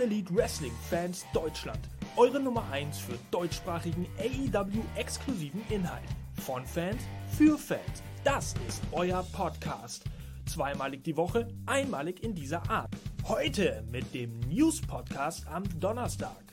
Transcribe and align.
All 0.00 0.06
Elite 0.06 0.34
Wrestling 0.34 0.72
Fans 0.88 1.26
Deutschland. 1.34 1.78
Eure 2.16 2.40
Nummer 2.40 2.64
1 2.70 2.98
für 3.00 3.18
deutschsprachigen 3.30 4.06
AEW-exklusiven 4.18 5.62
Inhalt. 5.68 6.08
Von 6.40 6.64
Fans 6.64 7.02
für 7.36 7.58
Fans. 7.58 8.02
Das 8.24 8.54
ist 8.66 8.82
euer 8.92 9.22
Podcast. 9.32 10.04
Zweimalig 10.46 11.04
die 11.04 11.16
Woche, 11.16 11.48
einmalig 11.66 12.22
in 12.22 12.34
dieser 12.34 12.68
Art. 12.70 12.90
Heute 13.28 13.84
mit 13.90 14.14
dem 14.14 14.40
News 14.40 14.80
Podcast 14.80 15.46
am 15.46 15.64
Donnerstag. 15.78 16.44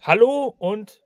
Hallo 0.00 0.54
und 0.58 1.00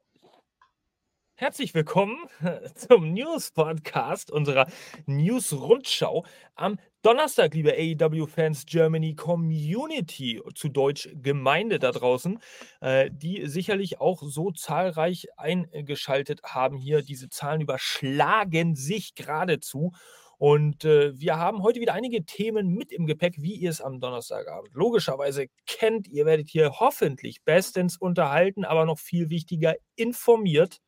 Herzlich 1.37 1.75
willkommen 1.75 2.29
zum 2.77 3.13
News 3.13 3.51
Podcast 3.51 4.31
unserer 4.31 4.69
News 5.07 5.53
Rundschau 5.53 6.25
am 6.55 6.79
Donnerstag, 7.05 7.53
liebe 7.53 7.75
AEW-Fans 7.75 8.65
Germany 8.65 9.15
Community, 9.15 10.41
zu 10.55 10.71
Deutsch 10.71 11.11
Gemeinde 11.13 11.79
da 11.79 11.93
draußen, 11.93 12.39
äh, 12.81 13.11
die 13.13 13.47
sicherlich 13.47 14.01
auch 14.01 14.23
so 14.23 14.53
zahlreich 14.53 15.27
eingeschaltet 15.37 16.41
haben 16.45 16.79
hier. 16.79 17.03
Diese 17.03 17.29
Zahlen 17.29 17.61
überschlagen 17.61 18.75
sich 18.75 19.15
geradezu. 19.15 19.93
Und 20.39 20.87
äh, 20.87 21.13
wir 21.21 21.37
haben 21.37 21.63
heute 21.63 21.81
wieder 21.81 21.93
einige 21.93 22.25
Themen 22.25 22.73
mit 22.73 22.91
im 22.91 23.05
Gepäck, 23.05 23.35
wie 23.37 23.55
ihr 23.55 23.69
es 23.69 23.83
am 23.83 24.01
Donnerstagabend 24.01 24.73
logischerweise 24.73 25.49
kennt. 25.67 26.09
Ihr 26.09 26.25
werdet 26.25 26.49
hier 26.49 26.81
hoffentlich 26.81 27.45
bestens 27.45 27.99
unterhalten, 27.99 28.65
aber 28.65 28.87
noch 28.87 28.99
viel 28.99 29.29
wichtiger 29.29 29.75
informiert 29.95 30.81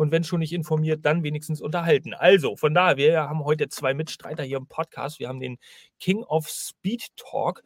und 0.00 0.12
wenn 0.12 0.24
schon 0.24 0.40
nicht 0.40 0.54
informiert, 0.54 1.04
dann 1.04 1.22
wenigstens 1.22 1.60
unterhalten. 1.60 2.14
Also, 2.14 2.56
von 2.56 2.72
daher, 2.72 2.96
wir 2.96 3.20
haben 3.28 3.44
heute 3.44 3.68
zwei 3.68 3.92
Mitstreiter 3.92 4.42
hier 4.42 4.56
im 4.56 4.66
Podcast. 4.66 5.20
Wir 5.20 5.28
haben 5.28 5.40
den 5.40 5.58
King 5.98 6.22
of 6.22 6.48
Speed 6.48 7.08
Talk. 7.16 7.62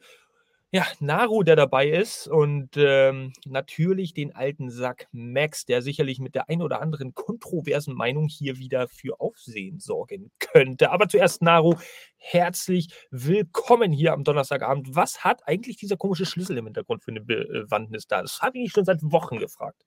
Ja, 0.69 0.85
Naru, 0.99 1.43
der 1.43 1.55
dabei 1.55 1.87
ist 1.87 2.27
und 2.27 2.71
ähm, 2.75 3.31
natürlich 3.45 4.13
den 4.13 4.35
alten 4.35 4.69
Sack 4.69 5.07
Max, 5.13 5.63
der 5.63 5.81
sicherlich 5.81 6.19
mit 6.19 6.35
der 6.35 6.49
ein 6.49 6.61
oder 6.61 6.81
anderen 6.81 7.15
kontroversen 7.15 7.95
Meinung 7.95 8.27
hier 8.27 8.57
wieder 8.57 8.89
für 8.89 9.21
Aufsehen 9.21 9.79
sorgen 9.79 10.29
könnte. 10.39 10.91
Aber 10.91 11.07
zuerst, 11.07 11.41
Naru, 11.41 11.75
herzlich 12.17 12.89
willkommen 13.11 13.93
hier 13.93 14.11
am 14.11 14.25
Donnerstagabend. 14.25 14.93
Was 14.93 15.23
hat 15.23 15.47
eigentlich 15.47 15.77
dieser 15.77 15.95
komische 15.95 16.25
Schlüssel 16.25 16.57
im 16.57 16.65
Hintergrund 16.65 17.01
für 17.01 17.11
eine 17.11 17.21
Bewandtnis 17.21 18.07
da? 18.07 18.21
Das 18.21 18.41
habe 18.41 18.57
ich 18.59 18.73
schon 18.73 18.83
seit 18.83 18.99
Wochen 19.03 19.37
gefragt. 19.37 19.85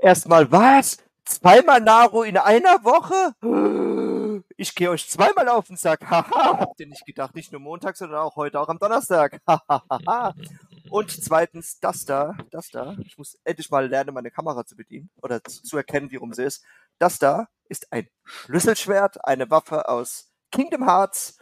Erstmal 0.00 0.50
was? 0.50 1.07
Zweimal 1.28 1.82
Naru 1.82 2.22
in 2.22 2.38
einer 2.38 2.82
Woche? 2.84 4.42
Ich 4.56 4.74
gehe 4.74 4.88
euch 4.88 5.08
zweimal 5.10 5.48
auf 5.50 5.66
den 5.66 5.76
Sack. 5.76 6.00
Haha, 6.10 6.60
habt 6.60 6.80
ihr 6.80 6.86
nicht 6.86 7.04
gedacht, 7.04 7.34
nicht 7.34 7.52
nur 7.52 7.60
Montag, 7.60 7.98
sondern 7.98 8.20
auch 8.20 8.36
heute, 8.36 8.58
auch 8.58 8.68
am 8.68 8.78
Donnerstag. 8.78 9.38
Und 10.90 11.10
zweitens, 11.10 11.80
das 11.80 12.06
da, 12.06 12.34
das 12.50 12.70
da, 12.70 12.96
ich 13.04 13.18
muss 13.18 13.38
endlich 13.44 13.70
mal 13.70 13.86
lernen, 13.86 14.14
meine 14.14 14.30
Kamera 14.30 14.64
zu 14.64 14.74
bedienen 14.74 15.10
oder 15.20 15.44
zu, 15.44 15.62
zu 15.62 15.76
erkennen, 15.76 16.10
wie 16.10 16.16
rum 16.16 16.32
sie 16.32 16.44
ist. 16.44 16.64
Das 16.98 17.18
da 17.18 17.48
ist 17.68 17.92
ein 17.92 18.08
Schlüsselschwert, 18.24 19.22
eine 19.26 19.50
Waffe 19.50 19.86
aus 19.86 20.32
Kingdom 20.50 20.86
Hearts. 20.86 21.38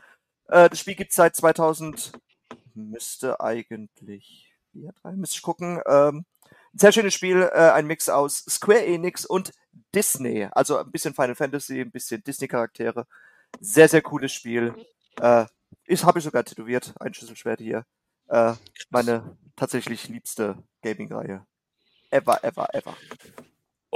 Äh, 0.48 0.68
das 0.68 0.80
Spiel 0.80 0.96
gibt 0.96 1.10
es 1.10 1.16
seit 1.16 1.36
2000, 1.36 2.10
müsste 2.74 3.38
eigentlich, 3.40 4.52
ja, 4.72 4.90
drei, 5.00 5.12
müsste 5.12 5.36
ich 5.36 5.42
gucken, 5.42 5.80
ähm, 5.86 6.26
sehr 6.76 6.92
schönes 6.92 7.14
Spiel, 7.14 7.42
äh, 7.52 7.70
ein 7.70 7.86
Mix 7.86 8.08
aus 8.08 8.44
Square 8.48 8.84
Enix 8.84 9.24
und 9.24 9.52
Disney. 9.94 10.48
Also 10.52 10.78
ein 10.78 10.90
bisschen 10.90 11.14
Final 11.14 11.34
Fantasy, 11.34 11.80
ein 11.80 11.90
bisschen 11.90 12.22
Disney-Charaktere. 12.22 13.06
Sehr, 13.60 13.88
sehr 13.88 14.02
cooles 14.02 14.32
Spiel. 14.32 14.74
Äh, 15.20 15.46
ich 15.86 16.04
habe 16.04 16.18
ich 16.18 16.24
sogar 16.24 16.44
tätowiert, 16.44 16.92
ein 17.00 17.14
Schlüsselschwert 17.14 17.60
hier. 17.60 17.86
Äh, 18.28 18.54
meine 18.90 19.36
tatsächlich 19.56 20.08
liebste 20.08 20.62
Gaming-Reihe. 20.82 21.46
Ever, 22.10 22.44
ever, 22.44 22.74
ever. 22.74 22.96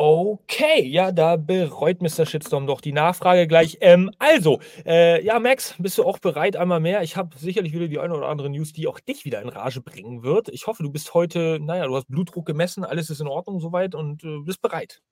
Okay, 0.03 0.87
ja, 0.87 1.13
da 1.13 1.37
bereut 1.37 2.01
Mr. 2.01 2.25
Shitstorm 2.25 2.67
doch 2.67 2.81
die 2.81 2.95
Nachfrage 2.95 3.47
gleich. 3.47 3.77
Ähm, 3.83 4.11
also, 4.19 4.59
äh, 4.87 5.23
ja, 5.23 5.39
Max, 5.39 5.75
bist 5.79 5.99
du 5.99 6.05
auch 6.05 6.19
bereit 6.19 6.57
einmal 6.57 6.81
mehr? 6.81 7.03
Ich 7.03 7.19
habe 7.19 7.37
sicherlich 7.37 7.75
wieder 7.75 7.87
die 7.87 7.99
eine 7.99 8.15
oder 8.17 8.29
andere 8.29 8.49
News, 8.49 8.73
die 8.73 8.87
auch 8.87 8.99
dich 8.99 9.27
wieder 9.27 9.43
in 9.43 9.51
Rage 9.51 9.83
bringen 9.83 10.23
wird. 10.23 10.49
Ich 10.49 10.67
hoffe, 10.67 10.83
du 10.83 10.91
bist 10.91 11.13
heute, 11.13 11.59
naja, 11.61 11.87
du 11.87 11.95
hast 11.95 12.09
Blutdruck 12.09 12.47
gemessen, 12.47 12.83
alles 12.83 13.11
ist 13.11 13.21
in 13.21 13.27
Ordnung 13.27 13.61
soweit 13.61 13.95
und 13.95 14.25
äh, 14.25 14.39
bist 14.43 14.63
bereit. 14.63 15.03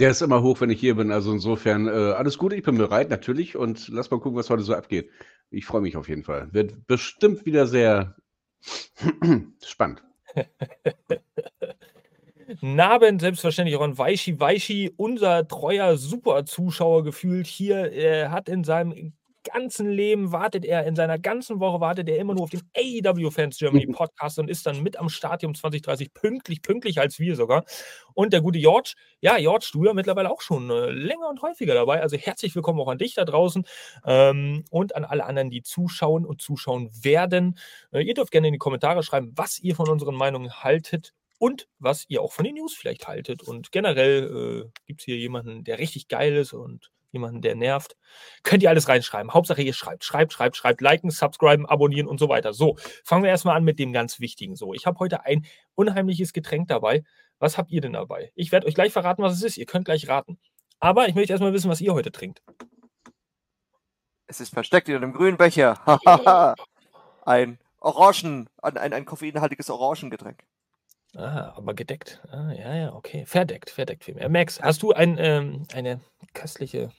Der 0.00 0.10
ist 0.10 0.20
immer 0.20 0.42
hoch, 0.42 0.60
wenn 0.60 0.70
ich 0.70 0.80
hier 0.80 0.96
bin. 0.96 1.12
Also 1.12 1.30
insofern, 1.30 1.86
äh, 1.86 1.90
alles 1.90 2.38
gut, 2.38 2.54
ich 2.54 2.64
bin 2.64 2.78
bereit, 2.78 3.08
natürlich. 3.08 3.54
Und 3.54 3.86
lass 3.86 4.10
mal 4.10 4.18
gucken, 4.18 4.36
was 4.36 4.50
heute 4.50 4.64
so 4.64 4.74
abgeht. 4.74 5.10
Ich 5.50 5.64
freue 5.64 5.82
mich 5.82 5.96
auf 5.96 6.08
jeden 6.08 6.24
Fall. 6.24 6.48
Wird 6.52 6.88
bestimmt 6.88 7.46
wieder 7.46 7.68
sehr 7.68 8.16
spannend. 9.64 10.02
Naben, 12.60 13.18
selbstverständlich 13.18 13.76
auch 13.76 13.82
an 13.82 13.98
Weishi. 13.98 14.38
Weishi, 14.38 14.92
unser 14.96 15.46
treuer 15.48 15.96
Super-Zuschauer 15.96 17.04
gefühlt 17.04 17.46
hier, 17.46 17.92
er 17.92 18.30
hat 18.30 18.48
in 18.48 18.64
seinem 18.64 19.12
ganzen 19.52 19.88
Leben 19.88 20.32
wartet 20.32 20.64
er, 20.64 20.86
in 20.86 20.96
seiner 20.96 21.18
ganzen 21.18 21.60
Woche 21.60 21.80
wartet 21.80 22.08
er 22.08 22.18
immer 22.18 22.34
nur 22.34 22.44
auf 22.44 22.50
den 22.50 22.62
AEW 22.76 23.30
Fans 23.30 23.58
Germany 23.58 23.86
Podcast 23.92 24.38
und 24.38 24.50
ist 24.50 24.66
dann 24.66 24.82
mit 24.82 24.98
am 24.98 25.08
Stadium 25.08 25.54
2030 25.54 26.12
pünktlich, 26.12 26.62
pünktlich 26.62 26.98
als 26.98 27.18
wir 27.18 27.36
sogar. 27.36 27.64
Und 28.14 28.32
der 28.32 28.40
gute 28.40 28.58
George, 28.58 28.94
ja, 29.20 29.36
George, 29.36 29.68
du 29.72 29.84
ja 29.84 29.92
mittlerweile 29.92 30.30
auch 30.30 30.40
schon 30.40 30.68
äh, 30.70 30.90
länger 30.90 31.28
und 31.28 31.42
häufiger 31.42 31.74
dabei. 31.74 32.02
Also 32.02 32.16
herzlich 32.16 32.54
willkommen 32.54 32.80
auch 32.80 32.88
an 32.88 32.98
dich 32.98 33.14
da 33.14 33.24
draußen 33.24 33.64
ähm, 34.04 34.64
und 34.70 34.96
an 34.96 35.04
alle 35.04 35.24
anderen, 35.24 35.50
die 35.50 35.62
zuschauen 35.62 36.26
und 36.26 36.42
zuschauen 36.42 36.90
werden. 37.02 37.58
Äh, 37.92 38.02
ihr 38.02 38.14
dürft 38.14 38.32
gerne 38.32 38.48
in 38.48 38.52
die 38.52 38.58
Kommentare 38.58 39.02
schreiben, 39.02 39.32
was 39.36 39.58
ihr 39.60 39.76
von 39.76 39.88
unseren 39.88 40.14
Meinungen 40.16 40.64
haltet 40.64 41.12
und 41.38 41.68
was 41.78 42.04
ihr 42.08 42.22
auch 42.22 42.32
von 42.32 42.44
den 42.44 42.54
News 42.54 42.74
vielleicht 42.74 43.08
haltet. 43.08 43.42
Und 43.42 43.72
generell 43.72 44.66
äh, 44.66 44.70
gibt 44.86 45.00
es 45.00 45.04
hier 45.04 45.16
jemanden, 45.16 45.64
der 45.64 45.78
richtig 45.78 46.08
geil 46.08 46.36
ist 46.36 46.52
und 46.52 46.90
jemanden, 47.12 47.40
der 47.40 47.54
nervt. 47.54 47.96
Könnt 48.42 48.62
ihr 48.62 48.68
alles 48.68 48.88
reinschreiben. 48.88 49.32
Hauptsache, 49.32 49.62
ihr 49.62 49.72
schreibt, 49.72 50.04
schreibt, 50.04 50.32
schreibt, 50.32 50.56
schreibt, 50.56 50.80
liken, 50.80 51.10
subscriben, 51.10 51.66
abonnieren 51.66 52.06
und 52.06 52.18
so 52.18 52.28
weiter. 52.28 52.52
So, 52.52 52.76
fangen 53.04 53.22
wir 53.22 53.30
erstmal 53.30 53.56
an 53.56 53.64
mit 53.64 53.78
dem 53.78 53.92
ganz 53.92 54.20
Wichtigen. 54.20 54.56
So, 54.56 54.74
ich 54.74 54.86
habe 54.86 54.98
heute 54.98 55.24
ein 55.24 55.46
unheimliches 55.74 56.32
Getränk 56.32 56.68
dabei. 56.68 57.02
Was 57.38 57.58
habt 57.58 57.70
ihr 57.70 57.80
denn 57.80 57.92
dabei? 57.92 58.32
Ich 58.34 58.52
werde 58.52 58.66
euch 58.66 58.74
gleich 58.74 58.92
verraten, 58.92 59.22
was 59.22 59.34
es 59.34 59.42
ist. 59.42 59.56
Ihr 59.56 59.66
könnt 59.66 59.84
gleich 59.84 60.08
raten. 60.08 60.38
Aber 60.78 61.08
ich 61.08 61.14
möchte 61.14 61.32
erstmal 61.32 61.52
wissen, 61.52 61.70
was 61.70 61.80
ihr 61.80 61.94
heute 61.94 62.12
trinkt. 62.12 62.42
Es 64.26 64.40
ist 64.40 64.52
versteckt 64.52 64.88
in 64.88 64.96
einem 64.96 65.12
grünen 65.12 65.36
Becher. 65.36 65.80
ein 67.24 67.58
Orangen, 67.80 68.48
ein, 68.62 68.76
ein, 68.76 68.92
ein 68.92 69.04
koffeinhaltiges 69.04 69.70
Orangengetränk. 69.70 70.42
Ah, 71.16 71.54
aber 71.56 71.72
gedeckt. 71.72 72.20
Ah, 72.30 72.52
ja, 72.52 72.74
ja, 72.74 72.94
okay. 72.94 73.24
Verdeckt, 73.24 73.70
verdeckt 73.70 74.04
vielmehr. 74.04 74.28
Max, 74.28 74.60
hast 74.60 74.82
du 74.82 74.92
ein, 74.92 75.16
ähm, 75.18 75.62
eine 75.72 76.00
köstliche. 76.34 76.90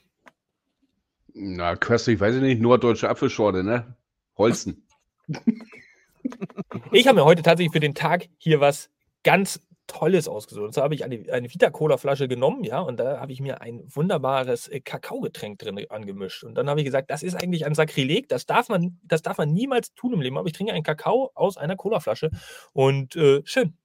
Na, 1.35 1.75
köstlich, 1.75 2.19
weiß 2.19 2.35
ich 2.35 2.41
nicht, 2.41 2.59
norddeutsche 2.59 3.09
Apfelschorle, 3.09 3.63
ne? 3.63 3.95
Holzen. 4.35 4.87
ich 6.91 7.07
habe 7.07 7.19
mir 7.19 7.25
heute 7.25 7.43
tatsächlich 7.43 7.71
für 7.71 7.79
den 7.79 7.93
Tag 7.93 8.27
hier 8.37 8.59
was 8.59 8.89
ganz 9.21 9.61
Tolles 9.85 10.27
ausgesucht. 10.27 10.65
Und 10.65 10.73
zwar 10.73 10.85
habe 10.85 10.95
ich 10.95 11.03
eine, 11.03 11.31
eine 11.31 11.53
Vita-Cola-Flasche 11.53 12.27
genommen, 12.27 12.63
ja, 12.63 12.79
und 12.79 12.99
da 12.99 13.19
habe 13.19 13.31
ich 13.31 13.39
mir 13.39 13.61
ein 13.61 13.83
wunderbares 13.87 14.67
äh, 14.67 14.79
Kakaogetränk 14.79 15.59
drin 15.59 15.79
angemischt. 15.89 16.43
Und 16.43 16.55
dann 16.55 16.69
habe 16.69 16.79
ich 16.79 16.85
gesagt, 16.85 17.11
das 17.11 17.21
ist 17.21 17.35
eigentlich 17.35 17.67
ein 17.67 17.75
Sakrileg, 17.75 18.27
das 18.29 18.47
darf 18.47 18.67
man, 18.67 18.99
das 19.03 19.21
darf 19.21 19.37
man 19.37 19.53
niemals 19.53 19.93
tun 19.93 20.13
im 20.13 20.21
Leben. 20.21 20.37
Aber 20.37 20.47
ich 20.47 20.53
trinke 20.53 20.73
einen 20.73 20.83
Kakao 20.83 21.31
aus 21.35 21.57
einer 21.57 21.75
Cola-Flasche 21.75 22.31
und 22.73 23.15
äh, 23.15 23.41
schön, 23.45 23.77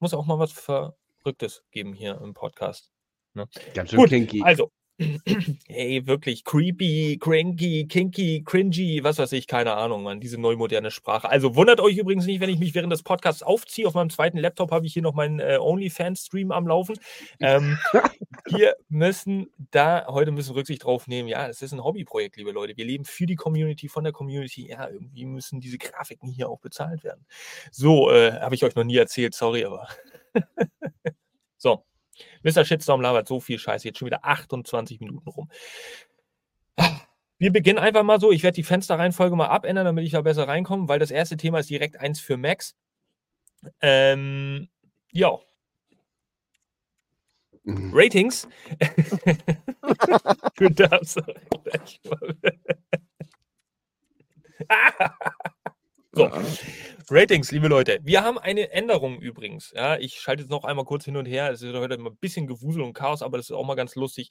muss 0.00 0.14
auch 0.14 0.26
mal 0.26 0.38
was 0.38 0.52
Verrücktes 0.52 1.62
geben 1.70 1.92
hier 1.92 2.20
im 2.20 2.34
Podcast. 2.34 2.90
Ne? 3.34 3.46
Ganz 3.74 3.90
schön 3.90 4.00
Gut, 4.00 4.08
kinky. 4.08 4.42
Also, 4.42 4.72
hey, 5.68 6.06
wirklich 6.06 6.44
creepy, 6.44 7.16
cranky, 7.18 7.86
kinky, 7.86 8.42
cringy, 8.44 9.02
was 9.02 9.18
weiß 9.18 9.32
ich, 9.32 9.46
keine 9.46 9.74
Ahnung, 9.74 10.02
man, 10.02 10.20
diese 10.20 10.38
neumoderne 10.38 10.90
Sprache. 10.90 11.28
Also 11.28 11.56
wundert 11.56 11.80
euch 11.80 11.96
übrigens 11.96 12.26
nicht, 12.26 12.40
wenn 12.40 12.50
ich 12.50 12.58
mich 12.58 12.74
während 12.74 12.92
des 12.92 13.02
Podcasts 13.02 13.42
aufziehe. 13.42 13.86
Auf 13.86 13.94
meinem 13.94 14.10
zweiten 14.10 14.36
Laptop 14.36 14.70
habe 14.70 14.86
ich 14.86 14.92
hier 14.92 15.02
noch 15.02 15.14
meinen 15.14 15.40
äh, 15.40 15.56
OnlyFans-Stream 15.58 16.52
am 16.52 16.66
Laufen. 16.66 16.98
Ähm, 17.40 17.78
wir 18.46 18.76
müssen 18.88 19.50
da 19.70 20.06
heute 20.06 20.32
müssen 20.32 20.54
Rücksicht 20.54 20.84
drauf 20.84 21.06
nehmen. 21.06 21.28
Ja, 21.28 21.48
das 21.48 21.62
ist 21.62 21.72
ein 21.72 21.82
Hobbyprojekt, 21.82 22.36
liebe 22.36 22.52
Leute. 22.52 22.76
Wir 22.76 22.84
leben 22.84 23.04
für 23.04 23.24
die 23.24 23.36
Community, 23.36 23.88
von 23.88 24.04
der 24.04 24.12
Community. 24.12 24.68
Ja, 24.68 24.88
irgendwie 24.88 25.24
müssen 25.24 25.60
diese 25.60 25.78
Grafiken 25.78 26.28
hier 26.28 26.50
auch 26.50 26.60
bezahlt 26.60 27.04
werden. 27.04 27.24
So, 27.70 28.10
äh, 28.10 28.32
habe 28.32 28.54
ich 28.54 28.64
euch 28.64 28.74
noch 28.74 28.84
nie 28.84 28.96
erzählt, 28.96 29.34
sorry, 29.34 29.64
aber. 29.64 29.88
so. 31.56 31.84
Mr. 32.42 32.64
Shitstorm 32.64 33.00
labert 33.00 33.28
so 33.28 33.40
viel 33.40 33.58
Scheiße, 33.58 33.86
jetzt 33.86 33.98
schon 33.98 34.06
wieder 34.06 34.24
28 34.24 35.00
Minuten 35.00 35.28
rum. 35.28 35.50
Wir 37.38 37.52
beginnen 37.52 37.78
einfach 37.78 38.02
mal 38.02 38.20
so. 38.20 38.30
Ich 38.32 38.42
werde 38.42 38.56
die 38.56 38.62
Fensterreihenfolge 38.62 39.34
mal 39.34 39.46
abändern, 39.46 39.86
damit 39.86 40.04
ich 40.04 40.12
da 40.12 40.20
besser 40.20 40.46
reinkomme, 40.46 40.88
weil 40.88 40.98
das 40.98 41.10
erste 41.10 41.36
Thema 41.38 41.60
ist 41.60 41.70
direkt 41.70 41.98
eins 41.98 42.20
für 42.20 42.36
Max. 42.36 42.76
Ähm, 43.80 44.68
ja. 45.10 45.38
Mhm. 47.64 47.90
Ratings. 47.94 48.46
du 50.56 50.68
darfst. 50.68 51.18
So. 56.12 56.28
Ratings, 57.12 57.50
liebe 57.50 57.66
Leute. 57.66 57.98
Wir 58.04 58.22
haben 58.22 58.38
eine 58.38 58.70
Änderung 58.70 59.18
übrigens. 59.18 59.72
Ja, 59.74 59.98
ich 59.98 60.20
schalte 60.20 60.42
jetzt 60.42 60.50
noch 60.50 60.62
einmal 60.62 60.84
kurz 60.84 61.06
hin 61.06 61.16
und 61.16 61.26
her. 61.26 61.50
Es 61.50 61.60
ist 61.60 61.74
heute 61.74 61.94
immer 61.94 62.10
ein 62.10 62.16
bisschen 62.16 62.46
Gewusel 62.46 62.82
und 62.82 62.92
Chaos, 62.92 63.20
aber 63.20 63.36
das 63.36 63.50
ist 63.50 63.56
auch 63.56 63.66
mal 63.66 63.74
ganz 63.74 63.96
lustig. 63.96 64.30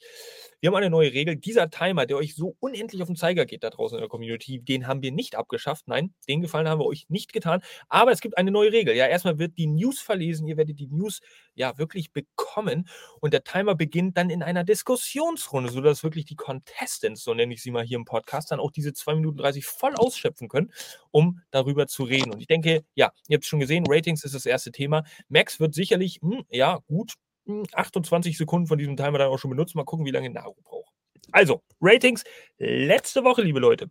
Wir 0.60 0.68
haben 0.68 0.76
eine 0.76 0.88
neue 0.88 1.12
Regel. 1.12 1.36
Dieser 1.36 1.68
Timer, 1.68 2.06
der 2.06 2.16
euch 2.16 2.34
so 2.34 2.56
unendlich 2.58 3.02
auf 3.02 3.08
den 3.08 3.16
Zeiger 3.16 3.44
geht 3.44 3.64
da 3.64 3.68
draußen 3.68 3.98
in 3.98 4.00
der 4.00 4.08
Community, 4.08 4.62
den 4.62 4.86
haben 4.86 5.02
wir 5.02 5.12
nicht 5.12 5.36
abgeschafft. 5.36 5.88
Nein, 5.88 6.14
den 6.26 6.40
Gefallen 6.40 6.70
haben 6.70 6.80
wir 6.80 6.86
euch 6.86 7.04
nicht 7.10 7.34
getan. 7.34 7.60
Aber 7.90 8.12
es 8.12 8.22
gibt 8.22 8.38
eine 8.38 8.50
neue 8.50 8.72
Regel. 8.72 8.96
Ja, 8.96 9.06
erstmal 9.06 9.38
wird 9.38 9.58
die 9.58 9.66
News 9.66 10.00
verlesen. 10.00 10.46
Ihr 10.46 10.56
werdet 10.56 10.80
die 10.80 10.88
News 10.88 11.20
ja 11.54 11.76
wirklich 11.76 12.12
bekommen. 12.12 12.88
Und 13.20 13.34
der 13.34 13.44
Timer 13.44 13.74
beginnt 13.74 14.16
dann 14.16 14.30
in 14.30 14.42
einer 14.42 14.64
Diskussionsrunde, 14.64 15.70
sodass 15.70 16.02
wirklich 16.02 16.24
die 16.24 16.36
Contestants, 16.36 17.24
so 17.24 17.34
nenne 17.34 17.52
ich 17.52 17.62
sie 17.62 17.72
mal 17.72 17.84
hier 17.84 17.98
im 17.98 18.06
Podcast, 18.06 18.50
dann 18.52 18.58
auch 18.58 18.70
diese 18.70 18.94
2 18.94 19.16
Minuten 19.16 19.36
30 19.36 19.66
voll 19.66 19.94
ausschöpfen 19.96 20.48
können, 20.48 20.72
um 21.10 21.42
darüber 21.50 21.86
zu 21.86 22.04
reden. 22.04 22.32
Und 22.32 22.40
ich 22.40 22.46
denke, 22.46 22.69
ja, 22.94 23.12
ihr 23.28 23.36
habt 23.36 23.44
es 23.44 23.48
schon 23.48 23.60
gesehen, 23.60 23.84
Ratings 23.88 24.24
ist 24.24 24.34
das 24.34 24.46
erste 24.46 24.72
Thema. 24.72 25.04
Max 25.28 25.60
wird 25.60 25.74
sicherlich, 25.74 26.20
hm, 26.22 26.44
ja, 26.50 26.78
gut, 26.86 27.14
hm, 27.46 27.64
28 27.72 28.36
Sekunden 28.36 28.66
von 28.68 28.78
diesem 28.78 28.96
Timer 28.96 29.18
dann 29.18 29.28
auch 29.28 29.38
schon 29.38 29.50
benutzen. 29.50 29.78
Mal 29.78 29.84
gucken, 29.84 30.06
wie 30.06 30.10
lange 30.10 30.30
Naru 30.30 30.54
braucht. 30.62 30.92
Also, 31.32 31.62
Ratings 31.80 32.24
letzte 32.58 33.24
Woche, 33.24 33.42
liebe 33.42 33.60
Leute. 33.60 33.90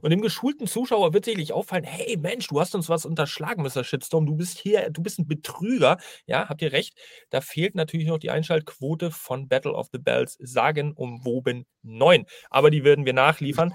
Und 0.00 0.10
dem 0.10 0.20
geschulten 0.20 0.68
Zuschauer 0.68 1.12
wird 1.12 1.24
sicherlich 1.24 1.52
auffallen, 1.52 1.82
hey 1.84 2.16
Mensch, 2.16 2.46
du 2.46 2.60
hast 2.60 2.76
uns 2.76 2.88
was 2.88 3.04
unterschlagen, 3.04 3.62
Mr. 3.64 3.82
Shitstorm, 3.82 4.24
du 4.24 4.36
bist 4.36 4.58
hier, 4.58 4.88
du 4.90 5.02
bist 5.02 5.18
ein 5.18 5.26
Betrüger. 5.26 5.98
Ja, 6.26 6.48
habt 6.48 6.62
ihr 6.62 6.72
recht. 6.72 6.96
Da 7.30 7.40
fehlt 7.40 7.74
natürlich 7.74 8.06
noch 8.06 8.18
die 8.18 8.30
Einschaltquote 8.30 9.10
von 9.10 9.48
Battle 9.48 9.72
of 9.72 9.88
the 9.92 9.98
Bells, 9.98 10.36
sagen 10.40 10.92
umwoben 10.92 11.66
9. 11.82 12.24
Aber 12.50 12.70
die 12.70 12.84
werden 12.84 13.04
wir 13.04 13.14
nachliefern. 13.14 13.74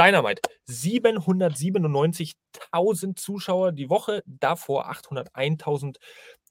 Dynamite, 0.00 0.40
797.000 0.66 3.16
Zuschauer 3.16 3.72
die 3.72 3.90
Woche, 3.90 4.22
davor 4.24 4.90
801.000 4.90 5.96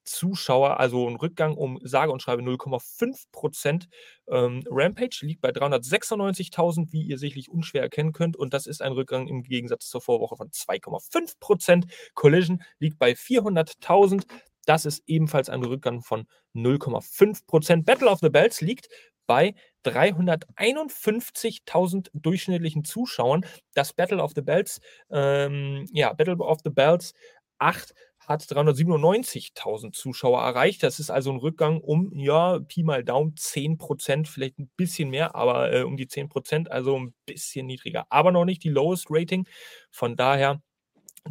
Zuschauer, 0.04 0.80
also 0.80 1.10
ein 1.10 1.16
Rückgang 1.16 1.58
um 1.58 1.80
sage 1.82 2.12
und 2.12 2.22
schreibe 2.22 2.44
0,5 2.44 3.24
Prozent. 3.32 3.88
Ähm, 4.28 4.62
Rampage 4.70 5.22
liegt 5.22 5.42
bei 5.42 5.50
396.000, 5.50 6.92
wie 6.92 7.02
ihr 7.02 7.18
sicherlich 7.18 7.50
unschwer 7.50 7.82
erkennen 7.82 8.14
könnt, 8.14 8.38
und 8.38 8.54
das 8.54 8.68
ist 8.68 8.84
ein 8.84 8.92
Rückgang 8.92 9.28
im 9.28 9.42
Gegensatz 9.42 9.90
zur 9.90 10.02
Vorwoche 10.02 10.36
von 10.36 10.52
2,5 10.52 11.40
Prozent. 11.40 11.88
Collision 12.14 12.62
liegt 12.78 13.00
bei 13.00 13.14
400.000. 13.14 14.26
Das 14.66 14.86
ist 14.86 15.04
ebenfalls 15.08 15.50
ein 15.50 15.64
Rückgang 15.64 16.02
von 16.02 16.28
0,5 16.56 17.46
Prozent. 17.48 17.86
Battle 17.86 18.10
of 18.10 18.20
the 18.20 18.30
Bells 18.30 18.62
liegt 18.62 18.88
bei 19.28 19.54
351.000 19.86 22.10
durchschnittlichen 22.14 22.84
Zuschauern. 22.84 23.46
Das 23.74 23.94
Battle 23.94 24.24
of 24.24 24.32
the 24.36 24.42
Bells, 24.42 24.82
ähm, 25.12 25.86
ja, 25.92 26.14
Battle 26.14 26.38
of 26.38 26.60
the 26.64 26.72
Bells 26.72 27.14
8 27.60 27.94
hat 28.30 28.44
397.000 28.44 29.94
Zuschauer 29.94 30.42
erreicht. 30.42 30.84
Das 30.84 31.00
ist 31.00 31.10
also 31.10 31.32
ein 31.32 31.38
Rückgang 31.38 31.82
um, 31.82 32.12
ja, 32.18 32.60
Pi 32.60 32.84
mal 32.84 33.04
Daumen, 33.04 33.36
10 33.36 33.78
Prozent, 33.78 34.28
vielleicht 34.28 34.60
ein 34.60 34.70
bisschen 34.78 35.10
mehr, 35.10 35.36
aber 35.36 35.74
äh, 35.74 35.84
um 35.84 35.98
die 35.98 36.08
10 36.08 36.30
Prozent, 36.30 36.72
also 36.72 36.98
ein 36.98 37.14
bisschen 37.26 37.66
niedriger. 37.66 38.06
Aber 38.10 38.32
noch 38.32 38.46
nicht 38.46 38.64
die 38.64 38.70
Lowest 38.70 39.08
Rating. 39.10 39.48
Von 39.90 40.16
daher, 40.16 40.62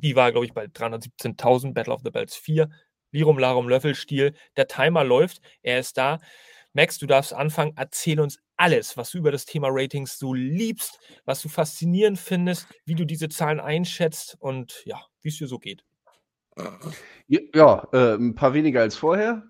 die 0.03 0.17
war, 0.17 0.33
glaube 0.33 0.47
ich, 0.47 0.55
bei 0.55 0.67
317.000, 0.67 1.73
Battle 1.73 1.95
of 1.95 2.03
the 2.05 2.11
Bells 2.11 2.37
4. 2.37 2.69
Lirum 3.11 3.39
Larum 3.39 3.69
Löffelstiel. 3.69 4.35
Der 4.57 4.67
Timer 4.67 5.05
läuft, 5.05 5.41
er 5.63 5.79
ist 5.79 5.97
da. 5.97 6.19
Max, 6.73 6.99
du 6.99 7.07
darfst 7.07 7.33
anfangen. 7.33 7.73
Erzähl 7.77 8.21
uns 8.21 8.39
alles, 8.57 8.97
was 8.97 9.11
du 9.11 9.19
über 9.19 9.33
das 9.33 9.47
Thema 9.47 9.69
Ratings 9.71 10.19
so 10.19 10.35
liebst, 10.35 10.99
was 11.25 11.41
du 11.43 11.49
faszinierend 11.49 12.19
findest, 12.19 12.67
wie 12.85 12.95
du 12.95 13.05
diese 13.05 13.29
Zahlen 13.29 13.61
einschätzt 13.61 14.37
und 14.41 14.83
ja, 14.85 15.01
wie 15.23 15.29
es 15.29 15.39
dir 15.39 15.47
so 15.47 15.59
geht. 15.59 15.85
Ja, 17.29 17.87
äh, 17.93 18.15
ein 18.15 18.35
paar 18.35 18.53
weniger 18.53 18.81
als 18.81 18.97
vorher. 18.97 19.45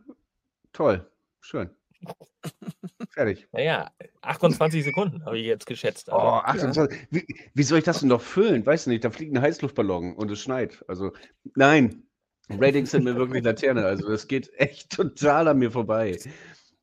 Toll, 0.72 1.10
schön. 1.40 1.70
Fertig. 3.10 3.48
Naja, 3.52 3.90
28 4.22 4.84
Sekunden 4.84 5.24
habe 5.24 5.38
ich 5.38 5.46
jetzt 5.46 5.66
geschätzt. 5.66 6.10
Also, 6.10 6.26
oh, 6.26 6.30
28. 6.30 6.98
Ja. 6.98 7.06
Wie, 7.10 7.26
wie, 7.54 7.62
soll 7.62 7.78
ich 7.78 7.84
das 7.84 8.00
denn 8.00 8.08
noch 8.08 8.20
füllen? 8.20 8.64
Weiß 8.64 8.86
nicht, 8.86 9.04
da 9.04 9.10
fliegt 9.10 9.34
ein 9.34 9.42
Heißluftballon 9.42 10.14
und 10.14 10.30
es 10.30 10.40
schneit. 10.40 10.84
Also, 10.86 11.12
nein, 11.56 12.07
Ratings 12.50 12.90
sind 12.90 13.04
mir 13.04 13.16
wirklich 13.16 13.44
Laterne. 13.44 13.84
Also, 13.84 14.08
das 14.08 14.26
geht 14.26 14.52
echt 14.58 14.90
total 14.90 15.48
an 15.48 15.58
mir 15.58 15.70
vorbei. 15.70 16.18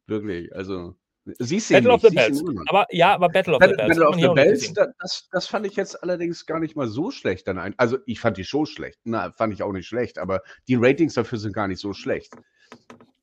Wirklich, 0.07 0.53
also. 0.55 0.95
Siehst 1.39 1.71
du 1.71 1.73
Battle 1.73 1.91
of 1.91 2.01
the 2.01 2.09
Bells. 2.09 2.43
Aber 2.67 2.85
ja, 2.91 3.15
aber 3.15 3.29
Battle 3.29 3.55
of 3.55 3.59
Battle, 3.59 3.75
the 3.75 3.81
Bells. 3.81 3.97
Battle 3.97 4.09
of 4.09 4.15
the 4.15 4.27
Bells, 4.35 4.73
das, 4.99 5.27
das 5.31 5.47
fand 5.47 5.65
ich 5.65 5.75
jetzt 5.75 6.03
allerdings 6.03 6.45
gar 6.45 6.59
nicht 6.59 6.75
mal 6.75 6.87
so 6.87 7.09
schlecht. 7.09 7.47
Dann 7.47 7.57
ein, 7.57 7.73
also 7.77 7.97
ich 8.05 8.19
fand 8.19 8.37
die 8.37 8.43
Show 8.43 8.65
schlecht. 8.65 8.99
Na, 9.05 9.31
fand 9.31 9.51
ich 9.51 9.63
auch 9.63 9.71
nicht 9.71 9.87
schlecht, 9.87 10.19
aber 10.19 10.41
die 10.67 10.75
Ratings 10.75 11.15
dafür 11.15 11.39
sind 11.39 11.53
gar 11.53 11.67
nicht 11.67 11.79
so 11.79 11.93
schlecht. 11.93 12.35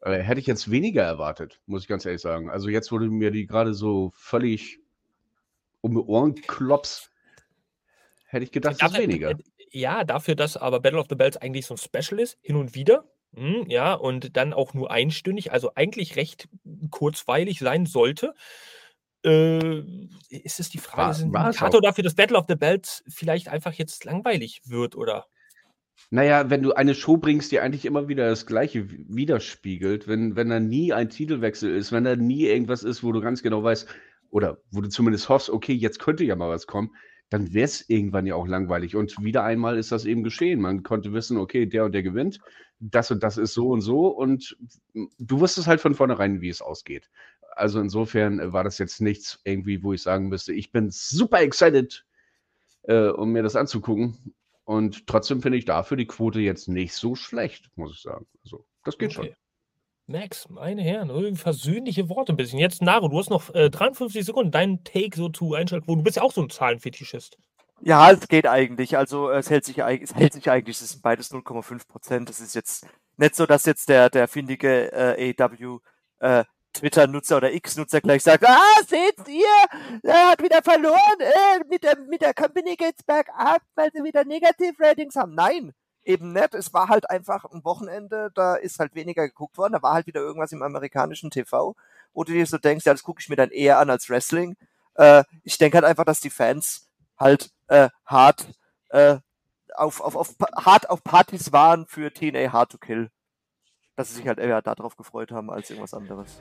Äh, 0.00 0.18
hätte 0.18 0.40
ich 0.40 0.48
jetzt 0.48 0.68
weniger 0.68 1.04
erwartet, 1.04 1.60
muss 1.66 1.82
ich 1.82 1.88
ganz 1.88 2.04
ehrlich 2.04 2.20
sagen. 2.20 2.50
Also 2.50 2.68
jetzt 2.68 2.90
wurde 2.90 3.08
mir 3.08 3.30
die 3.30 3.46
gerade 3.46 3.72
so 3.72 4.10
völlig 4.16 4.80
um 5.80 5.94
die 5.94 6.00
Ohren 6.00 6.34
klops. 6.34 7.08
Hätte 8.26 8.44
ich 8.44 8.50
gedacht, 8.50 8.78
es 8.80 8.90
ist 8.90 8.98
weniger. 8.98 9.34
Ja, 9.72 10.04
dafür, 10.04 10.34
dass 10.34 10.56
aber 10.56 10.80
Battle 10.80 11.00
of 11.00 11.06
the 11.08 11.16
Bells 11.16 11.36
eigentlich 11.36 11.66
so 11.66 11.74
ein 11.74 11.78
Special 11.78 12.20
ist, 12.20 12.38
hin 12.42 12.56
und 12.56 12.74
wieder, 12.74 13.04
Mhm, 13.34 13.64
ja, 13.68 13.94
und 13.94 14.36
dann 14.36 14.52
auch 14.52 14.74
nur 14.74 14.90
einstündig, 14.90 15.52
also 15.52 15.72
eigentlich 15.74 16.16
recht 16.16 16.48
kurzweilig 16.90 17.60
sein 17.60 17.86
sollte. 17.86 18.34
Äh, 19.24 19.84
ist 20.28 20.60
es 20.60 20.68
die 20.68 20.78
Frage, 20.78 21.12
ist 21.12 21.22
ein 21.22 21.34
Indikator 21.34 21.80
dafür, 21.80 22.04
dass 22.04 22.14
Battle 22.14 22.36
of 22.36 22.44
the 22.48 22.56
Bells 22.56 23.02
vielleicht 23.08 23.48
einfach 23.48 23.72
jetzt 23.72 24.04
langweilig 24.04 24.62
wird, 24.66 24.96
oder? 24.96 25.26
Naja, 26.10 26.50
wenn 26.50 26.62
du 26.62 26.72
eine 26.72 26.94
Show 26.94 27.16
bringst, 27.16 27.52
die 27.52 27.60
eigentlich 27.60 27.86
immer 27.86 28.08
wieder 28.08 28.28
das 28.28 28.46
Gleiche 28.46 28.90
widerspiegelt, 28.90 30.08
wenn, 30.08 30.36
wenn 30.36 30.50
da 30.50 30.60
nie 30.60 30.92
ein 30.92 31.08
Titelwechsel 31.08 31.74
ist, 31.74 31.92
wenn 31.92 32.04
da 32.04 32.16
nie 32.16 32.46
irgendwas 32.46 32.82
ist, 32.82 33.02
wo 33.02 33.12
du 33.12 33.20
ganz 33.20 33.42
genau 33.42 33.62
weißt, 33.62 33.88
oder 34.28 34.58
wo 34.70 34.80
du 34.80 34.88
zumindest 34.88 35.28
hoffst, 35.28 35.48
okay, 35.48 35.72
jetzt 35.72 36.00
könnte 36.00 36.24
ja 36.24 36.36
mal 36.36 36.50
was 36.50 36.66
kommen, 36.66 36.90
dann 37.32 37.54
wäre 37.54 37.64
es 37.64 37.88
irgendwann 37.88 38.26
ja 38.26 38.34
auch 38.34 38.46
langweilig. 38.46 38.94
Und 38.94 39.22
wieder 39.22 39.42
einmal 39.42 39.78
ist 39.78 39.90
das 39.90 40.04
eben 40.04 40.22
geschehen. 40.22 40.60
Man 40.60 40.82
konnte 40.82 41.12
wissen, 41.12 41.38
okay, 41.38 41.64
der 41.66 41.84
und 41.86 41.92
der 41.92 42.02
gewinnt, 42.02 42.40
das 42.78 43.10
und 43.10 43.22
das 43.22 43.38
ist 43.38 43.54
so 43.54 43.70
und 43.70 43.80
so. 43.80 44.08
Und 44.08 44.56
du 44.92 45.40
wusstest 45.40 45.66
halt 45.66 45.80
von 45.80 45.94
vornherein, 45.94 46.42
wie 46.42 46.50
es 46.50 46.60
ausgeht. 46.60 47.10
Also 47.54 47.80
insofern 47.80 48.52
war 48.52 48.64
das 48.64 48.78
jetzt 48.78 49.00
nichts 49.00 49.40
irgendwie, 49.44 49.82
wo 49.82 49.92
ich 49.92 50.02
sagen 50.02 50.28
müsste, 50.28 50.52
ich 50.52 50.72
bin 50.72 50.90
super 50.90 51.40
excited, 51.40 52.04
äh, 52.82 53.08
um 53.08 53.32
mir 53.32 53.42
das 53.42 53.56
anzugucken. 53.56 54.34
Und 54.64 55.06
trotzdem 55.06 55.40
finde 55.40 55.58
ich 55.58 55.64
dafür 55.64 55.96
die 55.96 56.06
Quote 56.06 56.40
jetzt 56.40 56.68
nicht 56.68 56.94
so 56.94 57.14
schlecht, 57.14 57.70
muss 57.76 57.92
ich 57.92 58.02
sagen. 58.02 58.26
Also, 58.44 58.66
das 58.84 58.98
geht 58.98 59.16
okay. 59.16 59.28
schon. 59.28 59.36
Max, 60.06 60.48
meine 60.48 60.82
Herren, 60.82 61.36
versöhnliche 61.36 62.08
Worte 62.08 62.32
ein 62.32 62.36
bisschen. 62.36 62.58
Jetzt, 62.58 62.82
Naro, 62.82 63.08
du 63.08 63.18
hast 63.18 63.30
noch 63.30 63.54
äh, 63.54 63.70
53 63.70 64.24
Sekunden. 64.24 64.50
Dein 64.50 64.82
Take 64.84 65.16
so 65.16 65.28
zu 65.28 65.54
Einschaltquoten. 65.54 66.00
Du 66.00 66.04
bist 66.04 66.16
ja 66.16 66.22
auch 66.22 66.32
so 66.32 66.42
ein 66.42 66.50
Zahlenfetischist. 66.50 67.38
Ja, 67.80 68.10
es 68.10 68.28
geht 68.28 68.46
eigentlich. 68.46 68.96
Also 68.96 69.30
es 69.30 69.50
hält 69.50 69.64
sich, 69.64 69.78
es 69.78 70.14
hält 70.14 70.32
sich 70.32 70.50
eigentlich, 70.50 70.80
es 70.80 70.90
sind 70.90 71.02
beides 71.02 71.32
0,5 71.32 71.88
Prozent. 71.88 72.28
Das 72.28 72.40
ist 72.40 72.54
jetzt 72.54 72.86
nicht 73.16 73.34
so, 73.34 73.46
dass 73.46 73.64
jetzt 73.64 73.88
der, 73.88 74.10
der 74.10 74.28
findige 74.28 74.92
äh, 74.92 75.34
AW 75.38 75.78
äh, 76.20 76.44
Twitter-Nutzer 76.72 77.36
oder 77.36 77.52
X-Nutzer 77.52 78.00
gleich 78.00 78.22
sagt, 78.22 78.46
ah, 78.46 78.82
seht 78.86 79.28
ihr, 79.28 80.00
er 80.02 80.30
hat 80.30 80.42
wieder 80.42 80.62
verloren, 80.62 81.20
äh, 81.20 81.64
mit, 81.68 81.84
der, 81.84 81.98
mit 81.98 82.22
der 82.22 82.32
Company 82.32 82.76
geht's 82.76 83.02
bergab, 83.02 83.60
weil 83.74 83.90
sie 83.92 84.02
wieder 84.02 84.24
Negativ-Ratings 84.24 85.16
haben. 85.16 85.34
Nein, 85.34 85.74
eben 86.04 86.32
nicht. 86.32 86.54
Es 86.54 86.72
war 86.72 86.88
halt 86.88 87.08
einfach 87.10 87.44
ein 87.44 87.64
Wochenende, 87.64 88.30
da 88.34 88.54
ist 88.54 88.78
halt 88.78 88.94
weniger 88.94 89.26
geguckt 89.26 89.58
worden, 89.58 89.74
da 89.74 89.82
war 89.82 89.94
halt 89.94 90.06
wieder 90.06 90.20
irgendwas 90.20 90.52
im 90.52 90.62
amerikanischen 90.62 91.30
TV, 91.30 91.74
wo 92.12 92.24
du 92.24 92.32
dir 92.32 92.46
so 92.46 92.58
denkst, 92.58 92.84
ja, 92.86 92.92
das 92.92 93.02
gucke 93.02 93.20
ich 93.20 93.28
mir 93.28 93.36
dann 93.36 93.50
eher 93.50 93.78
an 93.78 93.90
als 93.90 94.08
Wrestling. 94.10 94.56
Äh, 94.94 95.24
ich 95.42 95.58
denke 95.58 95.76
halt 95.76 95.84
einfach, 95.84 96.04
dass 96.04 96.20
die 96.20 96.30
Fans 96.30 96.88
halt 97.18 97.50
äh, 97.68 97.88
hart 98.04 98.46
äh, 98.90 99.18
auf, 99.74 100.00
auf, 100.00 100.16
auf, 100.16 100.34
hart 100.56 100.90
auf 100.90 101.02
Partys 101.02 101.52
waren 101.52 101.86
für 101.86 102.12
TNA 102.12 102.52
Hard 102.52 102.72
to 102.72 102.78
Kill. 102.78 103.10
Dass 103.96 104.08
sie 104.08 104.16
sich 104.16 104.26
halt 104.26 104.38
eher 104.38 104.62
darauf 104.62 104.96
gefreut 104.96 105.32
haben 105.32 105.50
als 105.50 105.70
irgendwas 105.70 105.94
anderes. 105.94 106.38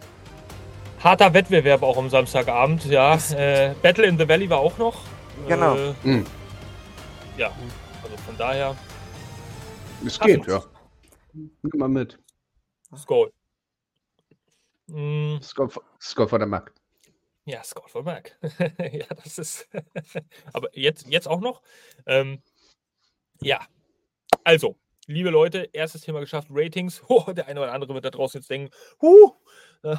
Harter 1.03 1.34
Wettbewerb 1.34 1.82
auch 1.84 1.98
am 1.98 2.10
Samstagabend, 2.10 2.86
ja. 2.86 3.15
Äh, 3.32 3.74
Battle 3.82 4.06
in 4.06 4.18
the 4.18 4.27
Valley 4.27 4.50
war 4.50 4.60
auch 4.60 4.77
noch. 4.77 5.01
Genau. 5.48 5.75
Äh, 5.75 5.94
mhm. 6.03 6.25
Ja, 7.38 7.51
also 8.03 8.18
von 8.18 8.38
daher 8.38 8.75
es 10.05 10.20
geht, 10.20 10.46
ja. 10.48 10.63
Nimm 11.34 11.51
mal 11.75 11.88
mit. 11.88 12.20
Skull. 12.96 13.31
Mm. 14.88 15.38
Skull, 15.41 15.70
Skull 16.00 16.27
for 16.27 16.39
the 16.39 16.46
Mac. 16.46 16.74
Ja, 17.46 17.63
Skull 17.63 17.88
for 17.88 18.03
Mac. 18.03 18.38
ja, 18.79 19.05
das 19.24 19.38
ist. 19.38 19.70
Aber 20.53 20.70
jetzt, 20.77 21.08
jetzt 21.08 21.27
auch 21.27 21.39
noch. 21.39 21.62
Ähm, 22.05 22.41
ja. 23.41 23.65
Also, 24.43 24.77
liebe 25.08 25.29
Leute, 25.29 25.70
erstes 25.74 26.01
Thema 26.01 26.20
geschafft: 26.20 26.48
Ratings. 26.51 27.01
Oh, 27.08 27.31
der 27.31 27.48
eine 27.48 27.62
oder 27.62 27.74
andere 27.74 27.93
wird 27.93 28.05
da 28.05 28.10
draußen 28.10 28.39
jetzt 28.39 28.50
denken: 28.50 28.70
Huh, 29.01 29.31
äh, 29.84 29.96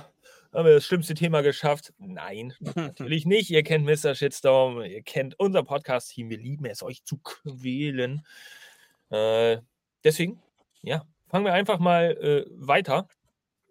haben 0.52 0.66
wir 0.66 0.74
das 0.74 0.84
schlimmste 0.84 1.14
Thema 1.14 1.40
geschafft? 1.40 1.94
Nein, 1.98 2.54
natürlich 2.74 3.24
nicht. 3.24 3.50
Ihr 3.50 3.62
kennt 3.62 3.86
Mr. 3.86 4.14
Shitstorm, 4.14 4.82
ihr 4.82 5.02
kennt 5.02 5.38
unser 5.38 5.62
Podcast-Team. 5.62 6.28
Wir 6.28 6.38
lieben 6.38 6.66
es, 6.66 6.82
euch 6.82 7.04
zu 7.04 7.18
quälen. 7.18 8.26
Äh, 9.08 9.58
deswegen, 10.04 10.40
ja, 10.82 11.04
fangen 11.28 11.44
wir 11.44 11.54
einfach 11.54 11.78
mal 11.78 12.12
äh, 12.12 12.46
weiter 12.50 13.08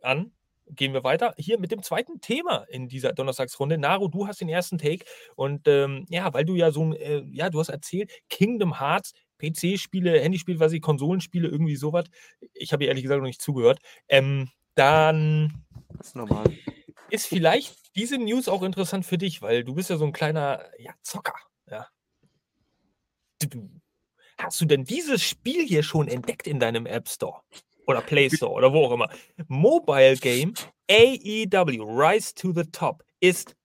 an. 0.02 0.32
Gehen 0.74 0.94
wir 0.94 1.04
weiter 1.04 1.34
hier 1.38 1.60
mit 1.60 1.72
dem 1.72 1.84
zweiten 1.84 2.22
Thema 2.22 2.66
in 2.70 2.88
dieser 2.88 3.12
Donnerstagsrunde. 3.12 3.78
Naru, 3.78 4.08
du 4.08 4.28
hast 4.28 4.40
den 4.40 4.48
ersten 4.48 4.78
Take 4.78 5.06
und 5.36 5.68
ähm, 5.68 6.06
ja, 6.10 6.34
weil 6.34 6.46
du 6.46 6.56
ja 6.56 6.72
so 6.72 6.86
ein, 6.86 6.94
äh, 6.94 7.24
ja, 7.32 7.50
du 7.50 7.60
hast 7.60 7.70
erzählt, 7.70 8.10
Kingdom 8.30 8.80
Hearts, 8.80 9.12
PC-Spiele, 9.40 10.22
Handyspiele, 10.22 10.60
was 10.60 10.72
ich, 10.72 10.82
Konsolenspiele, 10.82 11.50
irgendwie 11.50 11.76
sowas. 11.76 12.06
Ich 12.54 12.72
habe 12.72 12.86
ehrlich 12.86 13.04
gesagt 13.04 13.20
noch 13.20 13.28
nicht 13.28 13.42
zugehört. 13.42 13.80
Ähm, 14.08 14.50
dann 14.76 15.66
ist 16.00 16.16
ist 17.10 17.28
vielleicht 17.28 17.96
diese 17.96 18.18
News 18.18 18.48
auch 18.48 18.64
interessant 18.64 19.06
für 19.06 19.18
dich, 19.18 19.42
weil 19.42 19.64
du 19.64 19.76
bist 19.76 19.90
ja 19.90 19.98
so 19.98 20.06
ein 20.06 20.14
kleiner 20.14 20.64
ja, 20.80 20.94
Zocker. 21.02 21.36
Ja. 21.70 21.88
Hast 24.42 24.60
du 24.60 24.66
denn 24.66 24.86
dieses 24.86 25.22
Spiel 25.22 25.68
hier 25.68 25.84
schon 25.84 26.08
entdeckt 26.08 26.48
in 26.48 26.60
deinem 26.60 26.88
App 26.88 27.08
Store? 27.08 27.42
Oder 27.86 28.02
Play 28.02 28.28
Store 28.28 28.52
oder 28.52 28.74
wo 28.74 28.86
auch 28.86 28.92
immer. 28.92 29.10
Mobile 29.48 30.18
Game 30.18 30.56
AEW 30.90 31.84
Rise 31.84 32.34
to 32.34 32.52
the 32.52 32.64
Top 32.64 33.04
ist 33.20 33.56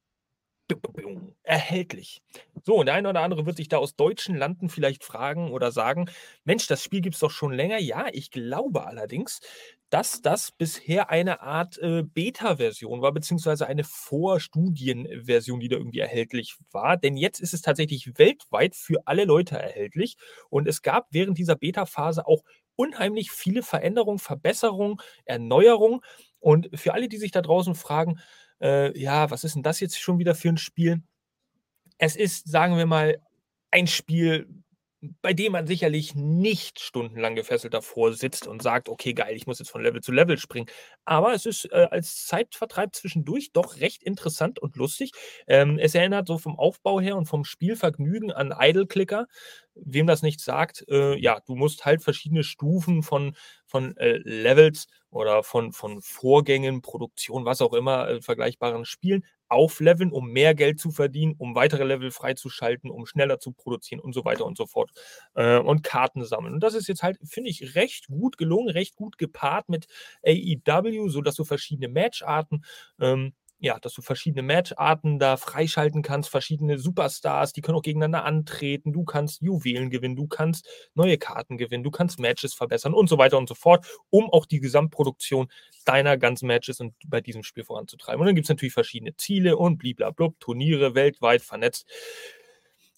erhältlich. 1.45 2.23
So, 2.62 2.75
und 2.75 2.87
der 2.87 2.97
eine 2.97 3.09
oder 3.09 3.21
andere 3.21 3.47
wird 3.47 3.56
sich 3.56 3.68
da 3.68 3.78
aus 3.78 3.97
deutschen 3.97 4.37
Landen 4.37 4.68
vielleicht 4.68 5.02
fragen 5.02 5.50
oder 5.50 5.73
sagen, 5.73 6.11
Mensch, 6.45 6.66
das 6.66 6.83
Spiel 6.83 7.00
gibt 7.00 7.14
es 7.14 7.21
doch 7.21 7.30
schon 7.30 7.52
länger. 7.52 7.78
Ja, 7.78 8.09
ich 8.12 8.30
glaube 8.30 8.87
allerdings, 8.87 9.40
dass 9.90 10.21
das 10.21 10.50
bisher 10.50 11.11
eine 11.11 11.40
Art 11.43 11.78
äh, 11.78 12.02
Beta-Version 12.02 13.02
war, 13.02 13.12
beziehungsweise 13.12 13.66
eine 13.66 13.85
Vorstudienversion, 13.85 15.61
die 15.61 15.69
da 15.69 15.76
irgendwie 15.76 16.00
erhältlich 16.00 16.57
war. 16.73 16.97
Denn 16.97 17.16
jetzt 17.16 17.40
ist 17.40 17.55
es 17.55 17.62
tatsächlich 17.62 18.19
weltweit 18.19 18.75
für 18.75 19.07
alle 19.07 19.25
Leute 19.25 19.57
erhältlich. 19.57 20.16
Und 20.50 20.66
es 20.66 20.83
gab 20.83 21.07
während 21.11 21.38
dieser 21.38 21.55
Beta-Phase 21.55 22.26
auch 22.26 22.43
unheimlich 22.75 23.31
viele 23.31 23.62
Veränderungen, 23.62 24.19
Verbesserungen, 24.19 24.97
Erneuerungen. 25.25 26.00
Und 26.40 26.69
für 26.75 26.93
alle, 26.93 27.09
die 27.09 27.19
sich 27.19 27.31
da 27.31 27.40
draußen 27.40 27.75
fragen, 27.75 28.21
äh, 28.61 28.99
ja, 28.99 29.31
was 29.31 29.45
ist 29.45 29.55
denn 29.55 29.62
das 29.62 29.81
jetzt 29.81 30.00
schon 30.00 30.19
wieder 30.19 30.35
für 30.35 30.49
ein 30.49 30.59
Spiel? 30.59 31.02
Es 31.99 32.16
ist, 32.16 32.49
sagen 32.50 32.76
wir 32.76 32.87
mal, 32.87 33.19
ein 33.71 33.87
Spiel, 33.87 34.49
bei 35.23 35.33
dem 35.33 35.53
man 35.53 35.67
sicherlich 35.67 36.15
nicht 36.15 36.81
stundenlang 36.81 37.35
gefesselt 37.35 37.75
davor 37.75 38.13
sitzt 38.13 38.47
und 38.47 38.63
sagt, 38.63 38.89
okay, 38.89 39.15
geil, 39.15 39.37
ich 39.37 39.47
muss 39.47 39.59
jetzt 39.59 39.71
von 39.71 39.83
Level 39.83 40.01
zu 40.03 40.13
Level 40.13 40.39
springen. 40.39 40.67
Aber 41.05 41.35
es 41.35 41.47
ist 41.47 41.71
äh, 41.73 41.89
als 41.91 42.27
Zeitvertreib 42.27 42.95
zwischendurch 42.95 43.53
doch 43.53 43.81
recht 43.81 44.03
interessant 44.03 44.59
und 44.59 44.77
lustig. 44.77 45.13
Ähm, 45.47 45.79
es 45.79 45.95
erinnert 45.95 46.27
so 46.27 46.39
vom 46.39 46.59
Aufbau 46.59 47.01
her 47.01 47.17
und 47.17 47.27
vom 47.27 47.45
Spielvergnügen 47.45 48.33
an 48.33 48.55
Idle 48.59 48.87
Clicker. 48.87 49.27
Wem 49.75 50.07
das 50.07 50.23
nicht 50.23 50.41
sagt, 50.41 50.85
äh, 50.89 51.17
ja, 51.19 51.41
du 51.47 51.55
musst 51.55 51.85
halt 51.85 52.03
verschiedene 52.03 52.43
Stufen 52.45 53.03
von, 53.03 53.37
von 53.67 53.97
äh, 53.99 54.19
Levels 54.25 54.87
oder 55.11 55.43
von, 55.43 55.73
von 55.73 56.01
Vorgängen, 56.01 56.83
Produktion, 56.83 57.45
was 57.45 57.61
auch 57.61 57.73
immer, 57.75 58.09
äh, 58.09 58.23
vergleichbaren 58.23 58.85
Spielen 58.85 59.25
aufleveln, 59.49 60.12
um 60.12 60.31
mehr 60.31 60.55
Geld 60.55 60.81
zu 60.81 60.91
verdienen, 60.91 61.35
um 61.38 61.55
weitere 61.55 61.85
Level 61.85 62.11
freizuschalten, 62.11 62.91
um 62.91 63.07
schneller 63.07 63.38
zu 63.38 63.53
produzieren 63.53 64.00
und 64.00 64.12
so 64.12 64.25
weiter 64.25 64.47
und 64.47 64.57
so 64.57 64.67
fort. 64.67 64.91
Äh, 65.35 65.59
und 65.59 65.83
Karten 65.83 66.25
sammeln. 66.25 66.55
Und 66.55 66.61
das 66.61 66.75
ist 66.75 66.88
jetzt 66.88 67.03
halt, 67.03 67.19
finde 67.25 67.50
ich, 67.50 67.75
recht 67.75 68.09
gut 68.09 68.38
gelungen, 68.38 68.69
recht 68.69 68.97
gut 68.97 69.19
gepaart 69.19 69.69
mit 69.69 69.87
AEW, 70.25 71.09
sodass 71.09 71.35
du 71.37 71.45
verschiedene 71.45 71.88
Matcharten 71.88 72.65
ähm, 73.00 73.33
ja, 73.59 73.79
dass 73.81 73.95
du 73.95 74.03
verschiedene 74.03 74.43
Matcharten 74.43 75.19
da 75.19 75.37
freischalten 75.37 76.03
kannst, 76.03 76.29
verschiedene 76.29 76.79
Superstars, 76.79 77.53
die 77.53 77.63
können 77.63 77.79
auch 77.79 77.83
gegeneinander 77.83 78.25
antreten, 78.25 78.93
du 78.93 79.05
kannst 79.05 79.41
Juwelen 79.41 79.89
gewinnen, 79.89 80.15
du 80.15 80.27
kannst 80.27 80.69
neue 80.95 81.17
Karten 81.17 81.57
gewinnen, 81.57 81.83
du 81.83 81.91
kannst 81.91 82.19
Matches 82.19 82.53
verbessern 82.53 82.93
und 82.93 83.09
so 83.09 83.17
weiter 83.17 83.39
und 83.39 83.49
so 83.49 83.55
fort, 83.55 83.87
um 84.11 84.29
auch 84.31 84.45
die 84.45 84.61
Gesamtproduktion 84.61 85.49
deiner 85.87 86.19
ganzen 86.19 86.47
Matches 86.47 86.81
und 86.81 86.95
bei 87.07 87.21
diesem 87.21 87.43
Spiel 87.43 87.65
voranzutreiben. 87.65 88.21
Und 88.21 88.27
dann 88.27 88.35
gibt 88.35 88.45
es 88.47 88.51
natürlich 88.51 88.75
verschiedene 88.75 89.17
Ziele 89.17 89.57
und 89.57 89.79
bliblablub, 89.79 90.39
Turniere 90.39 90.95
weltweit 90.95 91.43
vernetzt. 91.43 91.87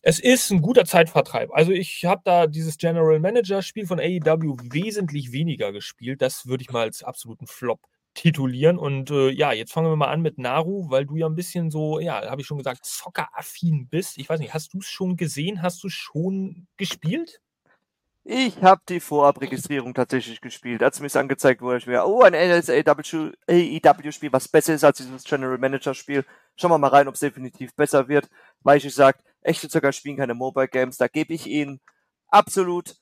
Es 0.03 0.19
ist 0.19 0.50
ein 0.50 0.62
guter 0.62 0.85
Zeitvertreib. 0.85 1.50
Also 1.53 1.73
ich 1.73 2.05
habe 2.05 2.23
da 2.25 2.47
dieses 2.47 2.79
General 2.79 3.19
Manager 3.21 3.62
Spiel 3.62 3.87
von 3.87 4.00
AEW 4.00 4.57
wesentlich 4.71 5.33
weniger 5.33 5.73
gespielt. 5.73 6.23
Das 6.23 6.47
würde 6.47 6.62
ich 6.62 6.71
mal 6.71 6.83
als 6.83 7.03
absoluten 7.03 7.47
Flop 7.47 7.81
titulieren. 8.18 8.78
Und 8.78 9.10
äh, 9.10 9.30
ja, 9.30 9.52
jetzt 9.52 9.72
fangen 9.72 9.88
wir 9.88 9.96
mal 9.96 10.08
an 10.08 10.22
mit 10.22 10.38
Naru, 10.38 10.90
weil 10.90 11.06
du 11.06 11.16
ja 11.16 11.26
ein 11.26 11.34
bisschen 11.34 11.70
so, 11.70 12.00
ja, 12.00 12.28
habe 12.28 12.40
ich 12.40 12.46
schon 12.46 12.58
gesagt, 12.58 12.84
zockeraffin 12.84 13.88
bist. 13.88 14.18
Ich 14.18 14.28
weiß 14.28 14.40
nicht, 14.40 14.54
hast 14.54 14.75
du 14.75 14.78
es 14.78 14.87
schon 14.87 15.16
gesehen? 15.16 15.62
Hast 15.62 15.82
du 15.84 15.88
schon 15.88 16.66
gespielt? 16.76 17.40
Ich 18.25 18.60
habe 18.62 18.82
die 18.88 19.00
Vorabregistrierung 19.00 19.94
tatsächlich 19.94 20.40
gespielt. 20.40 20.82
Als 20.82 21.00
mir 21.00 21.06
es 21.06 21.16
angezeigt 21.16 21.62
wurde, 21.62 21.78
ich 21.78 21.87
mir, 21.87 22.04
oh, 22.04 22.22
ein 22.22 22.34
AEW-Spiel, 22.34 24.32
was 24.32 24.48
besser 24.48 24.75
ist 24.75 24.84
als 24.84 24.98
dieses 24.98 25.25
General 25.25 25.56
Manager-Spiel. 25.56 26.26
Schauen 26.56 26.72
wir 26.72 26.78
mal 26.78 26.88
rein, 26.88 27.08
ob 27.08 27.14
es 27.14 27.20
definitiv 27.20 27.75
besser 27.75 28.08
wird. 28.08 28.28
Weil 28.60 28.78
ich 28.78 28.94
sage, 28.94 29.18
echte 29.40 29.68
Zocker 29.68 29.92
spielen 29.92 30.18
keine 30.18 30.34
Mobile 30.34 30.68
Games. 30.68 30.98
Da 30.98 31.08
gebe 31.08 31.32
ich 31.32 31.46
ihnen 31.46 31.80
absolut 32.28 32.96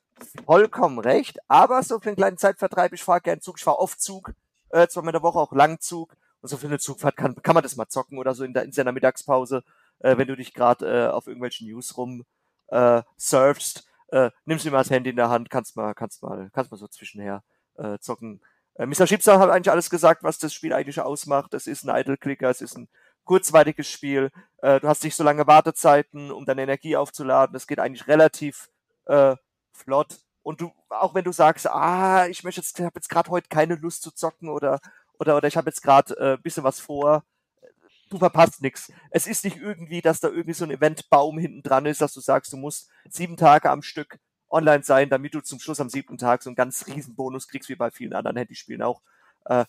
vollkommen 0.44 1.00
recht. 1.00 1.38
Aber 1.48 1.82
so 1.82 1.98
für 1.98 2.10
einen 2.10 2.16
kleinen 2.16 2.38
Zeitvertreib, 2.38 2.92
ich 2.92 3.02
fahre 3.02 3.20
gern 3.22 3.40
Zug, 3.40 3.56
ich 3.58 3.64
fahre 3.64 3.80
oft 3.80 4.00
Zug 4.00 4.32
äh, 4.70 4.88
zweimal 4.88 5.10
in 5.10 5.14
der 5.14 5.22
Woche 5.22 5.38
auch 5.38 5.52
Langzug. 5.52 6.16
Und 6.40 6.48
so 6.48 6.56
für 6.56 6.66
eine 6.66 6.78
Zugfahrt 6.78 7.16
kann, 7.16 7.34
kann 7.42 7.54
man 7.54 7.62
das 7.62 7.76
mal 7.76 7.88
zocken 7.88 8.18
oder 8.18 8.34
so 8.34 8.44
in, 8.44 8.52
der, 8.52 8.64
in 8.64 8.72
seiner 8.72 8.92
Mittagspause, 8.92 9.64
äh, 10.00 10.16
wenn 10.16 10.28
du 10.28 10.36
dich 10.36 10.52
gerade 10.52 10.86
äh, 10.86 11.08
auf 11.08 11.26
irgendwelchen 11.26 11.66
News 11.66 11.96
rum 11.96 12.24
äh, 12.68 13.02
surfst. 13.16 13.88
Äh, 14.08 14.30
nimmst 14.44 14.64
du 14.64 14.70
mal 14.70 14.78
das 14.78 14.90
Handy 14.90 15.10
in 15.10 15.16
der 15.16 15.30
Hand, 15.30 15.50
kannst 15.50 15.76
mal, 15.76 15.94
kannst 15.94 16.22
mal, 16.22 16.50
kannst 16.52 16.70
mal 16.70 16.76
so 16.76 16.86
zwischenher 16.88 17.42
äh, 17.76 17.98
zocken. 17.98 18.40
Äh, 18.74 18.86
Mr. 18.86 19.06
Schiebser 19.06 19.38
hat 19.38 19.50
eigentlich 19.50 19.70
alles 19.70 19.90
gesagt, 19.90 20.22
was 20.22 20.38
das 20.38 20.54
Spiel 20.54 20.72
eigentlich 20.72 21.00
ausmacht. 21.00 21.54
Es 21.54 21.66
ist 21.66 21.84
ein 21.84 21.96
Idle-Clicker, 21.96 22.50
es 22.50 22.60
ist 22.60 22.76
ein 22.76 22.88
kurzweiliges 23.24 23.90
Spiel. 23.90 24.30
Äh, 24.58 24.80
du 24.80 24.88
hast 24.88 25.02
nicht 25.04 25.16
so 25.16 25.24
lange 25.24 25.46
Wartezeiten, 25.46 26.30
um 26.30 26.44
deine 26.44 26.62
Energie 26.62 26.96
aufzuladen. 26.96 27.56
Es 27.56 27.66
geht 27.66 27.80
eigentlich 27.80 28.06
relativ 28.06 28.70
äh, 29.06 29.36
flott. 29.72 30.20
Und 30.46 30.60
du, 30.60 30.72
auch 30.90 31.12
wenn 31.12 31.24
du 31.24 31.32
sagst, 31.32 31.66
ah, 31.66 32.28
ich 32.28 32.44
möchte 32.44 32.60
jetzt, 32.60 32.78
habe 32.78 32.92
jetzt 32.94 33.08
gerade 33.08 33.32
heute 33.32 33.48
keine 33.48 33.74
Lust 33.74 34.04
zu 34.04 34.12
zocken 34.12 34.48
oder 34.48 34.78
oder 35.18 35.36
oder 35.36 35.48
ich 35.48 35.56
habe 35.56 35.68
jetzt 35.68 35.82
gerade 35.82 36.16
äh, 36.20 36.38
bisschen 36.40 36.62
was 36.62 36.78
vor, 36.78 37.24
du 38.10 38.18
verpasst 38.18 38.62
nichts. 38.62 38.92
Es 39.10 39.26
ist 39.26 39.42
nicht 39.42 39.56
irgendwie, 39.56 40.02
dass 40.02 40.20
da 40.20 40.28
irgendwie 40.28 40.52
so 40.52 40.64
ein 40.64 40.70
Eventbaum 40.70 41.36
hinten 41.36 41.64
dran 41.64 41.84
ist, 41.84 42.00
dass 42.00 42.14
du 42.14 42.20
sagst, 42.20 42.52
du 42.52 42.58
musst 42.58 42.88
sieben 43.08 43.36
Tage 43.36 43.68
am 43.68 43.82
Stück 43.82 44.20
online 44.48 44.84
sein, 44.84 45.08
damit 45.10 45.34
du 45.34 45.40
zum 45.40 45.58
Schluss 45.58 45.80
am 45.80 45.88
siebten 45.88 46.16
Tag 46.16 46.44
so 46.44 46.50
einen 46.50 46.54
ganz 46.54 46.86
riesen 46.86 47.16
Bonus 47.16 47.48
kriegst, 47.48 47.68
wie 47.68 47.74
bei 47.74 47.90
vielen 47.90 48.12
anderen 48.12 48.36
Handyspielen 48.36 48.82
auch. 48.82 49.02
Äh, 49.46 49.64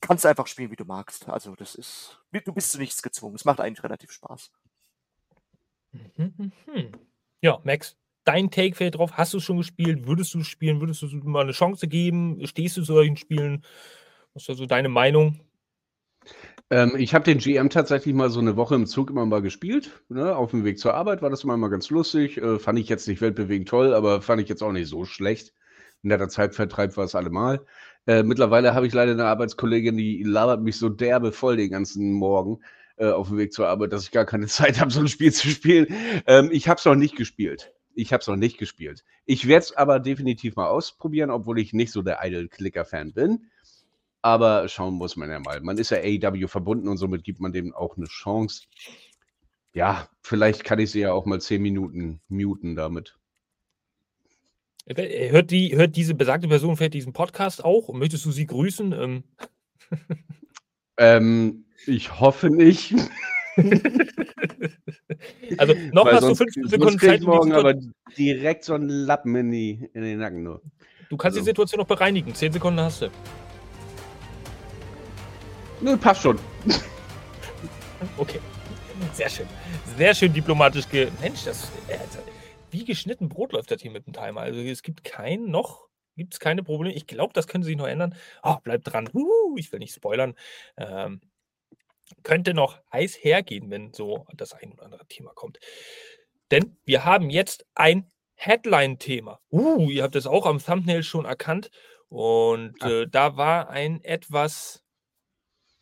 kannst 0.00 0.24
einfach 0.24 0.46
spielen, 0.46 0.70
wie 0.70 0.76
du 0.76 0.86
magst. 0.86 1.28
Also 1.28 1.54
das 1.54 1.74
ist, 1.74 2.18
du 2.32 2.54
bist 2.54 2.72
zu 2.72 2.78
nichts 2.78 3.02
gezwungen. 3.02 3.34
Es 3.34 3.44
macht 3.44 3.60
eigentlich 3.60 3.84
relativ 3.84 4.10
Spaß. 4.10 4.50
Mhm, 5.92 6.52
mhm. 6.66 6.92
Ja, 7.42 7.60
Max, 7.62 7.94
dein 8.26 8.50
Take 8.50 8.74
fällt 8.74 8.96
drauf. 8.96 9.12
Hast 9.12 9.32
du 9.32 9.38
es 9.38 9.44
schon 9.44 9.56
gespielt? 9.56 10.06
Würdest 10.06 10.34
du 10.34 10.42
spielen? 10.42 10.80
Würdest 10.80 11.02
du 11.02 11.06
mal 11.24 11.42
eine 11.42 11.52
Chance 11.52 11.88
geben? 11.88 12.38
Stehst 12.44 12.76
du 12.76 12.82
zu 12.82 12.92
solchen 12.92 13.16
Spielen? 13.16 13.64
Was 14.34 14.42
ist 14.42 14.50
also 14.50 14.66
deine 14.66 14.90
Meinung? 14.90 15.40
Ähm, 16.68 16.94
ich 16.98 17.14
habe 17.14 17.24
den 17.24 17.38
GM 17.38 17.70
tatsächlich 17.70 18.14
mal 18.14 18.28
so 18.28 18.40
eine 18.40 18.56
Woche 18.56 18.74
im 18.74 18.86
Zug 18.86 19.10
immer 19.10 19.24
mal 19.24 19.40
gespielt. 19.40 20.02
Ne? 20.08 20.34
Auf 20.36 20.50
dem 20.50 20.64
Weg 20.64 20.78
zur 20.78 20.94
Arbeit 20.94 21.22
war 21.22 21.30
das 21.30 21.44
immer 21.44 21.56
mal 21.56 21.70
ganz 21.70 21.90
lustig. 21.90 22.38
Äh, 22.38 22.58
fand 22.58 22.78
ich 22.78 22.88
jetzt 22.88 23.06
nicht 23.06 23.20
weltbewegend 23.20 23.68
toll, 23.68 23.94
aber 23.94 24.20
fand 24.20 24.42
ich 24.42 24.48
jetzt 24.48 24.62
auch 24.62 24.72
nicht 24.72 24.88
so 24.88 25.04
schlecht. 25.04 25.54
In 26.02 26.08
der 26.10 26.28
Zeitvertreib 26.28 26.96
war 26.96 27.04
es 27.04 27.14
allemal. 27.14 27.64
Äh, 28.06 28.24
mittlerweile 28.24 28.74
habe 28.74 28.86
ich 28.86 28.92
leider 28.92 29.12
eine 29.12 29.24
Arbeitskollegin, 29.24 29.96
die 29.96 30.22
labert 30.24 30.62
mich 30.62 30.76
so 30.76 30.88
derbe 30.88 31.32
voll 31.32 31.56
den 31.56 31.70
ganzen 31.70 32.12
Morgen 32.12 32.60
äh, 32.96 33.06
auf 33.06 33.28
dem 33.28 33.38
Weg 33.38 33.52
zur 33.52 33.68
Arbeit, 33.68 33.92
dass 33.92 34.04
ich 34.04 34.10
gar 34.10 34.24
keine 34.24 34.46
Zeit 34.48 34.80
habe, 34.80 34.90
so 34.90 35.00
ein 35.00 35.08
Spiel 35.08 35.32
zu 35.32 35.48
spielen. 35.48 35.86
Ähm, 36.26 36.50
ich 36.52 36.68
habe 36.68 36.78
es 36.78 36.84
noch 36.84 36.94
nicht 36.96 37.16
gespielt. 37.16 37.72
Ich 37.96 38.12
habe 38.12 38.20
es 38.20 38.26
noch 38.26 38.36
nicht 38.36 38.58
gespielt. 38.58 39.04
Ich 39.24 39.48
werde 39.48 39.64
es 39.64 39.72
aber 39.72 39.98
definitiv 40.00 40.54
mal 40.56 40.68
ausprobieren, 40.68 41.30
obwohl 41.30 41.58
ich 41.58 41.72
nicht 41.72 41.92
so 41.92 42.02
der 42.02 42.18
Idle-Clicker-Fan 42.22 43.14
bin. 43.14 43.46
Aber 44.20 44.68
schauen 44.68 44.94
muss 44.94 45.16
man 45.16 45.30
ja 45.30 45.40
mal. 45.40 45.62
Man 45.62 45.78
ist 45.78 45.90
ja 45.90 45.98
AEW 45.98 46.46
verbunden 46.46 46.88
und 46.88 46.98
somit 46.98 47.24
gibt 47.24 47.40
man 47.40 47.52
dem 47.52 47.74
auch 47.74 47.96
eine 47.96 48.06
Chance. 48.06 48.64
Ja, 49.72 50.08
vielleicht 50.20 50.64
kann 50.64 50.78
ich 50.78 50.90
sie 50.90 51.00
ja 51.00 51.12
auch 51.12 51.24
mal 51.24 51.40
zehn 51.40 51.62
Minuten 51.62 52.20
muten 52.28 52.76
damit. 52.76 53.18
Hört, 54.86 55.50
die, 55.50 55.74
hört 55.74 55.96
diese 55.96 56.14
besagte 56.14 56.48
Person 56.48 56.76
vielleicht 56.76 56.94
diesen 56.94 57.12
Podcast 57.12 57.64
auch? 57.64 57.88
Und 57.88 57.98
möchtest 57.98 58.24
du 58.26 58.30
sie 58.30 58.46
grüßen? 58.46 58.92
Ähm. 58.92 59.24
ähm, 60.98 61.64
ich 61.86 62.20
hoffe 62.20 62.50
nicht. 62.50 62.94
also 65.58 65.74
noch 65.92 66.06
Weil 66.06 66.14
hast 66.14 66.22
du 66.22 66.26
sonst- 66.34 66.38
15 66.38 66.62
sonst 66.62 66.70
Sekunden 66.70 66.98
Zeit. 66.98 67.14
ich 67.14 67.20
die 67.20 67.26
morgen 67.26 67.52
aber 67.52 67.74
direkt 68.16 68.64
so 68.64 68.74
einen 68.74 68.88
Lappen 68.88 69.34
in, 69.36 69.50
die, 69.50 69.88
in 69.94 70.02
den 70.02 70.18
Nacken 70.18 70.42
nur. 70.42 70.62
Du 71.08 71.16
kannst 71.16 71.36
die 71.36 71.40
also- 71.40 71.50
Situation 71.50 71.78
noch 71.80 71.86
bereinigen. 71.86 72.34
10 72.34 72.52
Sekunden 72.52 72.80
hast 72.80 73.02
du. 73.02 73.10
Nö, 75.80 75.96
passt 75.96 76.22
schon. 76.22 76.38
Okay. 78.18 78.40
Sehr 79.14 79.28
schön. 79.30 79.46
Sehr 79.96 80.14
schön 80.14 80.30
diplomatisch 80.32 80.86
ge. 80.88 81.08
Mensch, 81.22 81.44
das. 81.44 81.70
äh, 81.88 81.94
Also, 81.96 82.18
wie 82.70 82.84
geschnitten 82.84 83.30
Brot 83.30 83.52
läuft 83.52 83.70
das 83.70 83.80
hier 83.80 83.90
mit 83.90 84.06
dem 84.06 84.12
Timer. 84.12 84.42
Also 84.42 84.60
es 84.60 84.82
gibt 84.82 85.02
kein 85.02 85.46
noch, 85.46 85.88
gibt 86.14 86.34
es 86.34 86.40
keine 86.40 86.62
Probleme. 86.62 86.94
Ich 86.94 87.06
glaube, 87.06 87.32
das 87.32 87.48
könnte 87.48 87.64
sich 87.64 87.76
noch 87.76 87.86
ändern. 87.86 88.14
Oh, 88.42 88.56
bleibt 88.62 88.92
dran. 88.92 89.08
Uh, 89.14 89.56
ich 89.56 89.72
will 89.72 89.78
nicht 89.78 89.94
spoilern. 89.94 90.34
Ähm, 90.76 91.22
könnte 92.22 92.54
noch 92.54 92.80
heiß 92.92 93.16
hergehen, 93.22 93.70
wenn 93.70 93.92
so 93.92 94.26
das 94.34 94.52
ein 94.52 94.72
oder 94.72 94.84
andere 94.84 95.06
Thema 95.06 95.32
kommt. 95.34 95.58
Denn 96.50 96.76
wir 96.84 97.04
haben 97.04 97.30
jetzt 97.30 97.66
ein 97.74 98.10
Headline-Thema. 98.34 99.40
Uh, 99.50 99.90
ihr 99.90 100.02
habt 100.02 100.16
es 100.16 100.26
auch 100.26 100.46
am 100.46 100.62
Thumbnail 100.62 101.02
schon 101.02 101.24
erkannt. 101.24 101.70
Und 102.08 102.80
äh, 102.82 103.08
da 103.08 103.36
war 103.36 103.70
ein 103.70 104.02
etwas 104.04 104.84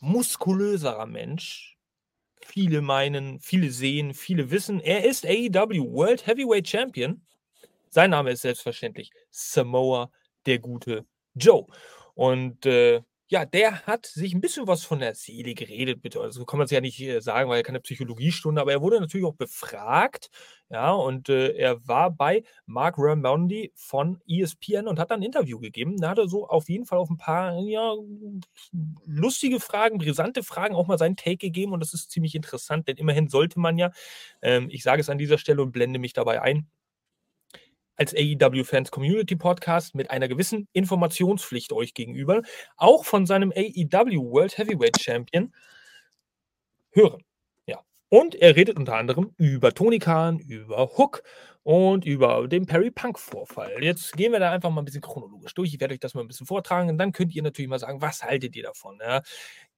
muskulöserer 0.00 1.07
Mensch. 1.07 1.76
Viele 2.40 2.83
meinen, 2.83 3.40
viele 3.40 3.71
sehen, 3.71 4.14
viele 4.14 4.50
wissen, 4.50 4.81
er 4.81 5.04
ist 5.04 5.25
AEW 5.25 5.93
World 5.93 6.26
Heavyweight 6.26 6.69
Champion. 6.69 7.25
Sein 7.88 8.11
Name 8.11 8.33
ist 8.33 8.43
selbstverständlich 8.43 9.11
Samoa, 9.31 10.11
der 10.47 10.59
gute 10.59 11.07
Joe. 11.35 11.66
Und 12.14 12.66
äh, 12.66 13.02
ja, 13.35 13.45
der 13.45 13.85
hat 13.85 14.07
sich 14.07 14.33
ein 14.33 14.41
bisschen 14.41 14.69
was 14.69 14.85
von 14.85 15.00
der 15.00 15.17
Seele 15.17 15.55
geredet, 15.55 16.00
bitte. 16.03 16.21
Also 16.21 16.41
so 16.41 16.47
kann 16.47 16.59
man 16.59 16.67
es 16.67 16.71
ja 16.71 16.81
nicht 16.81 17.00
äh, 17.00 17.21
sagen, 17.21 17.50
weil 17.50 17.57
er 17.59 17.62
keine 17.64 17.81
Psychologiestunde, 17.81 18.61
aber 18.61 18.71
er 18.71 18.81
wurde 18.81 19.00
natürlich 19.00 19.26
auch 19.26 19.35
befragt, 19.35 20.31
ja, 20.71 20.93
und 20.93 21.29
äh, 21.29 21.49
er 21.57 21.87
war 21.88 22.12
bei 22.12 22.45
Mark 22.67 22.95
Ramondi 22.97 23.73
von 23.75 24.21
ESPN 24.29 24.87
und 24.87 25.00
hat 25.00 25.11
dann 25.11 25.19
ein 25.21 25.25
Interview 25.25 25.59
gegeben. 25.59 25.97
Da 26.00 26.11
hat 26.11 26.19
er 26.19 26.29
so 26.29 26.47
auf 26.47 26.69
jeden 26.69 26.87
Fall 26.87 26.99
auf 26.99 27.11
ein 27.11 27.17
paar, 27.17 27.59
ja, 27.59 27.95
lustige 29.05 29.59
Fragen, 29.59 29.99
brisante 29.99 30.45
Fragen 30.45 30.76
auch 30.76 30.87
mal 30.87 30.99
seinen 30.99 31.17
Take 31.17 31.38
gegeben 31.38 31.73
und 31.73 31.81
das 31.81 31.93
ist 31.93 32.12
ziemlich 32.12 32.37
interessant, 32.37 32.87
denn 32.87 32.97
immerhin 32.99 33.29
sollte 33.29 33.59
man 33.59 33.79
ja, 33.79 33.91
ähm, 34.43 34.69
ich 34.71 34.85
sage 34.85 35.00
es 35.00 35.11
an 35.11 35.19
dieser 35.19 35.38
Stelle 35.38 35.61
und 35.62 35.73
blende 35.73 35.99
mich 35.99 36.12
dabei 36.12 36.41
ein, 36.41 36.69
als 37.97 38.15
AEW 38.15 38.65
Fans 38.65 38.91
Community 38.91 39.37
Podcast 39.37 39.95
mit 39.95 40.11
einer 40.11 40.29
gewissen 40.29 40.69
Informationspflicht 40.73 41.73
euch 41.73 41.95
gegenüber, 41.95 42.43
auch 42.77 43.05
von 43.05 43.27
seinem 43.27 43.53
AEW 43.55 44.31
World 44.31 44.59
Heavyweight 44.59 45.01
Champion 45.01 45.53
hören. 46.93 47.23
Ja. 47.67 47.81
Und 48.09 48.35
er 48.35 48.57
redet 48.57 48.77
unter 48.77 48.97
anderem 48.97 49.35
über 49.37 49.73
Tony 49.75 49.99
Khan, 49.99 50.39
über 50.39 50.91
Hook 50.97 51.23
und 51.65 52.05
über 52.05 52.47
den 52.47 52.67
Perry 52.67 52.91
Punk 52.91 53.19
Vorfall. 53.19 53.83
Jetzt 53.83 54.13
gehen 54.13 54.33
wir 54.33 54.39
da 54.39 54.53
einfach 54.53 54.71
mal 54.71 54.83
ein 54.83 54.85
bisschen 54.85 55.01
chronologisch 55.01 55.55
durch. 55.55 55.73
Ich 55.73 55.81
werde 55.81 55.95
euch 55.95 56.01
das 56.01 56.13
mal 56.13 56.21
ein 56.21 56.29
bisschen 56.29 56.47
vortragen 56.47 56.91
und 56.91 56.99
dann 56.99 57.13
könnt 57.13 57.35
ihr 57.35 57.43
natürlich 57.43 57.71
mal 57.71 57.79
sagen, 57.79 58.03
was 58.03 58.23
haltet 58.23 58.55
ihr 58.55 58.65
davon? 58.65 58.99
Ja? 59.01 59.23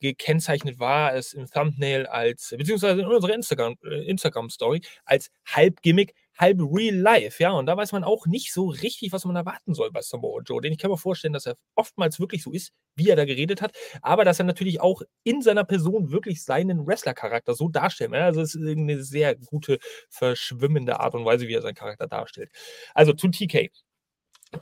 Gekennzeichnet 0.01 0.81
war 0.81 1.15
es 1.15 1.33
im 1.33 1.49
Thumbnail 1.49 2.07
als, 2.07 2.53
beziehungsweise 2.59 3.01
in 3.03 3.07
unserer 3.07 3.35
Instagram, 3.35 3.77
äh, 3.85 4.05
Instagram 4.05 4.51
Story 4.51 4.81
als 5.05 5.31
Halbgimmick, 5.47 6.13
halb 6.37 6.61
real 6.61 6.95
life, 6.95 7.43
ja. 7.43 7.51
Und 7.53 7.67
da 7.67 7.77
weiß 7.77 7.93
man 7.93 8.05
auch 8.05 8.27
nicht 8.27 8.53
so 8.53 8.69
richtig, 8.69 9.13
was 9.13 9.25
man 9.25 9.37
erwarten 9.37 9.75
soll 9.75 9.91
bei 9.91 10.03
Samoa 10.03 10.43
Joe. 10.45 10.61
Denn 10.61 10.73
ich 10.73 10.79
kann 10.79 10.91
mir 10.91 10.97
vorstellen, 10.97 11.33
dass 11.33 11.47
er 11.47 11.57
oftmals 11.75 12.21
wirklich 12.21 12.43
so 12.43 12.51
ist, 12.53 12.73
wie 12.95 13.09
er 13.09 13.17
da 13.17 13.25
geredet 13.25 13.63
hat, 13.63 13.73
aber 14.03 14.25
dass 14.25 14.39
er 14.39 14.45
natürlich 14.45 14.81
auch 14.81 15.03
in 15.25 15.43
seiner 15.43 15.65
Person 15.65 16.11
wirklich 16.11 16.45
seinen 16.45 16.87
Wrestler-Charakter 16.87 17.55
so 17.55 17.69
darstellt. 17.69 18.13
Also 18.15 18.41
es 18.41 18.55
ist 18.55 18.67
eine 18.67 19.03
sehr 19.03 19.35
gute, 19.37 19.79
verschwimmende 20.09 21.01
Art 21.01 21.15
und 21.15 21.25
Weise, 21.25 21.49
wie 21.49 21.55
er 21.55 21.63
seinen 21.63 21.75
Charakter 21.75 22.07
darstellt. 22.07 22.51
Also 22.95 23.13
zu 23.13 23.29
TK. 23.29 23.71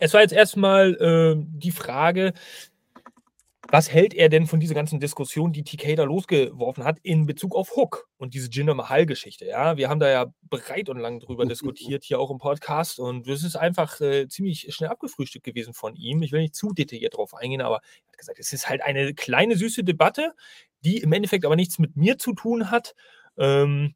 Es 0.01 0.15
war 0.15 0.23
jetzt 0.23 0.33
erstmal 0.33 0.95
äh, 0.95 1.35
die 1.37 1.71
Frage, 1.71 2.33
was 3.69 3.91
hält 3.91 4.15
er 4.15 4.29
denn 4.29 4.47
von 4.47 4.61
dieser 4.61 4.75
ganzen 4.75 5.01
Diskussion, 5.01 5.53
die 5.53 5.65
TK 5.65 5.97
da 5.97 6.05
losgeworfen 6.05 6.85
hat, 6.85 6.99
in 7.03 7.27
Bezug 7.27 7.55
auf 7.55 7.77
Hook 7.77 8.09
und 8.19 8.35
diese 8.35 8.51
Jinder 8.51 8.75
Mahal-Geschichte? 8.75 9.47
Ja, 9.47 9.77
wir 9.77 9.89
haben 9.89 10.01
da 10.01 10.11
ja 10.11 10.27
breit 10.43 10.89
und 10.89 10.99
lang 10.99 11.21
drüber 11.21 11.47
diskutiert, 11.47 12.05
hier 12.05 12.21
auch 12.21 12.31
im 12.31 12.39
Podcast. 12.39 12.99
Und 12.99 13.27
es 13.27 13.43
ist 13.43 13.57
einfach 13.57 14.01
äh, 14.01 14.29
ziemlich 14.29 14.75
schnell 14.75 14.91
abgefrühstückt 14.91 15.45
gewesen 15.45 15.75
von 15.75 15.97
ihm. 15.97 16.23
Ich 16.23 16.33
will 16.33 16.43
nicht 16.43 16.55
zu 16.55 16.73
detailliert 16.73 17.17
drauf 17.17 17.35
eingehen, 17.35 17.63
aber 17.63 17.77
er 17.77 18.09
hat 18.13 18.19
gesagt, 18.19 18.39
es 18.39 18.53
ist 18.53 18.69
halt 18.69 18.83
eine 18.83 19.15
kleine, 19.15 19.57
süße 19.57 19.83
Debatte, 19.83 20.35
die 20.85 20.99
im 20.99 21.13
Endeffekt 21.13 21.45
aber 21.45 21.57
nichts 21.57 21.79
mit 21.79 21.97
mir 21.97 22.19
zu 22.19 22.35
tun 22.35 22.71
hat. 22.71 22.95
Ähm, 23.39 23.95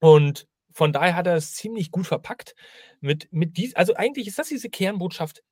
und 0.00 0.46
von 0.72 0.92
daher 0.92 1.16
hat 1.16 1.26
er 1.26 1.36
es 1.36 1.54
ziemlich 1.54 1.90
gut 1.90 2.06
verpackt. 2.06 2.54
Mit, 3.00 3.28
mit 3.32 3.56
dies, 3.56 3.74
also 3.74 3.94
eigentlich 3.94 4.28
ist 4.28 4.38
das 4.38 4.48
diese 4.48 4.70
Kernbotschaft, 4.70 5.42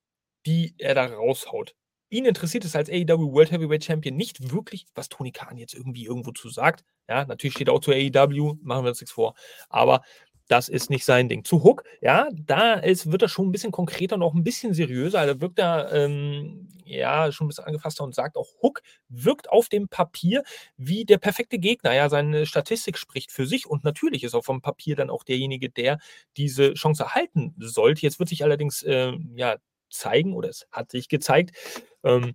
die 0.47 0.75
er 0.79 0.95
da 0.95 1.07
raushaut 1.07 1.75
ihn 2.13 2.27
interessiert 2.27 2.65
es 2.65 2.77
als 2.77 2.91
AEW 2.91 3.33
World 3.33 3.51
Heavyweight 3.51 3.85
Champion 3.85 4.17
nicht 4.17 4.53
wirklich, 4.53 4.87
was 4.95 5.09
Tony 5.09 5.33
Khan 5.33 5.57
jetzt 5.57 5.75
irgendwie 5.75 6.05
irgendwo 6.05 6.31
zu 6.33 6.49
sagt. 6.51 6.85
Ja, 7.09 7.25
natürlich 7.25 7.55
steht 7.55 7.69
er 7.69 7.75
auch 7.75 7.81
zu 7.81 7.91
AEW, 7.91 8.59
machen 8.63 8.85
wir 8.85 8.91
uns 8.91 9.01
nichts 9.01 9.13
vor. 9.13 9.35
Aber 9.69 10.03
das 10.49 10.69
ist 10.69 10.91
nicht 10.91 11.07
sein 11.07 11.31
Ding. 11.31 11.45
Zu 11.45 11.65
Hook, 11.65 11.85
ja, 12.03 12.29
da 12.35 12.75
ist, 12.75 13.11
wird 13.11 13.23
er 13.23 13.29
schon 13.29 13.49
ein 13.49 13.53
bisschen 13.53 13.73
konkreter 13.73 14.17
und 14.17 14.23
auch 14.23 14.35
ein 14.35 14.45
bisschen 14.45 14.75
seriöser. 14.75 15.21
Also 15.21 15.41
wirkt 15.41 15.59
er 15.59 15.91
ähm, 15.93 16.69
ja 16.85 17.33
schon 17.33 17.47
ein 17.47 17.49
bisschen 17.49 17.65
angefasster 17.65 18.05
und 18.05 18.15
sagt 18.15 18.37
auch, 18.37 18.49
Hook 18.61 18.83
wirkt 19.09 19.49
auf 19.49 19.71
dem 19.71 19.89
Papier 19.89 20.43
wie 20.77 21.07
der 21.07 21.17
perfekte 21.19 21.59
Gegner. 21.59 21.95
Ja, 21.95 22.11
seine 22.11 22.45
Statistik 22.45 22.99
spricht 22.99 23.33
für 23.33 23.47
sich 23.47 23.67
und 23.67 23.85
natürlich 23.85 24.25
ist 24.25 24.35
auch 24.35 24.45
vom 24.45 24.61
Papier 24.61 24.95
dann 24.97 25.09
auch 25.09 25.25
derjenige, 25.25 25.71
der 25.71 25.99
diese 26.37 26.75
Chance 26.75 27.05
erhalten 27.05 27.55
sollte. 27.59 28.03
Jetzt 28.03 28.19
wird 28.19 28.29
sich 28.29 28.45
allerdings 28.45 28.83
äh, 28.83 29.13
ja 29.35 29.57
zeigen, 29.93 30.35
oder 30.35 30.49
es 30.49 30.67
hat 30.73 30.91
sich 30.91 31.09
gezeigt, 31.09 31.57
ähm, 32.03 32.35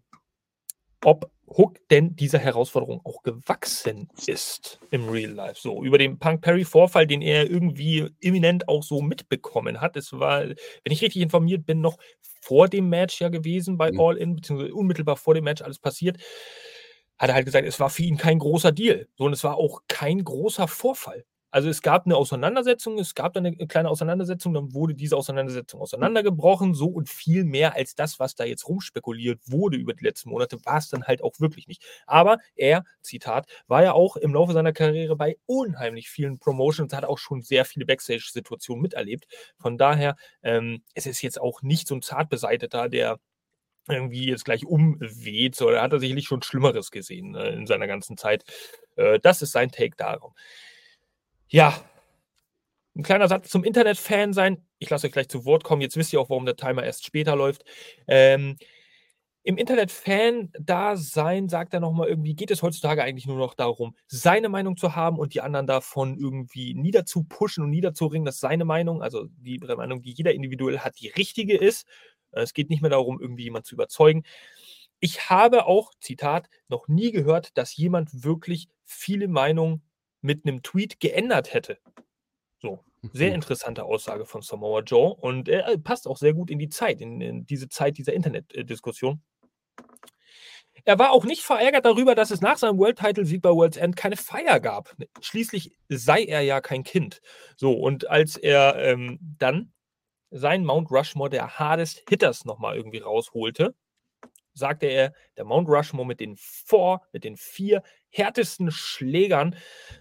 ob 1.04 1.32
Hook 1.48 1.80
denn 1.90 2.16
dieser 2.16 2.40
Herausforderung 2.40 3.00
auch 3.06 3.24
gewachsen 3.24 4.10
ist 4.26 4.80
im 4.92 5.08
Real 5.08 5.32
Life. 5.32 5.62
So, 5.62 5.84
über 5.84 5.98
den 5.98 6.20
Punk 6.20 6.42
Perry-Vorfall, 6.42 7.08
den 7.08 7.22
er 7.22 7.50
irgendwie 7.50 8.10
imminent 8.20 8.68
auch 8.68 8.84
so 8.84 9.02
mitbekommen 9.02 9.80
hat. 9.80 9.96
Es 9.96 10.12
war, 10.12 10.42
wenn 10.42 10.58
ich 10.92 11.02
richtig 11.02 11.22
informiert 11.22 11.66
bin, 11.66 11.80
noch 11.80 11.98
vor 12.42 12.68
dem 12.68 12.90
Match 12.90 13.22
ja 13.22 13.30
gewesen 13.30 13.78
bei 13.78 13.92
mhm. 13.92 14.00
All 14.00 14.18
In, 14.18 14.36
beziehungsweise 14.36 14.74
unmittelbar 14.74 15.16
vor 15.16 15.36
dem 15.36 15.46
Match 15.46 15.62
alles 15.62 15.80
passiert. 15.80 16.18
Hat 17.18 17.30
er 17.30 17.36
halt 17.36 17.46
gesagt, 17.46 17.66
es 17.66 17.80
war 17.80 17.90
für 17.90 18.04
ihn 18.04 18.18
kein 18.18 18.40
großer 18.40 18.74
Deal. 18.74 19.08
So, 19.16 19.26
und 19.26 19.34
es 19.34 19.44
war 19.44 19.56
auch 19.56 19.84
kein 19.88 20.24
großer 20.24 20.68
Vorfall. 20.68 21.26
Also 21.58 21.70
es 21.70 21.82
gab 21.82 22.06
eine 22.06 22.16
Auseinandersetzung, 22.16 23.00
es 23.00 23.16
gab 23.16 23.34
dann 23.34 23.48
eine 23.48 23.66
kleine 23.66 23.90
Auseinandersetzung, 23.90 24.54
dann 24.54 24.76
wurde 24.76 24.94
diese 24.94 25.18
Auseinandersetzung 25.18 25.82
auseinandergebrochen, 25.82 26.76
so 26.76 26.86
und 26.86 27.10
viel 27.10 27.46
mehr 27.46 27.74
als 27.74 27.96
das, 27.96 28.20
was 28.20 28.36
da 28.36 28.44
jetzt 28.44 28.68
rumspekuliert 28.68 29.40
wurde 29.48 29.76
über 29.76 29.96
die 29.96 30.04
letzten 30.04 30.30
Monate, 30.30 30.64
war 30.66 30.78
es 30.78 30.90
dann 30.90 31.06
halt 31.06 31.24
auch 31.24 31.40
wirklich 31.40 31.68
nicht. 31.68 31.84
Aber 32.06 32.38
er, 32.56 32.84
Zitat, 33.02 33.48
war 33.66 33.82
ja 33.82 33.94
auch 33.94 34.18
im 34.18 34.36
Laufe 34.36 34.54
seiner 34.54 34.72
Karriere 34.72 35.16
bei 35.16 35.38
unheimlich 35.48 36.12
vielen 36.12 36.38
Promotions, 36.38 36.94
hat 36.94 37.06
auch 37.06 37.18
schon 37.18 37.42
sehr 37.42 37.66
viele 37.66 37.88
Backstage-Situationen 37.88 38.84
miterlebt. 38.84 39.26
Von 39.58 39.80
daher, 39.80 40.16
ähm, 40.44 40.84
es 40.94 41.08
ist 41.08 41.24
jetzt 41.24 41.42
auch 41.42 41.64
nicht 41.64 41.88
so 41.88 41.96
ein 41.96 42.04
Zartbeseiteter, 42.04 42.88
der 42.88 43.18
irgendwie 43.90 44.28
jetzt 44.30 44.46
gleich 44.46 44.64
umweht, 44.64 45.56
sondern 45.56 45.82
hat 45.82 45.94
er 45.94 46.00
sicherlich 46.00 46.28
schon 46.28 46.44
Schlimmeres 46.44 46.92
gesehen 46.92 47.34
äh, 47.34 47.50
in 47.50 47.66
seiner 47.66 47.88
ganzen 47.88 48.16
Zeit. 48.16 48.44
Äh, 48.96 49.20
das 49.20 49.42
ist 49.42 49.54
sein 49.54 49.72
Take 49.72 49.96
darum. 49.98 50.36
Ja, 51.50 51.74
ein 52.96 53.04
kleiner 53.04 53.28
Satz 53.28 53.50
zum 53.50 53.64
Internet-Fan 53.64 54.34
sein. 54.34 54.66
Ich 54.80 54.90
lasse 54.90 55.08
euch 55.08 55.14
gleich 55.14 55.30
zu 55.30 55.46
Wort 55.46 55.64
kommen. 55.64 55.82
Jetzt 55.82 55.98
wisst 55.98 56.14
ihr 56.14 56.20
auch, 56.20 56.30
warum 56.30 56.46
der 56.46 56.56
Timer 56.56 56.84
erst 56.84 57.06
später 57.06 57.36
läuft. 57.36 57.64
Ähm, 58.08 58.58
Im 59.44 59.58
Internet-Fan-Dasein, 59.58 61.50
sagt 61.50 61.74
er 61.74 61.80
nochmal 61.80 62.10
irgendwie, 62.10 62.36
geht 62.36 62.52
es 62.52 62.64
heutzutage 62.64 63.04
eigentlich 63.04 63.28
nur 63.28 63.38
noch 63.38 63.54
darum, 63.56 63.96
seine 64.08 64.50
Meinung 64.50 64.78
zu 64.78 64.96
haben 64.96 65.20
und 65.20 65.34
die 65.36 65.42
anderen 65.42 65.68
davon 65.68 66.18
irgendwie 66.18 66.74
niederzupushen 66.76 67.64
und 67.64 67.70
niederzuringen, 67.72 68.26
dass 68.26 68.40
seine 68.40 68.66
Meinung, 68.66 69.02
also 69.04 69.28
die 69.38 69.60
Meinung, 69.60 70.02
die 70.02 70.12
jeder 70.12 70.34
individuell 70.34 70.80
hat, 70.80 71.00
die 71.00 71.10
richtige 71.10 71.58
ist. 71.58 71.88
Es 72.32 72.54
geht 72.54 72.70
nicht 72.70 72.82
mehr 72.82 72.92
darum, 72.92 73.22
irgendwie 73.22 73.44
jemanden 73.44 73.66
zu 73.68 73.76
überzeugen. 73.76 74.24
Ich 75.00 75.30
habe 75.30 75.66
auch, 75.68 75.92
Zitat, 76.02 76.50
noch 76.68 76.88
nie 76.88 77.12
gehört, 77.12 77.58
dass 77.58 77.76
jemand 77.78 78.24
wirklich 78.24 78.68
viele 78.86 79.28
Meinungen 79.28 79.84
mit 80.22 80.46
einem 80.46 80.64
Tweet 80.64 81.00
geändert 81.00 81.54
hätte. 81.54 81.80
So, 82.60 82.84
sehr 83.14 83.30
mhm. 83.30 83.36
interessante 83.36 83.84
Aussage 83.84 84.26
von 84.26 84.42
Samoa 84.42 84.82
Joe 84.82 85.14
und 85.14 85.48
er 85.48 85.68
äh, 85.68 85.78
passt 85.78 86.08
auch 86.08 86.18
sehr 86.18 86.34
gut 86.34 86.50
in 86.50 86.60
die 86.60 86.70
Zeit, 86.70 87.02
in, 87.02 87.22
in 87.22 87.46
diese 87.46 87.70
Zeit 87.70 87.98
dieser 87.98 88.14
Internetdiskussion. 88.14 89.22
Er 90.84 91.00
war 91.00 91.12
auch 91.12 91.26
nicht 91.26 91.42
verärgert 91.42 91.86
darüber, 91.86 92.16
dass 92.16 92.32
es 92.32 92.42
nach 92.42 92.58
seinem 92.58 92.78
World 92.78 92.98
Title 92.98 93.26
Sieg 93.26 93.42
bei 93.42 93.50
World's 93.50 93.78
End 93.78 93.96
keine 93.96 94.16
Feier 94.16 94.60
gab. 94.60 94.96
Schließlich 95.22 95.76
sei 95.90 96.24
er 96.24 96.42
ja 96.42 96.62
kein 96.62 96.84
Kind. 96.84 97.22
So, 97.56 97.74
und 97.74 98.10
als 98.10 98.38
er 98.38 98.78
ähm, 98.78 99.20
dann 99.22 99.74
sein 100.30 100.66
Mount 100.66 100.92
Rushmore 100.92 101.30
der 101.30 101.60
Hardest 101.60 102.04
Hitters 102.10 102.46
nochmal 102.46 102.76
irgendwie 102.76 103.00
rausholte, 103.00 103.76
sagte 104.54 104.88
er, 104.88 105.14
der 105.36 105.46
Mount 105.46 105.68
Rushmore 105.68 106.08
mit 106.08 106.20
den 106.20 106.36
four, 106.38 107.02
mit 107.12 107.24
den 107.24 107.38
vier 107.38 107.84
härtesten 108.10 108.72
Schlägern, 108.72 109.56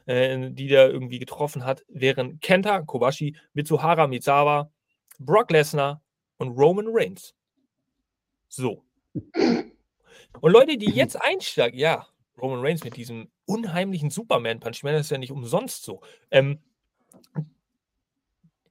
äh, 0.06 0.50
die 0.50 0.68
der 0.68 0.90
irgendwie 0.90 1.18
getroffen 1.18 1.64
hat, 1.64 1.84
wären 1.88 2.40
Kenta, 2.40 2.82
Kobashi, 2.82 3.36
Mitsuhara 3.52 4.06
Mizawa, 4.06 4.70
Brock 5.18 5.50
Lesnar 5.50 6.02
und 6.38 6.56
Roman 6.56 6.86
Reigns. 6.88 7.34
So. 8.48 8.84
Und 10.40 10.52
Leute, 10.52 10.76
die 10.76 10.90
jetzt 10.90 11.20
einsteigen, 11.20 11.78
ja, 11.78 12.06
Roman 12.40 12.60
Reigns 12.60 12.84
mit 12.84 12.96
diesem 12.96 13.30
unheimlichen 13.46 14.10
Superman-Punch, 14.10 14.76
ich 14.76 14.82
meine, 14.82 14.98
das 14.98 15.06
ist 15.06 15.10
ja 15.10 15.18
nicht 15.18 15.32
umsonst 15.32 15.84
so. 15.84 16.00
Ähm, 16.30 16.60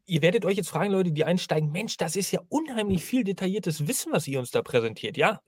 ihr 0.06 0.22
werdet 0.22 0.46
euch 0.46 0.58
jetzt 0.58 0.70
fragen, 0.70 0.92
Leute, 0.92 1.12
die 1.12 1.26
einsteigen, 1.26 1.72
Mensch, 1.72 1.98
das 1.98 2.16
ist 2.16 2.32
ja 2.32 2.42
unheimlich 2.50 3.04
viel 3.04 3.24
detailliertes 3.24 3.88
Wissen, 3.88 4.12
was 4.14 4.28
ihr 4.28 4.40
uns 4.40 4.52
da 4.52 4.62
präsentiert. 4.62 5.18
Ja, 5.18 5.42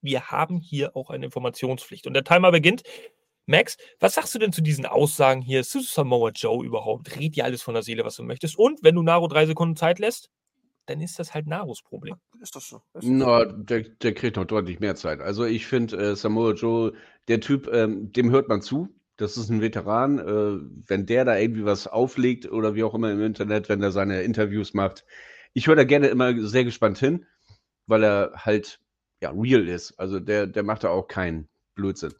wir 0.00 0.30
haben 0.30 0.58
hier 0.58 0.96
auch 0.96 1.10
eine 1.10 1.24
Informationspflicht. 1.24 2.06
Und 2.06 2.14
der 2.14 2.24
Timer 2.24 2.50
beginnt. 2.50 2.82
Max, 3.46 3.76
was 3.98 4.14
sagst 4.14 4.34
du 4.34 4.38
denn 4.38 4.52
zu 4.52 4.62
diesen 4.62 4.86
Aussagen 4.86 5.42
hier? 5.42 5.60
Ist 5.60 5.72
Samoa 5.72 6.30
Joe 6.30 6.64
überhaupt? 6.64 7.18
Red 7.18 7.36
dir 7.36 7.44
alles 7.44 7.62
von 7.62 7.74
der 7.74 7.82
Seele, 7.82 8.04
was 8.04 8.16
du 8.16 8.22
möchtest. 8.22 8.56
Und 8.56 8.82
wenn 8.82 8.94
du 8.94 9.02
Naro 9.02 9.26
drei 9.26 9.46
Sekunden 9.46 9.76
Zeit 9.76 9.98
lässt, 9.98 10.30
dann 10.86 11.00
ist 11.00 11.18
das 11.18 11.34
halt 11.34 11.46
Naros 11.46 11.82
Problem. 11.82 12.16
Ist 12.40 12.56
das 12.56 12.68
so? 12.68 12.82
Ist 12.94 13.04
Na, 13.04 13.44
der, 13.44 13.82
der 13.82 14.14
kriegt 14.14 14.36
noch 14.36 14.44
deutlich 14.44 14.80
mehr 14.80 14.96
Zeit. 14.96 15.20
Also 15.20 15.44
ich 15.44 15.66
finde, 15.66 15.96
äh, 15.96 16.16
Samoa 16.16 16.52
Joe, 16.52 16.92
der 17.28 17.40
Typ, 17.40 17.68
ähm, 17.72 18.12
dem 18.12 18.30
hört 18.30 18.48
man 18.48 18.62
zu. 18.62 18.88
Das 19.16 19.36
ist 19.36 19.48
ein 19.48 19.60
Veteran. 19.60 20.18
Äh, 20.18 20.88
wenn 20.88 21.06
der 21.06 21.24
da 21.24 21.36
irgendwie 21.36 21.64
was 21.64 21.86
auflegt 21.86 22.50
oder 22.50 22.74
wie 22.74 22.82
auch 22.82 22.94
immer 22.94 23.12
im 23.12 23.22
Internet, 23.22 23.68
wenn 23.68 23.82
er 23.82 23.92
seine 23.92 24.22
Interviews 24.22 24.74
macht, 24.74 25.04
ich 25.52 25.66
höre 25.66 25.76
da 25.76 25.84
gerne 25.84 26.08
immer 26.08 26.34
sehr 26.46 26.64
gespannt 26.64 26.98
hin, 26.98 27.26
weil 27.86 28.02
er 28.02 28.32
halt 28.36 28.80
ja 29.20 29.30
real 29.30 29.68
ist. 29.68 29.98
Also 29.98 30.18
der, 30.18 30.46
der 30.46 30.62
macht 30.62 30.84
da 30.84 30.90
auch 30.90 31.06
keinen 31.06 31.48
Blödsinn. 31.74 32.14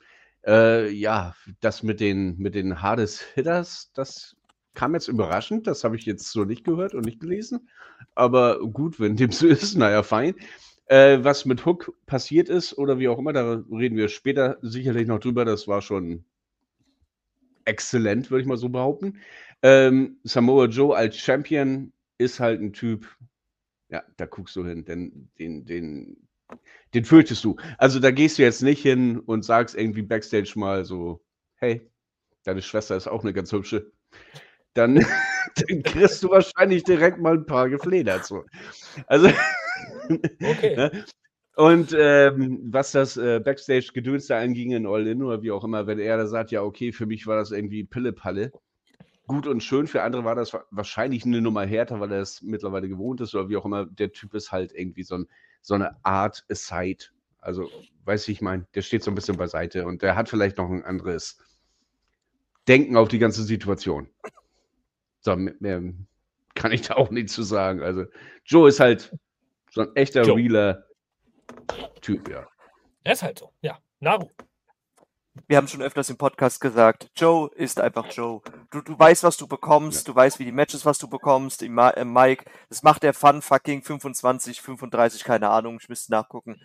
Äh, 0.47 0.91
ja, 0.91 1.35
das 1.61 1.83
mit 1.83 2.01
den, 2.01 2.37
mit 2.39 2.55
den 2.55 2.83
Hardest 2.83 3.23
Hitters, 3.35 3.93
das 3.95 4.37
kam 4.75 4.95
jetzt 4.95 5.09
überraschend. 5.09 5.67
Das 5.67 5.85
habe 5.85 5.97
ich 5.97 6.05
jetzt 6.07 6.31
so 6.31 6.45
nicht 6.45 6.65
gehört 6.65 6.95
und 6.95 7.05
nicht 7.05 7.21
gelesen. 7.21 7.69
Aber 8.15 8.61
gut, 8.61 9.01
wenn 9.01 9.17
dem 9.17 9.31
so 9.33 9.47
ist, 9.47 9.77
naja, 9.77 10.03
fein. 10.03 10.35
Äh, 10.87 11.23
was 11.23 11.45
mit 11.45 11.65
Hook 11.65 11.95
passiert 12.07 12.49
ist 12.49 12.77
oder 12.77 12.99
wie 12.99 13.09
auch 13.09 13.19
immer, 13.19 13.33
da 13.33 13.63
reden 13.71 13.97
wir 13.97 14.09
später 14.09 14.59
sicherlich 14.63 15.07
noch 15.07 15.21
drüber. 15.21 15.45
Das 15.45 15.69
war 15.69 15.81
schon 15.83 16.25
exzellent, 17.65 18.31
würde 18.31 18.43
ich 18.43 18.49
mal 18.49 18.57
so 18.57 18.69
behaupten. 18.69 19.19
Ähm, 19.63 20.19
Samoa 20.25 20.67
Joe 20.67 20.97
als 20.97 21.17
Champion 21.17 21.93
ist 22.19 22.41
halt 22.41 22.61
ein 22.61 22.73
Typ, 22.73 23.07
ja, 23.89 24.03
da 24.17 24.27
guckst 24.27 24.57
du 24.57 24.67
hin, 24.67 24.85
denn 24.85 25.31
den, 25.39 25.65
den, 25.65 26.29
den 26.95 27.05
fürchtest 27.05 27.45
du. 27.45 27.57
Also 27.79 28.01
da 28.01 28.11
gehst 28.11 28.39
du 28.39 28.43
jetzt 28.43 28.63
nicht 28.63 28.83
hin 28.83 29.19
und 29.21 29.45
sagst 29.45 29.75
irgendwie 29.77 30.03
backstage 30.03 30.53
mal 30.57 30.85
so, 30.85 31.23
hey, 31.57 31.91
deine 32.45 32.63
Schwester 32.63 32.97
ist 32.97 33.09
auch 33.09 33.23
eine 33.23 33.33
ganz 33.33 33.53
hübsche. 33.53 33.93
Dann, 34.75 34.97
dann 35.57 35.83
kriegst 35.83 36.23
du 36.25 36.31
wahrscheinlich 36.31 36.85
direkt 36.85 37.19
mal 37.21 37.35
ein 37.35 37.47
paar 37.47 37.69
gefledert. 37.71 38.25
So. 38.27 38.45
Also, 39.07 39.29
Okay. 40.43 40.77
ne? 40.77 41.05
Und 41.57 41.95
ähm, 41.99 42.61
was 42.73 42.93
das 42.93 43.17
äh, 43.19 43.41
Backstage-Gedöns 43.41 44.27
da 44.29 44.39
anging 44.41 44.73
in 44.73 44.87
All-In 44.87 45.23
oder 45.23 45.43
wie 45.43 45.51
auch 45.51 45.65
immer, 45.65 45.87
wenn 45.87 45.99
er 45.99 46.17
da 46.17 46.27
sagt, 46.27 46.51
ja, 46.51 46.63
okay, 46.63 46.93
für 46.93 47.07
mich 47.07 47.27
war 47.27 47.37
das 47.37 47.51
irgendwie 47.51 47.85
Pille-Palle. 47.85 48.53
Gut 49.27 49.47
und 49.47 49.63
schön, 49.63 49.87
für 49.87 50.03
andere 50.03 50.25
war 50.25 50.35
das 50.35 50.53
wa- 50.55 50.65
wahrscheinlich 50.71 51.25
eine 51.25 51.43
Nummer 51.43 51.67
härter, 51.67 52.01
weil 52.01 52.13
er 52.13 52.21
es 52.21 52.43
mittlerweile 52.43 52.89
gewohnt 52.89 53.21
ist 53.21 53.35
oder 53.35 53.49
wie 53.49 53.57
auch 53.57 53.65
immer. 53.67 53.87
Der 53.87 54.13
Typ 54.13 54.35
ist 54.35 54.53
halt 54.53 54.73
irgendwie 54.75 55.05
so, 55.05 55.17
ein, 55.17 55.29
so 55.63 55.75
eine 55.75 55.97
Art 56.05 56.45
Aside. 56.51 57.07
Also, 57.41 57.71
weiß 58.05 58.29
ich, 58.29 58.37
ich 58.37 58.41
meine, 58.43 58.67
der 58.75 58.83
steht 58.83 59.03
so 59.03 59.11
ein 59.11 59.15
bisschen 59.15 59.37
beiseite 59.37 59.87
und 59.87 60.03
der 60.03 60.15
hat 60.17 60.29
vielleicht 60.29 60.59
noch 60.59 60.69
ein 60.71 60.85
anderes 60.85 61.39
Denken 62.69 62.97
auf 62.97 63.09
die 63.09 63.19
ganze 63.19 63.43
Situation. 63.43 64.09
So, 65.21 65.35
mehr- 65.37 65.83
kann 66.55 66.71
ich 66.73 66.83
da 66.83 66.95
auch 66.95 67.11
nicht 67.11 67.31
zu 67.31 67.43
sagen. 67.43 67.81
Also, 67.83 68.05
Joe 68.45 68.69
ist 68.69 68.79
halt 68.81 69.17
so 69.71 69.81
ein 69.83 69.97
echter, 69.97 70.23
Joe. 70.23 70.37
realer 70.37 70.85
Typ, 72.03 72.29
ja. 72.29 72.47
Er 73.05 73.13
ist 73.13 73.23
halt 73.23 73.39
so. 73.39 73.53
Ja. 73.63 73.79
Naru. 74.01 74.29
Wir 75.49 75.57
haben 75.57 75.67
schon 75.69 75.81
öfters 75.81 76.11
im 76.11 76.19
Podcast 76.19 76.61
gesagt, 76.61 77.11
Joe 77.17 77.51
ist 77.55 77.81
einfach 77.81 78.07
Joe. 78.13 78.43
Du, 78.71 78.83
du 78.83 78.99
weißt, 78.99 79.23
was 79.23 79.39
du 79.39 79.47
bekommst, 79.47 80.07
du 80.07 80.15
weißt, 80.15 80.39
wie 80.39 80.45
die 80.45 80.53
Matches, 80.53 80.85
was 80.85 80.99
du 80.99 81.09
bekommst, 81.09 81.63
im, 81.63 81.73
Ma 81.73 81.93
Mike. 82.05 82.45
Das 82.69 82.83
macht 82.83 83.03
der 83.03 83.15
Fun 83.15 83.41
fucking 83.41 83.83
25, 83.83 84.61
35, 84.61 85.25
keine 85.25 85.49
Ahnung, 85.49 85.79
ich 85.81 85.89
müsste 85.89 86.13
nachgucken. 86.13 86.61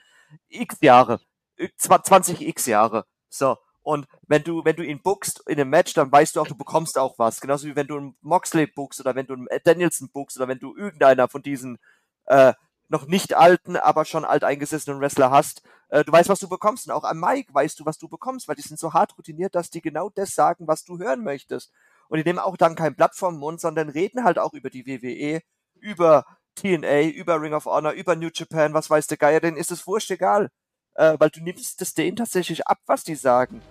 X 0.49 0.77
Jahre. 0.81 1.21
Äh, 1.55 1.69
zwa- 1.79 2.03
20 2.03 2.41
X 2.45 2.65
Jahre. 2.65 3.05
So. 3.29 3.57
Und 3.83 4.05
wenn 4.27 4.43
du, 4.43 4.65
wenn 4.65 4.75
du 4.75 4.83
ihn 4.83 5.01
bookst 5.01 5.43
in 5.47 5.57
einem 5.61 5.69
Match, 5.69 5.93
dann 5.93 6.11
weißt 6.11 6.35
du 6.35 6.41
auch, 6.41 6.47
du 6.47 6.57
bekommst 6.57 6.97
auch 6.97 7.17
was. 7.17 7.39
Genauso 7.39 7.67
wie 7.67 7.75
wenn 7.77 7.87
du 7.87 7.95
einen 7.95 8.17
Moxley 8.19 8.67
bookst 8.67 8.99
oder 8.99 9.15
wenn 9.15 9.27
du 9.27 9.35
einen 9.35 9.47
Danielson 9.63 10.09
bookst 10.11 10.35
oder 10.35 10.49
wenn 10.49 10.59
du 10.59 10.75
irgendeiner 10.75 11.29
von 11.29 11.41
diesen 11.41 11.77
äh, 12.25 12.53
noch 12.89 13.07
nicht 13.07 13.33
alten, 13.33 13.77
aber 13.77 14.03
schon 14.03 14.25
alteingesessenen 14.25 14.99
Wrestler 14.99 15.31
hast, 15.31 15.61
äh, 15.89 16.03
du 16.03 16.11
weißt, 16.11 16.29
was 16.29 16.39
du 16.39 16.49
bekommst. 16.49 16.87
Und 16.87 16.93
auch 16.93 17.03
am 17.03 17.19
Mike 17.19 17.53
weißt 17.53 17.79
du, 17.79 17.85
was 17.85 17.97
du 17.97 18.07
bekommst, 18.07 18.47
weil 18.47 18.55
die 18.55 18.61
sind 18.61 18.79
so 18.79 18.93
hart 18.93 19.17
routiniert, 19.17 19.55
dass 19.55 19.69
die 19.69 19.81
genau 19.81 20.09
das 20.09 20.35
sagen, 20.35 20.67
was 20.67 20.83
du 20.83 20.97
hören 20.99 21.23
möchtest. 21.23 21.71
Und 22.09 22.17
die 22.17 22.23
nehmen 22.23 22.39
auch 22.39 22.57
dann 22.57 22.75
kein 22.75 22.95
Blatt 22.95 23.15
vom 23.15 23.37
Mund, 23.37 23.59
sondern 23.59 23.89
reden 23.89 24.23
halt 24.23 24.39
auch 24.39 24.53
über 24.53 24.69
die 24.69 24.85
WWE, 24.85 25.41
über 25.75 26.25
TNA, 26.55 27.09
über 27.09 27.41
Ring 27.41 27.53
of 27.53 27.65
Honor, 27.65 27.91
über 27.91 28.15
New 28.15 28.29
Japan, 28.33 28.73
was 28.73 28.89
weiß 28.89 29.07
der 29.07 29.17
Geier, 29.17 29.39
denen 29.39 29.57
ist 29.57 29.71
es 29.71 29.85
wurscht 29.85 30.11
egal. 30.11 30.49
Äh, 30.95 31.15
weil 31.19 31.29
du 31.29 31.41
nimmst 31.41 31.79
das 31.79 31.93
denen 31.93 32.15
tatsächlich 32.15 32.65
ab, 32.67 32.79
was 32.87 33.03
die 33.03 33.15
sagen. 33.15 33.61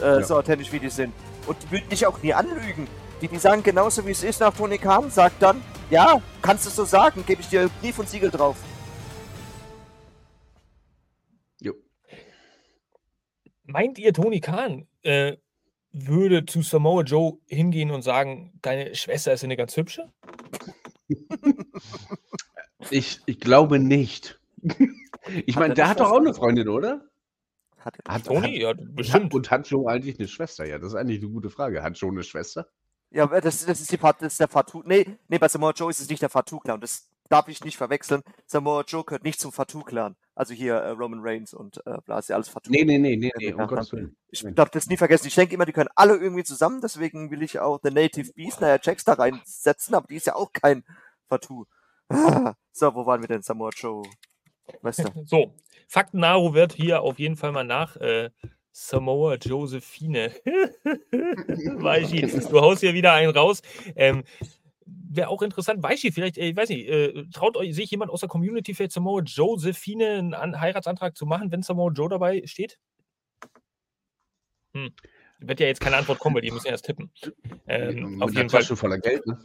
Äh, 0.00 0.04
Ja. 0.04 0.22
So 0.22 0.36
authentisch 0.36 0.72
wie 0.72 0.80
die 0.80 0.90
sind. 0.90 1.14
Und 1.46 1.62
die 1.62 1.70
würden 1.70 1.88
dich 1.88 2.06
auch 2.06 2.20
nie 2.22 2.34
anlügen. 2.34 2.88
Die, 3.20 3.28
die 3.28 3.38
sagen 3.38 3.62
genauso 3.62 4.04
wie 4.06 4.10
es 4.10 4.24
ist 4.24 4.40
nach 4.40 4.52
Tony 4.52 4.76
Khan, 4.78 5.10
sagt 5.10 5.40
dann, 5.40 5.62
ja, 5.90 6.20
kannst 6.42 6.66
du 6.66 6.70
so 6.70 6.84
sagen, 6.84 7.24
gebe 7.24 7.42
ich 7.42 7.48
dir 7.48 7.70
Brief 7.80 7.98
und 7.98 8.08
Siegel 8.08 8.30
drauf. 8.30 8.56
Meint 13.64 13.98
ihr, 13.98 14.12
Tony 14.12 14.40
Khan 14.40 14.86
äh, 15.02 15.36
würde 15.92 16.44
zu 16.46 16.62
Samoa 16.62 17.02
Joe 17.02 17.38
hingehen 17.46 17.90
und 17.90 18.02
sagen, 18.02 18.52
deine 18.62 18.94
Schwester 18.94 19.32
ist 19.32 19.44
eine 19.44 19.56
ganz 19.56 19.76
hübsche? 19.76 20.12
Ich, 22.90 23.20
ich 23.26 23.40
glaube 23.40 23.78
nicht. 23.78 24.38
Ich 25.46 25.56
Hat 25.56 25.60
meine, 25.62 25.72
er 25.72 25.76
der 25.76 25.88
hat 25.88 26.00
doch 26.00 26.10
auch 26.10 26.18
eine 26.18 26.34
Freundin, 26.34 26.68
oder? 26.68 27.00
Hat 27.78 27.96
Hat, 28.06 28.26
Tony? 28.26 28.60
Ja, 28.60 28.68
hat, 28.68 28.94
bestimmt. 28.94 29.32
und 29.32 29.50
hat 29.50 29.66
Joe 29.68 29.90
eigentlich 29.90 30.18
eine 30.18 30.28
Schwester? 30.28 30.66
Ja, 30.66 30.76
das 30.78 30.88
ist 30.88 30.94
eigentlich 30.96 31.22
eine 31.22 31.30
gute 31.30 31.48
Frage. 31.48 31.82
Hat 31.82 31.96
Joe 31.96 32.10
eine 32.10 32.22
Schwester? 32.22 32.68
Ja, 33.10 33.22
aber 33.22 33.40
das, 33.40 33.64
das 33.64 33.80
ist 33.80 33.90
die 33.90 33.96
das 33.96 34.20
ist 34.20 34.40
der 34.40 34.48
Fatu. 34.48 34.82
Nee, 34.84 35.06
nee, 35.28 35.38
bei 35.38 35.48
Samoa 35.48 35.70
Joe 35.70 35.88
ist 35.90 36.00
es 36.00 36.10
nicht 36.10 36.20
der 36.20 36.28
Fatu 36.28 36.58
Clan. 36.58 36.78
Das 36.78 37.08
darf 37.30 37.48
ich 37.48 37.64
nicht 37.64 37.78
verwechseln. 37.78 38.20
Samoa 38.44 38.82
Joe 38.86 39.02
gehört 39.02 39.24
nicht 39.24 39.40
zum 39.40 39.50
Fatu 39.50 39.80
Clan. 39.80 40.14
Also 40.36 40.52
hier 40.52 40.74
äh, 40.74 40.90
Roman 40.90 41.20
Reigns 41.22 41.54
und 41.54 41.78
äh, 41.86 41.98
bla, 42.04 42.18
ist 42.18 42.28
ja 42.28 42.34
alles 42.34 42.48
Fatu. 42.48 42.70
Nee, 42.70 42.84
nee, 42.84 42.98
nee, 42.98 43.16
nee, 43.16 43.30
nee, 43.38 43.50
Ja, 43.50 43.56
um 43.56 43.68
Gottes 43.68 43.92
Willen. 43.92 44.16
Ich 44.30 44.44
darf 44.54 44.70
das 44.70 44.86
nie 44.88 44.96
vergessen. 44.96 45.28
Ich 45.28 45.34
denke 45.34 45.54
immer, 45.54 45.64
die 45.64 45.72
können 45.72 45.90
alle 45.94 46.16
irgendwie 46.16 46.42
zusammen. 46.42 46.80
Deswegen 46.80 47.30
will 47.30 47.42
ich 47.42 47.60
auch 47.60 47.78
The 47.82 47.90
Native 47.90 48.32
Beast, 48.34 48.60
naja, 48.60 48.78
Jax 48.82 49.04
da 49.04 49.12
reinsetzen, 49.12 49.94
aber 49.94 50.08
die 50.08 50.16
ist 50.16 50.26
ja 50.26 50.34
auch 50.34 50.52
kein 50.52 50.84
Fatu. 51.28 51.66
So, 52.76 52.92
wo 52.96 53.06
waren 53.06 53.20
wir 53.20 53.28
denn, 53.28 53.42
Samoa 53.42 53.70
Joe? 53.76 54.02
Weißt 54.82 54.98
du? 55.00 55.04
So, 55.26 55.54
Fakten 55.86 56.18
Naru 56.18 56.54
wird 56.54 56.72
hier 56.72 57.02
auf 57.02 57.20
jeden 57.20 57.36
Fall 57.36 57.52
mal 57.52 57.64
nach. 57.64 57.96
Äh, 57.96 58.30
Samoa 58.72 59.36
Josephine. 59.36 60.32
Weichi, 60.44 62.22
du 62.22 62.60
haust 62.60 62.80
hier 62.80 62.94
wieder 62.94 63.12
einen 63.12 63.30
raus. 63.30 63.62
Ähm, 63.94 64.24
Wäre 64.86 65.28
auch 65.28 65.42
interessant, 65.42 65.82
Weichi, 65.82 66.12
vielleicht, 66.12 66.38
äh, 66.38 66.48
ich 66.50 66.56
weiß 66.56 66.68
nicht, 66.68 66.88
äh, 66.88 67.24
traut 67.32 67.56
euch, 67.56 67.74
sich 67.74 67.90
jemand 67.90 68.10
aus 68.10 68.20
der 68.20 68.28
Community 68.28 68.74
vielleicht 68.74 68.92
Samoa 68.92 69.22
Josephine 69.22 70.18
einen 70.18 70.34
An 70.34 70.60
Heiratsantrag 70.60 71.16
zu 71.16 71.26
machen, 71.26 71.50
wenn 71.52 71.62
Samoa 71.62 71.90
Joe 71.92 72.08
dabei 72.08 72.42
steht? 72.46 72.78
Hm. 74.74 74.92
Wird 75.38 75.60
ja 75.60 75.66
jetzt 75.66 75.80
keine 75.80 75.96
Antwort 75.96 76.18
kommen, 76.18 76.34
weil 76.36 76.42
die 76.42 76.50
müssen 76.50 76.68
erst 76.68 76.86
tippen. 76.86 77.10
Ähm, 77.66 78.22
auf 78.22 78.34
jeden 78.34 78.50
Fall. 78.50 78.60
Tasche 78.60 78.76
voller 78.76 78.98
Geld, 78.98 79.26
ne? 79.26 79.38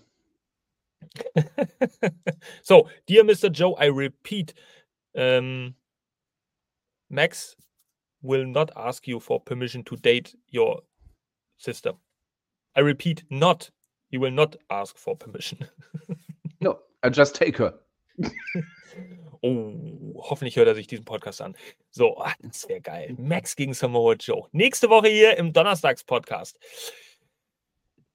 so, 2.62 2.89
dear 3.08 3.23
Mr. 3.23 3.49
Joe, 3.49 3.75
I 3.80 3.88
repeat, 3.88 4.54
um, 5.13 5.75
Max 7.10 7.56
will 8.21 8.45
not 8.45 8.71
ask 8.75 9.08
you 9.08 9.19
for 9.19 9.39
permission 9.43 9.84
to 9.86 9.95
date 9.95 10.36
your 10.52 10.84
sister. 11.58 11.93
I 12.75 12.82
repeat, 12.82 13.23
not. 13.30 13.71
He 14.10 14.19
will 14.19 14.32
not 14.32 14.58
ask 14.69 14.98
for 14.98 15.17
permission. 15.17 15.60
No, 16.62 16.78
I 17.04 17.10
just 17.10 17.36
take 17.36 17.58
her. 17.58 17.80
Oh, 19.41 20.22
hoffentlich 20.22 20.58
hört 20.58 20.67
er 20.67 20.76
sich 20.76 20.88
diesen 20.88 21.06
Podcast 21.06 21.41
an. 21.41 21.56
So, 21.91 22.17
ah, 22.17 22.34
das 22.41 22.67
wäre 22.67 22.82
geil. 22.82 23.15
Max 23.17 23.56
gegen 23.56 23.74
Samoa 23.74 24.15
Joe. 24.15 24.50
Nächste 24.52 24.89
Woche 24.89 25.08
hier 25.08 25.38
im 25.38 25.54
Donnerstags-Podcast. 25.54 26.60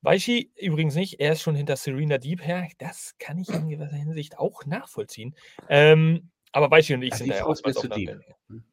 Weichi 0.03 0.53
übrigens 0.61 0.95
nicht, 0.97 1.21
er 1.21 1.33
ist 1.33 1.41
schon 1.41 1.55
hinter 1.55 1.77
Serena 1.77 2.19
Deep 2.19 2.45
her. 2.45 2.69
Das 2.77 3.15
kann 3.19 3.39
ich 3.39 3.49
in 3.49 3.71
gewisser 3.71 3.97
Hinsicht 3.97 4.37
auch 4.39 4.67
nachvollziehen. 4.67 5.35
Ähm, 5.71 6.31
aber 6.53 6.71
Weichi 6.71 6.93
und 6.93 7.01
ich 7.01 7.13
Ja, 7.13 7.17
sind 7.17 7.31
da 7.31 7.37
ja 7.37 7.47
auch 7.47 7.53
ist 7.53 7.65
mir 7.65 7.73
bald 7.73 7.77
zu 7.79 7.87
auf 7.87 7.93
einer 7.93 7.97
deep. 7.97 8.09
Wellenlänge. 8.09 8.65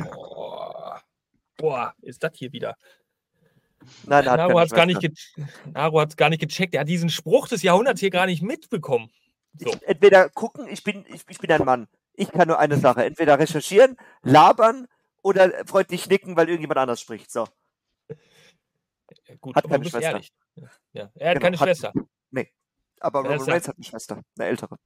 Boah. 0.14 1.02
Boah, 1.58 1.94
ist 2.00 2.22
das 2.22 2.32
hier 2.36 2.52
wieder. 2.52 2.78
Nein, 4.04 4.26
hat 4.28 4.36
Naru 4.36 4.48
keine 4.48 4.60
hat 4.60 4.66
es 4.66 4.72
gar, 4.74 4.86
nicht 4.86 5.02
hat's 5.74 6.16
gar 6.16 6.28
nicht 6.30 6.40
gecheckt. 6.40 6.74
Er 6.74 6.80
hat 6.82 6.88
diesen 6.88 7.10
Spruch 7.10 7.48
des 7.48 7.62
Jahrhunderts 7.62 8.00
hier 8.00 8.10
gar 8.10 8.26
nicht 8.26 8.42
mitbekommen. 8.42 9.10
So. 9.58 9.70
Ich, 9.70 9.82
entweder 9.88 10.28
gucken, 10.28 10.66
ich 10.68 10.82
bin, 10.82 11.04
ich, 11.08 11.22
ich 11.28 11.38
bin 11.38 11.50
ein 11.52 11.64
Mann. 11.64 11.88
Ich 12.14 12.30
kann 12.30 12.48
nur 12.48 12.58
eine 12.58 12.76
Sache. 12.76 13.04
Entweder 13.04 13.38
recherchieren, 13.38 13.96
labern 14.22 14.86
oder 15.22 15.50
freundlich 15.66 16.08
nicken, 16.08 16.36
weil 16.36 16.48
irgendjemand 16.48 16.78
anders 16.78 17.00
spricht. 17.00 17.30
So. 17.30 17.46
Gut, 19.40 19.56
Hat 19.56 19.68
keine 19.68 19.84
Schwester. 19.84 20.00
ehrlich. 20.02 20.32
Ja. 20.92 21.10
Er 21.14 21.30
hat 21.30 21.34
Genau, 21.36 21.40
keine 21.40 21.58
hat- 21.60 21.68
Schwester. 21.68 21.92
Aber 23.00 23.22
Wer 23.24 23.32
Roman 23.32 23.48
er? 23.48 23.52
Reigns 23.54 23.68
hat 23.68 23.76
eine 23.76 23.84
Schwester, 23.84 24.22
eine 24.38 24.48
ältere. 24.48 24.78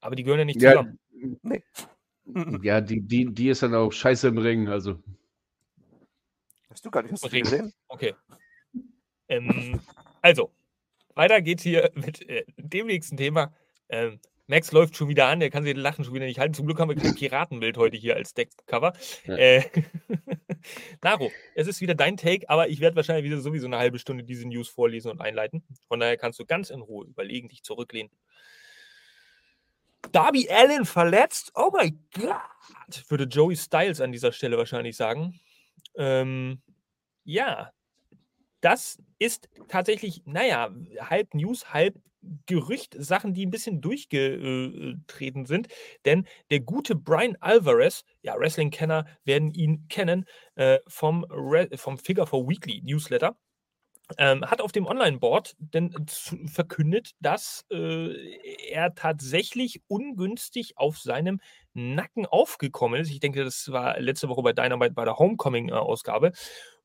Aber 0.00 0.14
die 0.14 0.22
gehören 0.22 0.40
ja 0.40 0.44
nicht 0.44 0.62
Ja, 0.62 0.70
zusammen. 0.72 0.98
Nee. 1.42 1.64
ja 2.62 2.80
die, 2.80 3.00
die, 3.00 3.26
die 3.32 3.48
ist 3.48 3.62
dann 3.62 3.74
auch 3.74 3.90
scheiße 3.90 4.28
im 4.28 4.38
Ring. 4.38 4.68
Also, 4.68 5.02
Weißt 6.76 6.84
du 6.84 6.90
gar 6.90 7.02
nicht, 7.02 7.12
hast 7.12 7.24
du 7.24 7.30
gesehen? 7.30 7.72
Okay. 7.88 8.14
Ähm, 9.28 9.80
also, 10.20 10.52
weiter 11.14 11.40
geht's 11.40 11.62
hier 11.62 11.90
mit 11.94 12.28
äh, 12.28 12.44
dem 12.58 12.88
nächsten 12.88 13.16
Thema. 13.16 13.54
Ähm, 13.88 14.20
Max 14.46 14.72
läuft 14.72 14.94
schon 14.94 15.08
wieder 15.08 15.24
an, 15.24 15.40
der 15.40 15.48
kann 15.48 15.64
sich 15.64 15.72
den 15.72 15.80
Lachen 15.80 16.04
schon 16.04 16.12
wieder 16.12 16.26
nicht 16.26 16.38
halten. 16.38 16.52
Zum 16.52 16.66
Glück 16.66 16.78
haben 16.78 16.90
wir 16.90 16.96
kein 16.96 17.14
Piratenbild 17.18 17.78
heute 17.78 17.96
hier 17.96 18.14
als 18.14 18.34
Deckcover. 18.34 18.92
Ja. 19.24 19.36
Äh, 19.36 19.62
Naro, 21.02 21.32
es 21.54 21.66
ist 21.66 21.80
wieder 21.80 21.94
dein 21.94 22.18
Take, 22.18 22.50
aber 22.50 22.68
ich 22.68 22.80
werde 22.80 22.96
wahrscheinlich 22.96 23.24
wieder 23.24 23.40
sowieso 23.40 23.64
eine 23.68 23.78
halbe 23.78 23.98
Stunde 23.98 24.22
diese 24.22 24.46
News 24.46 24.68
vorlesen 24.68 25.10
und 25.10 25.22
einleiten. 25.22 25.64
Von 25.88 25.98
daher 25.98 26.18
kannst 26.18 26.38
du 26.40 26.44
ganz 26.44 26.68
in 26.68 26.82
Ruhe 26.82 27.06
überlegen, 27.06 27.48
dich 27.48 27.62
zurücklehnen. 27.62 28.12
Darby 30.12 30.50
Allen 30.50 30.84
verletzt? 30.84 31.52
Oh 31.54 31.70
mein 31.72 32.06
Gott! 32.12 33.02
Würde 33.08 33.24
Joey 33.24 33.56
Styles 33.56 34.02
an 34.02 34.12
dieser 34.12 34.32
Stelle 34.32 34.58
wahrscheinlich 34.58 34.94
sagen. 34.94 35.40
Ähm, 35.96 36.60
ja, 37.24 37.72
das 38.60 38.98
ist 39.18 39.48
tatsächlich, 39.68 40.22
naja, 40.26 40.70
halb 41.00 41.34
News, 41.34 41.72
halb 41.72 41.96
Gerücht, 42.46 42.96
Sachen, 42.98 43.34
die 43.34 43.46
ein 43.46 43.50
bisschen 43.52 43.80
durchgetreten 43.80 45.46
sind. 45.46 45.68
Denn 46.04 46.26
der 46.50 46.60
gute 46.60 46.96
Brian 46.96 47.36
Alvarez, 47.40 48.04
ja, 48.22 48.36
Wrestling-Kenner 48.38 49.06
werden 49.24 49.52
ihn 49.52 49.86
kennen, 49.88 50.24
äh, 50.56 50.78
vom, 50.88 51.24
Re 51.30 51.68
vom 51.76 51.98
Figure 51.98 52.26
for 52.26 52.48
Weekly 52.48 52.82
Newsletter, 52.84 53.36
ähm, 54.18 54.44
hat 54.44 54.60
auf 54.60 54.72
dem 54.72 54.86
Online-Board 54.86 55.54
denn 55.58 55.92
verkündet, 56.46 57.12
dass 57.20 57.64
äh, 57.70 58.70
er 58.70 58.94
tatsächlich 58.94 59.82
ungünstig 59.88 60.78
auf 60.78 60.98
seinem 60.98 61.40
Nacken 61.74 62.26
aufgekommen 62.26 63.00
ist. 63.00 63.10
Ich 63.10 63.20
denke, 63.20 63.44
das 63.44 63.70
war 63.72 63.98
letzte 64.00 64.28
Woche 64.28 64.42
bei 64.42 64.52
Dynamite 64.52 64.94
bei 64.94 65.04
der 65.04 65.18
Homecoming-Ausgabe, 65.18 66.32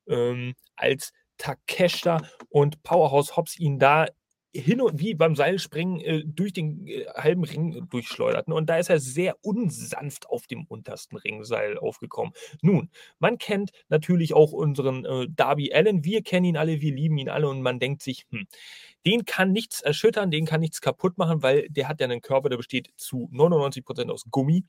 ähm, 0.07 0.55
als 0.75 1.11
Takeshita 1.37 2.21
und 2.49 2.83
Powerhouse 2.83 3.35
Hobbs 3.35 3.57
ihn 3.57 3.79
da 3.79 4.07
hin 4.53 4.81
und 4.81 4.99
wie 4.99 5.13
beim 5.13 5.35
Seilspringen 5.35 5.99
äh, 6.01 6.23
durch 6.25 6.53
den 6.53 6.85
äh, 6.87 7.05
halben 7.15 7.43
Ring 7.43 7.87
durchschleuderten. 7.89 8.53
Und 8.53 8.69
da 8.69 8.77
ist 8.77 8.89
er 8.89 8.99
sehr 8.99 9.35
unsanft 9.41 10.27
auf 10.27 10.47
dem 10.47 10.65
untersten 10.65 11.17
Ringseil 11.17 11.77
aufgekommen. 11.77 12.33
Nun, 12.61 12.89
man 13.19 13.37
kennt 13.37 13.71
natürlich 13.89 14.33
auch 14.33 14.51
unseren 14.51 15.05
äh, 15.05 15.27
Darby 15.29 15.73
Allen. 15.73 16.03
Wir 16.03 16.21
kennen 16.21 16.45
ihn 16.45 16.57
alle, 16.57 16.81
wir 16.81 16.93
lieben 16.93 17.17
ihn 17.17 17.29
alle 17.29 17.47
und 17.49 17.61
man 17.61 17.79
denkt 17.79 18.01
sich, 18.01 18.25
hm, 18.29 18.47
den 19.05 19.25
kann 19.25 19.51
nichts 19.51 19.81
erschüttern, 19.81 20.31
den 20.31 20.45
kann 20.45 20.59
nichts 20.59 20.81
kaputt 20.81 21.17
machen, 21.17 21.41
weil 21.41 21.67
der 21.69 21.87
hat 21.87 22.01
ja 22.01 22.05
einen 22.05 22.21
Körper, 22.21 22.49
der 22.49 22.57
besteht 22.57 22.89
zu 22.97 23.29
99% 23.31 24.09
aus 24.09 24.25
Gummi. 24.29 24.65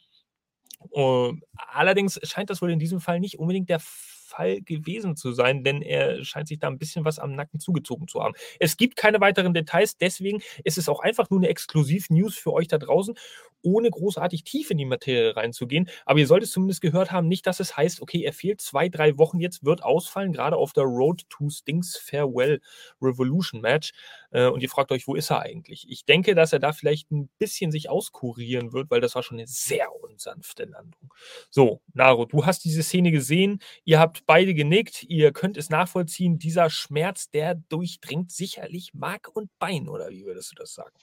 Äh, 0.92 1.33
allerdings 1.55 2.21
scheint 2.23 2.51
das 2.51 2.62
wohl 2.62 2.71
in 2.71 2.79
diesem 2.79 3.01
Fall 3.01 3.21
nicht 3.21 3.38
unbedingt 3.38 3.68
der 3.68 3.81
Fall 3.81 4.21
gewesen 4.64 5.16
zu 5.16 5.33
sein, 5.33 5.64
denn 5.64 5.83
er 5.83 6.25
scheint 6.25 6.49
sich 6.49 6.59
da 6.59 6.68
ein 6.68 6.79
bisschen 6.79 7.05
was 7.05 7.18
am 7.18 7.35
Nacken 7.35 7.61
zugezogen 7.61 8.09
zu 8.09 8.23
haben. 8.23 8.35
Es 8.59 8.77
gibt 8.77 8.97
keine 8.97 9.21
weiteren 9.21 9.55
Details, 9.55 9.97
deswegen 9.97 10.42
ist 10.64 10.79
es 10.79 10.88
auch 10.88 11.01
einfach 11.01 11.31
nur 11.31 11.40
eine 11.40 11.49
Exklusiv-News 11.49 12.37
für 12.37 12.53
euch 12.53 12.68
da 12.68 12.79
draußen, 12.79 13.14
ohne 13.62 13.90
großartig 13.90 14.45
tief 14.45 14.71
in 14.71 14.79
die 14.79 14.85
Materie 14.85 15.37
reinzugehen. 15.37 15.88
Aber 16.05 16.18
ihr 16.18 16.27
solltet 16.27 16.51
zumindest 16.51 16.81
gehört 16.81 17.12
haben, 17.12 17.29
nicht, 17.29 17.47
dass 17.47 17.61
es 17.61 17.77
heißt, 17.77 18.03
okay, 18.03 18.23
er 18.23 18.33
fehlt 18.33 18.61
zwei, 18.61 18.88
drei 18.88 19.18
Wochen 19.18 19.40
jetzt, 19.40 19.64
wird 19.64 19.83
ausfallen, 19.83 20.33
gerade 20.33 20.57
auf 20.57 20.73
der 20.73 20.85
Road 20.85 21.23
to 21.29 21.49
Stings 21.49 21.97
Farewell 21.97 22.61
Revolution 23.01 23.61
Match. 23.61 23.92
Äh, 24.31 24.49
und 24.49 24.62
ihr 24.62 24.68
fragt 24.68 24.92
euch, 24.92 25.07
wo 25.07 25.14
ist 25.14 25.31
er 25.31 25.40
eigentlich? 25.40 25.87
Ich 25.88 26.05
denke, 26.05 26.35
dass 26.35 26.53
er 26.53 26.59
da 26.59 26.73
vielleicht 26.73 27.11
ein 27.11 27.29
bisschen 27.38 27.71
sich 27.71 27.88
auskurieren 27.88 28.73
wird, 28.73 28.90
weil 28.90 29.01
das 29.01 29.14
war 29.14 29.23
schon 29.23 29.38
eine 29.38 29.47
sehr 29.47 29.88
unsanfte 30.03 30.64
Landung. 30.64 31.12
So, 31.51 31.81
Naro, 31.95 32.25
du 32.25 32.45
hast 32.45 32.64
diese 32.64 32.83
Szene 32.83 33.12
gesehen, 33.12 33.61
ihr 33.85 34.01
habt 34.01 34.21
beide 34.26 34.54
genickt, 34.54 35.04
ihr 35.04 35.32
könnt 35.32 35.56
es 35.56 35.70
nachvollziehen, 35.70 36.38
dieser 36.38 36.70
Schmerz, 36.70 37.30
der 37.30 37.54
durchdringt 37.54 38.30
sicherlich 38.32 38.94
Mark 38.94 39.28
und 39.35 39.50
Bein, 39.58 39.88
oder 39.88 40.11
wie 40.11 40.24
würdest 40.24 40.52
du 40.52 40.54
das 40.56 40.74
sagen? 40.74 40.94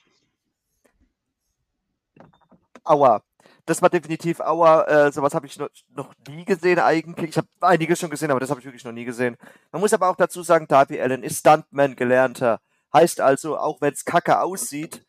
Aua. 2.84 3.24
Das 3.66 3.82
war 3.82 3.90
definitiv 3.90 4.40
Aua. 4.40 4.84
Äh, 4.86 5.12
sowas 5.12 5.34
habe 5.34 5.46
ich 5.46 5.58
noch, 5.58 5.70
noch 5.90 6.14
nie 6.28 6.44
gesehen 6.46 6.80
eigentlich. 6.80 7.30
Ich 7.30 7.38
habe 7.38 7.48
einiges 7.62 8.00
schon 8.00 8.10
gesehen, 8.10 8.32
aber 8.32 8.40
das 8.40 8.50
habe 8.50 8.60
ich 8.60 8.66
wirklich 8.66 8.84
noch 8.84 8.92
nie 8.92 9.06
gesehen. 9.06 9.38
Man 9.72 9.82
muss 9.82 9.94
aber 9.94 10.10
auch 10.10 10.16
dazu 10.16 10.42
sagen, 10.42 10.68
Darby 10.68 11.00
Allen 11.00 11.24
ist 11.24 11.40
Stuntman 11.40 11.96
gelernter. 11.96 12.62
Heißt 12.92 13.22
also, 13.22 13.58
auch 13.58 13.80
wenn 13.82 13.94
es 13.94 14.06
kacke 14.06 14.42
aussieht, 14.42 15.06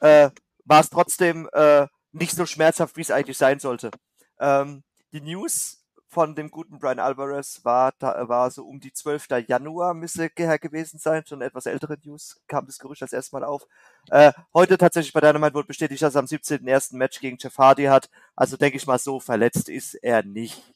äh, 0.00 0.30
war 0.64 0.80
es 0.80 0.88
trotzdem 0.88 1.48
äh, 1.52 1.86
nicht 2.12 2.34
so 2.34 2.46
schmerzhaft, 2.46 2.96
wie 2.96 3.02
es 3.02 3.10
eigentlich 3.10 3.38
sein 3.38 3.58
sollte. 3.58 3.90
Ähm, 4.38 4.82
die 5.12 5.20
News 5.20 5.79
von 6.10 6.34
dem 6.34 6.50
guten 6.50 6.78
Brian 6.80 6.98
Alvarez 6.98 7.64
war, 7.64 7.92
da, 7.98 8.28
war 8.28 8.50
so 8.50 8.64
um 8.64 8.80
die 8.80 8.92
12. 8.92 9.28
Januar 9.46 9.94
müsste 9.94 10.28
her 10.36 10.58
gewesen 10.58 10.98
sein. 10.98 11.24
Schon 11.24 11.40
etwas 11.40 11.66
ältere 11.66 11.96
News 12.02 12.40
kam 12.48 12.66
das 12.66 12.80
Gerücht 12.80 13.02
das 13.02 13.12
erste 13.12 13.36
Mal 13.36 13.44
auf. 13.44 13.66
Äh, 14.10 14.32
heute 14.52 14.76
tatsächlich 14.76 15.12
bei 15.12 15.20
Dynamite 15.20 15.54
wurde 15.54 15.68
bestätigt, 15.68 16.02
dass 16.02 16.16
er 16.16 16.20
am 16.20 16.26
17. 16.26 16.66
ersten 16.66 16.98
Match 16.98 17.20
gegen 17.20 17.38
Jeff 17.40 17.56
Hardy 17.56 17.84
hat. 17.84 18.10
Also 18.34 18.56
denke 18.56 18.76
ich 18.76 18.86
mal, 18.88 18.98
so 18.98 19.20
verletzt 19.20 19.68
ist 19.68 19.94
er 19.94 20.24
nicht. 20.24 20.74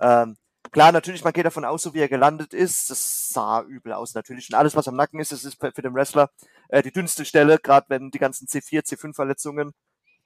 Ähm, 0.00 0.36
klar, 0.72 0.90
natürlich, 0.90 1.22
man 1.22 1.32
geht 1.32 1.46
davon 1.46 1.64
aus, 1.64 1.82
so 1.82 1.94
wie 1.94 2.00
er 2.00 2.08
gelandet 2.08 2.52
ist. 2.52 2.90
Das 2.90 3.28
sah 3.28 3.62
übel 3.62 3.92
aus, 3.92 4.14
natürlich. 4.14 4.48
Und 4.50 4.56
alles, 4.56 4.74
was 4.74 4.88
am 4.88 4.96
Nacken 4.96 5.20
ist, 5.20 5.30
das 5.30 5.44
ist 5.44 5.60
für 5.60 5.70
den 5.70 5.94
Wrestler 5.94 6.30
äh, 6.68 6.82
die 6.82 6.92
dünnste 6.92 7.24
Stelle, 7.24 7.58
gerade 7.58 7.86
wenn 7.88 8.10
die 8.10 8.18
ganzen 8.18 8.48
C4, 8.48 8.84
C5-Verletzungen, 8.84 9.74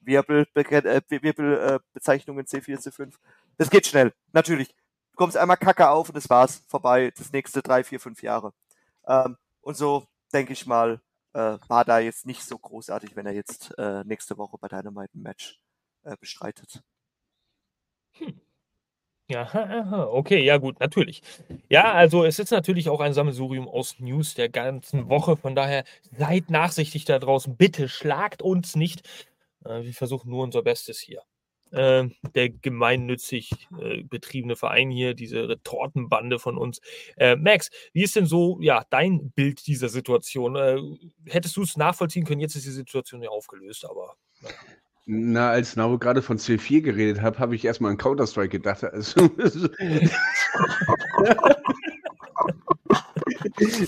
Wirbel, 0.01 0.47
äh, 0.55 1.03
Wirbel 1.09 1.59
äh, 1.59 1.79
Bezeichnungen 1.93 2.47
C4, 2.47 2.79
C5. 2.79 3.13
Das 3.59 3.71
geht 3.71 3.87
schnell, 3.87 4.13
natürlich. 4.33 4.69
Du 4.69 5.17
kommst 5.17 5.37
einmal 5.37 5.57
Kacke 5.57 5.89
auf 5.89 6.09
und 6.09 6.17
das 6.17 6.29
war's. 6.29 6.65
Vorbei. 6.69 7.13
Das 7.17 7.33
nächste 7.33 7.63
drei, 7.63 7.85
vier, 7.85 8.01
fünf 8.01 8.23
Jahre. 8.23 8.53
Ähm, 9.07 9.37
und 9.63 9.77
so, 9.77 10.07
denke 10.33 10.53
ich 10.53 10.67
mal, 10.67 11.01
äh, 11.33 11.59
war 11.69 11.85
da 11.85 11.99
jetzt 11.99 12.27
nicht 12.27 12.43
so 12.45 12.59
großartig, 12.59 13.17
wenn 13.17 13.27
er 13.27 13.33
jetzt 13.33 13.73
äh, 13.79 14.05
nächste 14.05 14.39
Woche 14.39 14.59
bei 14.59 14.69
Dynamite 14.69 15.17
ein 15.17 15.23
Match 15.23 15.59
äh, 16.05 16.17
bestreitet. 16.19 16.83
Ja, 19.29 19.43
aha, 19.43 19.59
aha. 19.81 20.05
okay, 20.13 20.43
ja 20.45 20.57
gut, 20.59 20.79
natürlich. 20.81 21.23
Ja, 21.69 21.93
also 21.93 22.25
es 22.25 22.39
ist 22.39 22.51
natürlich 22.53 22.89
auch 22.89 23.01
ein 23.01 23.13
Sammelsurium 23.13 23.69
aus 23.69 23.99
News 23.99 24.35
der 24.35 24.49
ganzen 24.49 25.09
Woche. 25.09 25.37
Von 25.37 25.55
daher 25.57 25.85
seid 26.13 26.51
nachsichtig 26.51 27.05
da 27.07 27.19
draußen. 27.19 27.57
Bitte 27.57 27.89
schlagt 27.89 28.41
uns 28.43 28.77
nicht. 28.77 29.09
Äh, 29.65 29.83
wir 29.83 29.95
versuchen 29.95 30.31
nur 30.31 30.45
unser 30.45 30.63
Bestes 30.63 31.01
hier. 31.01 31.23
Äh, 31.73 32.09
der 32.35 32.51
gemeinnützig 32.51 33.51
äh, 33.81 34.03
betriebene 34.05 34.57
Verein 34.57 34.91
hier, 34.91 35.15
diese 35.15 35.49
Retortenbande 35.49 36.39
von 36.39 36.57
uns. 36.57 36.81
Äh, 37.17 37.37
Max, 37.37 37.71
wie 37.93 38.03
ist 38.03 38.15
denn 38.17 38.27
so 38.27 38.59
ja, 38.61 38.85
dein 38.91 39.31
Bild 39.33 39.67
dieser 39.67 39.89
Situation? 39.89 40.57
Äh, 40.57 40.79
hättest 41.27 41.57
du 41.57 41.63
es 41.63 41.77
nachvollziehen 41.77 42.25
können? 42.25 42.41
Jetzt 42.41 42.55
ist 42.55 42.67
die 42.67 42.71
Situation 42.71 43.23
ja 43.23 43.31
aufgelöst, 43.31 43.85
aber. 43.85 44.15
naja. 44.43 44.55
Na, 45.09 45.51
als 45.51 45.77
Naro 45.77 45.99
gerade 45.99 46.21
von 46.21 46.37
C4 46.37 46.81
geredet 46.83 47.23
hat, 47.23 47.39
habe 47.39 47.55
ich 47.55 47.65
erstmal 47.65 47.93
an 47.93 47.97
Counter-Strike 47.97 48.49
gedacht. 48.49 48.83
Also, 48.83 49.21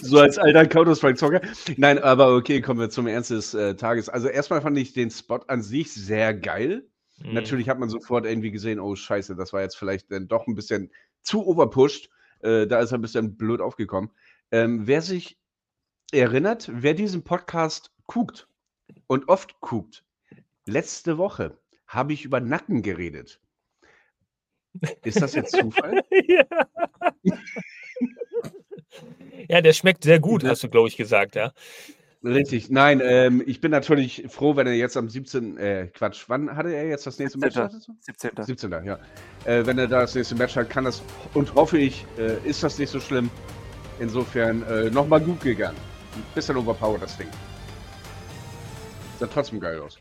so 0.02 0.18
als 0.20 0.38
alter 0.38 0.64
Counter-Strike-Zocker. 0.66 1.40
Nein, 1.76 1.98
aber 1.98 2.36
okay, 2.36 2.60
kommen 2.60 2.78
wir 2.78 2.90
zum 2.90 3.08
Ernst 3.08 3.30
des 3.30 3.52
äh, 3.54 3.74
Tages. 3.74 4.08
Also 4.08 4.28
erstmal 4.28 4.60
fand 4.60 4.78
ich 4.78 4.92
den 4.92 5.10
Spot 5.10 5.40
an 5.48 5.60
sich 5.62 5.92
sehr 5.92 6.34
geil. 6.34 6.86
Mhm. 7.22 7.35
Natürlich 7.35 7.68
hat 7.68 7.78
man 7.78 7.88
sofort 7.88 8.26
irgendwie 8.26 8.50
gesehen, 8.50 8.81
oh 8.81 8.94
scheiße, 8.94 9.37
das 9.37 9.52
war 9.52 9.62
jetzt 9.62 9.76
vielleicht 9.76 10.11
dann 10.11 10.28
doch 10.28 10.46
ein 10.46 10.54
bisschen 10.54 10.90
zu 11.22 11.46
overpushed. 11.46 12.11
Äh, 12.40 12.66
da 12.66 12.81
ist 12.81 12.92
er 12.92 12.98
ein 12.98 13.02
bisschen 13.02 13.37
blöd 13.37 13.61
aufgekommen. 13.61 14.11
Ähm, 14.50 14.87
wer 14.87 15.02
sich 15.02 15.38
erinnert, 16.12 16.70
wer 16.72 16.94
diesen 16.94 17.22
Podcast 17.22 17.92
guckt 18.07 18.48
und 19.07 19.28
oft 19.28 19.61
guckt, 19.61 20.04
letzte 20.64 21.18
Woche 21.18 21.59
habe 21.87 22.12
ich 22.12 22.24
über 22.24 22.40
Nacken 22.40 22.83
geredet. 22.83 23.40
Ist 25.02 25.20
das 25.20 25.35
jetzt 25.35 25.57
Zufall? 25.57 26.02
ja. 26.28 26.44
ja, 29.48 29.61
der 29.61 29.72
schmeckt 29.72 30.04
sehr 30.04 30.20
gut, 30.20 30.44
hast 30.44 30.62
du, 30.62 30.68
glaube 30.68 30.88
ich, 30.88 30.96
gesagt, 30.96 31.35
ja. 31.35 31.52
Richtig, 32.24 32.68
nein, 32.68 33.00
ähm, 33.02 33.44
ich 33.46 33.61
bin 33.61 33.70
natürlich 33.70 34.24
froh, 34.28 34.57
wenn 34.57 34.66
er 34.66 34.74
jetzt 34.74 34.96
am 34.96 35.09
17. 35.09 35.57
Äh, 35.57 35.87
Quatsch, 35.94 36.24
wann 36.26 36.57
hatte 36.57 36.74
er 36.74 36.88
jetzt 36.88 37.07
das 37.07 37.18
nächste 37.20 37.38
Match? 37.38 37.54
17.. 37.54 37.62
hattest 37.62 37.88
du? 37.88 37.96
17. 38.00 38.31
17. 38.44 38.85
ja. 38.85 38.98
Äh, 39.44 39.64
wenn 39.66 39.78
er 39.78 39.87
da 39.87 40.00
das 40.00 40.16
nächste 40.16 40.35
Match 40.35 40.57
hat, 40.57 40.68
kann 40.68 40.85
das 40.85 41.00
und 41.35 41.54
hoffe 41.54 41.78
ich, 41.78 42.04
äh, 42.18 42.38
ist 42.44 42.64
das 42.64 42.76
nicht 42.78 42.90
so 42.90 42.98
schlimm. 42.98 43.31
Insofern 44.00 44.62
äh, 44.64 44.90
nochmal 44.90 45.20
gut 45.20 45.40
gegangen. 45.40 45.78
Ein 46.14 46.24
bisschen 46.35 46.57
overpowered 46.57 47.02
das 47.02 47.16
Ding. 47.16 47.28
Sah 49.20 49.26
trotzdem 49.28 49.61
geil 49.61 49.81
aus. 49.81 49.98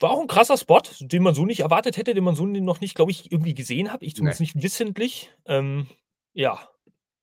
War 0.00 0.10
auch 0.10 0.20
ein 0.20 0.28
krasser 0.28 0.58
Spot, 0.58 0.82
den 1.00 1.22
man 1.22 1.34
so 1.34 1.46
nicht 1.46 1.60
erwartet 1.60 1.96
hätte, 1.96 2.14
den 2.14 2.24
man 2.24 2.36
so 2.36 2.46
noch 2.46 2.80
nicht, 2.80 2.94
glaube 2.94 3.10
ich, 3.10 3.32
irgendwie 3.32 3.54
gesehen 3.54 3.92
hat. 3.92 4.02
Ich 4.02 4.14
zumindest 4.14 4.40
nicht 4.40 4.62
wissentlich. 4.62 5.30
Ähm, 5.46 5.88
ja. 6.34 6.68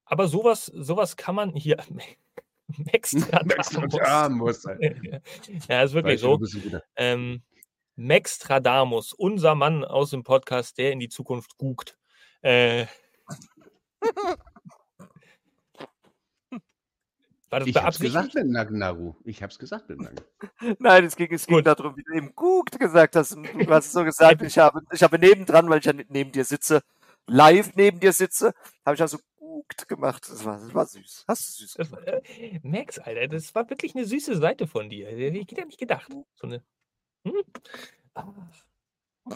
Aber 0.04 0.28
sowas, 0.28 0.66
sowas 0.66 1.16
kann 1.16 1.36
man 1.36 1.54
hier. 1.54 1.78
Max 2.78 3.12
Stradamus. 3.68 4.64
ja, 5.70 5.84
ist 5.84 5.94
wirklich 5.94 6.20
so. 6.20 6.40
Ähm, 6.96 7.42
Max 7.96 8.36
Stradamus, 8.36 9.14
unser 9.14 9.56
Mann 9.56 9.86
aus 9.86 10.10
dem 10.10 10.24
Podcast, 10.24 10.78
der 10.78 10.92
in 10.92 11.00
die 11.00 11.10
Zukunft 11.10 11.58
guckt. 11.58 11.98
Äh, 12.42 12.86
War 17.56 17.60
das 17.60 17.70
ich 17.70 17.76
hab's 17.78 18.00
gesagt 18.00 18.34
mit 18.34 18.48
Nagnaru. 18.48 19.16
Ich 19.24 19.42
hab's 19.42 19.58
gesagt 19.58 19.88
mit 19.88 20.00
Nagnaru. 20.00 20.76
Nein, 20.80 21.06
es 21.06 21.16
ging, 21.16 21.32
es 21.32 21.46
ging 21.48 21.64
darum, 21.64 21.96
wie 21.96 22.04
du 22.04 22.14
eben 22.14 22.36
guckt 22.36 22.78
gesagt 22.78 23.16
hast. 23.16 23.36
Du 23.36 23.68
hast 23.70 23.94
so 23.94 24.04
gesagt, 24.04 24.42
ich 24.42 24.58
habe, 24.58 24.82
ich 24.92 25.02
habe 25.02 25.18
nebendran, 25.18 25.70
weil 25.70 25.80
ich 25.80 25.86
ja 25.86 25.94
neben 26.10 26.34
dir 26.34 26.44
sitze, 26.44 26.82
live 27.28 27.76
neben 27.76 28.00
dir 28.00 28.12
sitze, 28.12 28.54
habe 28.86 28.96
ich 28.96 29.02
also 29.02 29.20
guckt 29.56 29.88
gemacht. 29.88 30.28
Das 30.30 30.44
war, 30.44 30.60
das 30.60 30.74
war 30.74 30.86
süß. 30.86 31.26
Hast 31.28 31.60
du 31.60 31.66
süß 31.66 31.76
gemacht. 31.76 32.04
Äh, 32.06 32.60
Max, 32.64 33.00
Alter, 33.00 33.28
das 33.28 33.56
war 33.56 33.70
wirklich 33.70 33.96
eine 33.96 34.06
süße 34.06 34.38
Seite 34.38 34.68
von 34.68 34.90
dir. 34.90 35.10
Ich 35.10 35.42
hätte 35.42 35.56
ja 35.56 35.66
nicht 35.66 35.80
gedacht. 35.80 36.12
So 36.36 36.48
eine. 36.48 36.64
Hm? 37.24 37.44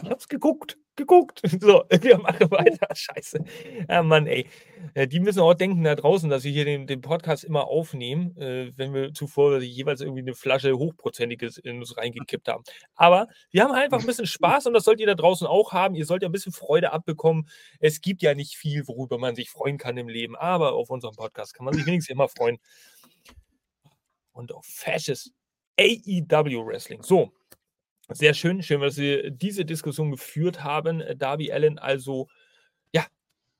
Ich 0.02 0.10
hab's 0.10 0.28
geguckt 0.28 0.78
geguckt. 1.00 1.42
So, 1.60 1.84
wir 1.90 2.18
machen 2.18 2.50
weiter. 2.50 2.88
Scheiße. 2.94 3.44
Ja, 3.88 4.02
Mann, 4.02 4.26
ey. 4.26 4.46
Äh, 4.94 5.06
die 5.06 5.20
müssen 5.20 5.40
auch 5.40 5.54
denken 5.54 5.84
da 5.84 5.94
draußen, 5.94 6.30
dass 6.30 6.44
wir 6.44 6.52
hier 6.52 6.64
den, 6.64 6.86
den 6.86 7.00
Podcast 7.00 7.44
immer 7.44 7.66
aufnehmen, 7.68 8.36
äh, 8.38 8.72
wenn 8.76 8.94
wir 8.94 9.12
zuvor 9.12 9.60
jeweils 9.60 10.00
irgendwie 10.00 10.22
eine 10.22 10.34
Flasche 10.34 10.78
Hochprozentiges 10.78 11.58
in 11.58 11.78
uns 11.78 11.96
reingekippt 11.96 12.48
haben. 12.48 12.64
Aber 12.94 13.28
wir 13.50 13.64
haben 13.64 13.72
einfach 13.72 14.00
ein 14.00 14.06
bisschen 14.06 14.26
Spaß 14.26 14.66
und 14.66 14.74
das 14.74 14.84
sollt 14.84 15.00
ihr 15.00 15.06
da 15.06 15.14
draußen 15.14 15.46
auch 15.46 15.72
haben. 15.72 15.94
Ihr 15.94 16.06
sollt 16.06 16.22
ja 16.22 16.28
ein 16.28 16.32
bisschen 16.32 16.52
Freude 16.52 16.92
abbekommen. 16.92 17.48
Es 17.78 18.00
gibt 18.00 18.22
ja 18.22 18.34
nicht 18.34 18.56
viel, 18.56 18.86
worüber 18.86 19.18
man 19.18 19.34
sich 19.34 19.50
freuen 19.50 19.76
kann 19.76 19.96
im 19.96 20.08
Leben, 20.08 20.36
aber 20.36 20.72
auf 20.72 20.90
unserem 20.90 21.14
Podcast 21.14 21.54
kann 21.54 21.64
man 21.64 21.74
sich 21.74 21.86
wenigstens 21.86 22.12
immer 22.12 22.28
freuen. 22.28 22.58
Und 24.32 24.52
auf 24.52 24.64
Fasches 24.64 25.32
AEW 25.78 26.64
Wrestling. 26.66 27.02
So, 27.02 27.32
sehr 28.12 28.34
schön, 28.34 28.62
schön, 28.62 28.80
dass 28.80 28.94
Sie 28.94 29.30
diese 29.30 29.64
Diskussion 29.64 30.10
geführt 30.10 30.62
haben. 30.62 31.00
Äh, 31.00 31.16
Darby 31.16 31.52
Allen 31.52 31.78
also, 31.78 32.28
ja, 32.94 33.06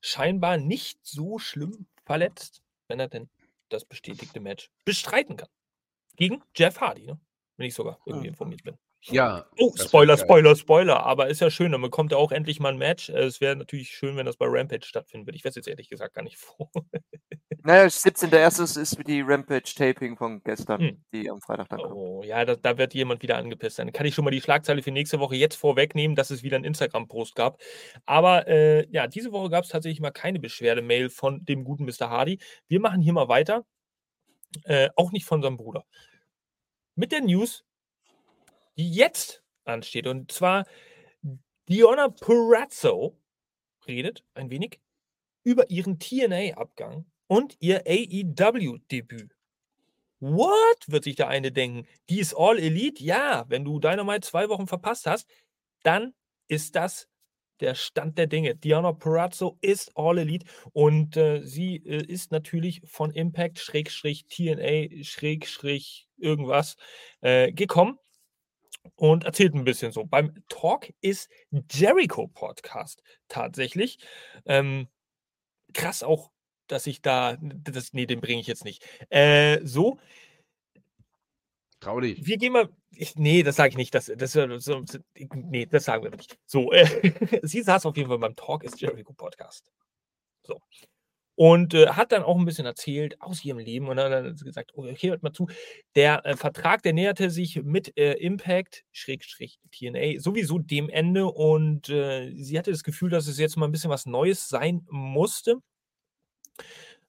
scheinbar 0.01 0.57
nicht 0.57 0.99
so 1.03 1.39
schlimm 1.39 1.87
verletzt, 2.05 2.63
wenn 2.89 3.01
er 3.01 3.09
denn 3.09 3.29
das 3.69 3.85
bestätigte 3.85 4.41
Match 4.41 4.71
bestreiten 4.85 5.37
kann. 5.37 5.49
Gegen 6.17 6.43
Jeff 6.57 6.81
Hardy, 6.81 7.07
ne? 7.07 7.21
wenn 7.57 7.67
ich 7.67 7.75
sogar 7.75 7.99
irgendwie 8.05 8.27
hm. 8.27 8.33
informiert 8.33 8.63
bin. 8.65 8.77
Ja. 9.03 9.47
Oh, 9.59 9.73
Spoiler, 9.77 10.19
Spoiler, 10.19 10.55
Spoiler. 10.55 11.05
Aber 11.05 11.29
ist 11.29 11.41
ja 11.41 11.51
schön, 11.51 11.73
dann 11.73 11.81
bekommt 11.81 12.13
er 12.13 12.19
auch 12.19 12.33
endlich 12.33 12.61
mal 12.61 12.73
ein 12.73 12.79
Match. 12.79 13.09
Äh, 13.09 13.25
es 13.25 13.41
wäre 13.41 13.57
natürlich 13.57 13.91
schön, 13.91 14.17
wenn 14.17 14.27
das 14.27 14.37
bei 14.37 14.47
Rampage 14.47 14.87
stattfinden 14.87 15.27
würde. 15.27 15.37
Ich 15.37 15.45
weiß 15.45 15.55
jetzt 15.55 15.69
ehrlich 15.69 15.89
gesagt 15.89 16.15
gar 16.15 16.23
nicht 16.23 16.37
vor. 16.39 16.71
naja, 17.63 17.85
17.01. 17.85 18.81
ist 18.81 18.99
die 19.07 19.23
Rampage-Taping 19.23 20.17
von 20.17 20.43
gestern, 20.43 20.81
hm. 20.81 21.05
die 21.13 21.31
am 21.31 21.41
Freitag 21.41 21.71
dann 21.71 21.81
kommt. 21.81 21.95
Oh, 21.95 22.23
ja, 22.23 22.45
da, 22.45 22.57
da, 22.57 22.77
wird 22.77 22.93
jemand 22.93 23.23
wieder 23.23 23.37
angepisst 23.37 23.77
sein. 23.77 23.93
Kann 23.93 24.07
ich 24.07 24.15
schon 24.15 24.25
mal 24.25 24.31
die 24.31 24.43
Schlagzeile 24.43 24.83
für 24.83 24.91
nächste 24.91 25.19
Woche 25.19 25.37
jetzt 25.37 25.57
vorwegnehmen, 25.57 26.15
dass 26.15 26.31
es 26.31 26.43
wieder 26.43 26.57
einen 26.57 26.65
Instagram-Post 26.67 27.35
gab. 27.35 27.59
Aber 28.05 28.47
äh, 28.49 28.87
ja, 28.91 29.07
diese 29.07 29.33
Woche 29.33 29.49
gab 29.49 29.65
es 29.65 29.71
tatsächlich 29.71 30.01
mal 30.01 30.11
keine 30.11 30.41
Beschwerde-Mail 30.41 31.09
von 31.09 31.45
dem 31.45 31.65
guten 31.65 31.87
Mr. 31.87 32.11
Hardy. 32.11 32.39
Wir 32.69 32.81
machen 32.81 33.01
hier 33.01 33.15
mal 33.15 33.29
weiter. 33.29 33.65
Äh, 34.65 34.91
auch 34.97 35.13
nicht 35.13 35.25
von 35.25 35.43
seinem 35.43 35.57
Bruder. 35.57 35.85
Mit 36.97 37.13
der 37.13 37.23
News, 37.23 37.65
die 38.77 38.91
jetzt 38.91 39.43
ansteht. 39.65 40.07
Und 40.07 40.33
zwar 40.33 40.67
Diona 41.69 42.09
Purazzo 42.09 43.17
redet 43.87 44.25
ein 44.35 44.51
wenig 44.51 44.81
über 45.45 45.71
ihren 45.71 45.99
TNA-Abgang 45.99 47.07
und 47.27 47.57
ihr 47.61 47.83
AEW-Debüt. 47.87 49.35
What? 50.21 50.79
Wird 50.87 51.05
sich 51.05 51.17
der 51.17 51.29
eine 51.29 51.51
denken. 51.51 51.87
Die 52.11 52.19
ist 52.21 52.35
All 52.35 52.59
Elite? 52.59 53.03
Ja, 53.03 53.45
wenn 53.49 53.65
du 53.65 53.79
Dynamite 53.79 54.21
zwei 54.21 54.49
Wochen 54.49 54.67
verpasst 54.67 55.07
hast, 55.07 55.29
dann 55.83 56.13
ist 56.49 56.77
das 56.77 57.09
der 57.61 57.75
Stand 57.75 58.19
der 58.19 58.27
Dinge. 58.27 58.57
Diana 58.57 58.93
Purazzo 58.93 59.57
ist 59.61 59.93
All 59.95 60.19
Elite 60.19 60.47
und 60.73 61.17
äh, 61.17 61.43
sie 61.43 61.77
äh, 61.77 62.05
ist 62.05 62.33
natürlich 62.33 62.83
von 62.85 63.13
Impact 63.13 63.59
Schrägstrich 63.59 64.27
TNA 64.27 65.05
Schrägstrich 65.05 66.09
irgendwas 66.19 66.77
äh, 67.21 67.53
gekommen 67.53 67.99
und 68.97 69.25
erzählt 69.25 69.55
ein 69.55 69.65
bisschen 69.65 69.93
so. 69.93 70.05
Beim 70.05 70.35
Talk 70.49 70.93
ist 71.01 71.31
Jericho 71.71 72.29
Podcast 72.29 73.03
tatsächlich. 73.29 73.99
Ähm, 74.47 74.89
krass 75.73 76.03
auch, 76.03 76.31
dass 76.67 76.87
ich 76.87 77.03
da, 77.03 77.37
das, 77.41 77.93
nee, 77.93 78.07
den 78.07 78.21
bringe 78.21 78.41
ich 78.41 78.47
jetzt 78.47 78.65
nicht. 78.65 78.85
Äh, 79.11 79.61
so. 79.65 79.99
Trau 81.81 82.01
dich. 82.01 82.27
Wir 82.27 82.37
gehen 82.37 82.53
mal, 82.53 82.69
ich, 82.91 83.17
nee, 83.17 83.43
das 83.43 83.57
sage 83.57 83.71
ich 83.71 83.77
nicht. 83.77 83.95
Das, 83.95 84.13
das, 84.15 84.33
das, 84.33 84.71
nee, 85.35 85.67
das 85.67 85.85
sagen 85.85 86.05
wir 86.05 86.11
nicht. 86.11 86.39
So, 86.47 86.73
äh, 86.73 87.13
sie 87.43 87.63
saß 87.63 87.87
auf 87.87 87.97
jeden 87.97 88.09
Fall 88.09 88.19
beim 88.19 88.37
Talk 88.37 88.65
ist 88.65 88.81
Jericho 88.81 89.13
Podcast. 89.13 89.73
So. 90.43 90.61
Und 91.37 91.73
äh, 91.73 91.89
hat 91.89 92.13
dann 92.13 92.23
auch 92.23 92.37
ein 92.37 92.45
bisschen 92.45 92.67
erzählt 92.67 93.21
aus 93.23 93.43
ihrem 93.45 93.59
Leben 93.59 93.89
und 93.89 93.97
dann 93.97 94.13
hat 94.13 94.45
gesagt, 94.45 94.73
oh, 94.75 94.85
okay, 94.85 95.09
hört 95.09 95.23
mal 95.23 95.33
zu, 95.33 95.49
der 95.95 96.25
äh, 96.27 96.37
Vertrag, 96.37 96.83
der 96.83 96.93
näherte 96.93 97.31
sich 97.31 97.63
mit 97.63 97.97
äh, 97.97 98.13
Impact, 98.15 98.85
Schrägstrich 98.93 99.59
TNA, 99.73 100.21
sowieso 100.21 100.59
dem 100.59 100.91
Ende 100.91 101.27
und 101.27 101.89
äh, 101.89 102.31
sie 102.35 102.59
hatte 102.59 102.71
das 102.71 102.85
Gefühl, 102.85 103.09
dass 103.09 103.27
es 103.27 103.39
jetzt 103.39 103.57
mal 103.57 103.67
ein 103.67 103.73
bisschen 103.73 103.91
was 103.91 104.05
Neues 104.05 104.49
sein 104.49 104.87
musste. 104.91 105.57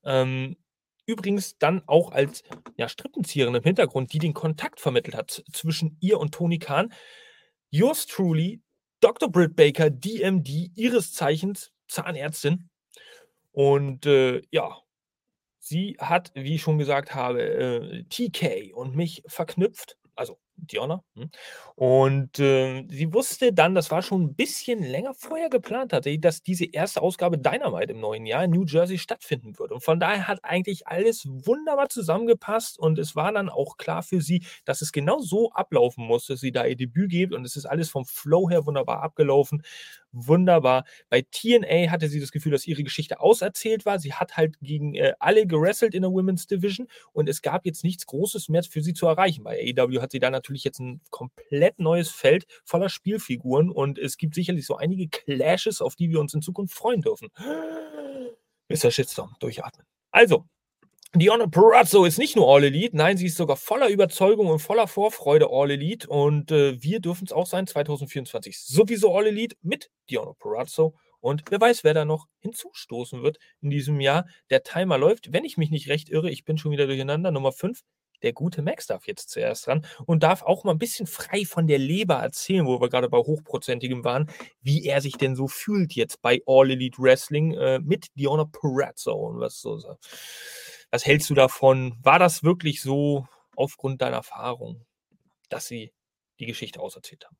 Ähm, 0.04 0.56
übrigens 1.06 1.58
dann 1.58 1.84
auch 1.88 2.12
als 2.12 2.44
ja, 2.78 2.88
Strippenzieherin 2.88 3.56
im 3.56 3.64
Hintergrund, 3.64 4.14
die 4.14 4.20
den 4.20 4.34
Kontakt 4.34 4.80
vermittelt 4.80 5.16
hat 5.16 5.44
zwischen 5.52 5.98
ihr 6.00 6.20
und 6.20 6.34
Tony 6.34 6.58
Khan. 6.58 6.94
Yours 7.70 8.06
truly, 8.06 8.62
Dr. 9.02 9.32
Britt 9.32 9.56
Baker, 9.56 9.90
DMD, 9.90 10.72
ihres 10.76 11.14
Zeichens 11.14 11.72
Zahnärztin, 11.88 12.70
und 13.52 14.06
äh, 14.06 14.42
ja, 14.52 14.78
sie 15.60 15.98
hat, 16.00 16.32
wie 16.36 16.56
ich 16.56 16.62
schon 16.62 16.78
gesagt 16.78 17.16
habe, 17.16 17.42
äh, 17.44 18.04
TK 18.10 18.74
und 18.74 18.96
mich 18.96 19.24
verknüpft. 19.28 19.98
Also 20.16 20.40
Diona. 20.56 21.04
Hm? 21.16 21.30
Und 21.76 22.40
äh, 22.40 22.86
sie 22.90 23.14
wusste 23.14 23.54
dann, 23.54 23.76
das 23.76 23.92
war 23.92 24.02
schon 24.02 24.24
ein 24.24 24.36
bisschen 24.36 24.84
länger 24.84 25.14
vorher 25.14 25.50
geplant, 25.50 25.92
tatsächlich, 25.92 26.22
dass 26.22 26.44
diese 26.44 26.66
erste 26.66 27.02
Ausgabe 27.02 27.38
Dynamite 27.38 27.94
im 27.94 28.00
neuen 28.00 28.26
Jahr 28.26 28.44
in 28.44 28.52
New 28.52 28.66
Jersey 28.66 28.98
stattfinden 28.98 29.58
wird. 29.58 29.72
Und 29.72 29.84
von 29.84 30.00
daher 30.00 30.28
hat 30.28 30.40
eigentlich 30.44 30.88
alles 30.88 31.26
wunderbar 31.28 31.90
zusammengepasst 31.90 32.78
und 32.78 33.00
es 33.00 33.16
war 33.16 33.32
dann 33.32 33.50
auch 33.50 33.78
klar 33.78 34.04
für 34.04 34.22
sie, 34.22 34.44
dass 34.66 34.82
es 34.82 34.92
genau 34.92 35.20
so 35.20 35.52
ablaufen 35.52 36.06
muss, 36.06 36.28
dass 36.28 36.40
sie 36.40 36.52
da 36.52 36.66
ihr 36.66 36.76
Debüt 36.76 37.10
gibt 37.10 37.34
und 37.34 37.46
es 37.46 37.56
ist 37.56 37.66
alles 37.66 37.90
vom 37.90 38.06
Flow 38.06 38.50
her 38.50 38.66
wunderbar 38.66 39.02
abgelaufen. 39.02 39.64
Wunderbar. 40.14 40.84
Bei 41.10 41.22
TNA 41.22 41.90
hatte 41.90 42.10
sie 42.10 42.20
das 42.20 42.32
Gefühl, 42.32 42.52
dass 42.52 42.68
ihre 42.68 42.84
Geschichte 42.84 43.22
auserzählt 43.22 43.86
war. 43.86 43.98
Sie 44.00 44.14
hat 44.14 44.36
halt 44.36 44.60
gegen 44.62 44.94
äh, 44.94 45.14
alle 45.20 45.48
gerasselt 45.48 45.96
in 45.96 46.02
der 46.02 46.12
Women's 46.12 46.48
Division 46.48 46.88
und 47.14 47.30
es 47.30 47.42
gab 47.42 47.66
jetzt 47.66 47.84
nichts 47.84 48.06
Großes 48.06 48.50
mehr 48.50 48.64
für 48.64 48.82
sie 48.82 48.94
zu 48.94 49.08
erreichen. 49.08 49.44
Bei 49.44 49.58
AEW 49.58 50.02
hat 50.02 50.12
sie 50.12 50.20
da 50.20 50.30
natürlich 50.30 50.64
jetzt 50.66 50.80
ein 50.80 51.02
komplett 51.12 51.80
neues 51.80 52.10
Feld 52.10 52.46
voller 52.66 52.90
Spielfiguren 52.90 53.70
und 53.70 53.98
es 53.98 54.18
gibt 54.18 54.36
sicherlich 54.36 54.66
so 54.66 54.76
einige 54.76 55.08
Clashes, 55.08 55.82
auf 55.82 55.96
die 55.96 56.10
wir 56.10 56.20
uns 56.20 56.34
in 56.34 56.42
Zukunft 56.42 56.74
freuen 56.76 57.02
dürfen. 57.02 57.30
Mr. 58.70 58.92
Shitstorm, 58.92 59.36
durchatmen. 59.40 59.86
Also, 60.12 60.46
Diona 61.14 61.46
Perazzo 61.46 62.06
ist 62.06 62.18
nicht 62.18 62.38
nur 62.38 62.48
All 62.48 62.64
Elite, 62.64 62.96
nein, 62.96 63.18
sie 63.18 63.26
ist 63.26 63.36
sogar 63.36 63.58
voller 63.58 63.90
Überzeugung 63.90 64.48
und 64.48 64.60
voller 64.60 64.88
Vorfreude 64.88 65.50
All 65.52 65.70
Elite 65.70 66.08
und 66.08 66.52
äh, 66.52 66.82
wir 66.82 67.02
dürfen 67.02 67.26
es 67.26 67.34
auch 67.34 67.48
sein 67.48 67.68
2024. 67.68 68.58
Sowieso 68.58 69.14
All 69.14 69.28
Elite 69.28 69.58
mit 69.62 69.92
Diona 70.10 70.32
Perazzo 70.40 70.96
und 71.20 71.44
wer 71.50 71.60
weiß, 71.60 71.84
wer 71.84 71.94
da 71.94 72.06
noch 72.06 72.28
hinzustoßen 72.40 73.24
wird 73.24 73.40
in 73.60 73.70
diesem 73.70 74.00
Jahr. 74.00 74.26
Der 74.50 74.64
Timer 74.64 74.98
läuft, 74.98 75.34
wenn 75.34 75.44
ich 75.44 75.58
mich 75.58 75.70
nicht 75.70 75.90
recht 75.90 76.08
irre, 76.08 76.32
ich 76.32 76.46
bin 76.46 76.58
schon 76.58 76.72
wieder 76.72 76.88
durcheinander, 76.88 77.32
Nummer 77.32 77.52
5 77.52 77.82
der 78.24 78.34
gute 78.34 78.62
Max 78.62 78.86
darf 78.86 79.08
jetzt 79.08 79.32
zuerst 79.32 79.68
dran 79.68 79.86
und 80.06 80.24
darf 80.24 80.44
auch 80.44 80.64
mal 80.64 80.74
ein 80.74 80.80
bisschen 80.80 81.08
frei 81.08 81.44
von 81.44 81.68
der 81.68 81.80
Leber 81.80 82.16
erzählen, 82.16 82.66
wo 82.66 82.80
wir 82.80 82.88
gerade 82.88 83.10
bei 83.10 83.18
hochprozentigem 83.18 84.04
waren, 84.04 84.30
wie 84.62 84.86
er 84.86 85.02
sich 85.02 85.18
denn 85.18 85.36
so 85.36 85.48
fühlt 85.48 85.94
jetzt 85.94 86.22
bei 86.22 86.42
All 86.46 86.70
Elite 86.70 87.02
Wrestling 87.02 87.54
äh, 87.54 87.80
mit 87.80 88.08
Diona 88.16 88.46
Perazzo 88.46 89.14
und 89.14 89.40
was 89.40 89.60
so. 89.60 89.80
Was 90.92 91.06
hältst 91.06 91.30
du 91.30 91.34
davon? 91.34 91.98
War 92.04 92.20
das 92.20 92.44
wirklich 92.44 92.82
so 92.82 93.26
aufgrund 93.56 94.02
deiner 94.02 94.18
Erfahrung, 94.18 94.86
dass 95.50 95.66
sie 95.66 95.94
die 96.40 96.46
Geschichte 96.46 96.82
auserzählt 96.82 97.26
haben? 97.26 97.38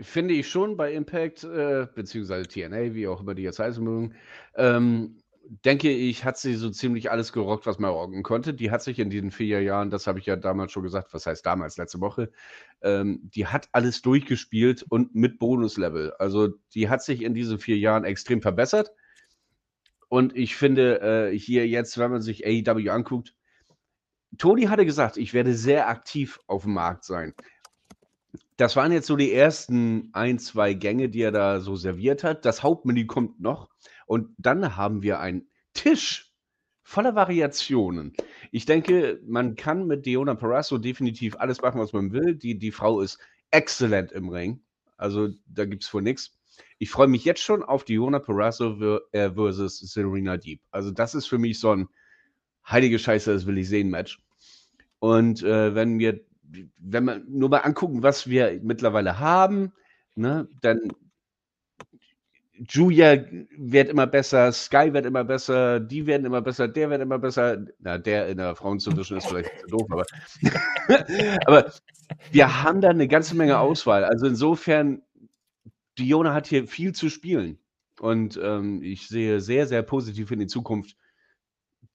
Finde 0.00 0.34
ich 0.34 0.48
schon 0.48 0.76
bei 0.76 0.92
Impact, 0.92 1.44
äh, 1.44 1.86
beziehungsweise 1.94 2.48
TNA, 2.48 2.94
wie 2.94 3.06
auch 3.06 3.20
immer 3.20 3.34
die 3.34 3.42
jetzt 3.42 3.58
heißen 3.58 3.84
mögen. 3.84 4.16
Ähm, 4.56 5.22
denke 5.64 5.90
ich, 5.90 6.24
hat 6.24 6.38
sie 6.38 6.54
so 6.54 6.70
ziemlich 6.70 7.10
alles 7.10 7.32
gerockt, 7.32 7.66
was 7.66 7.78
man 7.78 7.90
rocken 7.90 8.22
konnte. 8.22 8.54
Die 8.54 8.70
hat 8.70 8.82
sich 8.82 8.98
in 8.98 9.10
diesen 9.10 9.30
vier 9.30 9.62
Jahren, 9.62 9.90
das 9.90 10.06
habe 10.06 10.18
ich 10.18 10.26
ja 10.26 10.36
damals 10.36 10.72
schon 10.72 10.82
gesagt, 10.82 11.12
was 11.12 11.26
heißt 11.26 11.44
damals, 11.44 11.76
letzte 11.76 12.00
Woche, 12.00 12.30
ähm, 12.82 13.20
die 13.34 13.46
hat 13.46 13.68
alles 13.72 14.02
durchgespielt 14.02 14.84
und 14.88 15.14
mit 15.14 15.38
Bonuslevel. 15.38 16.12
Also 16.18 16.48
die 16.74 16.88
hat 16.88 17.02
sich 17.02 17.22
in 17.22 17.34
diesen 17.34 17.58
vier 17.58 17.78
Jahren 17.78 18.04
extrem 18.04 18.42
verbessert. 18.42 18.92
Und 20.10 20.36
ich 20.36 20.56
finde, 20.56 21.00
äh, 21.30 21.38
hier 21.38 21.68
jetzt, 21.68 21.96
wenn 21.96 22.10
man 22.10 22.20
sich 22.20 22.44
AEW 22.44 22.90
anguckt, 22.90 23.32
Toni 24.38 24.64
hatte 24.64 24.84
gesagt, 24.84 25.16
ich 25.16 25.32
werde 25.34 25.54
sehr 25.54 25.88
aktiv 25.88 26.40
auf 26.48 26.64
dem 26.64 26.74
Markt 26.74 27.04
sein. 27.04 27.32
Das 28.56 28.74
waren 28.74 28.90
jetzt 28.90 29.06
so 29.06 29.14
die 29.14 29.32
ersten 29.32 30.10
ein, 30.12 30.40
zwei 30.40 30.74
Gänge, 30.74 31.10
die 31.10 31.22
er 31.22 31.30
da 31.30 31.60
so 31.60 31.76
serviert 31.76 32.24
hat. 32.24 32.44
Das 32.44 32.64
Hauptmenü 32.64 33.06
kommt 33.06 33.40
noch. 33.40 33.70
Und 34.04 34.34
dann 34.36 34.76
haben 34.76 35.02
wir 35.02 35.20
einen 35.20 35.48
Tisch 35.74 36.34
voller 36.82 37.14
Variationen. 37.14 38.12
Ich 38.50 38.66
denke, 38.66 39.20
man 39.24 39.54
kann 39.54 39.86
mit 39.86 40.06
Diona 40.06 40.34
Parasso 40.34 40.78
definitiv 40.78 41.36
alles 41.36 41.60
machen, 41.60 41.80
was 41.80 41.92
man 41.92 42.10
will. 42.12 42.34
Die, 42.34 42.58
die 42.58 42.72
Frau 42.72 43.00
ist 43.00 43.20
exzellent 43.52 44.10
im 44.10 44.28
Ring. 44.28 44.64
Also 44.96 45.28
da 45.46 45.66
gibt 45.66 45.84
es 45.84 45.94
wohl 45.94 46.02
nichts. 46.02 46.39
Ich 46.80 46.90
freue 46.90 47.08
mich 47.08 47.26
jetzt 47.26 47.42
schon 47.42 47.62
auf 47.62 47.84
Diona 47.84 48.20
Parasso 48.20 49.00
äh, 49.12 49.30
versus 49.30 49.80
Serena 49.80 50.38
Deep. 50.38 50.62
Also 50.70 50.90
das 50.90 51.14
ist 51.14 51.26
für 51.26 51.36
mich 51.36 51.60
so 51.60 51.72
ein 51.72 51.88
heilige 52.66 52.98
Scheiße, 52.98 53.34
das 53.34 53.46
will 53.46 53.58
ich 53.58 53.68
sehen 53.68 53.90
Match. 53.90 54.18
Und 54.98 55.42
äh, 55.42 55.74
wenn 55.74 55.98
wir, 55.98 56.20
wenn 56.78 57.04
wir 57.04 57.22
nur 57.28 57.50
mal 57.50 57.58
angucken, 57.58 58.02
was 58.02 58.28
wir 58.28 58.60
mittlerweile 58.62 59.18
haben, 59.18 59.74
ne, 60.14 60.48
dann 60.62 60.90
Julia 62.68 63.24
wird 63.58 63.88
immer 63.90 64.06
besser, 64.06 64.50
Sky 64.50 64.92
wird 64.92 65.04
immer 65.04 65.24
besser, 65.24 65.80
die 65.80 66.06
werden 66.06 66.24
immer 66.24 66.40
besser, 66.40 66.66
der 66.66 66.88
wird 66.88 67.02
immer 67.02 67.18
besser. 67.18 67.62
Na, 67.78 67.98
der 67.98 68.28
in 68.28 68.38
der 68.38 68.54
Frauendivision 68.56 69.18
ist 69.18 69.26
vielleicht 69.26 69.50
zu 69.60 69.66
doof, 69.66 69.86
aber, 69.90 70.04
aber 71.46 71.72
wir 72.32 72.62
haben 72.62 72.80
da 72.80 72.90
eine 72.90 73.08
ganze 73.08 73.34
Menge 73.36 73.58
Auswahl. 73.58 74.04
Also 74.04 74.26
insofern, 74.26 75.02
Diona 75.98 76.34
hat 76.34 76.46
hier 76.46 76.66
viel 76.66 76.94
zu 76.94 77.08
spielen. 77.08 77.58
Und 78.00 78.40
ähm, 78.42 78.82
ich 78.82 79.08
sehe 79.08 79.40
sehr, 79.40 79.66
sehr 79.66 79.82
positiv 79.82 80.30
in 80.30 80.38
die 80.38 80.46
Zukunft. 80.46 80.96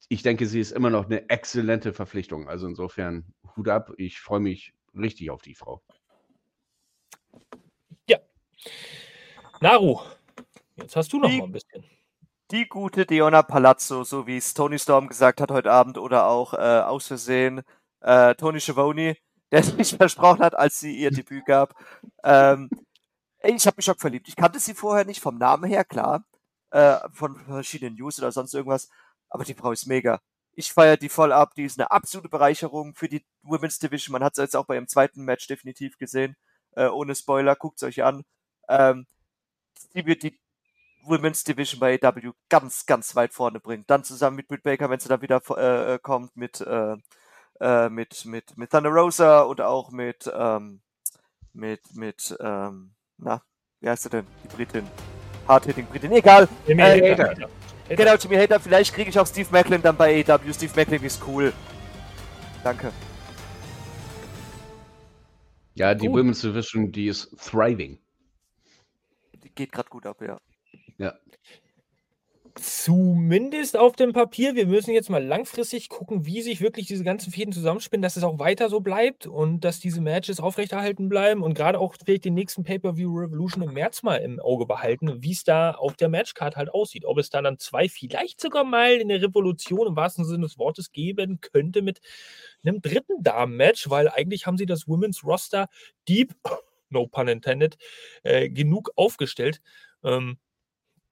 Ich 0.08 0.22
denke, 0.22 0.46
sie 0.46 0.60
ist 0.60 0.72
immer 0.72 0.91
noch 0.91 1.06
eine 1.06 1.30
exzellente 1.30 1.93
Verpflichtung. 1.93 2.48
Also 2.48 2.68
insofern, 2.68 3.26
Hut 3.56 3.70
ab. 3.70 3.91
Ich 3.98 4.20
freue 4.20 4.39
mich 4.39 4.74
richtig 4.93 5.32
auf 5.32 5.41
die 5.41 5.56
Frau. 5.56 5.82
Ja. 8.08 8.20
Naru, 9.62 10.00
Jetzt 10.76 10.96
hast 10.96 11.14
du 11.14 11.20
noch 11.20 11.30
die, 11.30 11.38
mal 11.38 11.46
ein 11.46 11.52
bisschen. 11.52 11.84
Die 12.52 12.68
gute 12.68 13.06
Diona 13.06 13.41
Palazzo, 13.41 14.04
so 14.04 14.28
wie 14.28 14.38
es 14.38 14.54
Tony 14.54 14.78
Storm 14.78 15.08
gesagt 15.08 15.41
hat 15.41 15.52
heute 15.52 15.72
Abend 15.72 15.98
oder 15.98 16.28
auch 16.28 16.54
äh, 16.54 16.58
aus 16.58 17.08
Versehen 17.08 17.62
äh, 18.02 18.36
Tony 18.36 18.60
Schiavone, 18.60 19.16
der 19.52 19.64
sich 19.64 19.96
versprochen 19.96 20.41
hat, 20.41 20.56
als 20.56 20.80
sie 20.80 20.96
ihr 20.96 21.12
Debüt 21.12 21.46
gab. 21.46 21.74
Ähm, 22.24 22.70
ich 23.48 23.68
habe 23.68 23.76
mich 23.78 23.86
schon 23.86 23.98
verliebt. 23.98 24.28
Ich 24.28 24.36
kannte 24.36 24.60
sie 24.60 24.74
vorher 24.74 25.06
nicht 25.06 25.22
vom 25.22 25.38
Namen 25.38 25.70
her, 25.70 25.84
klar, 25.86 26.26
äh, 26.72 26.98
von 27.12 27.38
verschiedenen 27.46 27.96
News 27.96 28.20
oder 28.20 28.32
sonst 28.32 28.54
irgendwas, 28.54 28.89
aber 29.30 29.43
die 29.43 29.54
Frau 29.54 29.72
ist 29.72 29.86
mega. 29.88 30.22
Ich 30.54 30.72
feiere 30.72 30.98
die 30.98 31.10
voll 31.10 31.34
ab. 31.34 31.54
Die 31.56 31.66
ist 31.66 31.80
eine 31.80 31.91
absolute 31.91 32.30
Bereicherung 32.30 32.96
für 32.96 33.10
die 33.10 33.26
Women's 33.43 33.80
Division. 33.80 34.14
Man 34.14 34.24
hat 34.24 34.34
es 34.34 34.41
jetzt 34.41 34.56
auch 34.56 34.66
bei 34.66 34.76
ihrem 34.76 34.88
zweiten 34.88 35.24
Match 35.26 35.48
definitiv 35.48 35.98
gesehen. 35.98 36.38
Äh, 36.72 36.88
ohne 36.88 37.14
Spoiler, 37.16 37.56
guckt 37.56 37.78
es 37.78 37.84
euch 37.84 38.04
an. 38.04 38.24
Ähm, 38.70 39.06
die 39.93 40.06
wird 40.06 40.24
die 40.24 40.39
Women's 41.04 41.43
Division 41.43 41.80
bei 41.80 42.00
AW 42.02 42.32
ganz, 42.50 42.86
ganz 42.86 43.16
weit 43.16 43.34
vorne 43.34 43.60
bringt. 43.60 43.89
Dann 43.89 44.04
zusammen 44.04 44.38
mit 44.38 44.48
Britt 44.48 44.64
Baker, 44.64 44.89
wenn 44.89 45.00
sie 45.00 45.10
dann 45.10 45.22
wieder 45.22 45.41
äh, 45.58 45.96
äh, 45.96 46.00
kommt, 46.00 46.36
mit, 46.36 46.62
äh, 46.62 46.96
äh, 47.60 47.89
mit, 47.89 48.26
mit, 48.26 48.58
mit 48.58 48.72
Thunder 48.72 48.89
Rosa 48.89 49.41
und 49.41 49.62
auch 49.62 49.91
mit, 49.91 50.32
ähm, 50.34 50.82
mit, 51.54 51.96
mit, 51.96 52.36
ähm, 52.39 52.95
na, 53.18 53.41
wie 53.80 53.89
heißt 53.89 54.03
sie 54.03 54.09
denn? 54.09 54.26
Die 54.43 54.55
Britin. 54.55 54.88
Hard-Hitting 55.47 55.86
Britin. 55.86 56.11
Egal. 56.11 56.47
Jimmy 56.68 56.82
äh, 56.82 57.11
Hater. 57.11 57.30
Hater. 57.30 57.49
Genau, 57.89 58.16
Jimmy 58.16 58.36
Hater. 58.36 58.59
Vielleicht 58.59 58.93
kriege 58.93 59.09
ich 59.09 59.20
auch 59.20 59.28
Steve 59.28 59.47
Macklin 59.51 59.82
dann 59.82 59.95
bei 59.95 60.26
AW. 60.28 60.53
Steve 60.53 60.72
Macklin 60.76 61.03
ist 61.03 61.22
cool. 61.28 61.53
Danke. 62.63 62.91
Ja, 65.76 65.93
die 65.93 66.07
gut. 66.07 66.20
Women's 66.20 66.41
Division, 66.41 66.91
die 66.91 67.07
ist 67.07 67.30
thriving. 67.38 67.99
Die 69.43 69.49
geht 69.49 69.72
gerade 69.72 69.89
gut 69.89 70.05
ab, 70.05 70.22
ja. 70.22 70.39
Ja. 70.97 71.13
Zumindest 72.58 73.76
auf 73.76 73.97
dem 73.97 74.14
Papier. 74.14 74.56
Wir 74.56 74.66
müssen 74.66 74.91
jetzt 74.93 75.10
mal 75.10 75.22
langfristig 75.22 75.89
gucken, 75.89 76.26
wie 76.26 76.41
sich 76.41 76.62
wirklich 76.62 76.88
diese 76.88 77.03
ganzen 77.03 77.34
Fäden 77.34 77.51
zusammenspinnen, 77.51 78.01
dass 78.01 78.16
es 78.16 78.24
auch 78.24 78.39
weiter 78.39 78.70
so 78.70 78.80
bleibt 78.80 79.28
und 79.28 79.66
dass 79.66 79.82
diese 79.82 79.99
Matches 79.99 80.39
aufrechterhalten 80.39 81.10
bleiben 81.10 81.43
und 81.43 81.53
gerade 81.53 81.78
auch 81.80 81.95
vielleicht 82.01 82.24
den 82.24 82.34
nächsten 82.34 82.64
Pay-Per-View 82.64 83.14
Revolution 83.14 83.62
im 83.62 83.74
März 83.74 84.03
mal 84.03 84.16
im 84.18 84.39
Auge 84.39 84.66
behalten, 84.66 85.22
wie 85.22 85.34
es 85.34 85.43
da 85.43 85.72
auf 85.72 85.97
der 85.97 86.08
Matchcard 86.08 86.56
halt 86.56 86.74
aussieht. 86.74 87.03
Ob 87.03 87.18
es 87.18 87.30
da 87.30 87.41
dann 87.41 87.60
zwei, 87.60 87.89
vielleicht 87.89 88.39
sogar 88.39 88.64
mal 88.64 88.93
in 88.93 89.10
der 89.10 89.22
Revolution 89.22 89.88
im 89.88 89.97
wahrsten 89.97 90.24
Sinne 90.24 90.43
des 90.43 90.58
Wortes 90.58 90.93
geben 90.93 91.41
könnte 91.41 91.82
mit 91.82 91.99
einem 92.64 92.82
dritten 92.82 93.22
Damen-Match, 93.22 93.89
weil 93.89 94.08
eigentlich 94.08 94.45
haben 94.47 94.58
sie 94.58 94.66
das 94.66 94.88
Women's 94.88 95.26
Roster 95.26 95.68
deep, 96.08 96.34
no 96.89 97.06
pun 97.08 97.28
intended, 97.28 97.76
äh, 98.24 98.49
genug 98.49 98.91
aufgestellt. 98.95 99.62
Ähm, 100.06 100.38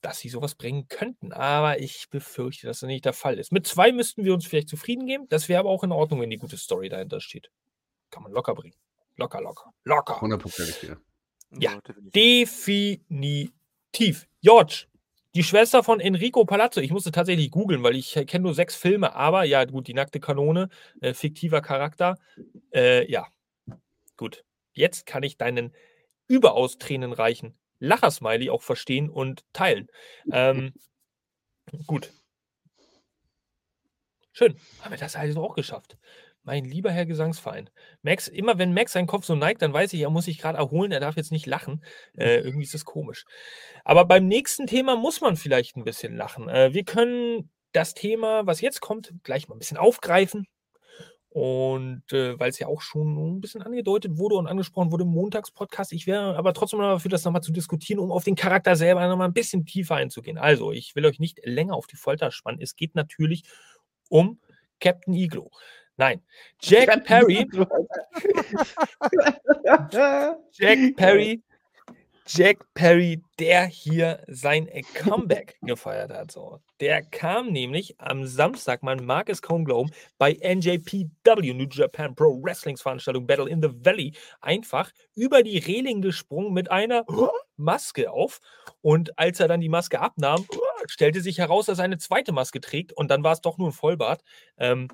dass 0.03 0.19
sie 0.19 0.29
sowas 0.29 0.55
bringen 0.55 0.87
könnten. 0.87 1.31
Aber 1.31 1.79
ich 1.79 2.09
befürchte, 2.09 2.67
dass 2.67 2.81
das 2.81 2.87
nicht 2.87 3.05
der 3.05 3.13
Fall 3.13 3.39
ist. 3.39 3.51
Mit 3.51 3.65
zwei 3.65 3.91
müssten 3.91 4.23
wir 4.25 4.33
uns 4.33 4.45
vielleicht 4.45 4.69
zufrieden 4.69 5.07
geben. 5.07 5.27
Das 5.29 5.49
wäre 5.49 5.59
aber 5.59 5.69
auch 5.69 5.83
in 5.83 5.91
Ordnung, 5.91 6.21
wenn 6.21 6.29
die 6.29 6.37
gute 6.37 6.57
Story 6.57 6.89
dahinter 6.89 7.21
steht. 7.21 7.49
Kann 8.09 8.23
man 8.23 8.31
locker 8.31 8.53
bringen. 8.53 8.75
Locker, 9.15 9.41
locker, 9.41 9.71
locker. 9.83 10.21
100% 10.21 10.87
ja. 10.87 10.97
Ja, 11.59 11.79
definitiv. 12.13 13.47
George, 14.41 14.87
die 15.35 15.43
Schwester 15.43 15.83
von 15.83 15.99
Enrico 15.99 16.45
Palazzo. 16.45 16.81
Ich 16.81 16.91
musste 16.91 17.11
tatsächlich 17.11 17.51
googeln, 17.51 17.83
weil 17.83 17.95
ich 17.95 18.13
kenne 18.27 18.43
nur 18.43 18.53
sechs 18.53 18.75
Filme, 18.75 19.15
aber 19.15 19.43
ja, 19.43 19.63
gut, 19.65 19.87
die 19.87 19.93
nackte 19.93 20.19
Kanone, 20.19 20.69
äh, 21.01 21.13
fiktiver 21.13 21.61
Charakter. 21.61 22.17
Äh, 22.73 23.09
ja, 23.09 23.27
gut. 24.17 24.43
Jetzt 24.73 25.05
kann 25.05 25.21
ich 25.23 25.37
deinen 25.37 25.73
überaus 26.27 26.79
tränenreichen 26.79 27.55
Lacher-Smiley 27.83 28.49
auch 28.49 28.61
verstehen 28.61 29.09
und 29.09 29.43
teilen. 29.53 29.87
Ähm, 30.31 30.73
gut. 31.85 32.11
Schön. 34.31 34.55
Haben 34.81 34.91
wir 34.91 34.97
das 34.97 35.15
also 35.15 35.43
auch 35.43 35.55
geschafft. 35.55 35.97
Mein 36.45 36.65
lieber 36.65 36.91
Herr 36.91 37.05
Gesangsverein. 37.05 37.69
Max, 38.01 38.27
immer 38.27 38.57
wenn 38.57 38.73
Max 38.73 38.91
seinen 38.91 39.07
Kopf 39.07 39.25
so 39.25 39.35
neigt, 39.35 39.61
dann 39.61 39.71
weiß 39.71 39.93
ich, 39.93 40.01
er 40.01 40.09
muss 40.09 40.25
sich 40.25 40.39
gerade 40.39 40.57
erholen, 40.57 40.91
er 40.91 40.99
darf 40.99 41.15
jetzt 41.15 41.31
nicht 41.31 41.45
lachen. 41.45 41.83
Äh, 42.17 42.39
irgendwie 42.39 42.63
ist 42.63 42.73
das 42.73 42.83
komisch. 42.83 43.25
Aber 43.85 44.05
beim 44.05 44.27
nächsten 44.27 44.67
Thema 44.67 44.97
muss 44.97 45.21
man 45.21 45.37
vielleicht 45.37 45.77
ein 45.77 45.85
bisschen 45.85 46.15
lachen. 46.17 46.49
Äh, 46.49 46.73
wir 46.73 46.83
können 46.83 47.49
das 47.71 47.93
Thema, 47.93 48.45
was 48.45 48.59
jetzt 48.59 48.81
kommt, 48.81 49.13
gleich 49.23 49.47
mal 49.47 49.55
ein 49.55 49.59
bisschen 49.59 49.77
aufgreifen. 49.77 50.45
Und 51.33 52.03
äh, 52.13 52.39
weil 52.39 52.51
es 52.51 52.59
ja 52.59 52.67
auch 52.67 52.81
schon 52.81 53.17
ein 53.17 53.41
bisschen 53.41 53.63
angedeutet 53.63 54.19
wurde 54.19 54.35
und 54.35 54.45
angesprochen 54.45 54.91
wurde 54.91 55.03
im 55.03 55.09
Montagspodcast, 55.09 55.91
ich 55.91 56.05
wäre 56.05 56.37
aber 56.37 56.53
trotzdem 56.53 56.79
noch 56.79 56.91
dafür, 56.91 57.09
das 57.09 57.25
nochmal 57.25 57.41
zu 57.41 57.51
diskutieren, 57.51 57.99
um 57.99 58.11
auf 58.11 58.23
den 58.23 58.35
Charakter 58.35 58.75
selber 58.75 59.07
nochmal 59.07 59.29
ein 59.29 59.33
bisschen 59.33 59.65
tiefer 59.65 59.95
einzugehen. 59.95 60.37
Also, 60.37 60.71
ich 60.71 60.95
will 60.95 61.07
euch 61.07 61.17
nicht 61.17 61.39
länger 61.43 61.73
auf 61.73 61.87
die 61.87 61.95
Folter 61.95 62.29
spannen. 62.29 62.61
Es 62.61 62.75
geht 62.75 62.93
natürlich 62.93 63.45
um 64.09 64.39
Captain 64.79 65.15
Iglo. 65.15 65.49
Nein, 65.97 66.21
Jack 66.61 67.03
Perry. 67.03 67.47
Jack 70.51 70.95
Perry 70.97 71.41
Jack 72.25 72.65
Perry, 72.73 73.21
der 73.37 73.65
hier 73.65 74.23
sein 74.27 74.69
Comeback 74.93 75.57
gefeiert 75.61 76.11
hat. 76.11 76.31
So. 76.31 76.59
Der 76.79 77.01
kam 77.01 77.51
nämlich 77.51 77.99
am 77.99 78.25
Samstag, 78.25 78.81
man 78.81 79.05
mag 79.05 79.29
es 79.29 79.41
kaum 79.41 79.65
glauben, 79.65 79.91
bei 80.17 80.33
NJPW, 80.33 81.53
New 81.53 81.67
Japan 81.69 82.15
Pro 82.15 82.41
Wrestlings 82.41 82.81
Veranstaltung 82.81 83.27
Battle 83.27 83.49
in 83.49 83.61
the 83.61 83.69
Valley, 83.83 84.13
einfach 84.41 84.91
über 85.15 85.43
die 85.43 85.57
Reling 85.57 86.01
gesprungen 86.01 86.53
mit 86.53 86.71
einer 86.71 87.05
Maske 87.57 88.11
auf. 88.11 88.39
Und 88.81 89.17
als 89.19 89.39
er 89.39 89.47
dann 89.47 89.61
die 89.61 89.69
Maske 89.69 89.99
abnahm, 89.99 90.45
stellte 90.87 91.21
sich 91.21 91.39
heraus, 91.39 91.65
dass 91.65 91.79
er 91.79 91.85
eine 91.85 91.97
zweite 91.97 92.31
Maske 92.31 92.61
trägt. 92.61 92.93
Und 92.93 93.11
dann 93.11 93.23
war 93.23 93.33
es 93.33 93.41
doch 93.41 93.57
nur 93.57 93.69
ein 93.69 93.73
Vollbart. 93.73 94.23
Ähm, 94.57 94.87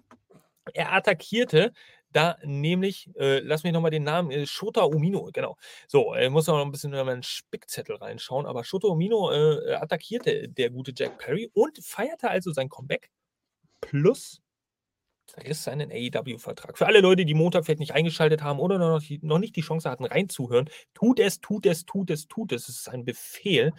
er 0.73 0.93
attackierte 0.93 1.73
da 2.11 2.37
nämlich, 2.43 3.09
äh, 3.17 3.39
lass 3.39 3.63
mich 3.63 3.73
nochmal 3.73 3.91
den 3.91 4.03
Namen, 4.03 4.31
äh, 4.31 4.45
Shota 4.45 4.83
Umino, 4.83 5.29
genau. 5.33 5.57
So, 5.87 6.13
äh, 6.13 6.29
muss 6.29 6.47
noch 6.47 6.59
ein 6.59 6.71
bisschen 6.71 6.93
in 6.93 7.05
meinen 7.05 7.23
Spickzettel 7.23 7.97
reinschauen, 7.97 8.45
aber 8.45 8.63
Shota 8.63 8.87
Umino 8.87 9.31
äh, 9.31 9.73
attackierte 9.73 10.49
der 10.49 10.69
gute 10.69 10.93
Jack 10.95 11.17
Perry 11.19 11.49
und 11.53 11.83
feierte 11.83 12.29
also 12.29 12.51
sein 12.51 12.69
Comeback 12.69 13.11
plus 13.81 14.41
riss 15.37 15.63
seinen 15.63 15.91
AEW-Vertrag. 15.91 16.77
Für 16.77 16.87
alle 16.87 17.01
Leute, 17.01 17.25
die 17.25 17.33
Montag 17.33 17.65
vielleicht 17.65 17.79
nicht 17.79 17.93
eingeschaltet 17.93 18.41
haben 18.41 18.59
oder 18.59 18.77
noch, 18.77 19.01
noch 19.21 19.39
nicht 19.39 19.55
die 19.55 19.61
Chance 19.61 19.89
hatten, 19.89 20.05
reinzuhören, 20.05 20.69
tut 20.93 21.19
es, 21.19 21.39
tut 21.39 21.65
es, 21.65 21.85
tut 21.85 22.09
es, 22.09 22.27
tut 22.27 22.51
es. 22.51 22.69
Es 22.69 22.79
ist 22.79 22.89
ein 22.89 23.05
Befehl. 23.05 23.73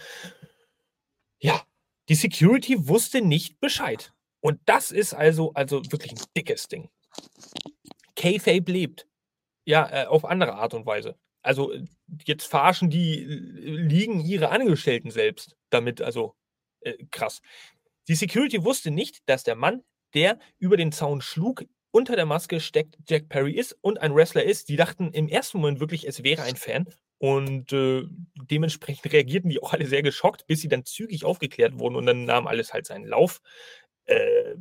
Ja, 1.41 1.61
die 2.09 2.15
Security 2.15 2.89
wusste 2.89 3.23
nicht 3.23 3.61
Bescheid. 3.61 4.13
Und 4.41 4.61
das 4.67 4.91
ist 4.91 5.15
also, 5.15 5.53
also 5.55 5.83
wirklich 5.91 6.13
ein 6.13 6.25
dickes 6.37 6.69
Ding. 6.69 6.89
K-Fape 8.21 8.71
lebt. 8.71 9.07
Ja, 9.65 10.03
äh, 10.05 10.07
auf 10.07 10.25
andere 10.25 10.55
Art 10.55 10.75
und 10.75 10.85
Weise. 10.85 11.17
Also 11.43 11.73
äh, 11.73 11.85
jetzt 12.25 12.47
verarschen 12.47 12.91
die 12.91 13.23
äh, 13.23 13.27
liegen 13.27 14.21
ihre 14.21 14.51
Angestellten 14.51 15.11
selbst 15.11 15.57
damit, 15.71 16.03
also 16.03 16.35
äh, 16.83 16.95
krass. 17.11 17.41
Die 18.09 18.15
Security 18.15 18.63
wusste 18.65 18.91
nicht, 18.91 19.23
dass 19.27 19.43
der 19.43 19.55
Mann, 19.55 19.83
der 20.15 20.39
über 20.59 20.77
den 20.77 20.93
Zaun 20.93 21.23
schlug, 21.23 21.65
unter 21.93 22.15
der 22.15 22.27
Maske 22.27 22.61
steckt 22.61 22.97
Jack 23.09 23.29
Perry 23.29 23.53
ist 23.53 23.77
und 23.81 24.01
ein 24.01 24.15
Wrestler 24.15 24.45
ist. 24.45 24.69
Die 24.69 24.77
dachten 24.77 25.13
im 25.13 25.29
ersten 25.29 25.59
Moment 25.59 25.81
wirklich, 25.81 26.07
es 26.07 26.23
wäre 26.23 26.43
ein 26.43 26.57
Fan. 26.57 26.87
Und 27.19 27.73
äh, 27.73 28.05
dementsprechend 28.51 29.13
reagierten 29.13 29.51
die 29.51 29.63
auch 29.63 29.73
alle 29.73 29.87
sehr 29.87 30.03
geschockt, 30.03 30.47
bis 30.47 30.61
sie 30.61 30.69
dann 30.69 30.85
zügig 30.85 31.25
aufgeklärt 31.25 31.79
wurden 31.79 31.97
und 31.97 32.07
dann 32.07 32.25
nahm 32.25 32.47
alles 32.47 32.73
halt 32.73 32.87
seinen 32.87 33.07
Lauf. 33.07 33.41
Äh, 34.05 34.57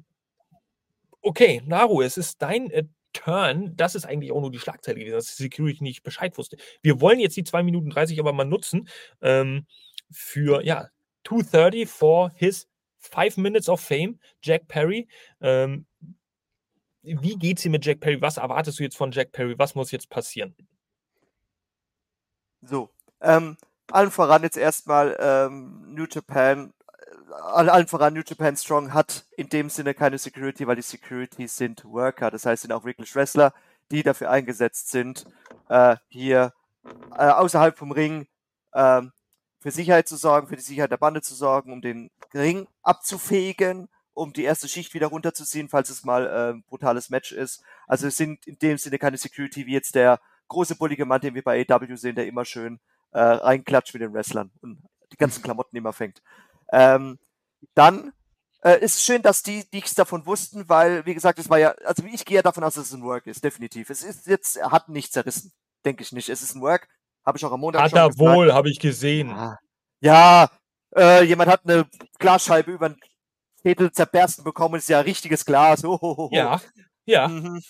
okay, 1.21 1.61
Naru, 1.65 2.01
es 2.01 2.17
ist 2.17 2.41
dein 2.41 2.69
äh, 2.71 2.83
Turn. 3.13 3.75
Das 3.75 3.95
ist 3.95 4.05
eigentlich 4.05 4.31
auch 4.31 4.41
nur 4.41 4.51
die 4.51 4.59
Schlagzeile 4.59 4.99
gewesen, 4.99 5.15
dass 5.15 5.35
die 5.35 5.43
Security 5.43 5.83
nicht 5.83 6.03
Bescheid 6.03 6.37
wusste. 6.37 6.57
Wir 6.81 7.01
wollen 7.01 7.19
jetzt 7.19 7.37
die 7.37 7.43
2 7.43 7.63
Minuten 7.63 7.89
30 7.89 8.19
aber 8.19 8.33
mal 8.33 8.45
nutzen 8.45 8.87
ähm, 9.21 9.65
für, 10.11 10.63
ja, 10.63 10.87
230 11.27 11.87
for 11.87 12.31
his 12.35 12.67
5 12.99 13.37
Minutes 13.37 13.69
of 13.69 13.81
Fame, 13.81 14.19
Jack 14.41 14.67
Perry. 14.67 15.07
Ähm, 15.41 15.85
wie 17.01 17.35
geht's 17.37 17.61
dir 17.61 17.69
mit 17.69 17.85
Jack 17.85 17.99
Perry? 18.01 18.21
Was 18.21 18.37
erwartest 18.37 18.79
du 18.79 18.83
jetzt 18.83 18.97
von 18.97 19.11
Jack 19.11 19.31
Perry? 19.31 19.57
Was 19.57 19.75
muss 19.75 19.91
jetzt 19.91 20.09
passieren? 20.09 20.55
So, 22.61 22.89
ähm, 23.21 23.57
allen 23.91 24.11
voran 24.11 24.43
jetzt 24.43 24.57
erstmal 24.57 25.15
ähm, 25.19 25.93
New 25.93 26.05
Japan, 26.09 26.73
allen 27.31 27.87
voran 27.87 28.13
New 28.13 28.21
Japan 28.25 28.55
Strong 28.55 28.93
hat 28.93 29.25
in 29.37 29.49
dem 29.49 29.69
Sinne 29.69 29.93
keine 29.93 30.17
Security, 30.17 30.67
weil 30.67 30.75
die 30.75 30.81
Security 30.81 31.47
sind 31.47 31.83
Worker, 31.85 32.31
das 32.31 32.45
heißt 32.45 32.63
sind 32.63 32.71
auch 32.71 32.85
wirklich 32.85 33.13
Wrestler, 33.15 33.53
die 33.91 34.03
dafür 34.03 34.29
eingesetzt 34.29 34.89
sind, 34.89 35.25
äh, 35.69 35.95
hier 36.07 36.53
äh, 37.17 37.29
außerhalb 37.29 37.77
vom 37.77 37.91
Ring 37.91 38.27
äh, 38.73 39.01
für 39.59 39.71
Sicherheit 39.71 40.07
zu 40.07 40.15
sorgen, 40.15 40.47
für 40.47 40.55
die 40.55 40.61
Sicherheit 40.61 40.91
der 40.91 40.97
Bande 40.97 41.21
zu 41.21 41.35
sorgen, 41.35 41.73
um 41.73 41.81
den 41.81 42.09
Ring 42.33 42.67
abzufegen, 42.81 43.89
um 44.13 44.33
die 44.33 44.43
erste 44.43 44.67
Schicht 44.67 44.93
wieder 44.93 45.07
runterzuziehen, 45.07 45.69
falls 45.69 45.89
es 45.89 46.03
mal 46.03 46.51
ein 46.51 46.63
brutales 46.63 47.09
Match 47.09 47.31
ist. 47.31 47.63
Also 47.87 48.07
es 48.07 48.17
sind 48.17 48.45
in 48.47 48.57
dem 48.59 48.77
Sinne 48.77 48.99
keine 48.99 49.17
Security 49.17 49.65
wie 49.65 49.73
jetzt 49.73 49.95
der 49.95 50.19
große 50.47 50.75
bullige 50.75 51.05
Mann, 51.05 51.21
den 51.21 51.35
wir 51.35 51.43
bei 51.43 51.65
AW 51.67 51.95
sehen, 51.95 52.15
der 52.15 52.27
immer 52.27 52.45
schön 52.45 52.79
äh, 53.11 53.19
reinklatscht 53.19 53.93
mit 53.93 54.01
den 54.01 54.13
Wrestlern 54.13 54.51
und 54.61 54.81
die 55.11 55.17
ganzen 55.17 55.41
Klamotten 55.43 55.75
immer 55.77 55.93
fängt. 55.93 56.21
Ähm, 56.71 57.19
dann 57.75 58.13
äh, 58.63 58.79
ist 58.79 59.03
schön, 59.03 59.21
dass 59.21 59.43
die 59.43 59.65
nichts 59.71 59.95
davon 59.95 60.25
wussten, 60.25 60.67
weil, 60.67 61.05
wie 61.05 61.13
gesagt, 61.13 61.39
es 61.39 61.49
war 61.49 61.57
ja, 61.59 61.71
also 61.85 62.03
ich 62.03 62.25
gehe 62.25 62.37
ja 62.37 62.41
davon 62.41 62.63
aus, 62.63 62.75
dass 62.75 62.87
es 62.87 62.93
ein 62.93 63.03
Work 63.03 63.27
ist, 63.27 63.43
definitiv. 63.43 63.89
Es 63.89 64.03
ist 64.03 64.27
jetzt, 64.27 64.57
er 64.57 64.71
hat 64.71 64.89
nichts 64.89 65.11
zerrissen, 65.11 65.51
denke 65.85 66.03
ich 66.03 66.11
nicht. 66.11 66.29
Es 66.29 66.41
ist 66.41 66.55
ein 66.55 66.61
Work, 66.61 66.87
habe 67.25 67.37
ich 67.37 67.45
auch 67.45 67.51
am 67.51 67.61
Montag 67.61 67.81
Hat 67.81 67.93
er 67.93 68.17
wohl, 68.17 68.53
habe 68.53 68.69
ich 68.69 68.79
gesehen. 68.79 69.29
Ja, 69.29 69.57
ja 70.01 70.49
äh, 70.95 71.23
jemand 71.23 71.49
hat 71.49 71.61
eine 71.65 71.87
Glasscheibe 72.17 72.71
über 72.71 72.89
den 72.89 72.99
Schädel 73.61 73.91
zerbersten 73.91 74.43
bekommen, 74.43 74.75
ist 74.75 74.89
ja 74.89 74.99
richtiges 74.99 75.45
Glas. 75.45 75.83
Oh, 75.83 75.97
oh, 76.01 76.15
oh. 76.17 76.29
Ja, 76.31 76.61
ja. 77.05 77.27
Mhm. 77.27 77.61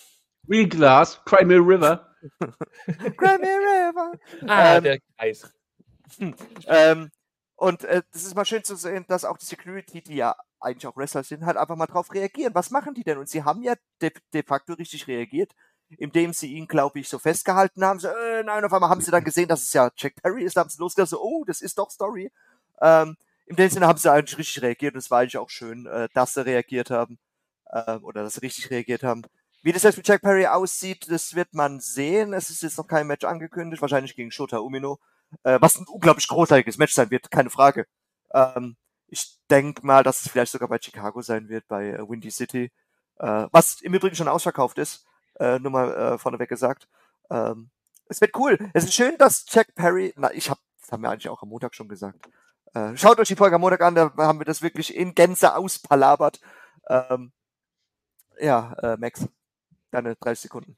Real 0.48 0.68
Glass, 0.68 1.20
Crimea 1.24 1.58
River. 1.58 2.06
Grammy 3.16 3.46
River. 3.46 4.12
Ah, 4.46 4.76
Ähm, 4.76 4.84
der 4.84 4.98
Kreis. 5.16 5.50
Ähm, 6.66 7.10
und 7.60 7.84
äh, 7.84 8.00
das 8.12 8.24
ist 8.24 8.34
mal 8.34 8.46
schön 8.46 8.64
zu 8.64 8.74
sehen, 8.74 9.04
dass 9.06 9.26
auch 9.26 9.36
die 9.36 9.44
Security, 9.44 10.00
die 10.00 10.14
ja 10.14 10.34
eigentlich 10.60 10.86
auch 10.86 10.96
Wrestler 10.96 11.22
sind, 11.22 11.44
halt 11.44 11.58
einfach 11.58 11.76
mal 11.76 11.86
drauf 11.86 12.10
reagieren. 12.14 12.54
Was 12.54 12.70
machen 12.70 12.94
die 12.94 13.04
denn? 13.04 13.18
Und 13.18 13.28
sie 13.28 13.44
haben 13.44 13.62
ja 13.62 13.74
de, 14.00 14.10
de 14.32 14.42
facto 14.42 14.72
richtig 14.72 15.06
reagiert, 15.08 15.52
indem 15.98 16.32
sie 16.32 16.54
ihn, 16.54 16.66
glaube 16.66 17.00
ich, 17.00 17.08
so 17.10 17.18
festgehalten 17.18 17.84
haben. 17.84 18.00
So, 18.00 18.08
äh, 18.08 18.42
nein, 18.44 18.64
auf 18.64 18.72
einmal 18.72 18.88
haben 18.88 19.02
sie 19.02 19.10
dann 19.10 19.24
gesehen, 19.24 19.46
dass 19.46 19.62
es 19.62 19.74
ja 19.74 19.90
Jack 19.94 20.14
Perry 20.22 20.44
ist, 20.44 20.56
haben 20.56 20.70
sie 20.70 20.80
losgelassen, 20.80 21.18
so, 21.18 21.22
oh, 21.22 21.44
das 21.44 21.60
ist 21.60 21.76
doch 21.76 21.90
Story. 21.90 22.32
Ähm, 22.80 23.18
in 23.44 23.56
dem 23.56 23.68
Sinne 23.68 23.86
haben 23.86 23.98
sie 23.98 24.10
eigentlich 24.10 24.38
richtig 24.38 24.62
reagiert 24.62 24.94
und 24.94 25.00
es 25.00 25.10
war 25.10 25.20
eigentlich 25.20 25.36
auch 25.36 25.50
schön, 25.50 25.84
äh, 25.84 26.08
dass 26.14 26.32
sie 26.32 26.46
reagiert 26.46 26.88
haben. 26.88 27.18
Äh, 27.66 27.96
oder 27.96 28.22
dass 28.22 28.36
sie 28.36 28.40
richtig 28.40 28.70
reagiert 28.70 29.02
haben. 29.02 29.20
Wie 29.62 29.72
das 29.72 29.82
jetzt 29.82 29.98
mit 29.98 30.08
Jack 30.08 30.22
Perry 30.22 30.46
aussieht, 30.46 31.10
das 31.10 31.34
wird 31.34 31.52
man 31.52 31.78
sehen. 31.78 32.32
Es 32.32 32.48
ist 32.48 32.62
jetzt 32.62 32.78
noch 32.78 32.86
kein 32.86 33.06
Match 33.06 33.26
angekündigt, 33.26 33.82
wahrscheinlich 33.82 34.16
gegen 34.16 34.30
Shota 34.30 34.60
Umino. 34.60 34.98
Äh, 35.44 35.58
was 35.60 35.78
ein 35.78 35.86
unglaublich 35.86 36.28
großartiges 36.28 36.78
Match 36.78 36.94
sein 36.94 37.10
wird, 37.10 37.30
keine 37.30 37.50
Frage. 37.50 37.86
Ähm, 38.34 38.76
ich 39.06 39.38
denke 39.50 39.84
mal, 39.84 40.02
dass 40.02 40.20
es 40.20 40.28
vielleicht 40.30 40.52
sogar 40.52 40.68
bei 40.68 40.78
Chicago 40.80 41.22
sein 41.22 41.48
wird, 41.48 41.66
bei 41.68 41.90
äh, 41.90 42.08
Windy 42.08 42.30
City. 42.30 42.72
Äh, 43.18 43.46
was 43.52 43.80
im 43.80 43.94
Übrigen 43.94 44.16
schon 44.16 44.28
ausverkauft 44.28 44.78
ist, 44.78 45.04
äh, 45.38 45.58
nur 45.58 45.72
mal 45.72 45.92
äh, 45.92 46.18
vorneweg 46.18 46.48
gesagt. 46.48 46.88
Ähm, 47.30 47.70
es 48.08 48.20
wird 48.20 48.36
cool. 48.36 48.58
Es 48.72 48.84
ist 48.84 48.94
schön, 48.94 49.16
dass 49.18 49.44
Jack 49.48 49.74
Perry, 49.74 50.12
na, 50.16 50.32
ich 50.32 50.50
hab, 50.50 50.58
das 50.80 50.92
haben 50.92 51.02
wir 51.02 51.10
eigentlich 51.10 51.28
auch 51.28 51.42
am 51.42 51.48
Montag 51.48 51.74
schon 51.74 51.88
gesagt. 51.88 52.28
Äh, 52.74 52.96
schaut 52.96 53.18
euch 53.18 53.28
die 53.28 53.36
Folge 53.36 53.56
am 53.56 53.60
Montag 53.60 53.80
an, 53.82 53.94
da 53.94 54.12
haben 54.16 54.40
wir 54.40 54.44
das 54.44 54.62
wirklich 54.62 54.94
in 54.94 55.14
Gänze 55.14 55.54
auspalabert. 55.56 56.40
Ähm, 56.88 57.32
ja, 58.38 58.72
äh, 58.82 58.96
Max, 58.96 59.26
deine 59.90 60.16
30 60.16 60.42
Sekunden. 60.42 60.76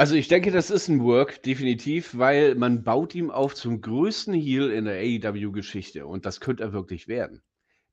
Also 0.00 0.14
ich 0.14 0.28
denke, 0.28 0.50
das 0.50 0.70
ist 0.70 0.88
ein 0.88 1.04
Work, 1.04 1.42
definitiv, 1.42 2.16
weil 2.16 2.54
man 2.54 2.84
baut 2.84 3.14
ihm 3.14 3.30
auf 3.30 3.54
zum 3.54 3.82
größten 3.82 4.32
Heel 4.32 4.70
in 4.70 4.86
der 4.86 4.94
AEW-Geschichte 4.94 6.06
und 6.06 6.24
das 6.24 6.40
könnte 6.40 6.62
er 6.62 6.72
wirklich 6.72 7.06
werden. 7.06 7.42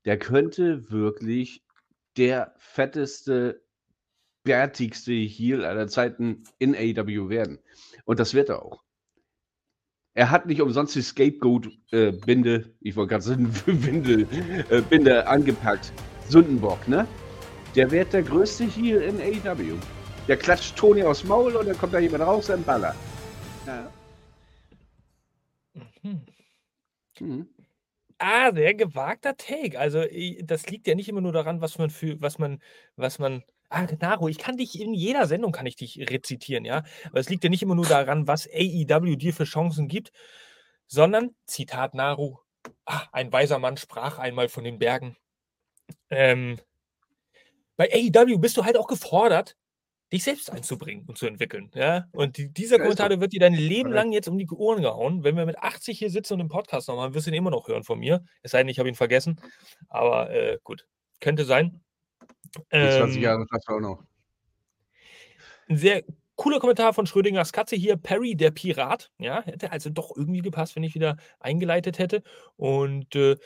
Der 0.06 0.18
könnte 0.18 0.90
wirklich 0.90 1.62
der 2.16 2.54
fetteste, 2.56 3.62
bärtigste 4.42 5.12
Heel 5.12 5.66
aller 5.66 5.86
Zeiten 5.86 6.44
in 6.58 6.74
AEW 6.74 7.28
werden. 7.28 7.58
Und 8.06 8.20
das 8.20 8.32
wird 8.32 8.48
er 8.48 8.62
auch. 8.62 8.82
Er 10.14 10.30
hat 10.30 10.46
nicht 10.46 10.62
umsonst 10.62 10.94
die 10.94 11.02
Scapegoat-Binde, 11.02 12.74
ich 12.80 12.96
wollte 12.96 13.10
gerade 13.10 13.24
sagen, 13.24 13.52
Binde, 13.66 14.26
äh, 14.70 14.80
Binde 14.80 15.26
angepackt. 15.26 15.92
Sündenbock, 16.26 16.88
ne? 16.88 17.06
Der 17.76 17.90
wird 17.90 18.14
der 18.14 18.22
größte 18.22 18.64
Heel 18.64 19.02
in 19.02 19.20
AEW. 19.20 19.76
Der 20.28 20.36
klatscht 20.36 20.76
Toni 20.76 21.02
aufs 21.02 21.24
Maul 21.24 21.56
und 21.56 21.66
dann 21.66 21.78
kommt 21.78 21.94
da 21.94 21.98
jemand 21.98 22.22
raus 22.22 22.50
und 22.50 22.64
Baller. 22.66 22.94
Ja. 23.66 23.90
Mhm. 26.02 26.26
Mhm. 27.20 27.48
Ah, 28.18 28.52
sehr 28.52 28.74
gewagter 28.74 29.36
Take. 29.36 29.78
Also, 29.78 30.04
das 30.42 30.66
liegt 30.68 30.86
ja 30.86 30.94
nicht 30.94 31.08
immer 31.08 31.20
nur 31.20 31.32
daran, 31.32 31.60
was 31.60 31.78
man 31.78 31.88
für 31.90 32.20
was 32.20 32.38
man 32.38 32.60
was 32.96 33.18
man 33.18 33.42
ah, 33.70 33.86
Naru, 34.00 34.28
ich 34.28 34.38
kann 34.38 34.56
dich 34.56 34.80
in 34.80 34.92
jeder 34.94 35.26
Sendung 35.26 35.52
kann 35.52 35.66
ich 35.66 35.76
dich 35.76 35.98
rezitieren, 36.10 36.64
ja? 36.64 36.82
Aber 37.06 37.20
es 37.20 37.28
liegt 37.30 37.44
ja 37.44 37.50
nicht 37.50 37.62
immer 37.62 37.74
nur 37.74 37.86
daran, 37.86 38.26
was 38.26 38.46
AEW 38.48 39.16
dir 39.16 39.32
für 39.32 39.44
Chancen 39.44 39.88
gibt, 39.88 40.10
sondern, 40.86 41.34
Zitat 41.46 41.94
Naru: 41.94 42.38
„Ah, 42.86 43.06
ein 43.12 43.32
weiser 43.32 43.58
Mann 43.58 43.76
sprach 43.78 44.18
einmal 44.18 44.48
von 44.48 44.64
den 44.64 44.78
Bergen.“ 44.78 45.16
Ähm 46.10 46.58
bei 47.78 47.88
AEW 47.92 48.38
bist 48.38 48.56
du 48.56 48.64
halt 48.64 48.76
auch 48.76 48.88
gefordert, 48.88 49.56
dich 50.12 50.24
selbst 50.24 50.50
einzubringen 50.52 51.04
und 51.06 51.18
zu 51.18 51.26
entwickeln, 51.26 51.70
ja? 51.74 52.06
Und 52.12 52.36
die 52.38 52.52
dieser 52.52 52.78
Kommentar, 52.80 53.08
wird 53.20 53.32
dir 53.32 53.40
dein 53.40 53.54
Leben 53.54 53.92
lang 53.92 54.12
jetzt 54.12 54.28
um 54.28 54.38
die 54.38 54.48
Ohren 54.50 54.82
gehauen. 54.82 55.24
Wenn 55.24 55.36
wir 55.36 55.46
mit 55.46 55.58
80 55.58 55.98
hier 55.98 56.10
sitzen 56.10 56.34
und 56.34 56.40
'n 56.42 56.48
Podcast 56.48 56.88
noch 56.88 56.96
machen, 56.96 57.14
wirst 57.14 57.26
du 57.26 57.30
ihn 57.30 57.36
immer 57.36 57.50
noch 57.50 57.68
hören 57.68 57.84
von 57.84 57.98
mir. 57.98 58.24
Es 58.42 58.52
sei 58.52 58.58
denn, 58.60 58.68
ich 58.68 58.78
habe 58.78 58.88
ihn 58.88 58.94
vergessen. 58.96 59.40
Aber, 59.88 60.30
äh, 60.30 60.58
gut, 60.64 60.86
könnte 61.20 61.44
sein. 61.44 61.82
Die 62.80 62.88
20 62.90 63.22
Ähm 63.22 63.22
Jahre 63.22 63.44
du 63.68 63.72
auch 63.74 63.80
noch. 63.80 64.04
'N 65.68 65.76
sehr 65.76 66.02
cooler 66.36 66.60
Kommentar 66.60 66.94
von 66.94 67.06
Schrödingers 67.06 67.52
Katze 67.52 67.76
hier, 67.76 67.96
Perry 67.96 68.36
der 68.36 68.50
Pirat. 68.50 69.10
Ja, 69.18 69.42
hätte 69.42 69.70
also 69.72 69.90
doch 69.90 70.16
irgendwie 70.16 70.40
gepasst, 70.40 70.76
wenn 70.76 70.82
ich 70.82 70.94
wieder 70.94 71.16
eingeleitet 71.40 71.98
hätte. 71.98 72.22
Und, 72.56 73.14
äh 73.16 73.36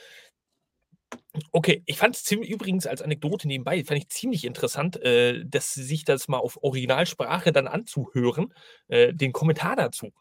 okay, 1.53 1.83
ich 1.87 1.99
fand's 1.99 2.25
ziemlich 2.25 2.51
übrigens 2.51 2.87
als 2.87 3.03
Anekdote 3.03 3.49
nebenbei, 3.49 3.85
fand 3.85 3.99
ich 4.01 4.09
ziemlich 4.09 4.45
interessant, 4.45 4.97
äh, 5.03 5.45
dass 5.45 5.75
sich 5.75 6.05
das 6.05 6.29
mal 6.29 6.39
auf 6.39 6.63
Originalsprache 6.63 7.53
dann 7.53 7.67
anzuhören, 7.69 8.55
äh, 8.89 9.13
den 9.15 9.33
Kommentar 9.33 9.77
dazu. 9.77 10.13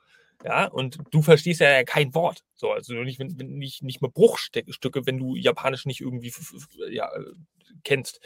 Ja, 0.43 0.65
und 0.67 0.97
du 1.11 1.21
verstehst 1.21 1.61
ja 1.61 1.83
kein 1.83 2.15
Wort. 2.15 2.43
So, 2.55 2.71
also 2.71 2.93
nicht 2.95 3.19
wenn 3.19 3.27
nicht 3.27 3.83
nicht 3.83 4.01
mal 4.01 4.09
Bruchste 4.11 4.63
Stücke, 4.69 5.05
wenn 5.05 5.19
du 5.19 5.35
Japanisch 5.35 5.85
nicht 5.85 6.01
irgendwie 6.01 6.33
ja, 6.89 7.07
äh, 7.15 7.23
kennst. 7.83 8.19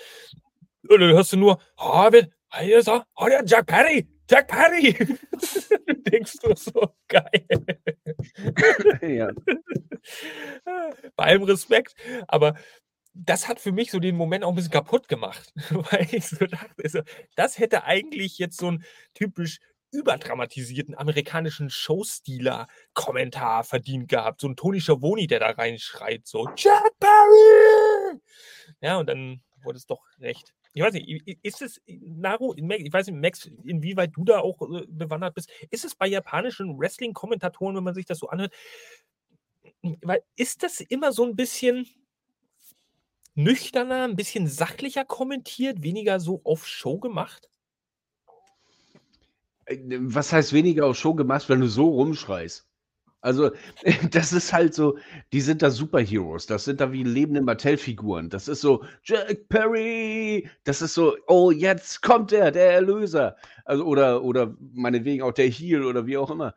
Und 0.88 1.02
dann 1.02 1.12
hörst 1.12 1.34
du 1.34 1.38
nur: 1.38 1.60
„Ah, 1.78 2.10
wer 2.12 2.30
Jack 4.30 4.48
Perry, 4.48 4.84
Jack 4.98 4.98
Perry.“ 4.98 6.04
Denkst 6.12 6.34
du 6.42 6.56
so: 6.56 6.96
„Geil.“ 7.08 7.46
Ja. 9.02 9.32
Bei 11.16 11.26
allem 11.26 11.44
Respekt, 11.44 11.96
aber 12.28 12.56
das 13.14 13.48
hat 13.48 13.60
für 13.62 13.72
mich 13.74 13.92
so 13.92 14.00
den 14.00 14.16
Moment 14.18 14.44
auch 14.46 14.52
'n 14.52 14.56
bisschen 14.56 14.72
kaputt 14.72 15.08
gemacht, 15.10 15.54
weil 15.72 16.08
ich 16.12 16.28
so 16.28 16.46
dachte 16.48 16.90
so, 16.90 17.02
das 17.36 17.60
hätte 17.60 17.86
eigentlich 17.86 18.38
jetzt 18.40 18.58
so 18.60 18.70
'n 18.70 18.84
typisch 19.16 19.60
überdramatisierten 19.94 20.96
amerikanischen 20.98 21.70
Showstealer-Kommentar 21.70 23.64
verdient 23.66 24.10
gehabt. 24.10 24.42
So 24.42 24.48
'n 24.50 24.56
Tony 24.58 24.82
Schiavone, 24.82 25.28
der 25.28 25.40
da 25.42 25.52
reinschreit 25.52 26.28
so: 26.28 26.50
„Jack 26.58 26.92
Perry!“ 27.00 28.20
Ja, 28.82 28.98
und 29.00 29.08
dann 29.10 29.44
wurde 29.64 29.78
es 29.78 29.88
doch 29.88 30.02
recht. 30.20 30.54
Ich 30.78 30.84
weiß 30.84 30.94
nicht, 30.94 31.08
ist 31.42 31.62
es 31.62 31.82
Naru, 31.88 32.54
ich 32.54 32.92
weiß 32.92 33.08
nicht, 33.08 33.22
Max, 33.22 33.50
inwieweit 33.64 34.12
du 34.14 34.26
da 34.26 34.40
auch, 34.40 34.62
äh, 34.62 34.86
bewandert 34.90 35.34
bist. 35.34 35.50
Ist 35.72 35.86
es 35.86 35.96
bei 35.96 36.06
japanischen 36.06 36.78
Wrestling-Kommentatoren, 36.78 37.78
wenn 37.78 37.84
man 37.86 37.94
sich 37.96 38.06
das 38.06 38.20
so 38.20 38.28
anhört 38.28 38.52
weil 40.02 40.22
ist 40.36 40.64
das 40.64 40.80
immer 40.82 41.12
so 41.12 41.24
'n 41.26 41.36
bisschen 41.36 41.88
nüchterner, 43.36 44.04
ein 44.06 44.16
bisschen 44.16 44.48
sachlicher 44.48 45.04
kommentiert, 45.04 45.84
weniger 45.84 46.20
so 46.22 46.42
auf 46.46 46.66
Show 46.66 47.00
gemacht? 47.00 47.50
Äh, 49.68 49.78
was 50.00 50.32
heißt 50.32 50.54
weniger 50.54 50.86
auf 50.88 50.98
Show 50.98 51.14
gemacht, 51.16 51.50
wenn 51.50 51.60
du 51.62 51.68
so 51.68 51.88
rumschreist? 51.90 52.66
Also, 53.26 53.50
das 54.12 54.34
ist 54.34 54.54
halt 54.54 54.76
so, 54.76 55.00
die 55.34 55.42
sind 55.42 55.64
da 55.64 55.72
Superheroes. 55.72 56.46
Das 56.46 56.64
sind 56.66 56.80
da 56.80 56.92
wie 56.92 57.04
lebende 57.04 57.42
Mattel-Figuren. 57.42 58.30
Das 58.30 58.48
ist 58.48 58.62
so, 58.62 58.84
Jack 59.04 59.50
Perry! 59.50 60.48
Das 60.64 60.84
ist 60.84 60.94
so, 60.94 61.18
oh, 61.26 61.50
jetzt 61.50 62.04
kommt 62.04 62.32
er, 62.32 62.52
der 62.52 62.74
Erlöser. 62.74 63.36
Also, 63.66 63.84
oder, 63.86 64.24
oder 64.24 64.56
meinetwegen 64.74 65.24
auch 65.24 65.32
der 65.34 65.50
Heal 65.50 65.84
oder 65.86 66.06
wie 66.06 66.18
auch 66.18 66.30
immer. 66.30 66.54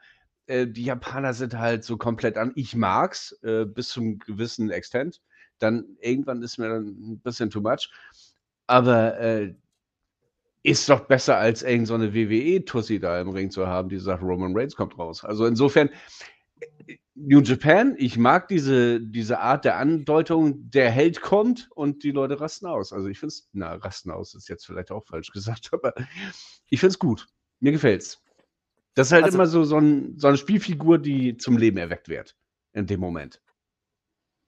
Äh, 0.46 0.66
die 0.66 0.84
Japaner 0.84 1.32
sind 1.32 1.58
halt 1.58 1.84
so 1.84 1.96
komplett 1.96 2.36
an. 2.36 2.52
Ich 2.54 2.76
mag's 2.76 3.32
äh, 3.42 3.64
bis 3.64 3.88
zum 3.88 4.18
gewissen 4.18 4.70
Extent. 4.70 5.22
Dann 5.58 5.96
irgendwann 6.00 6.42
ist 6.42 6.58
mir 6.58 6.68
dann 6.68 6.84
ein 7.12 7.20
bisschen 7.20 7.48
too 7.48 7.62
much. 7.62 7.90
Aber 8.66 9.18
äh, 9.18 9.54
ist 10.62 10.88
doch 10.90 11.00
besser 11.00 11.38
als 11.38 11.62
irgendeine 11.62 11.86
so 11.86 11.94
eine 11.94 12.14
WWE-Tussi 12.14 13.00
da 13.00 13.18
im 13.20 13.30
Ring 13.30 13.50
zu 13.50 13.66
haben, 13.66 13.88
die 13.88 13.98
sagt, 13.98 14.22
Roman 14.22 14.54
Reigns 14.54 14.76
kommt 14.76 14.98
raus. 14.98 15.24
Also 15.24 15.46
insofern, 15.46 15.88
New 17.14 17.40
Japan, 17.40 17.96
ich 17.98 18.16
mag 18.16 18.46
diese, 18.46 19.00
diese 19.00 19.40
Art 19.40 19.64
der 19.64 19.76
Andeutung, 19.76 20.70
der 20.70 20.90
Held 20.90 21.20
kommt 21.20 21.68
und 21.74 22.04
die 22.04 22.12
Leute 22.12 22.40
rasten 22.40 22.66
aus. 22.66 22.92
Also 22.92 23.08
ich 23.08 23.18
finde 23.18 23.32
es, 23.32 23.48
na, 23.52 23.74
rasten 23.74 24.12
aus 24.12 24.34
ist 24.34 24.48
jetzt 24.48 24.66
vielleicht 24.66 24.92
auch 24.92 25.04
falsch 25.04 25.30
gesagt, 25.32 25.70
aber 25.72 25.94
ich 26.68 26.78
finde 26.78 26.92
es 26.92 26.98
gut. 26.98 27.26
Mir 27.60 27.72
gefällt's. 27.72 28.22
Das 28.94 29.08
ist 29.08 29.12
halt 29.12 29.24
also, 29.24 29.36
immer 29.36 29.46
so, 29.46 29.64
so, 29.64 29.78
ein, 29.78 30.18
so, 30.18 30.28
eine 30.28 30.36
Spielfigur, 30.36 30.98
die 30.98 31.36
zum 31.36 31.56
Leben 31.56 31.76
erweckt 31.76 32.08
wird 32.08 32.36
in 32.72 32.86
dem 32.86 33.00
Moment. 33.00 33.40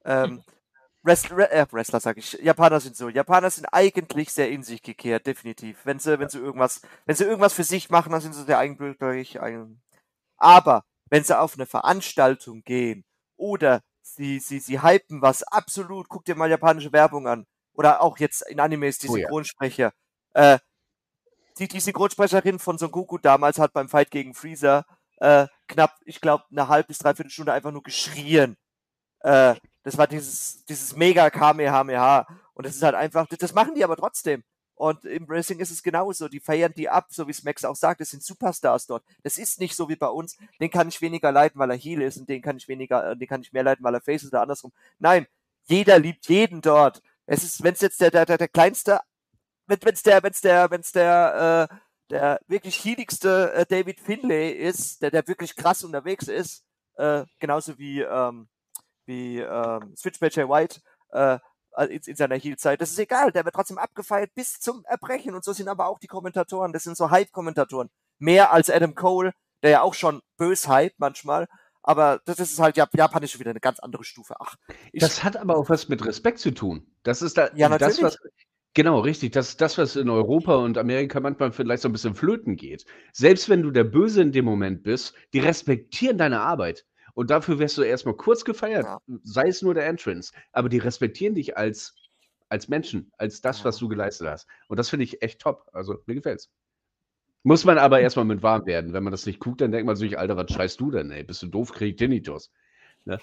Ähm, 0.05 0.43
Wrestler, 1.03 1.51
äh, 1.51 1.67
Wrestler 1.71 2.01
sag 2.01 2.19
ich, 2.19 2.33
Japaner 2.35 2.81
sind 2.81 2.97
so. 2.97 3.09
Japaner 3.09 3.51
sind 3.51 3.67
eigentlich 3.67 4.31
sehr 4.31 4.51
in 4.51 4.63
sich 4.63 4.83
gekehrt, 4.83 5.27
definitiv. 5.27 5.79
Wenn 5.85 5.99
sie, 5.99 6.19
wenn 6.19 6.29
sie 6.29 6.39
irgendwas, 6.39 6.83
wenn 7.07 7.17
sie 7.17 7.25
irgendwas 7.25 7.53
für 7.53 7.65
sich 7.65 7.91
machen, 7.91 8.13
dann 8.13 8.21
sind 8.21 8.35
sie 8.35 8.45
sehr 8.45 8.59
eigenbürtig. 8.59 9.39
Aber 10.37 10.85
wenn 11.11 11.25
sie 11.25 11.39
auf 11.39 11.55
eine 11.55 11.67
Veranstaltung 11.67 12.63
gehen 12.63 13.05
oder 13.37 13.83
sie, 14.03 14.41
sie, 14.41 14.59
sie 14.59 14.83
hypen 14.83 15.23
was 15.23 15.43
absolut, 15.43 16.09
guck 16.09 16.25
dir 16.25 16.35
mal 16.35 16.51
japanische 16.51 16.93
Werbung 16.93 17.29
an. 17.29 17.47
Oder 17.75 18.03
auch 18.03 18.19
jetzt 18.19 18.49
in 18.49 18.61
Animes 18.61 18.99
die 18.99 19.09
Synchronsprecher. 19.09 19.93
Oh, 20.35 20.39
ja. 20.39 20.55
äh, 20.55 20.59
die, 21.59 21.69
die 21.69 21.81
Synchronsprecherin 21.81 22.59
von 22.59 22.79
Son 22.79 22.91
Goku 22.91 23.19
damals 23.19 23.59
hat 23.59 23.73
beim 23.73 23.89
Fight 23.89 24.11
gegen 24.11 24.35
Freezer 24.35 24.85
äh, 25.21 25.47
knapp, 25.69 25.97
ich 26.05 26.21
glaube, 26.21 26.45
eine 26.51 26.69
halbe 26.69 26.89
bis 26.89 26.99
dreiviertel 26.99 27.31
Stunde 27.31 27.53
einfach 27.53 27.71
nur 27.71 27.83
geschrien. 27.83 28.57
Äh, 29.21 29.55
das 29.83 29.97
war 29.97 30.07
dieses, 30.07 30.65
dieses 30.65 30.97
mega 30.97 31.31
Kamehameha. 31.31 32.27
Und 32.55 32.67
das 32.67 32.75
ist 32.75 32.83
halt 32.83 32.95
einfach, 32.95 33.27
das 33.27 33.55
machen 33.55 33.75
die 33.75 33.85
aber 33.85 33.97
trotzdem. 33.97 34.43
Und 34.81 35.05
im 35.05 35.29
Wrestling 35.29 35.59
ist 35.61 35.71
es 35.71 35.83
genauso. 35.83 36.27
Die 36.27 36.41
feiern 36.41 36.73
die 36.75 36.89
ab, 36.89 37.09
so 37.11 37.27
wie 37.27 37.33
es 37.33 37.45
Max 37.45 37.67
auch 37.67 37.77
sagt. 37.77 38.01
Das 38.01 38.09
sind 38.09 38.23
Superstars 38.23 38.87
dort. 38.87 39.05
Das 39.23 39.37
ist 39.37 39.61
nicht 39.61 39.77
so 39.77 39.91
wie 39.91 39.97
bei 39.97 40.07
uns. 40.07 40.39
Den 40.59 40.71
kann 40.71 40.89
ich 40.89 41.03
weniger 41.03 41.31
leiden, 41.31 41.59
weil 41.59 41.71
er 41.71 41.77
Heel 41.77 42.01
ist 42.01 42.17
und 42.17 42.31
den 42.31 42.41
kann 42.41 42.57
ich 42.57 42.67
weniger, 42.67 43.11
äh, 43.11 43.15
den 43.15 43.29
kann 43.29 43.43
ich 43.43 43.53
mehr 43.53 43.63
leiden, 43.63 43.85
weil 43.85 43.93
er 43.93 44.01
Face 44.01 44.23
ist 44.23 44.33
oder 44.33 44.41
andersrum. 44.41 44.73
Nein, 44.99 45.27
jeder 45.65 45.99
liebt 45.99 46.29
jeden 46.29 46.63
dort. 46.63 47.03
Es 47.27 47.45
ist, 47.45 47.63
wenn 47.63 47.75
es 47.75 47.83
jetzt 47.83 48.01
der, 48.01 48.11
der, 48.11 48.25
der, 48.25 48.39
der 48.39 48.49
kleinste, 48.49 49.01
wenn 49.67 49.79
es 49.93 50.03
der, 50.03 50.23
wenn 50.23 50.33
es 50.33 50.41
der, 50.41 50.71
wenn 50.71 50.81
es 50.81 50.93
der, 50.93 51.69
äh, 51.71 51.77
der 52.09 52.41
wirklich 52.49 52.83
healigste 52.83 53.53
äh, 53.53 53.67
David 53.67 54.01
Finlay 54.01 54.53
ist, 54.53 55.03
der, 55.03 55.11
der 55.11 55.29
wirklich 55.29 55.57
krass 55.57 55.85
unterwegs 55.85 56.27
ist, 56.27 56.65
äh, 56.97 57.27
genauso 57.39 57.77
wie, 57.77 58.01
ähm, 58.01 58.49
wie 59.05 59.41
ähm, 59.41 59.95
Switchblade 59.95 60.37
Jay 60.37 60.49
White, 60.49 60.81
äh, 61.11 61.39
in, 61.79 62.01
in 62.07 62.17
seiner 62.17 62.37
Heel-Zeit. 62.37 62.81
Das 62.81 62.91
ist 62.91 62.99
egal, 62.99 63.33
der 63.33 63.45
wird 63.45 63.55
trotzdem 63.55 63.79
abgefeiert 63.79 64.35
bis 64.35 64.61
zum 64.61 64.85
Erbrechen. 64.85 65.35
Und 65.35 65.45
so 65.45 65.53
sind 65.53 65.69
aber 65.69 65.87
auch 65.87 65.99
die 65.99 66.07
Kommentatoren. 66.07 66.73
Das 66.73 66.85
sind 66.85 66.97
so 66.97 67.11
Hype-Kommentatoren. 67.11 67.91
Mehr 68.19 68.53
als 68.53 68.71
Adam 68.71 68.95
Cole, 68.95 69.33
der 69.63 69.71
ja 69.71 69.83
auch 69.83 69.95
schon 69.95 70.21
bös 70.37 70.69
hype 70.69 70.95
manchmal. 70.99 71.47
Aber 71.83 72.21
das 72.27 72.39
ist 72.39 72.59
halt 72.59 72.77
Japan 72.77 73.23
ist 73.23 73.33
schon 73.33 73.41
wieder 73.41 73.51
eine 73.51 73.61
ganz 73.61 73.81
andere 73.81 74.05
Stufe. 74.05 74.35
Ach, 74.39 74.57
das 74.93 75.25
hat 75.25 75.37
aber 75.37 75.57
auch 75.57 75.71
was 75.71 75.89
mit 75.89 76.05
Respekt 76.05 76.39
zu 76.39 76.51
tun. 76.51 76.87
Das 77.03 77.23
ist 77.23 77.39
da 77.39 77.51
ja, 77.55 77.69
natürlich. 77.69 77.97
das, 78.01 78.03
was. 78.03 78.19
Genau, 78.75 79.01
richtig. 79.01 79.33
Das 79.33 79.49
ist 79.49 79.61
das, 79.61 79.79
was 79.79 79.97
in 79.97 80.09
Europa 80.09 80.55
und 80.55 80.79
Amerika 80.79 81.19
manchmal 81.19 81.51
vielleicht 81.51 81.83
so 81.83 81.89
ein 81.89 81.93
bisschen 81.93 82.15
flöten 82.15 82.57
geht. 82.57 82.85
Selbst 83.13 83.49
wenn 83.49 83.63
du 83.63 83.71
der 83.71 83.85
Böse 83.85 84.23
in 84.23 84.31
dem 84.31 84.45
Moment 84.45 84.83
bist, 84.85 85.15
die 85.33 85.41
respektieren 85.41 86.19
deine 86.19 86.41
Arbeit. 86.41 86.85
Und 87.21 87.29
dafür 87.29 87.59
wirst 87.59 87.77
du 87.77 87.83
erstmal 87.83 88.15
kurz 88.15 88.47
gefeiert, 88.47 88.87
ja. 88.87 88.99
sei 89.25 89.49
es 89.49 89.61
nur 89.61 89.75
der 89.75 89.85
Entrance. 89.85 90.33
Aber 90.53 90.71
die 90.71 90.79
respektieren 90.79 91.35
dich 91.35 91.55
als, 91.55 91.95
als 92.49 92.69
Menschen, 92.69 93.13
als 93.19 93.43
das, 93.43 93.63
was 93.63 93.77
du 93.77 93.89
geleistet 93.89 94.27
hast. 94.27 94.49
Und 94.69 94.79
das 94.79 94.89
finde 94.89 95.05
ich 95.05 95.21
echt 95.21 95.39
top. 95.39 95.69
Also 95.75 95.99
mir 96.07 96.15
gefällt's. 96.15 96.51
Muss 97.43 97.67
man 97.67 97.77
aber 97.77 98.01
erstmal 98.01 98.25
mit 98.25 98.43
warm 98.43 98.65
werden. 98.65 98.95
Wenn 98.95 99.03
man 99.03 99.11
das 99.11 99.27
nicht 99.27 99.39
guckt, 99.39 99.61
dann 99.61 99.71
denkt 99.71 99.85
man 99.85 99.97
sich, 99.97 100.19
Alter, 100.19 100.39
was 100.39 100.51
scheißt 100.51 100.81
du 100.81 100.91
denn, 100.91 101.11
ey? 101.11 101.23
Bist 101.23 101.43
du 101.43 101.49
doof, 101.49 101.73
krieg 101.73 101.99
Tinnitus. 101.99 102.51
Ne? 103.05 103.19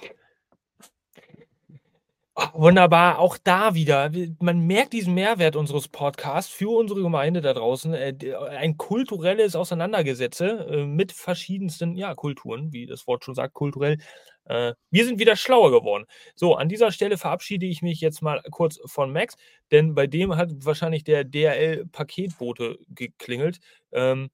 Wunderbar, 2.53 3.17
auch 3.17 3.35
da 3.43 3.73
wieder. 3.73 4.11
Man 4.39 4.67
merkt 4.67 4.93
diesen 4.93 5.15
Mehrwert 5.15 5.55
unseres 5.55 5.88
Podcasts 5.88 6.51
für 6.53 6.69
unsere 6.69 7.01
Gemeinde 7.01 7.41
da 7.41 7.53
draußen. 7.53 7.95
Äh, 7.95 8.13
ein 8.51 8.77
kulturelles 8.77 9.55
Auseinandergesetze 9.55 10.67
äh, 10.69 10.85
mit 10.85 11.11
verschiedensten 11.11 11.95
ja, 11.95 12.13
Kulturen, 12.13 12.71
wie 12.71 12.85
das 12.85 13.07
Wort 13.07 13.25
schon 13.25 13.33
sagt, 13.33 13.55
kulturell. 13.55 13.97
Äh, 14.45 14.73
wir 14.91 15.05
sind 15.05 15.17
wieder 15.19 15.35
schlauer 15.35 15.71
geworden. 15.71 16.05
So, 16.35 16.53
an 16.55 16.69
dieser 16.69 16.91
Stelle 16.91 17.17
verabschiede 17.17 17.65
ich 17.65 17.81
mich 17.81 18.01
jetzt 18.01 18.21
mal 18.21 18.39
kurz 18.51 18.79
von 18.85 19.11
Max, 19.11 19.35
denn 19.71 19.95
bei 19.95 20.05
dem 20.05 20.35
hat 20.35 20.51
wahrscheinlich 20.63 21.03
der 21.03 21.23
DRL-Paketbote 21.23 22.77
geklingelt. 22.89 23.57
Ähm, 23.91 24.29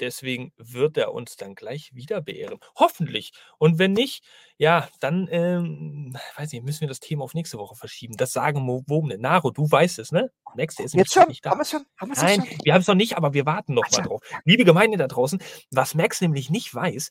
Deswegen 0.00 0.52
wird 0.56 0.96
er 0.96 1.12
uns 1.12 1.36
dann 1.36 1.54
gleich 1.54 1.94
wieder 1.94 2.20
beehren. 2.20 2.58
Hoffentlich. 2.76 3.32
Und 3.58 3.78
wenn 3.78 3.92
nicht, 3.92 4.24
ja, 4.56 4.88
dann, 5.00 5.28
ähm, 5.30 6.16
weiß 6.36 6.52
nicht, 6.52 6.64
müssen 6.64 6.82
wir 6.82 6.88
das 6.88 7.00
Thema 7.00 7.24
auf 7.24 7.34
nächste 7.34 7.58
Woche 7.58 7.76
verschieben. 7.76 8.16
Das 8.16 8.32
sagen 8.32 8.66
Wobne. 8.66 9.18
Naro, 9.18 9.50
du 9.50 9.70
weißt 9.70 9.98
es, 9.98 10.12
ne? 10.12 10.30
Nächste 10.54 10.82
ist 10.82 10.94
Jetzt 10.94 11.14
schon? 11.14 11.28
nicht 11.28 11.44
da. 11.44 11.50
Haben 11.50 11.64
schon? 11.64 11.84
Haben 11.96 12.12
Nein, 12.12 12.46
schon? 12.46 12.58
wir 12.64 12.74
haben 12.74 12.80
es 12.80 12.86
noch 12.86 12.94
nicht, 12.94 13.16
aber 13.16 13.32
wir 13.32 13.46
warten 13.46 13.74
noch 13.74 13.90
mal 13.90 14.02
drauf. 14.02 14.22
Liebe 14.44 14.64
Gemeinde 14.64 14.98
da 14.98 15.06
draußen, 15.06 15.42
was 15.70 15.94
Max 15.94 16.20
nämlich 16.20 16.50
nicht 16.50 16.74
weiß, 16.74 17.10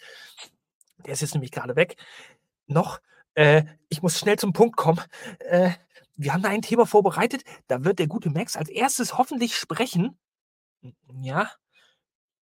der 1.06 1.14
ist 1.14 1.22
jetzt 1.22 1.34
nämlich 1.34 1.52
gerade 1.52 1.76
weg, 1.76 1.96
noch, 2.68 3.00
äh, 3.36 3.64
ich 3.90 4.02
muss 4.02 4.20
schnell 4.20 4.38
zum 4.38 4.54
Punkt 4.54 4.76
kommen. 4.76 5.02
Äh, 5.40 5.72
wir 6.16 6.34
haben 6.34 6.44
da 6.44 6.50
ein 6.50 6.62
Thema 6.62 6.86
vorbereitet, 6.86 7.44
da 7.68 7.84
wird 7.86 8.00
der 8.00 8.08
gute 8.08 8.30
Max 8.30 8.56
als 8.58 8.70
erstes 8.70 9.18
hoffentlich 9.18 9.56
sprechen. 9.56 10.18
Ja, 11.22 11.50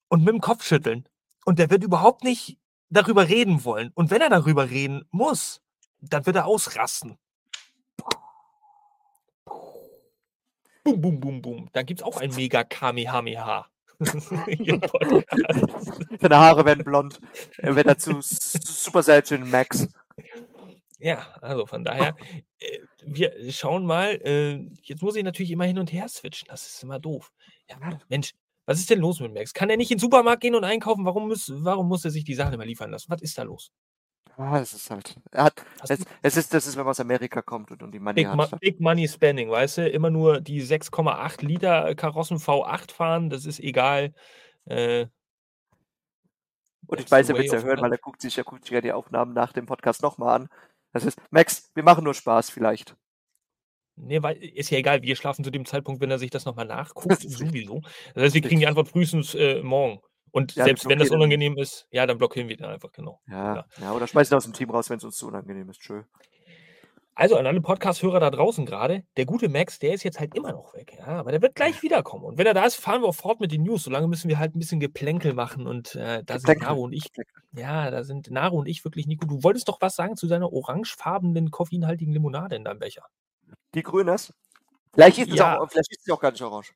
und 0.09 0.23
mit 0.23 0.33
dem 0.33 0.41
Kopf 0.41 0.63
schütteln. 0.63 1.07
Und 1.45 1.59
der 1.59 1.69
wird 1.69 1.83
überhaupt 1.83 2.23
nicht 2.23 2.57
darüber 2.89 3.27
reden 3.29 3.63
wollen. 3.65 3.91
Und 3.93 4.11
wenn 4.11 4.21
er 4.21 4.29
darüber 4.29 4.69
reden 4.69 5.05
muss, 5.11 5.61
dann 6.01 6.25
wird 6.25 6.35
er 6.35 6.45
ausrasten. 6.45 7.17
Bum, 10.83 11.01
bum, 11.01 11.19
bum, 11.19 11.41
bum. 11.41 11.69
Dann 11.73 11.85
gibt 11.85 12.01
es 12.01 12.05
auch 12.05 12.17
ein 12.17 12.33
mega 12.35 12.63
Kamehameha. 12.63 13.67
Seine 16.19 16.37
Haare 16.37 16.65
werden 16.65 16.83
blond. 16.83 17.19
Er 17.57 17.75
wird 17.75 17.87
dazu 17.87 18.19
super 18.21 19.01
selten 19.01 19.49
Max. 19.49 19.87
Ja, 20.99 21.25
also 21.41 21.65
von 21.65 21.83
daher, 21.83 22.15
äh, 22.59 22.79
wir 23.03 23.51
schauen 23.51 23.85
mal. 23.85 24.19
Äh, 24.23 24.69
jetzt 24.83 25.01
muss 25.01 25.15
ich 25.15 25.23
natürlich 25.23 25.51
immer 25.51 25.65
hin 25.65 25.79
und 25.79 25.91
her 25.91 26.07
switchen. 26.07 26.47
Das 26.49 26.67
ist 26.67 26.83
immer 26.83 26.99
doof. 26.99 27.31
Ja, 27.69 27.77
Mensch, 28.07 28.33
was 28.65 28.79
ist 28.79 28.89
denn 28.89 28.99
los 28.99 29.19
mit 29.19 29.33
Max? 29.33 29.53
Kann 29.53 29.69
er 29.69 29.77
nicht 29.77 29.91
in 29.91 29.97
den 29.97 30.01
Supermarkt 30.01 30.41
gehen 30.41 30.55
und 30.55 30.63
einkaufen? 30.63 31.05
Warum 31.05 31.27
muss, 31.27 31.51
warum 31.53 31.87
muss 31.87 32.05
er 32.05 32.11
sich 32.11 32.23
die 32.23 32.33
Sachen 32.33 32.53
immer 32.53 32.65
liefern 32.65 32.91
lassen? 32.91 33.09
Was 33.09 33.21
ist 33.21 33.37
da 33.37 33.43
los? 33.43 33.71
Ah, 34.37 34.59
es 34.59 34.73
ist 34.73 34.89
halt. 34.89 35.15
Er 35.31 35.45
hat, 35.45 35.65
es, 35.87 36.05
es, 36.21 36.37
ist, 36.37 36.53
das 36.53 36.67
ist, 36.67 36.75
wenn 36.75 36.83
man 36.83 36.91
aus 36.91 36.99
Amerika 36.99 37.41
kommt 37.41 37.71
und, 37.71 37.81
und 37.83 37.91
die 37.93 37.99
Money 37.99 38.23
Big, 38.23 38.27
hat. 38.27 38.35
Ma 38.35 38.57
Big 38.59 38.81
Money 38.81 39.07
Spending, 39.07 39.49
weißt 39.49 39.77
du? 39.77 39.89
Immer 39.89 40.09
nur 40.09 40.41
die 40.41 40.61
6,8 40.61 41.45
Liter 41.45 41.95
Karossen 41.95 42.37
V8 42.37 42.91
fahren, 42.91 43.29
das 43.29 43.45
ist 43.45 43.59
egal. 43.59 44.13
Äh, 44.65 45.05
und 46.87 46.99
ich 46.99 47.09
weiß, 47.09 47.29
er 47.29 47.35
wird 47.35 47.45
es 47.45 47.53
ja 47.53 47.61
hören, 47.61 47.81
weil 47.81 47.91
er 47.91 47.97
guckt 47.97 48.21
sich, 48.21 48.35
guckt 48.43 48.65
sich 48.65 48.73
ja 48.73 48.81
die 48.81 48.91
Aufnahmen 48.91 49.33
nach 49.33 49.53
dem 49.53 49.65
Podcast 49.65 50.01
nochmal 50.01 50.41
an. 50.41 50.49
Das 50.91 51.05
ist, 51.05 51.19
Max, 51.31 51.71
wir 51.73 51.83
machen 51.83 52.03
nur 52.03 52.13
Spaß 52.13 52.49
vielleicht. 52.49 52.95
Nee, 53.97 54.21
weil 54.21 54.37
ist 54.37 54.69
ja 54.69 54.77
egal, 54.77 55.01
wir 55.01 55.15
schlafen 55.15 55.43
zu 55.43 55.51
dem 55.51 55.65
Zeitpunkt, 55.65 56.01
wenn 56.01 56.11
er 56.11 56.19
sich 56.19 56.29
das 56.29 56.45
nochmal 56.45 56.65
nachguckt, 56.65 57.21
sowieso. 57.21 57.81
Das 58.13 58.23
heißt, 58.23 58.35
wir 58.35 58.41
kriegen 58.41 58.59
die 58.59 58.67
Antwort 58.67 58.89
frühestens 58.89 59.35
äh, 59.35 59.61
morgen. 59.61 59.99
Und 60.31 60.55
ja, 60.55 60.65
selbst 60.65 60.89
wenn 60.89 60.99
das 60.99 61.11
unangenehm 61.11 61.57
ist, 61.57 61.87
ja, 61.91 62.05
dann 62.05 62.17
blockieren 62.17 62.49
wir 62.49 62.57
den 62.57 62.65
einfach, 62.65 62.91
genau. 62.91 63.21
Ja, 63.27 63.55
ja. 63.55 63.65
ja 63.81 63.93
oder 63.93 64.05
schmeißen 64.05 64.35
aus 64.35 64.43
dem 64.43 64.51
Team 64.51 64.69
raus, 64.69 64.89
wenn 64.89 64.97
es 64.97 65.05
uns 65.05 65.15
zu 65.15 65.27
unangenehm 65.27 65.69
ist. 65.69 65.79
Tschö. 65.79 66.03
Also 67.17 67.37
an 67.37 67.47
alle 67.47 67.61
Podcast-Hörer 67.61 68.19
da 68.19 68.29
draußen 68.29 68.65
gerade, 68.65 69.05
der 69.15 69.25
gute 69.25 69.47
Max, 69.47 69.79
der 69.79 69.93
ist 69.93 70.03
jetzt 70.03 70.19
halt 70.19 70.35
immer 70.35 70.51
noch 70.51 70.73
weg, 70.73 70.97
ja, 70.99 71.05
aber 71.05 71.31
der 71.31 71.41
wird 71.41 71.55
gleich 71.55 71.81
wiederkommen. 71.81 72.25
Und 72.25 72.37
wenn 72.37 72.45
er 72.45 72.53
da 72.53 72.65
ist, 72.65 72.75
fahren 72.75 73.01
wir 73.01 73.07
auch 73.07 73.15
fort 73.15 73.39
mit 73.39 73.53
den 73.53 73.63
News. 73.63 73.85
Solange 73.85 74.09
müssen 74.09 74.27
wir 74.27 74.37
halt 74.37 74.53
ein 74.53 74.59
bisschen 74.59 74.81
Geplänkel 74.81 75.33
machen 75.33 75.65
und 75.65 75.95
äh, 75.95 76.25
da 76.25 76.37
sind 76.39 76.59
Naro 76.59 76.81
und 76.81 76.91
ich, 76.91 77.05
ja, 77.53 77.89
da 77.89 78.03
sind 78.03 78.29
Naro 78.29 78.57
und 78.57 78.67
ich 78.67 78.83
wirklich, 78.83 79.07
Nico, 79.07 79.25
du 79.25 79.43
wolltest 79.43 79.69
doch 79.69 79.79
was 79.79 79.95
sagen 79.95 80.17
zu 80.17 80.27
seiner 80.27 80.51
orangefarbenen, 80.51 81.51
koffeinhaltigen 81.51 82.11
Limonade 82.11 82.57
in 82.57 82.65
deinem 82.65 82.79
Becher. 82.79 83.05
Die 83.75 83.83
grünes? 83.83 84.33
Vielleicht 84.93 85.17
ist, 85.19 85.27
Ja. 85.29 85.55
es 85.55 85.59
auch, 85.59 85.69
vielleicht 85.69 85.91
ist 85.91 86.05
sie 86.05 86.11
auch 86.11 86.19
gar 86.19 86.31
nicht 86.31 86.41
orange. 86.41 86.73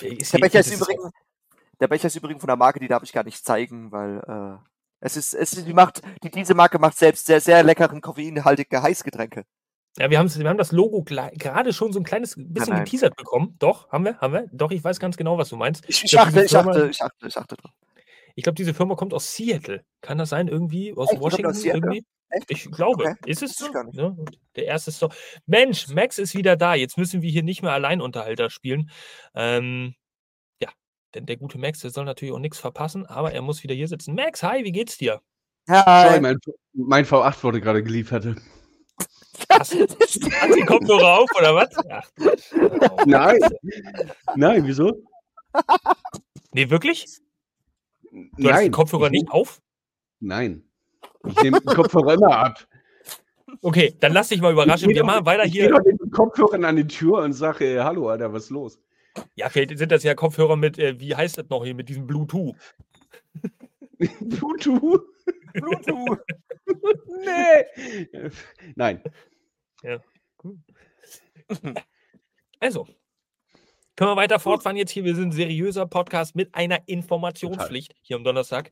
Ist 0.00 0.32
Der 0.32 0.38
Becher, 0.38 0.60
ist 0.60 0.68
es 0.72 0.80
übrigens, 0.80 1.10
der 1.80 1.88
Becher 1.88 2.06
ist 2.06 2.16
übrigens 2.16 2.40
von 2.40 2.46
der 2.48 2.56
Marke, 2.56 2.78
die 2.78 2.86
darf 2.88 3.02
ich 3.02 3.12
gar 3.12 3.24
nicht 3.24 3.44
zeigen, 3.44 3.90
weil 3.90 4.18
äh, 4.28 4.64
es 5.00 5.16
ist, 5.16 5.34
es 5.34 5.54
ist, 5.54 5.66
die 5.66 5.72
macht, 5.72 6.02
die, 6.22 6.30
diese 6.30 6.54
Marke 6.54 6.78
macht 6.78 6.96
selbst 6.96 7.26
sehr, 7.26 7.40
sehr 7.40 7.62
leckeren, 7.64 8.00
koffeinhaltige 8.00 8.82
Heißgetränke. 8.82 9.44
Ja, 9.98 10.10
wir, 10.10 10.22
wir 10.22 10.48
haben 10.48 10.58
das 10.58 10.70
Logo 10.70 11.02
gerade 11.02 11.72
schon 11.72 11.92
so 11.92 11.98
ein 11.98 12.04
kleines 12.04 12.34
bisschen 12.36 12.74
nein. 12.74 12.84
geteasert 12.84 13.16
bekommen. 13.16 13.56
Doch, 13.58 13.90
haben 13.90 14.04
wir, 14.04 14.18
haben 14.18 14.32
wir. 14.32 14.48
Doch, 14.52 14.70
ich 14.70 14.84
weiß 14.84 15.00
ganz 15.00 15.16
genau, 15.16 15.38
was 15.38 15.48
du 15.48 15.56
meinst. 15.56 15.84
Ich, 15.88 16.04
ich, 16.04 16.10
glaub, 16.12 16.26
achte, 16.26 16.34
diese 16.34 16.44
ich, 16.44 16.50
Firma- 16.52 16.70
achte, 16.70 16.88
ich 16.90 17.02
achte, 17.02 17.26
ich 17.26 17.36
achte 17.36 17.56
drauf. 17.56 17.72
Ich 18.36 18.44
glaube, 18.44 18.54
diese 18.54 18.74
Firma 18.74 18.94
kommt 18.94 19.12
aus 19.14 19.34
Seattle. 19.34 19.84
Kann 20.00 20.18
das 20.18 20.28
sein? 20.28 20.46
Irgendwie 20.46 20.94
aus 20.96 21.08
kommt 21.08 21.22
Washington? 21.22 21.50
aus? 21.50 21.64
Irgendwie? 21.64 22.04
Echt? 22.30 22.50
Ich 22.50 22.70
glaube. 22.70 23.04
Okay. 23.04 23.14
Ist 23.26 23.42
es 23.42 23.56
so? 23.56 23.68
Ne? 23.92 24.16
Der 24.56 24.64
erste 24.66 24.92
Store. 24.92 25.14
Mensch, 25.46 25.88
Max 25.88 26.18
ist 26.18 26.34
wieder 26.34 26.56
da. 26.56 26.74
Jetzt 26.74 26.98
müssen 26.98 27.22
wir 27.22 27.30
hier 27.30 27.42
nicht 27.42 27.62
mehr 27.62 27.72
Alleinunterhalter 27.72 28.50
spielen. 28.50 28.90
Ähm, 29.34 29.94
ja, 30.60 30.68
denn 31.14 31.26
der 31.26 31.36
gute 31.38 31.58
Max, 31.58 31.80
der 31.80 31.90
soll 31.90 32.04
natürlich 32.04 32.34
auch 32.34 32.38
nichts 32.38 32.58
verpassen, 32.58 33.06
aber 33.06 33.32
er 33.32 33.42
muss 33.42 33.62
wieder 33.62 33.74
hier 33.74 33.88
sitzen. 33.88 34.14
Max, 34.14 34.42
hi, 34.42 34.64
wie 34.64 34.72
geht's 34.72 34.98
dir? 34.98 35.20
Sorry, 35.66 35.82
Hi. 35.84 36.20
mein, 36.20 36.38
mein 36.72 37.04
V8 37.04 37.42
wurde 37.42 37.60
gerade 37.60 37.82
geliefert. 37.82 38.26
Hast, 39.50 39.74
hast 40.00 40.14
die 40.16 40.60
Kopfhörer 40.66 41.18
auf 41.20 41.28
oder 41.38 41.54
was? 41.54 41.70
Ach, 41.90 42.08
oh. 42.20 43.02
Nein. 43.06 43.38
Nein, 44.36 44.66
wieso? 44.66 45.02
Nee, 46.52 46.68
wirklich? 46.70 47.06
Du 48.10 48.18
hast 48.20 48.38
die 48.38 48.42
Nein. 48.44 48.70
Kopfhörer 48.70 49.06
ich- 49.06 49.12
nicht 49.12 49.30
auf? 49.30 49.60
Nein. 50.20 50.67
Ich 51.26 51.42
nehme 51.42 51.60
den 51.60 51.74
Kopfhörer 51.74 52.14
immer 52.14 52.36
ab. 52.36 52.66
Okay, 53.62 53.94
dann 54.00 54.12
lass 54.12 54.28
dich 54.28 54.40
mal 54.40 54.52
überraschen. 54.52 54.90
Ich 54.90 54.96
Wir 54.96 55.04
machen 55.04 55.26
weiter 55.26 55.44
ich 55.44 55.52
hier. 55.52 55.66
geh 55.66 55.72
doch 55.72 55.84
mit 55.84 56.00
den 56.00 56.10
Kopfhörern 56.10 56.64
an 56.64 56.76
die 56.76 56.86
Tür 56.86 57.18
und 57.18 57.32
sage, 57.32 57.64
äh, 57.64 57.80
hallo, 57.80 58.08
Alter, 58.08 58.32
was 58.32 58.44
ist 58.44 58.50
los? 58.50 58.78
Ja, 59.34 59.48
vielleicht 59.48 59.76
sind 59.78 59.90
das 59.90 60.04
ja 60.04 60.14
Kopfhörer 60.14 60.56
mit, 60.56 60.78
äh, 60.78 60.98
wie 61.00 61.14
heißt 61.14 61.38
das 61.38 61.48
noch 61.48 61.64
hier, 61.64 61.74
mit 61.74 61.88
diesem 61.88 62.06
Bluetooth. 62.06 62.54
Bluetooth? 63.98 65.02
Bluetooth. 65.54 66.20
nee. 67.24 68.30
Nein. 68.76 69.02
Also, 72.60 72.86
können 73.96 74.10
wir 74.10 74.16
weiter 74.16 74.38
fortfahren 74.38 74.76
jetzt 74.76 74.90
hier? 74.92 75.04
Wir 75.04 75.14
sind 75.16 75.30
ein 75.30 75.32
seriöser 75.32 75.86
Podcast 75.86 76.36
mit 76.36 76.54
einer 76.54 76.86
Informationspflicht 76.86 77.94
hier 78.02 78.16
am 78.16 78.24
Donnerstag. 78.24 78.70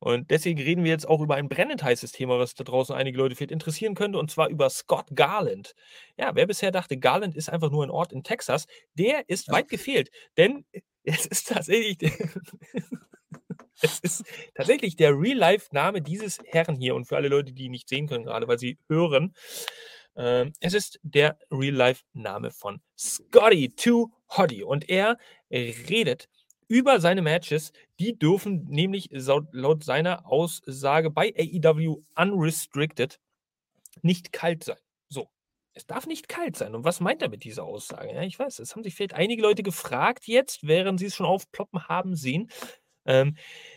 Und 0.00 0.30
deswegen 0.30 0.60
reden 0.60 0.84
wir 0.84 0.90
jetzt 0.92 1.08
auch 1.08 1.20
über 1.20 1.34
ein 1.36 1.48
brennend 1.48 1.82
heißes 1.82 2.12
Thema, 2.12 2.38
was 2.38 2.54
da 2.54 2.64
draußen 2.64 2.94
einige 2.94 3.18
Leute 3.18 3.34
vielleicht 3.34 3.50
interessieren 3.50 3.94
könnte, 3.94 4.18
und 4.18 4.30
zwar 4.30 4.48
über 4.48 4.70
Scott 4.70 5.06
Garland. 5.14 5.74
Ja, 6.16 6.34
wer 6.34 6.46
bisher 6.46 6.70
dachte, 6.70 6.98
Garland 6.98 7.34
ist 7.36 7.48
einfach 7.50 7.70
nur 7.70 7.84
ein 7.84 7.90
Ort 7.90 8.12
in 8.12 8.22
Texas, 8.22 8.66
der 8.94 9.28
ist 9.28 9.50
weit 9.50 9.68
gefehlt, 9.68 10.10
denn 10.36 10.64
es 11.04 11.26
ist 11.26 11.48
tatsächlich, 11.48 11.98
der- 11.98 12.12
es 13.80 13.98
ist 14.00 14.24
tatsächlich 14.54 14.96
der 14.96 15.12
Real-Life-Name 15.18 16.02
dieses 16.02 16.38
Herrn 16.46 16.76
hier. 16.76 16.94
Und 16.94 17.06
für 17.06 17.16
alle 17.16 17.28
Leute, 17.28 17.52
die 17.52 17.64
ihn 17.66 17.72
nicht 17.72 17.88
sehen 17.88 18.08
können, 18.08 18.24
gerade 18.24 18.48
weil 18.48 18.58
sie 18.58 18.78
hören, 18.88 19.34
ähm, 20.16 20.52
es 20.60 20.74
ist 20.74 20.98
der 21.02 21.38
Real-Life-Name 21.50 22.50
von 22.50 22.80
Scotty 22.98 23.70
Too 23.74 24.08
Hottie. 24.36 24.64
Und 24.64 24.88
er 24.88 25.16
redet 25.50 26.28
über 26.68 27.00
seine 27.00 27.22
Matches. 27.22 27.72
Die 27.98 28.18
dürfen 28.18 28.66
nämlich 28.68 29.10
laut 29.10 29.84
seiner 29.84 30.26
Aussage 30.26 31.10
bei 31.10 31.34
AEW 31.36 32.02
Unrestricted 32.14 33.18
nicht 34.02 34.32
kalt 34.32 34.64
sein. 34.64 34.78
So. 35.08 35.28
Es 35.74 35.86
darf 35.86 36.06
nicht 36.06 36.28
kalt 36.28 36.56
sein. 36.56 36.74
Und 36.74 36.84
was 36.84 37.00
meint 37.00 37.22
er 37.22 37.28
mit 37.28 37.44
dieser 37.44 37.64
Aussage? 37.64 38.12
Ja, 38.12 38.22
ich 38.22 38.38
weiß, 38.38 38.56
das 38.56 38.74
haben 38.74 38.82
sich 38.82 38.94
vielleicht 38.94 39.14
einige 39.14 39.42
Leute 39.42 39.62
gefragt 39.62 40.26
jetzt, 40.26 40.66
während 40.66 41.00
sie 41.00 41.06
es 41.06 41.14
schon 41.14 41.26
aufploppen 41.26 41.88
haben 41.88 42.16
sehen. 42.16 42.50
Ähm, 43.06 43.36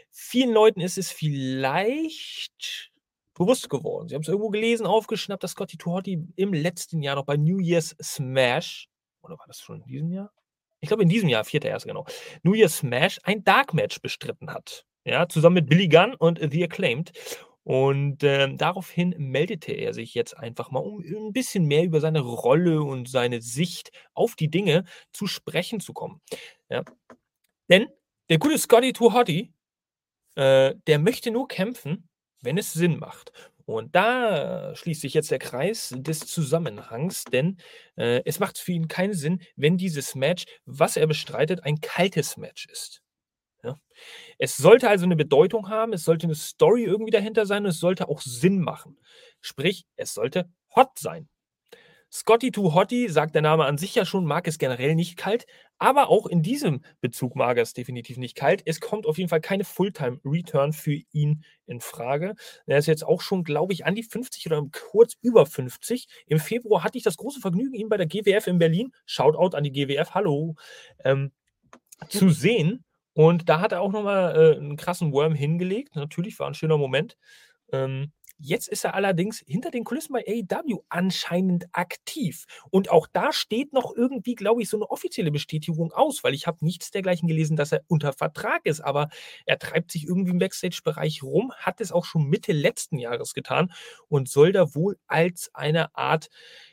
vielen 0.10 0.52
Leuten 0.52 0.82
ist 0.82 0.98
es 0.98 1.12
vielleicht 1.12 2.92
bewusst 3.34 3.70
geworden. 3.70 4.10
Sie 4.10 4.16
haben 4.16 4.24
es 4.24 4.28
irgendwo 4.28 4.50
gelesen, 4.50 4.86
aufgeschnappt, 4.86 5.44
dass 5.44 5.52
Scotty 5.52 5.78
Tuhati 5.78 6.28
im 6.36 6.54
letzten 6.54 7.02
Jahr 7.02 7.16
noch 7.16 7.26
bei 7.26 7.38
New 7.38 7.60
Year's 7.60 7.96
Smash, 8.02 8.89
oder 9.22 9.38
war 9.38 9.48
das 9.48 9.62
schon 9.62 9.82
in 9.82 9.86
diesem 9.86 10.12
Jahr? 10.12 10.34
Ich 10.82 10.88
glaube 10.88 11.04
in 11.04 11.10
diesem 11.10 11.30
Jahr, 11.30 11.44
4.1. 11.44 11.86
genau, 11.86 12.06
New 12.44 12.54
Year's 12.54 12.78
Smash 12.78 13.20
ein 13.24 13.44
Dark 13.44 13.74
Match 13.74 14.02
bestritten 14.02 14.52
hat. 14.52 14.86
Ja, 15.06 15.28
zusammen 15.28 15.56
mit 15.56 15.70
Billy 15.70 15.88
Gunn 15.88 16.14
und 16.16 16.40
The 16.40 16.64
Acclaimed. 16.64 17.12
Und 17.64 18.24
ähm, 18.24 18.58
daraufhin 18.58 19.14
meldete 19.18 19.72
er 19.72 19.94
sich 19.94 20.16
jetzt 20.16 20.36
einfach 20.36 20.72
mal, 20.72 20.80
um 20.80 21.04
ein 21.04 21.34
bisschen 21.34 21.66
mehr 21.66 21.84
über 21.84 22.02
seine 22.02 22.22
Rolle 22.22 22.82
und 22.82 23.08
seine 23.08 23.42
Sicht 23.42 23.92
auf 24.14 24.36
die 24.36 24.50
Dinge 24.50 24.86
zu 25.14 25.28
sprechen 25.28 25.80
zu 25.80 25.94
kommen. 25.94 26.22
Ja. 26.70 26.84
Denn 27.70 27.88
der 28.30 28.40
gute 28.40 28.58
Scotty 28.58 28.94
Tuhati, 28.94 29.54
äh, 30.36 30.74
der 30.88 31.00
möchte 31.00 31.30
nur 31.30 31.48
kämpfen, 31.48 32.10
wenn 32.42 32.58
es 32.58 32.74
Sinn 32.74 32.98
macht. 32.98 33.32
Und 33.72 33.95
da 33.95 34.76
schließt 34.76 35.01
sich 35.01 35.13
jetzt 35.13 35.32
der 35.32 35.39
Kreis 35.39 35.93
des 35.95 36.19
Zusammenhangs, 36.19 37.24
denn 37.26 37.57
äh, 37.95 38.22
es 38.26 38.39
macht 38.39 38.57
für 38.57 38.72
ihn 38.72 38.88
keinen 38.88 39.13
Sinn, 39.13 39.41
wenn 39.55 39.78
dieses 39.78 40.15
Match, 40.15 40.45
was 40.65 40.97
er 40.97 41.07
bestreitet, 41.07 41.63
ein 41.63 41.80
kaltes 41.80 42.38
Match 42.38 42.67
ist. 42.67 43.01
Ja? 43.63 43.80
Es 44.38 44.57
sollte 44.57 44.89
also 44.89 45.05
eine 45.05 45.15
Bedeutung 45.15 45.69
haben, 45.69 45.93
es 45.93 46.03
sollte 46.03 46.28
eine 46.28 46.36
Story 46.36 46.84
irgendwie 46.84 47.11
dahinter 47.11 47.45
sein 47.45 47.63
und 47.63 47.69
es 47.69 47.80
sollte 47.80 48.09
auch 48.09 48.22
Sinn 48.22 48.59
machen. 48.59 48.99
Sprich, 49.41 49.86
es 49.95 50.13
sollte 50.13 50.49
hot 50.76 50.97
sein. 50.97 51.30
Scotty 52.11 52.51
to 52.51 52.74
Hottie, 52.74 53.07
sagt 53.07 53.36
der 53.36 53.41
Name 53.41 53.63
an 53.65 53.78
sich 53.78 53.95
ja 53.95 54.05
schon, 54.05 54.26
mag 54.26 54.45
es 54.45 54.57
generell 54.57 54.95
nicht 54.95 55.15
kalt, 55.15 55.45
aber 55.82 56.10
auch 56.10 56.28
in 56.28 56.44
diesem 56.44 56.84
Bezug 57.02 57.36
mag 57.36 57.58
er 57.58 57.64
es 57.64 57.74
definitiv 57.74 58.18
nicht 58.18 58.36
kalt. 58.36 58.62
Es 58.66 58.80
kommt 58.80 59.08
auf 59.08 59.18
jeden 59.18 59.30
Fall 59.30 59.42
keine 59.42 59.64
Fulltime-Return 59.64 60.74
für 60.74 61.00
ihn 61.12 61.44
in 61.66 61.82
Frage. 61.82 62.36
Er 62.68 62.78
ist 62.78 62.86
jetzt 62.86 63.04
auch 63.04 63.22
schon, 63.22 63.44
glaube 63.44 63.74
ich, 63.74 63.84
an 63.84 63.96
die 63.96 64.04
50 64.04 64.46
oder 64.46 64.64
kurz 64.72 65.16
über 65.24 65.48
50. 65.48 66.08
Im 66.28 66.38
Februar 66.38 66.84
hatte 66.84 67.00
ich 67.00 67.04
das 67.04 67.18
große 67.18 67.40
Vergnügen, 67.40 67.74
ihn 67.74 67.90
bei 67.90 67.98
der 67.98 68.06
GWF 68.06 68.46
in 68.46 68.60
Berlin, 68.60 68.94
Shoutout 69.08 69.58
an 69.58 69.64
die 69.64 69.72
GWF, 69.72 70.12
hallo, 70.12 70.54
ähm, 71.04 71.32
zu 72.10 72.30
sehen. 72.30 72.86
Und 73.14 73.50
da 73.50 73.60
hat 73.60 73.72
er 73.72 73.82
auch 73.82 73.92
nochmal 73.92 74.36
äh, 74.36 74.58
einen 74.58 74.78
krassen 74.78 75.12
Worm 75.12 75.34
hingelegt. 75.34 75.96
Natürlich 75.96 76.38
war 76.38 76.46
ein 76.46 76.54
schöner 76.54 76.78
Moment. 76.78 77.18
Ähm, 77.72 78.12
Jetzt 78.44 78.70
ist 78.70 78.86
er 78.86 78.96
allerdings 78.96 79.44
hinter 79.46 79.70
den 79.70 79.84
Kulissen 79.84 80.14
bei 80.14 80.26
AEW 80.28 80.80
anscheinend 80.89 81.68
aktiv. 81.74 82.46
Und 82.72 82.89
auch 82.89 83.08
da 83.14 83.32
steht 83.34 83.72
noch 83.72 83.96
irgendwie, 83.96 84.34
glaube 84.34 84.64
ich, 84.64 84.70
so 84.70 84.78
eine 84.78 84.89
offizielle 84.89 85.32
Bestätigung 85.32 85.92
aus, 85.92 86.24
weil 86.24 86.34
ich 86.34 86.48
habe 86.48 86.66
nichts 86.66 86.89
dergleichen 86.89 87.28
gelesen, 87.28 87.56
dass 87.56 87.72
er 87.72 87.84
unter 87.88 88.14
Vertrag 88.14 88.66
ist. 88.66 88.82
Aber 88.82 89.10
er 89.46 89.60
treibt 89.60 89.92
sich 89.92 90.08
irgendwie 90.08 90.32
im 90.32 90.39
Backstage-Bereich 90.39 91.22
rum, 91.22 91.52
hat 91.56 91.82
es 91.82 91.92
auch 91.92 92.06
schon 92.06 92.30
Mitte 92.30 92.52
letzten 92.52 92.98
Jahres 92.98 93.36
getan 93.36 93.72
und 94.08 94.28
soll 94.28 94.52
da 94.52 94.74
wohl 94.74 94.98
als 95.06 95.52
eine 95.54 95.96
Art 95.96 96.30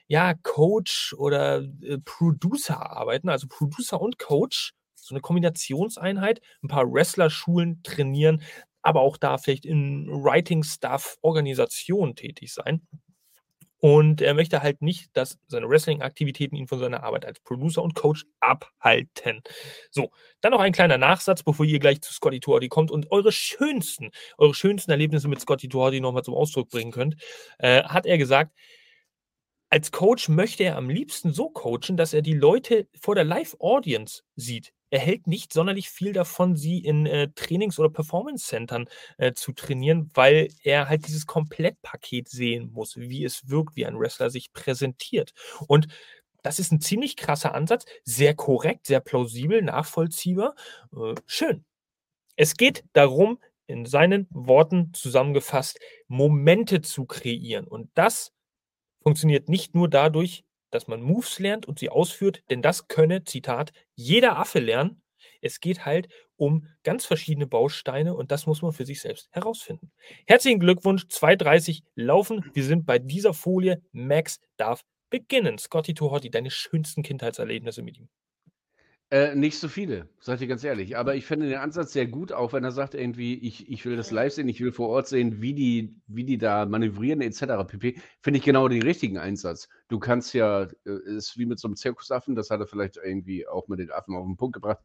ja, 0.07 0.33
Coach 0.43 1.13
oder 1.19 1.63
äh, 1.83 1.99
Producer 2.03 2.91
arbeiten, 2.91 3.29
also 3.29 3.47
Producer 3.47 4.01
und 4.01 4.19
Coach. 4.19 4.73
So 4.95 5.15
eine 5.15 5.21
Kombinationseinheit, 5.23 6.41
ein 6.63 6.69
paar 6.69 6.91
Wrestler-Schulen 6.91 7.83
trainieren, 7.83 8.43
aber 8.89 9.03
auch 9.03 9.19
da 9.19 9.37
vielleicht 9.37 9.67
in 9.67 10.09
Writing-Stuff, 10.09 11.19
Organisation 11.21 12.17
tätig 12.17 12.55
sein. 12.55 12.81
Und 13.81 14.23
er 14.23 14.35
möchte 14.35 14.63
halt 14.63 14.83
nicht, 14.83 15.17
dass 15.17 15.39
seine 15.47 15.69
Wrestling-Aktivitäten 15.69 16.57
ihn 16.57 16.67
von 16.67 16.81
seiner 16.81 17.05
Arbeit 17.05 17.25
als 17.27 17.39
Producer 17.41 17.83
und 17.83 17.95
Coach 17.95 18.25
abhalten. 18.41 19.43
So, 19.91 20.11
dann 20.41 20.53
noch 20.53 20.61
ein 20.61 20.73
kleiner 20.73 20.99
Nachsatz, 20.99 21.45
bevor 21.45 21.65
ihr 21.65 21.79
gleich 21.79 22.01
zu 22.01 22.13
Scotty 22.13 22.41
Tuardi 22.41 22.69
kommt 22.69 22.91
und 22.91 23.13
eure 23.13 23.31
schönsten, 23.31 24.11
eure 24.37 24.55
schönsten 24.55 24.91
Erlebnisse 24.91 25.29
mit 25.29 25.41
Scotty 25.41 25.69
Tuardi 25.69 26.01
nochmal 26.01 26.25
zum 26.25 26.35
Ausdruck 26.35 26.71
bringen 26.71 26.91
könnt, 26.91 27.17
äh, 27.59 27.85
hat 27.85 28.07
er 28.07 28.19
gesagt, 28.19 28.53
als 29.71 29.93
Coach 29.93 30.29
möchte 30.29 30.65
er 30.65 30.77
am 30.77 30.89
liebsten 30.89 31.33
so 31.33 31.51
coachen, 31.51 31.97
dass 31.97 32.15
er 32.15 32.23
die 32.23 32.35
Leute 32.35 32.89
vor 32.99 33.15
der 33.15 33.25
Live-Audience 33.25 34.23
sieht. 34.35 34.73
Er 34.91 35.01
hält 35.01 35.27
nicht 35.27 35.53
sonderlich 35.53 35.91
viel 35.91 36.13
davon, 36.13 36.57
sie 36.57 36.79
in 36.79 37.07
äh, 37.07 37.29
Trainings- 37.35 37.79
oder 37.79 37.91
Performance-Centern 37.91 38.89
äh, 39.19 39.33
zu 39.35 39.53
trainieren, 39.53 40.11
weil 40.15 40.49
er 40.63 40.89
halt 40.89 41.07
dieses 41.07 41.27
Komplettpaket 41.27 42.29
sehen 42.29 42.71
muss, 42.73 42.97
wie 42.97 43.25
es 43.25 43.49
wirkt, 43.49 43.77
wie 43.77 43.87
ein 43.87 43.99
Wrestler 43.99 44.31
sich 44.31 44.53
präsentiert. 44.53 45.33
Und 45.67 45.89
das 46.43 46.59
ist 46.59 46.73
ein 46.73 46.81
ziemlich 46.81 47.17
krasser 47.17 47.55
Ansatz, 47.55 47.85
sehr 48.05 48.35
korrekt, 48.35 48.87
sehr 48.87 49.01
plausibel, 49.01 49.61
nachvollziehbar. 49.63 50.55
Äh, 50.97 51.15
schön. 51.27 51.65
Es 52.37 52.57
geht 52.57 52.85
darum, 52.93 53.39
in 53.67 53.85
seinen 53.87 54.27
Worten 54.31 54.95
zusammengefasst, 54.95 55.79
Momente 56.09 56.81
zu 56.81 57.05
kreieren. 57.05 57.67
Und 57.67 57.91
das 57.95 58.33
funktioniert 59.03 59.49
nicht 59.49 59.75
nur 59.75 59.89
dadurch, 59.89 60.45
dass 60.71 60.87
man 60.87 61.03
Moves 61.03 61.39
lernt 61.39 61.67
und 61.67 61.79
sie 61.79 61.91
ausführt, 61.91 62.43
denn 62.51 62.63
das 62.63 62.89
könne, 62.89 63.25
Zitat, 63.25 63.73
jeder 63.95 64.39
Affe 64.39 64.59
lernen. 64.59 65.03
Es 65.41 65.61
geht 65.61 65.85
halt 65.85 66.09
um 66.37 66.67
ganz 66.85 67.05
verschiedene 67.05 67.47
Bausteine 67.47 68.15
und 68.15 68.31
das 68.31 68.47
muss 68.47 68.63
man 68.63 68.73
für 68.73 68.87
sich 68.87 69.01
selbst 69.01 69.29
herausfinden. 69.33 69.91
Herzlichen 70.27 70.61
Glückwunsch, 70.61 71.05
2.30 71.05 71.83
laufen. 71.95 72.51
Wir 72.55 72.65
sind 72.65 72.87
bei 72.87 72.99
dieser 72.99 73.35
Folie. 73.35 73.83
Max 73.93 74.41
darf 74.57 74.83
beginnen. 75.11 75.59
Scotty 75.59 75.95
Tohotti, 75.95 76.31
deine 76.31 76.51
schönsten 76.51 77.03
Kindheitserlebnisse 77.03 77.83
mit 77.83 77.99
ihm. 77.99 78.09
Äh, 79.11 79.35
nicht 79.35 79.59
so 79.59 79.69
viele, 79.69 80.11
sag 80.21 80.35
ich 80.35 80.41
dir 80.41 80.49
ganz 80.49 80.63
ehrlich. 80.65 80.99
Aber 80.99 81.15
ich 81.15 81.25
finde 81.25 81.49
den 81.49 81.57
Ansatz 81.59 81.95
sehr 81.95 82.07
gut, 82.07 82.31
auch 82.31 82.53
wenn 82.53 82.63
er 82.63 82.73
sagt 82.73 82.95
irgendwie, 82.95 83.35
ich, 83.39 83.71
ich 83.71 83.87
will 83.87 83.97
das 83.97 84.11
live 84.11 84.35
sehen, 84.35 84.49
ich 84.49 84.61
will 84.61 84.71
vor 84.71 84.91
Ort 84.91 85.09
sehen, 85.09 85.41
wie 85.41 85.55
die, 85.55 85.97
wie 86.09 86.25
die 86.25 86.37
da 86.37 86.67
manövrieren 86.67 87.23
etc. 87.23 87.65
pp. 87.67 87.97
Finde 88.21 88.39
ich 88.39 88.45
genau 88.45 88.69
den 88.69 88.83
richtigen 88.83 89.17
Einsatz. 89.17 89.71
Du 89.89 89.99
kannst 89.99 90.35
ja, 90.35 90.65
äh, 90.85 90.99
ist 91.07 91.39
wie 91.39 91.47
mit 91.47 91.59
so 91.59 91.69
einem 91.69 91.77
Zirkusaffen, 91.77 92.35
das 92.35 92.51
hat 92.51 92.61
er 92.61 92.67
vielleicht 92.67 92.99
irgendwie 92.99 93.49
auch 93.49 93.67
mit 93.69 93.79
den 93.79 93.91
Affen 93.91 94.15
auf 94.15 94.27
den 94.27 94.37
Punkt 94.37 94.55
gebracht. 94.55 94.81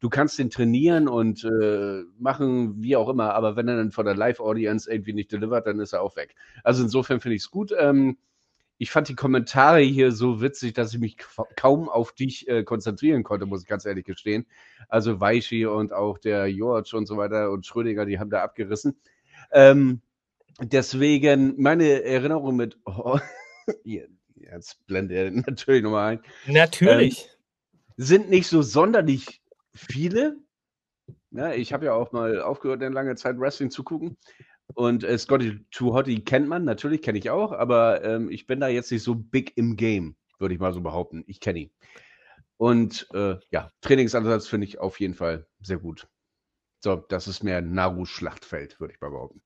Du 0.00 0.08
kannst 0.08 0.38
den 0.40 0.50
trainieren 0.50 1.06
und 1.06 1.44
äh, 1.44 2.02
machen, 2.18 2.82
wie 2.82 2.96
auch 2.96 3.08
immer, 3.08 3.34
aber 3.34 3.54
wenn 3.56 3.68
er 3.68 3.76
dann 3.76 3.92
vor 3.92 4.04
der 4.04 4.14
Live-Audience 4.16 4.90
irgendwie 4.90 5.12
nicht 5.12 5.30
delivert, 5.30 5.66
dann 5.68 5.78
ist 5.78 5.92
er 5.92 6.02
auch 6.02 6.16
weg. 6.16 6.34
Also 6.64 6.82
insofern 6.82 7.20
finde 7.20 7.36
ich 7.36 7.42
es 7.42 7.50
gut. 7.50 7.72
Ähm, 7.78 8.16
ich 8.78 8.90
fand 8.90 9.08
die 9.08 9.16
Kommentare 9.16 9.80
hier 9.80 10.12
so 10.12 10.40
witzig, 10.40 10.72
dass 10.72 10.94
ich 10.94 11.00
mich 11.00 11.16
kaum 11.56 11.88
auf 11.88 12.12
dich 12.12 12.48
äh, 12.48 12.62
konzentrieren 12.62 13.24
konnte, 13.24 13.44
muss 13.44 13.62
ich 13.62 13.68
ganz 13.68 13.84
ehrlich 13.84 14.04
gestehen. 14.04 14.46
Also 14.88 15.20
Weichi 15.20 15.66
und 15.66 15.92
auch 15.92 16.18
der 16.18 16.50
George 16.52 16.92
und 16.94 17.06
so 17.06 17.16
weiter 17.16 17.50
und 17.50 17.66
Schrödinger, 17.66 18.06
die 18.06 18.18
haben 18.18 18.30
da 18.30 18.42
abgerissen. 18.42 18.96
Ähm, 19.50 20.00
deswegen 20.60 21.60
meine 21.60 22.04
Erinnerung 22.04 22.56
mit, 22.56 22.78
oh, 22.84 23.18
jetzt 23.84 24.86
blende 24.86 25.14
er 25.14 25.30
natürlich 25.32 25.82
nochmal 25.82 26.12
ein. 26.12 26.20
Natürlich. 26.46 27.24
Ähm, 27.24 27.38
sind 27.96 28.30
nicht 28.30 28.46
so 28.46 28.62
sonderlich 28.62 29.42
viele. 29.74 30.36
Ja, 31.32 31.52
ich 31.52 31.72
habe 31.72 31.86
ja 31.86 31.94
auch 31.94 32.12
mal 32.12 32.40
aufgehört, 32.40 32.80
eine 32.80 32.94
lange 32.94 33.16
Zeit 33.16 33.38
Wrestling 33.38 33.70
zu 33.70 33.82
gucken. 33.82 34.16
Und 34.74 35.04
äh, 35.04 35.18
Scotty 35.18 35.64
Too 35.70 35.94
Hotty 35.94 36.22
kennt 36.22 36.48
man, 36.48 36.64
natürlich 36.64 37.02
kenne 37.02 37.18
ich 37.18 37.30
auch, 37.30 37.52
aber 37.52 38.04
ähm, 38.04 38.30
ich 38.30 38.46
bin 38.46 38.60
da 38.60 38.68
jetzt 38.68 38.92
nicht 38.92 39.02
so 39.02 39.14
big 39.14 39.56
im 39.56 39.76
Game, 39.76 40.16
würde 40.38 40.54
ich 40.54 40.60
mal 40.60 40.74
so 40.74 40.80
behaupten. 40.80 41.24
Ich 41.26 41.40
kenne 41.40 41.60
ihn. 41.60 41.70
Und 42.58 43.08
äh, 43.14 43.36
ja, 43.50 43.70
Trainingsansatz 43.80 44.46
finde 44.48 44.66
ich 44.66 44.78
auf 44.78 45.00
jeden 45.00 45.14
Fall 45.14 45.46
sehr 45.60 45.78
gut. 45.78 46.08
So, 46.80 46.96
das 46.96 47.26
ist 47.26 47.42
mehr 47.42 47.60
Naru-Schlachtfeld, 47.60 48.78
würde 48.78 48.94
ich 48.94 49.00
mal 49.00 49.10
behaupten. 49.10 49.42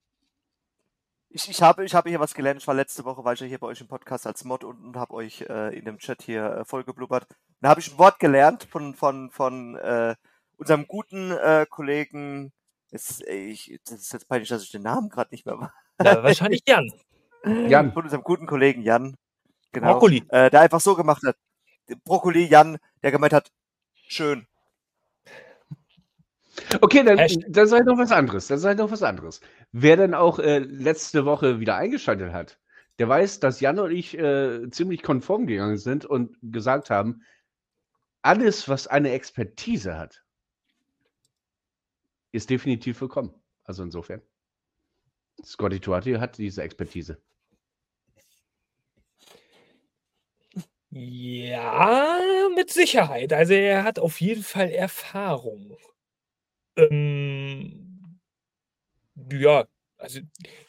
Ich, 1.35 1.49
ich, 1.49 1.63
habe, 1.63 1.85
ich 1.85 1.95
habe 1.95 2.11
hier 2.11 2.21
was 2.21 2.35
gelernt. 2.35 2.61
Ich 2.61 2.67
war 2.67 2.75
letzte 2.75 3.05
Woche, 3.05 3.25
war 3.25 3.33
ich 3.33 3.41
ja 3.41 3.47
hier 3.47 3.59
bei 3.59 3.67
euch 3.67 3.81
im 3.81 3.89
Podcast 3.89 4.27
als 4.27 4.45
Mod 4.45 4.65
und, 4.65 4.85
und 4.85 4.97
habe 4.97 5.15
euch 5.15 5.43
äh, 5.49 5.77
in 5.79 5.87
dem 5.87 5.99
Chat 5.99 6.23
hier 6.23 6.45
äh, 6.45 6.65
vollgeblubbert. 6.67 7.27
Da 7.61 7.71
habe 7.71 7.81
ich 7.81 7.91
ein 7.91 7.99
Wort 7.99 8.19
gelernt 8.19 8.65
von, 8.65 8.95
von, 8.95 9.31
von 9.31 9.77
äh, 9.77 10.15
unserem 10.57 10.87
guten 10.87 11.31
äh, 11.31 11.65
Kollegen 11.69 12.53
es, 12.93 13.21
ich, 13.27 13.81
das 13.85 14.01
ist 14.01 14.13
jetzt 14.13 14.29
peinlich, 14.29 14.49
dass 14.49 14.63
ich 14.63 14.71
den 14.71 14.83
Namen 14.83 15.09
gerade 15.09 15.31
nicht 15.33 15.47
mehr 15.47 15.59
weiß. 15.59 15.71
Ja, 16.05 16.23
wahrscheinlich 16.23 16.63
Jan. 16.67 16.93
Jan. 17.69 17.93
Von 17.93 18.05
unserem 18.05 18.23
guten 18.23 18.47
Kollegen 18.47 18.83
Jan. 18.83 19.17
Genau. 19.73 19.93
Brokkoli. 19.93 20.25
Äh, 20.29 20.51
der 20.51 20.61
einfach 20.61 20.81
so 20.81 20.95
gemacht 20.95 21.23
hat. 21.27 21.37
Brokkoli 22.05 22.45
Jan, 22.45 22.79
der 23.03 23.11
gemeint 23.11 23.33
hat, 23.33 23.51
schön. 23.95 24.47
Okay, 26.81 27.03
dann, 27.03 27.19
dann 27.49 27.67
sei 27.67 27.81
noch 27.81 27.97
was 27.97 28.13
anderes. 28.13 28.47
Dann 28.47 28.59
sei 28.59 28.75
noch 28.75 28.91
was 28.91 29.03
anderes. 29.03 29.41
Wer 29.73 29.97
dann 29.97 30.15
auch 30.15 30.39
äh, 30.39 30.59
letzte 30.59 31.25
Woche 31.25 31.61
wieder 31.61 31.77
eingeschaltet 31.77 32.33
hat, 32.33 32.59
der 32.99 33.09
weiß, 33.09 33.41
dass 33.41 33.61
Jan 33.61 33.79
und 33.79 33.91
ich 33.91 34.17
äh, 34.19 34.71
ziemlich 34.71 35.03
konform 35.03 35.47
gegangen 35.47 35.79
sind 35.79 36.05
und 36.05 36.37
gesagt 36.43 36.91
haben, 36.91 37.23
alles, 38.21 38.69
was 38.69 38.87
eine 38.87 39.13
Expertise 39.13 39.97
hat, 39.99 40.22
ist 42.33 42.51
definitiv 42.51 43.01
willkommen. 43.01 43.33
Also 43.65 43.83
insofern. 43.83 44.23
Scotty 45.45 45.81
Tuati 45.81 46.15
hat 46.15 46.39
diese 46.39 46.63
Expertise. 46.63 47.19
Ja, 50.91 52.19
mit 52.55 52.71
Sicherheit. 52.71 53.33
Also 53.33 53.55
er 53.55 53.85
hat 53.85 53.99
auf 53.99 54.21
jeden 54.21 54.43
Fall 54.43 54.71
Erfahrung. 54.71 55.79
Ähm, 56.77 58.21
ja, 59.31 59.67
also 59.97 60.21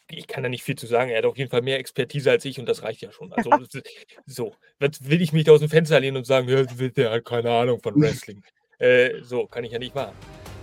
ich 0.10 0.28
kann 0.28 0.44
da 0.44 0.50
nicht 0.50 0.64
viel 0.64 0.76
zu 0.76 0.88
sagen. 0.88 1.10
Er 1.12 1.18
hat 1.18 1.26
auf 1.26 1.38
jeden 1.38 1.50
Fall 1.50 1.62
mehr 1.62 1.80
Expertise 1.80 2.32
als 2.32 2.46
ich 2.46 2.58
und 2.60 2.68
das 2.68 2.84
reicht 2.84 3.02
ja 3.02 3.12
schon. 3.12 3.34
Also 3.34 3.52
so, 4.26 4.56
was 4.80 5.10
will 5.10 5.22
ich 5.22 5.34
mich 5.34 5.44
da 5.44 5.52
aus 5.52 5.60
dem 5.60 5.70
Fenster 5.70 6.00
lehnen 6.00 6.18
und 6.18 6.26
sagen, 6.26 6.48
ja, 6.48 6.64
der 6.64 7.12
hat 7.12 7.26
keine 7.26 7.52
Ahnung 7.52 7.82
von 7.82 7.94
Wrestling. 8.02 8.44
äh, 8.80 9.22
so, 9.24 9.48
kann 9.48 9.66
ich 9.66 9.74
ja 9.74 9.80
nicht 9.80 9.96
machen. 9.96 10.16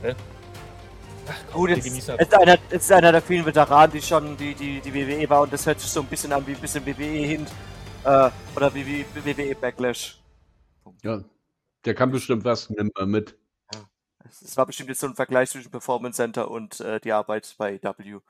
Ne? 0.02 0.16
Ach, 1.28 1.52
Gut, 1.52 1.70
jetzt, 1.70 1.86
jetzt, 1.86 2.34
einer, 2.34 2.58
ist 2.70 2.92
einer 2.92 3.12
der 3.12 3.22
vielen 3.22 3.46
Veteranen, 3.46 3.92
die 3.92 4.02
schon 4.02 4.36
die, 4.36 4.54
die, 4.54 4.80
die 4.80 4.94
WWE 4.94 5.28
war 5.28 5.42
und 5.42 5.52
das 5.52 5.66
hört 5.66 5.80
sich 5.80 5.90
so 5.90 6.00
ein 6.00 6.06
bisschen 6.06 6.32
an 6.32 6.46
wie 6.46 6.54
ein 6.54 6.60
bisschen 6.60 6.84
WWE 6.86 7.04
hin 7.04 7.46
äh, 8.04 8.30
oder 8.56 8.74
wie, 8.74 8.86
wie 8.86 9.04
WWE 9.24 9.54
Backlash. 9.54 10.20
Ja, 11.02 11.22
der 11.84 11.94
kann 11.94 12.10
bestimmt 12.10 12.44
was, 12.44 12.70
nimm 12.70 12.90
mal 12.96 13.06
mit. 13.06 13.36
Es 14.42 14.56
war 14.56 14.66
bestimmt 14.66 14.88
jetzt 14.88 15.00
so 15.00 15.06
ein 15.06 15.14
Vergleich 15.14 15.50
zwischen 15.50 15.70
Performance 15.70 16.16
Center 16.16 16.50
und 16.50 16.80
äh, 16.80 17.00
die 17.00 17.12
Arbeit 17.12 17.54
bei 17.58 17.80
W. 17.82 18.20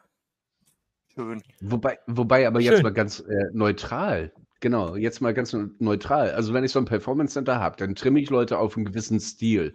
Schön. 1.15 1.43
Wobei, 1.61 1.99
wobei 2.07 2.47
aber 2.47 2.61
Schön. 2.61 2.73
jetzt 2.73 2.83
mal 2.83 2.93
ganz 2.93 3.21
äh, 3.21 3.51
neutral. 3.53 4.33
Genau, 4.61 4.95
jetzt 4.95 5.21
mal 5.21 5.35
ganz 5.35 5.57
neutral. 5.79 6.31
Also 6.33 6.53
wenn 6.53 6.65
ich 6.65 6.73
so 6.73 6.79
ein 6.79 6.85
Performance 6.85 7.35
Center 7.35 7.59
habe, 7.59 7.77
dann 7.77 7.95
trimme 7.95 8.21
ich 8.21 8.31
Leute 8.31 8.59
auf 8.59 8.77
einen 8.77 8.85
gewissen 8.85 9.19
Stil. 9.19 9.75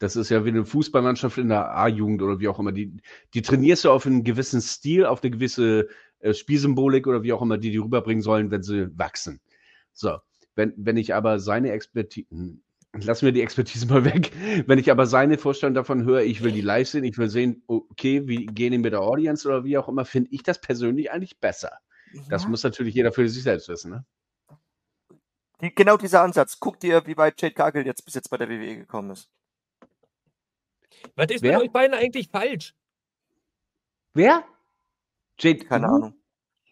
Das 0.00 0.16
ist 0.16 0.30
ja 0.30 0.46
wie 0.46 0.48
eine 0.48 0.64
Fußballmannschaft 0.64 1.36
in 1.36 1.50
der 1.50 1.76
A-Jugend 1.76 2.22
oder 2.22 2.40
wie 2.40 2.48
auch 2.48 2.58
immer. 2.58 2.72
Die, 2.72 2.96
die 3.34 3.42
trainierst 3.42 3.84
du 3.84 3.90
auf 3.90 4.06
einen 4.06 4.24
gewissen 4.24 4.62
Stil, 4.62 5.04
auf 5.04 5.22
eine 5.22 5.30
gewisse 5.30 5.88
äh, 6.20 6.32
Spielsymbolik 6.32 7.06
oder 7.06 7.22
wie 7.22 7.34
auch 7.34 7.42
immer, 7.42 7.58
die 7.58 7.70
die 7.70 7.76
rüberbringen 7.76 8.22
sollen, 8.22 8.50
wenn 8.50 8.62
sie 8.62 8.88
wachsen. 8.98 9.40
So, 9.92 10.16
wenn, 10.54 10.72
wenn 10.78 10.96
ich 10.96 11.14
aber 11.14 11.38
seine 11.38 11.72
Expertise, 11.72 12.26
hm, 12.30 12.62
lassen 12.94 13.26
wir 13.26 13.32
die 13.32 13.42
Expertise 13.42 13.86
mal 13.92 14.06
weg, 14.06 14.32
wenn 14.66 14.78
ich 14.78 14.90
aber 14.90 15.04
seine 15.04 15.36
Vorstellung 15.36 15.74
davon 15.74 16.04
höre, 16.04 16.22
ich 16.22 16.42
will 16.42 16.52
die 16.52 16.62
live 16.62 16.88
sehen, 16.88 17.04
ich 17.04 17.18
will 17.18 17.28
sehen, 17.28 17.62
okay, 17.66 18.26
wie 18.26 18.46
gehen 18.46 18.72
die 18.72 18.78
mit 18.78 18.94
der 18.94 19.02
Audience 19.02 19.46
oder 19.46 19.64
wie 19.64 19.76
auch 19.76 19.88
immer, 19.88 20.06
finde 20.06 20.30
ich 20.32 20.42
das 20.42 20.62
persönlich 20.62 21.10
eigentlich 21.12 21.38
besser. 21.40 21.72
Ja. 22.14 22.22
Das 22.30 22.48
muss 22.48 22.62
natürlich 22.62 22.94
jeder 22.94 23.12
für 23.12 23.28
sich 23.28 23.42
selbst 23.42 23.68
wissen, 23.68 23.90
ne? 23.90 24.06
Die, 25.60 25.74
genau 25.74 25.98
dieser 25.98 26.22
Ansatz. 26.22 26.58
Guck 26.58 26.80
dir, 26.80 27.06
wie 27.06 27.18
weit 27.18 27.40
Jade 27.40 27.54
Cargill 27.54 27.84
jetzt 27.84 28.06
bis 28.06 28.14
jetzt 28.14 28.30
bei 28.30 28.38
der 28.38 28.48
WWE 28.48 28.76
gekommen 28.78 29.10
ist. 29.10 29.28
Was 31.16 31.30
ist 31.30 31.42
Wer? 31.42 31.58
mit 31.58 31.62
euch 31.68 31.72
beiden 31.72 31.94
eigentlich 31.94 32.28
falsch? 32.28 32.74
Wer? 34.14 34.44
Jade. 35.38 35.64
Keine 35.64 35.86
uh? 35.86 35.94
Ahnung. 35.94 36.14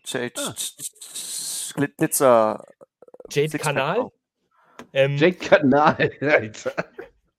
Jade. 0.04 0.32
Ah. 0.36 0.54
Glitzer. 1.74 2.64
Jade 3.30 3.58
Kanal? 3.58 4.10
Ähm, 4.92 5.16
Jade 5.16 5.36
Kanal, 5.36 6.10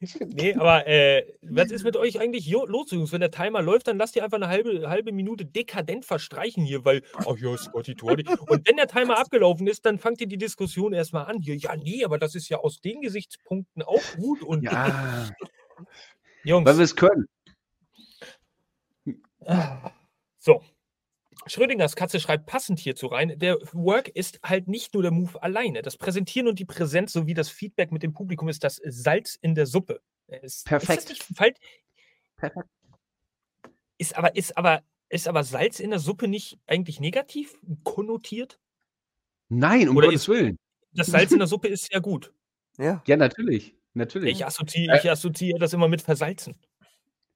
nee, 0.27 0.53
aber 0.53 0.87
äh, 0.87 1.25
was 1.41 1.71
ist 1.71 1.83
mit 1.83 1.97
euch 1.97 2.21
eigentlich 2.21 2.49
los, 2.49 2.91
Jungs? 2.91 3.11
Wenn 3.11 3.19
der 3.19 3.31
Timer 3.31 3.61
läuft, 3.61 3.87
dann 3.87 3.97
lasst 3.97 4.15
ihr 4.15 4.23
einfach 4.23 4.37
eine 4.37 4.47
halbe, 4.47 4.89
halbe 4.89 5.11
Minute 5.11 5.45
dekadent 5.45 6.05
verstreichen 6.05 6.63
hier, 6.63 6.85
weil, 6.85 7.01
ach 7.15 7.35
ja, 7.37 7.57
Scotty 7.57 7.95
Tordi. 7.95 8.25
Und 8.47 8.65
wenn 8.65 8.77
der 8.77 8.87
Timer 8.87 9.17
abgelaufen 9.19 9.67
ist, 9.67 9.85
dann 9.85 9.99
fangt 9.99 10.21
ihr 10.21 10.27
die 10.27 10.37
Diskussion 10.37 10.93
erstmal 10.93 11.25
an. 11.25 11.41
Hier, 11.41 11.57
ja, 11.57 11.75
nee, 11.75 12.05
aber 12.05 12.17
das 12.17 12.33
ist 12.35 12.47
ja 12.47 12.59
aus 12.59 12.79
den 12.79 13.01
Gesichtspunkten 13.01 13.83
auch 13.83 14.01
gut. 14.15 14.41
Und 14.41 14.63
ja. 14.63 15.29
Jungs. 16.43 16.65
Weil 16.65 16.77
wir 16.77 16.85
es 16.85 16.95
können. 16.95 17.27
So. 20.37 20.63
Schrödingers 21.47 21.95
Katze 21.95 22.19
schreibt 22.19 22.45
passend 22.45 22.79
hierzu 22.79 23.07
rein. 23.07 23.39
Der 23.39 23.57
Work 23.71 24.09
ist 24.09 24.39
halt 24.43 24.67
nicht 24.67 24.93
nur 24.93 25.03
der 25.03 25.11
Move 25.11 25.41
alleine. 25.41 25.81
Das 25.81 25.97
Präsentieren 25.97 26.47
und 26.47 26.59
die 26.59 26.65
Präsenz 26.65 27.13
sowie 27.13 27.33
das 27.33 27.49
Feedback 27.49 27.91
mit 27.91 28.03
dem 28.03 28.13
Publikum 28.13 28.49
ist 28.49 28.63
das 28.63 28.81
Salz 28.85 29.35
in 29.41 29.55
der 29.55 29.65
Suppe. 29.65 30.01
Ist, 30.27 30.65
Perfekt. 30.65 31.09
Ist, 31.09 31.35
Perfekt. 31.35 31.59
ist 33.97 34.15
aber, 34.15 34.35
ist 34.35 34.57
aber, 34.57 34.83
ist 35.07 35.27
aber 35.27 35.43
Salz 35.43 35.79
in 35.79 35.89
der 35.89 35.99
Suppe 35.99 36.27
nicht 36.27 36.59
eigentlich 36.67 36.99
negativ 36.99 37.55
konnotiert? 37.83 38.59
Nein, 39.47 39.89
um 39.89 39.97
Oder 39.97 40.07
Gottes 40.07 40.27
Willen. 40.27 40.59
Das 40.91 41.07
Salz 41.07 41.31
in 41.31 41.39
der 41.39 41.47
Suppe 41.47 41.69
ist 41.69 41.91
ja 41.91 41.99
gut. 41.99 42.33
Ja. 42.77 43.01
Ja, 43.07 43.17
natürlich. 43.17 43.75
Natürlich. 43.93 44.31
Ich 44.31 44.45
assoziiere, 44.45 44.97
ich 44.97 45.09
assoziiere 45.09 45.59
das 45.59 45.73
immer 45.73 45.87
mit 45.87 46.01
Versalzen. 46.01 46.55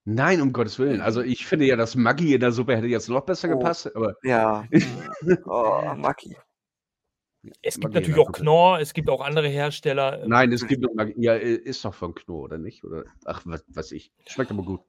Nein, 0.05 0.41
um 0.41 0.51
Gottes 0.51 0.79
Willen. 0.79 1.01
Also 1.01 1.21
ich 1.21 1.45
finde 1.45 1.65
ja, 1.65 1.75
das 1.75 1.95
Maggi 1.95 2.33
in 2.33 2.41
der 2.41 2.51
Suppe 2.51 2.75
hätte 2.75 2.87
jetzt 2.87 3.07
noch 3.07 3.21
besser 3.21 3.49
oh, 3.49 3.57
gepasst. 3.57 3.95
Aber 3.95 4.15
ja. 4.23 4.65
oh, 5.45 5.93
Maggi. 5.95 6.35
Es 7.61 7.75
gibt 7.75 7.93
Maggi 7.93 8.07
natürlich 8.07 8.27
auch 8.27 8.31
Knorr, 8.31 8.79
es 8.79 8.93
gibt 8.93 9.09
auch 9.09 9.21
andere 9.21 9.47
Hersteller. 9.47 10.23
Ähm, 10.23 10.29
Nein, 10.29 10.51
es 10.51 10.65
gibt 10.67 10.85
Maggi. 10.95 11.13
Ja, 11.17 11.35
ist 11.35 11.83
doch 11.85 11.93
von 11.93 12.13
Knorr, 12.13 12.43
oder 12.43 12.57
nicht? 12.57 12.83
Oder 12.83 13.05
ach, 13.25 13.41
was 13.45 13.63
weiß 13.67 13.91
ich. 13.93 14.11
Schmeckt 14.27 14.51
aber 14.51 14.63
gut. 14.63 14.81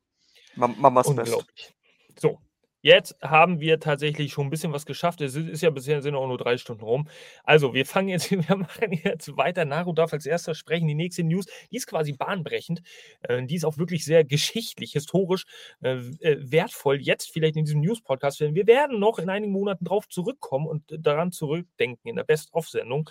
Mamas 0.56 1.06
Unglaublich. 1.06 1.74
Best. 2.08 2.20
So, 2.20 2.38
Jetzt 2.84 3.16
haben 3.22 3.60
wir 3.60 3.80
tatsächlich 3.80 4.34
schon 4.34 4.46
ein 4.46 4.50
bisschen 4.50 4.74
was 4.74 4.84
geschafft. 4.84 5.22
Es 5.22 5.34
ist 5.36 5.62
ja 5.62 5.70
bisher 5.70 6.02
sind 6.02 6.14
auch 6.14 6.26
nur 6.26 6.36
drei 6.36 6.58
Stunden 6.58 6.84
rum. 6.84 7.08
Also, 7.42 7.72
wir 7.72 7.86
fangen 7.86 8.10
jetzt, 8.10 8.30
wir 8.30 8.56
machen 8.56 8.92
jetzt 8.92 9.38
weiter. 9.38 9.64
Naru 9.64 9.94
darf 9.94 10.12
als 10.12 10.26
erster 10.26 10.54
sprechen. 10.54 10.86
Die 10.86 10.94
nächste 10.94 11.24
News, 11.24 11.46
die 11.70 11.78
ist 11.78 11.86
quasi 11.86 12.12
bahnbrechend. 12.12 12.82
Äh, 13.22 13.42
die 13.46 13.54
ist 13.54 13.64
auch 13.64 13.78
wirklich 13.78 14.04
sehr 14.04 14.22
geschichtlich, 14.22 14.92
historisch 14.92 15.46
äh, 15.80 15.94
äh 16.20 16.36
wertvoll. 16.52 17.00
Jetzt 17.00 17.30
vielleicht 17.32 17.56
in 17.56 17.64
diesem 17.64 17.80
News-Podcast. 17.80 18.40
Wir 18.40 18.66
werden 18.66 19.00
noch 19.00 19.18
in 19.18 19.30
einigen 19.30 19.54
Monaten 19.54 19.86
drauf 19.86 20.06
zurückkommen 20.06 20.66
und 20.66 20.82
daran 20.98 21.32
zurückdenken 21.32 22.10
in 22.10 22.16
der 22.16 22.24
Best-of-Sendung. 22.24 23.08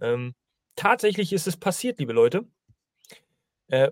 Ähm, 0.00 0.36
tatsächlich 0.76 1.32
ist 1.32 1.48
es 1.48 1.56
passiert, 1.56 1.98
liebe 1.98 2.12
Leute. 2.12 2.46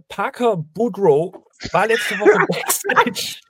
Parker 0.08 0.56
Boudreau 0.56 1.34
war 1.72 1.86
letzte 1.86 2.14
Woche 2.18 2.46
Backstage. 2.48 3.40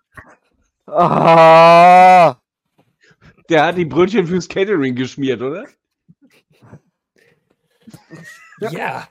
Ah, 0.86 2.36
Der 3.48 3.64
hat 3.66 3.76
die 3.76 3.84
Brötchen 3.84 4.26
fürs 4.26 4.48
Catering 4.48 4.94
geschmiert, 4.94 5.42
oder? 5.42 5.66
Ja, 8.60 9.08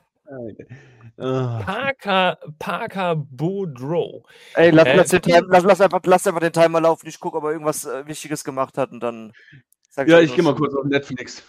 Ah, 1.17 1.61
Parker, 1.63 2.37
Parker 2.59 3.15
Boudreau. 3.15 4.25
ey, 4.55 4.71
lass, 4.71 4.87
Äh, 4.87 4.95
lass, 4.97 5.09
den 5.09 5.21
Time, 5.21 5.45
lass, 5.49 5.63
lass, 5.63 5.79
einfach, 5.79 6.01
lass 6.03 6.27
einfach 6.27 6.41
den 6.41 6.51
Timer 6.51 6.81
laufen. 6.81 7.07
Ich 7.07 7.19
gucke, 7.19 7.37
ob 7.37 7.43
er 7.45 7.51
irgendwas 7.51 7.85
äh, 7.85 8.05
Wichtiges 8.07 8.43
gemacht 8.43 8.77
hat 8.77 8.91
und 8.91 8.99
dann. 9.01 9.31
sag 9.89 10.09
Ja, 10.09 10.19
ich 10.19 10.33
gehe 10.33 10.43
mal 10.43 10.55
kurz 10.55 10.73
auf 10.73 10.83
Netflix. 10.83 11.43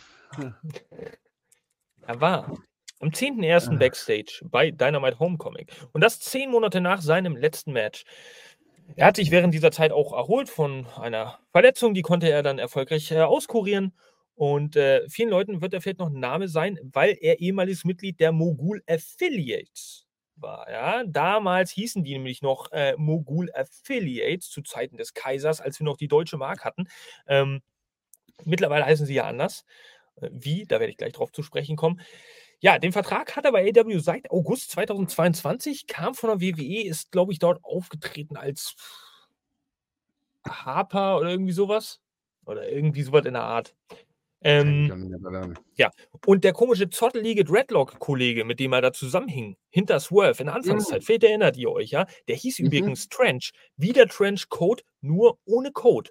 Er 2.03 2.21
war 2.21 2.53
am 3.01 3.09
10.01. 3.09 3.79
Backstage 3.79 4.41
bei 4.45 4.71
Dynamite 4.71 5.19
Homecoming. 5.19 5.67
Und 5.93 6.01
das 6.03 6.21
zehn 6.21 6.51
Monate 6.51 6.81
nach 6.81 7.01
seinem 7.01 7.37
letzten 7.37 7.73
Match. 7.73 8.05
Er 8.95 9.07
hat 9.07 9.17
sich 9.17 9.31
während 9.31 9.53
dieser 9.53 9.73
Zeit 9.73 9.93
auch 9.93 10.13
erholt 10.13 10.49
von 10.49 10.87
einer 10.97 11.39
Verletzung, 11.53 11.95
die 11.95 12.03
konnte 12.03 12.31
er 12.31 12.43
dann 12.43 12.59
erfolgreich 12.59 13.11
äh, 13.11 13.21
auskurieren. 13.23 13.93
Und 14.35 14.77
äh, 14.77 15.09
vielen 15.09 15.31
Leuten 15.31 15.61
wird 15.63 15.75
er 15.75 15.81
vielleicht 15.81 15.99
noch 15.99 16.11
ein 16.11 16.21
Name 16.21 16.49
sein, 16.49 16.79
weil 16.93 17.17
er 17.21 17.41
ehemaliges 17.41 17.85
Mitglied 17.85 18.21
der 18.21 18.33
Mogul 18.33 18.83
Affiliates 18.87 20.07
war. 20.37 20.71
Ja? 20.71 21.05
Damals 21.07 21.71
hießen 21.73 22.05
die 22.05 22.13
nämlich 22.13 22.43
noch 22.43 22.71
äh, 22.73 22.95
Mogul 22.99 23.51
Affiliates 23.55 24.51
zu 24.51 24.63
Zeiten 24.63 24.99
des 24.99 25.15
Kaisers, 25.15 25.61
als 25.61 25.81
wir 25.81 25.85
noch 25.85 25.97
die 25.97 26.09
deutsche 26.09 26.37
Mark 26.37 26.65
hatten. 26.65 26.85
Ähm, 27.27 27.63
mittlerweile 28.45 28.87
heißen 28.87 29.07
sie 29.07 29.15
ja 29.15 29.25
anders. 29.27 29.65
Äh, 30.21 30.31
Wie, 30.33 30.65
da 30.67 30.81
werde 30.81 30.91
ich 30.91 30.99
gleich 30.99 31.15
drauf 31.15 31.33
zu 31.33 31.43
sprechen 31.43 31.77
kommen. 31.77 32.01
Ja, 32.61 32.79
den 32.79 32.93
Vertrag 32.93 33.37
hat 33.37 33.45
er 33.45 33.53
bei 33.53 33.69
AW 33.71 33.99
seit 33.99 34.31
August 34.31 34.71
2022, 34.73 35.87
kam 35.87 36.15
von 36.15 36.31
der 36.31 36.41
WWE, 36.41 36.85
ist, 36.87 37.13
glaube 37.13 37.33
ich, 37.33 37.39
dort 37.39 37.63
aufgetreten 37.63 38.37
als 38.37 38.75
Harper 40.49 41.19
oder 41.19 41.31
irgendwie 41.31 41.53
sowas. 41.53 42.01
Oder 42.47 42.69
irgendwie 42.69 43.03
sowas 43.03 43.25
in 43.27 43.35
der 43.35 43.43
Art. 43.43 43.75
Ähm, 44.43 44.89
und 46.27 46.45
der 46.45 46.53
komische 46.53 46.89
zottelige 46.89 47.43
Dreadlock-Kollege, 47.45 48.45
mit 48.45 48.61
dem 48.61 48.73
er 48.73 48.81
da 48.83 48.93
zusammenhing, 48.93 49.57
hinter 49.71 49.99
Swerve 49.99 50.39
in 50.41 50.47
der 50.47 50.55
Anfangszeit, 50.55 51.03
vielleicht 51.03 51.25
erinnert 51.25 51.57
ihr 51.57 51.71
euch, 51.71 51.91
ja? 51.91 52.07
Der 52.29 52.37
hieß 52.37 52.61
Mhm. 52.61 52.67
übrigens 52.67 53.09
Trench. 53.09 53.53
Wie 53.77 53.93
der 53.93 54.07
Trench 54.07 54.49
Code, 54.49 54.85
nur 55.01 55.39
ohne 55.47 55.73
Code. 55.73 56.11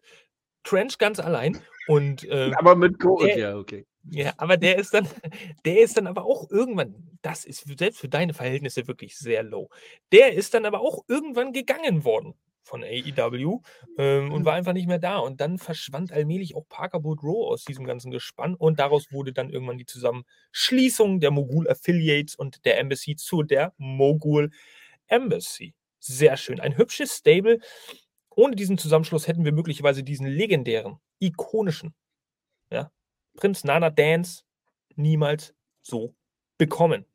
Trench 0.64 0.98
ganz 0.98 1.20
allein. 1.20 1.62
Und 1.88 2.28
ähm, 2.30 2.54
Aber 2.58 2.76
mit 2.76 3.00
Code, 3.00 3.28
Der- 3.28 3.38
ja, 3.38 3.56
okay. 3.58 3.86
Ja, 4.10 4.34
aber 4.38 4.58
der 4.58 4.78
ist 4.78 4.94
dann, 4.94 5.08
der 5.66 5.82
ist 5.82 5.98
dann 5.98 6.08
aber 6.08 6.26
auch 6.26 6.50
irgendwann, 6.50 7.18
das 7.22 7.46
ist 7.46 7.66
selbst 7.78 8.00
für 8.00 8.10
deine 8.10 8.34
Verhältnisse 8.34 8.88
wirklich 8.88 9.18
sehr 9.18 9.44
low. 9.44 9.70
Der 10.12 10.34
ist 10.34 10.54
dann 10.54 10.66
aber 10.66 10.82
auch 10.82 11.04
irgendwann 11.08 11.54
gegangen 11.54 12.04
worden 12.04 12.36
von 12.62 12.84
AEW 12.84 13.62
ähm, 13.98 14.32
und 14.32 14.46
war 14.46 14.54
einfach 14.54 14.74
nicht 14.74 14.88
mehr 14.88 15.00
da. 15.00 15.18
Und 15.18 15.40
dann 15.42 15.58
verschwand 15.58 16.12
allmählich 16.12 16.56
auch 16.56 16.68
Parker 16.68 17.00
Boudreau 17.00 17.48
aus 17.48 17.64
diesem 17.64 17.86
ganzen 17.86 18.12
Gespann 18.12 18.56
und 18.56 18.80
daraus 18.80 19.12
wurde 19.12 19.34
dann 19.34 19.50
irgendwann 19.50 19.78
die 19.78 19.86
Zusammenschließung 19.86 21.20
der 21.20 21.32
Mogul 21.32 21.70
Affiliates 21.70 22.36
und 22.36 22.66
der 22.66 22.80
Embassy 22.80 23.16
zu 23.16 23.44
der 23.44 23.74
Mogul 23.78 24.52
Embassy. 25.08 25.74
Sehr 26.00 26.38
schön. 26.38 26.60
Ein 26.60 26.78
hübsches 26.78 27.18
Stable. 27.18 27.60
Ohne 28.36 28.56
diesen 28.56 28.78
Zusammenschluss 28.78 29.28
hätten 29.28 29.46
wir 29.46 29.54
möglicherweise 29.54 30.04
diesen 30.04 30.28
legendären, 30.28 30.98
ikonischen 31.20 31.94
ja, 32.72 32.92
Prinz 33.36 33.64
Nana 33.64 33.90
Dance 33.90 34.44
niemals 34.96 35.54
so 35.82 36.16
bekommen. 36.58 37.06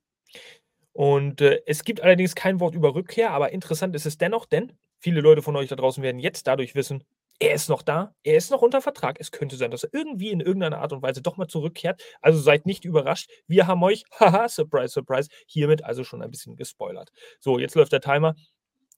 Und 0.92 1.40
äh, 1.40 1.62
es 1.66 1.84
gibt 1.84 2.00
allerdings 2.00 2.34
kein 2.34 2.60
Wort 2.60 2.74
über 2.74 2.94
Rückkehr, 2.94 3.30
aber 3.30 3.52
interessant 3.52 3.94
ist 3.94 4.06
es 4.06 4.18
dennoch, 4.18 4.46
denn 4.46 4.72
viele 4.98 5.20
Leute 5.20 5.42
von 5.42 5.56
euch 5.56 5.68
da 5.68 5.76
draußen 5.76 6.02
werden 6.02 6.18
jetzt 6.18 6.46
dadurch 6.46 6.74
wissen, 6.74 7.04
er 7.42 7.54
ist 7.54 7.70
noch 7.70 7.80
da, 7.80 8.14
er 8.22 8.36
ist 8.36 8.50
noch 8.50 8.60
unter 8.60 8.82
Vertrag. 8.82 9.16
Es 9.18 9.32
könnte 9.32 9.56
sein, 9.56 9.70
dass 9.70 9.84
er 9.84 9.94
irgendwie 9.94 10.28
in 10.28 10.40
irgendeiner 10.40 10.78
Art 10.78 10.92
und 10.92 11.00
Weise 11.00 11.22
doch 11.22 11.38
mal 11.38 11.48
zurückkehrt. 11.48 12.02
Also 12.20 12.38
seid 12.38 12.66
nicht 12.66 12.84
überrascht. 12.84 13.30
Wir 13.46 13.66
haben 13.66 13.82
euch, 13.82 14.04
haha, 14.20 14.48
surprise, 14.48 14.92
surprise, 14.92 15.30
hiermit 15.46 15.82
also 15.82 16.04
schon 16.04 16.20
ein 16.22 16.30
bisschen 16.30 16.56
gespoilert. 16.56 17.10
So, 17.40 17.58
jetzt 17.58 17.74
läuft 17.74 17.92
der 17.92 18.02
Timer. 18.02 18.34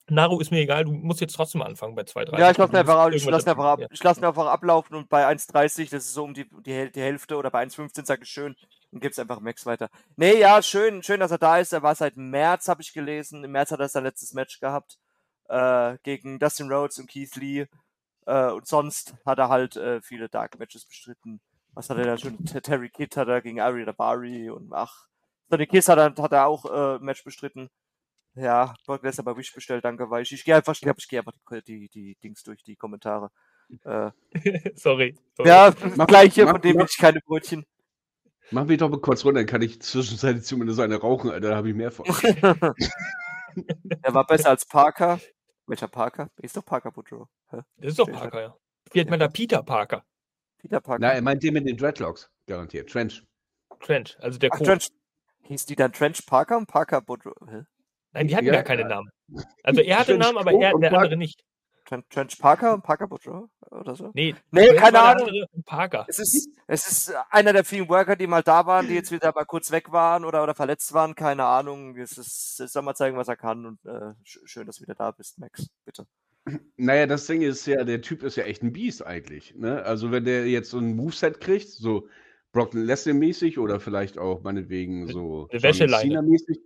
Naru 0.08 0.40
ist 0.40 0.50
mir 0.50 0.60
egal, 0.60 0.84
du 0.84 0.92
musst 0.92 1.20
jetzt 1.20 1.34
trotzdem 1.34 1.62
anfangen 1.62 1.94
bei 1.94 2.04
2, 2.04 2.24
3. 2.24 2.38
Ja, 2.38 2.50
ich 2.50 2.58
lasse 2.58 2.72
ihn 2.72 2.76
einfach, 2.76 3.08
ich 3.10 3.24
lass 3.24 3.44
ihn 3.46 3.50
einfach, 3.50 3.64
ab, 3.64 3.80
ich 3.90 4.02
lass 4.02 4.22
einfach 4.22 4.46
ablaufen 4.46 4.96
und 4.96 5.08
bei 5.08 5.26
1,30, 5.26 5.90
das 5.90 6.04
ist 6.04 6.14
so 6.14 6.24
um 6.24 6.34
die, 6.34 6.48
die, 6.62 6.90
die 6.90 7.00
Hälfte 7.00 7.36
oder 7.36 7.50
bei 7.50 7.62
1,15 7.64 8.04
sage 8.04 8.22
ich 8.24 8.28
schön 8.28 8.56
und 8.90 9.00
gib's 9.00 9.18
einfach 9.18 9.40
Max 9.40 9.64
weiter. 9.64 9.88
Nee, 10.16 10.38
ja, 10.38 10.60
schön, 10.60 11.02
schön, 11.02 11.20
dass 11.20 11.30
er 11.30 11.38
da 11.38 11.58
ist. 11.58 11.72
Er 11.72 11.82
war 11.82 11.94
seit 11.94 12.16
März, 12.16 12.68
habe 12.68 12.82
ich 12.82 12.92
gelesen. 12.92 13.44
Im 13.44 13.52
März 13.52 13.70
hat 13.70 13.80
er 13.80 13.88
sein 13.88 14.02
letztes 14.04 14.34
Match 14.34 14.58
gehabt 14.60 14.98
äh, 15.48 15.96
gegen 16.02 16.38
Dustin 16.38 16.70
Rhodes 16.70 16.98
und 16.98 17.08
Keith 17.08 17.34
Lee. 17.36 17.66
Äh, 18.26 18.50
und 18.50 18.66
sonst 18.66 19.14
hat 19.24 19.38
er 19.38 19.48
halt 19.48 19.76
äh, 19.76 20.00
viele 20.02 20.28
Dark 20.28 20.58
Matches 20.58 20.84
bestritten. 20.84 21.40
Was 21.74 21.88
hat 21.88 21.96
er 21.98 22.04
da 22.04 22.18
schon? 22.18 22.44
Ter- 22.44 22.60
Terry 22.60 22.90
Kidd 22.90 23.16
hat 23.16 23.28
er 23.28 23.40
gegen 23.40 23.60
Ari 23.60 23.84
Dabari 23.84 24.50
und 24.50 24.72
ach, 24.72 25.06
Sonny 25.48 25.66
Kiss 25.66 25.88
hat 25.88 25.98
er, 25.98 26.14
hat 26.22 26.32
er 26.32 26.46
auch 26.46 26.64
äh, 26.66 26.96
ein 26.96 27.02
Match 27.02 27.24
bestritten. 27.24 27.70
Ja, 28.34 28.74
Brock 28.86 29.02
Lesnar 29.02 29.24
bei 29.24 29.36
Wish 29.36 29.52
bestellt, 29.52 29.84
danke, 29.84 30.08
weil 30.10 30.22
ich, 30.22 30.32
ich 30.32 30.44
gehe 30.44 30.56
einfach, 30.56 30.72
ich, 30.74 30.80
glaub, 30.80 30.96
ich 30.98 31.08
gehe 31.08 31.20
einfach 31.20 31.32
die, 31.50 31.62
die, 31.62 31.88
die 31.88 32.16
Dings 32.22 32.42
durch, 32.42 32.62
die 32.62 32.76
Kommentare. 32.76 33.30
Äh, 33.84 34.10
Sorry. 34.74 35.16
sorry. 35.36 35.48
ja, 35.48 35.72
Mach- 35.96 36.06
gleiche, 36.06 36.44
mach- 36.44 36.52
von 36.52 36.60
dem 36.62 36.76
mach- 36.76 36.88
ich 36.88 36.96
keine 36.98 37.20
Brötchen. 37.20 37.64
Mach 38.50 38.64
mich 38.66 38.78
doch 38.78 38.88
mal 38.90 39.00
kurz 39.00 39.24
runter, 39.24 39.40
dann 39.40 39.46
kann 39.46 39.62
ich 39.62 39.80
zwischenzeitlich 39.80 40.44
zumindest 40.44 40.80
eine 40.80 40.96
rauchen, 40.96 41.30
Alter, 41.30 41.50
da 41.50 41.56
habe 41.56 41.68
ich 41.70 41.74
mehr 41.74 41.90
von. 41.90 42.04
Er 44.02 44.14
war 44.14 44.26
besser 44.26 44.48
als 44.50 44.64
Parker. 44.64 45.20
Welcher 45.66 45.88
Parker? 45.88 46.30
Ist 46.38 46.56
doch 46.56 46.64
Parker 46.64 46.90
Boudreaux. 46.90 47.28
Hä? 47.50 47.58
Das 47.76 47.90
ist 47.90 47.98
doch. 47.98 48.10
Parker, 48.10 48.40
ja. 48.40 48.56
Wie 48.92 49.00
hat 49.00 49.10
man 49.10 49.20
da 49.20 49.28
Peter 49.28 49.62
Parker? 49.62 50.04
Peter 50.58 50.80
Parker. 50.80 51.00
Na, 51.00 51.12
er 51.12 51.22
meint 51.22 51.42
den 51.42 51.54
mit 51.54 51.66
den 51.66 51.76
Dreadlocks, 51.76 52.30
garantiert. 52.46 52.90
Trench. 52.90 53.22
Trench, 53.80 54.16
also 54.20 54.38
der 54.38 54.50
Ach. 54.52 54.58
Trench. 54.58 54.88
Hieß 55.44 55.66
die 55.66 55.76
dann 55.76 55.92
Trench 55.92 56.24
Parker 56.26 56.56
und 56.56 56.66
Parker 56.66 57.00
Boudreaux? 57.02 57.34
Hä? 57.48 57.62
Nein, 58.12 58.28
die 58.28 58.36
hatten 58.36 58.46
Ja, 58.46 58.52
gar 58.54 58.62
keine. 58.62 58.84
Namen. 58.86 59.10
Also 59.62 59.80
er 59.80 59.98
hatte 59.98 60.12
einen 60.12 60.20
Trench 60.22 60.34
Namen, 60.34 60.48
aber 60.48 60.60
er, 60.62 60.78
der 60.78 60.92
andere 60.98 61.16
nicht. 61.16 61.44
Trench, 62.10 62.38
Parker 62.38 62.74
und 62.74 62.82
Parker 62.82 63.06
Boudreaux? 63.06 63.48
Oder 63.70 63.96
so? 63.96 64.10
Nee, 64.14 64.34
Nee, 64.50 64.66
Trench 64.68 64.80
keine 64.80 65.00
Ahnung. 65.00 65.44
Parker. 65.66 66.06
Es 66.08 66.18
ist, 66.18 66.48
es 66.66 66.86
ist 66.90 67.14
einer 67.30 67.52
der 67.52 67.64
vielen 67.64 67.88
Worker, 67.88 68.16
die 68.16 68.26
mal 68.26 68.42
da 68.42 68.64
waren, 68.66 68.86
die 68.88 68.94
jetzt 68.94 69.10
wieder 69.12 69.32
mal 69.34 69.44
kurz 69.44 69.70
weg 69.72 69.92
waren 69.92 70.24
oder, 70.24 70.42
oder 70.42 70.54
verletzt 70.54 70.92
waren. 70.94 71.14
Keine 71.14 71.44
Ahnung. 71.44 71.96
Es 71.96 72.16
ist, 72.16 72.60
es 72.60 72.72
soll 72.72 72.82
mal 72.82 72.94
zeigen, 72.94 73.16
was 73.16 73.28
er 73.28 73.36
kann. 73.36 73.66
Und 73.66 73.84
äh, 73.84 74.14
sch- 74.24 74.46
schön, 74.46 74.66
dass 74.66 74.76
du 74.76 74.82
wieder 74.84 74.94
da 74.94 75.10
bist, 75.10 75.38
Max. 75.38 75.68
Bitte. 75.84 76.06
Naja, 76.76 77.06
das 77.06 77.26
Ding 77.26 77.42
ist 77.42 77.66
ja, 77.66 77.84
der 77.84 78.00
Typ 78.02 78.22
ist 78.24 78.36
ja 78.36 78.44
echt 78.44 78.62
ein 78.62 78.72
Biest 78.72 79.04
eigentlich. 79.06 79.54
Ne? 79.54 79.82
Also 79.84 80.10
wenn 80.10 80.24
der 80.24 80.48
jetzt 80.48 80.70
so 80.70 80.78
ein 80.78 80.96
Moveset 80.96 81.40
kriegt, 81.40 81.68
so 81.68 82.08
Brock 82.52 82.74
Lesnar-mäßig 82.74 83.58
oder 83.58 83.78
vielleicht 83.80 84.18
auch 84.18 84.42
meinetwegen 84.42 85.06
so 85.06 85.46
Eine 85.50 85.60
John 85.60 85.62
Wäscheleine. 85.62 86.02
Cena-mäßig. 86.14 86.58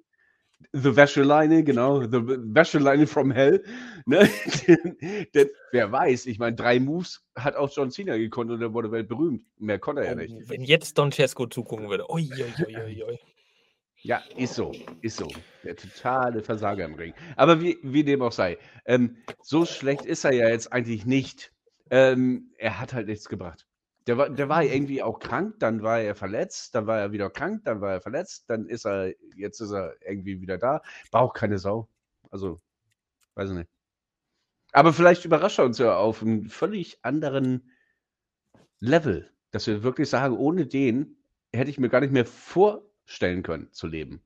The 0.72 0.96
Wäscheleine, 0.96 1.64
genau. 1.64 2.02
The 2.02 2.22
Wäscheleine 2.26 3.06
from 3.06 3.30
Hell. 3.30 3.62
Ne? 4.04 4.28
denn, 4.66 4.96
denn, 5.34 5.48
wer 5.72 5.90
weiß, 5.92 6.26
ich 6.26 6.38
meine, 6.38 6.56
drei 6.56 6.80
Moves 6.80 7.22
hat 7.34 7.56
auch 7.56 7.70
John 7.74 7.90
Cena 7.90 8.16
gekonnt 8.16 8.50
und 8.50 8.62
er 8.62 8.72
wurde 8.72 8.90
weltberühmt. 8.90 9.42
Mehr 9.58 9.78
konnte 9.78 10.02
er 10.02 10.10
ja 10.10 10.14
nicht. 10.14 10.34
Oh, 10.34 10.42
wenn 10.48 10.62
jetzt 10.62 10.98
Don 10.98 11.12
Cesco 11.12 11.46
zugucken 11.46 11.88
würde. 11.88 12.10
Ui, 12.10 12.28
ui, 12.30 12.76
ui, 12.76 13.04
ui. 13.04 13.18
Ja, 14.02 14.22
ist 14.36 14.54
so, 14.54 14.72
ist 15.02 15.16
so. 15.16 15.28
Der 15.64 15.74
totale 15.74 16.42
Versager 16.42 16.84
im 16.84 16.94
Ring. 16.94 17.14
Aber 17.34 17.60
wie, 17.60 17.78
wie 17.82 18.04
dem 18.04 18.22
auch 18.22 18.32
sei, 18.32 18.58
ähm, 18.84 19.16
so 19.42 19.64
schlecht 19.64 20.06
ist 20.06 20.24
er 20.24 20.32
ja 20.32 20.48
jetzt 20.48 20.72
eigentlich 20.72 21.06
nicht. 21.06 21.52
Ähm, 21.90 22.52
er 22.58 22.78
hat 22.78 22.92
halt 22.92 23.08
nichts 23.08 23.28
gebracht. 23.28 23.65
Der 24.06 24.16
war, 24.16 24.30
der 24.30 24.48
war 24.48 24.62
irgendwie 24.62 25.02
auch 25.02 25.18
krank, 25.18 25.56
dann 25.58 25.82
war 25.82 26.00
er 26.00 26.14
verletzt, 26.14 26.74
dann 26.74 26.86
war 26.86 27.00
er 27.00 27.12
wieder 27.12 27.28
krank, 27.28 27.64
dann 27.64 27.80
war 27.80 27.92
er 27.92 28.00
verletzt, 28.00 28.48
dann 28.48 28.68
ist 28.68 28.86
er, 28.86 29.14
jetzt 29.34 29.60
ist 29.60 29.72
er 29.72 29.94
irgendwie 30.06 30.40
wieder 30.40 30.58
da. 30.58 30.82
Braucht 31.10 31.36
keine 31.36 31.58
Sau. 31.58 31.88
Also, 32.30 32.60
weiß 33.34 33.50
ich 33.50 33.56
nicht. 33.56 33.70
Aber 34.72 34.92
vielleicht 34.92 35.24
überrascht 35.24 35.58
er 35.58 35.64
uns 35.64 35.78
ja 35.78 35.96
auf 35.96 36.22
einem 36.22 36.48
völlig 36.50 36.98
anderen 37.02 37.72
Level, 38.78 39.30
dass 39.50 39.66
wir 39.66 39.82
wirklich 39.82 40.08
sagen, 40.08 40.36
ohne 40.36 40.66
den 40.66 41.16
hätte 41.52 41.70
ich 41.70 41.78
mir 41.78 41.88
gar 41.88 42.00
nicht 42.00 42.12
mehr 42.12 42.26
vorstellen 42.26 43.42
können 43.42 43.72
zu 43.72 43.86
leben. 43.86 44.22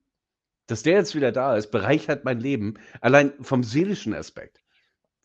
Dass 0.67 0.83
der 0.83 0.95
jetzt 0.95 1.15
wieder 1.15 1.33
da 1.33 1.57
ist, 1.57 1.71
bereichert 1.71 2.25
mein 2.25 2.41
Leben, 2.41 2.75
allein 3.01 3.33
vom 3.41 3.63
seelischen 3.63 4.15
Aspekt. 4.15 4.63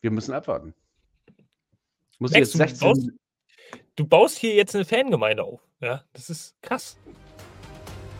Wir 0.00 0.10
müssen 0.10 0.32
abwarten. 0.32 0.74
Muss 2.18 2.30
Max, 2.30 2.38
jetzt 2.38 2.54
du 2.54 2.58
16. 2.58 3.18
Du 3.96 4.06
baust 4.06 4.38
hier 4.38 4.54
jetzt 4.54 4.74
eine 4.74 4.84
Fangemeinde 4.84 5.42
auf. 5.44 5.60
Ja, 5.80 6.04
das 6.12 6.30
ist 6.30 6.54
krass. 6.62 6.96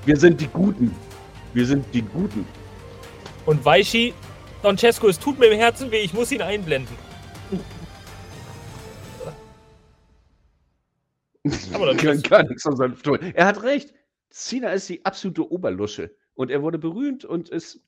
Wir 0.05 0.17
sind 0.17 0.41
die 0.41 0.47
Guten. 0.49 0.95
Wir 1.53 1.67
sind 1.67 1.85
die 1.95 2.03
Guten. 2.03 2.47
Und 3.45 3.65
Weishi, 3.65 4.15
Don 4.63 4.77
Cesco, 4.77 5.09
es 5.09 5.19
tut 5.19 5.39
mir 5.39 5.47
im 5.47 5.59
Herzen 5.59 5.91
weh, 5.91 5.99
ich 6.01 6.13
muss 6.15 6.33
ihn 6.33 6.43
einblenden. 6.43 6.97
Aber 11.73 11.87
dann 11.87 11.97
kann 11.97 12.21
gar 12.23 12.43
nichts 12.43 12.67
an 12.67 12.77
seinem 12.77 13.01
tun. 13.03 13.19
Er 13.35 13.47
hat 13.47 13.63
recht. 13.63 13.93
Cena 14.31 14.71
ist 14.73 14.89
die 14.89 15.05
absolute 15.05 15.51
Oberlusche. 15.51 16.15
Und 16.35 16.51
er 16.51 16.63
wurde 16.63 16.79
berühmt 16.79 17.25
und 17.25 17.49
ist. 17.49 17.81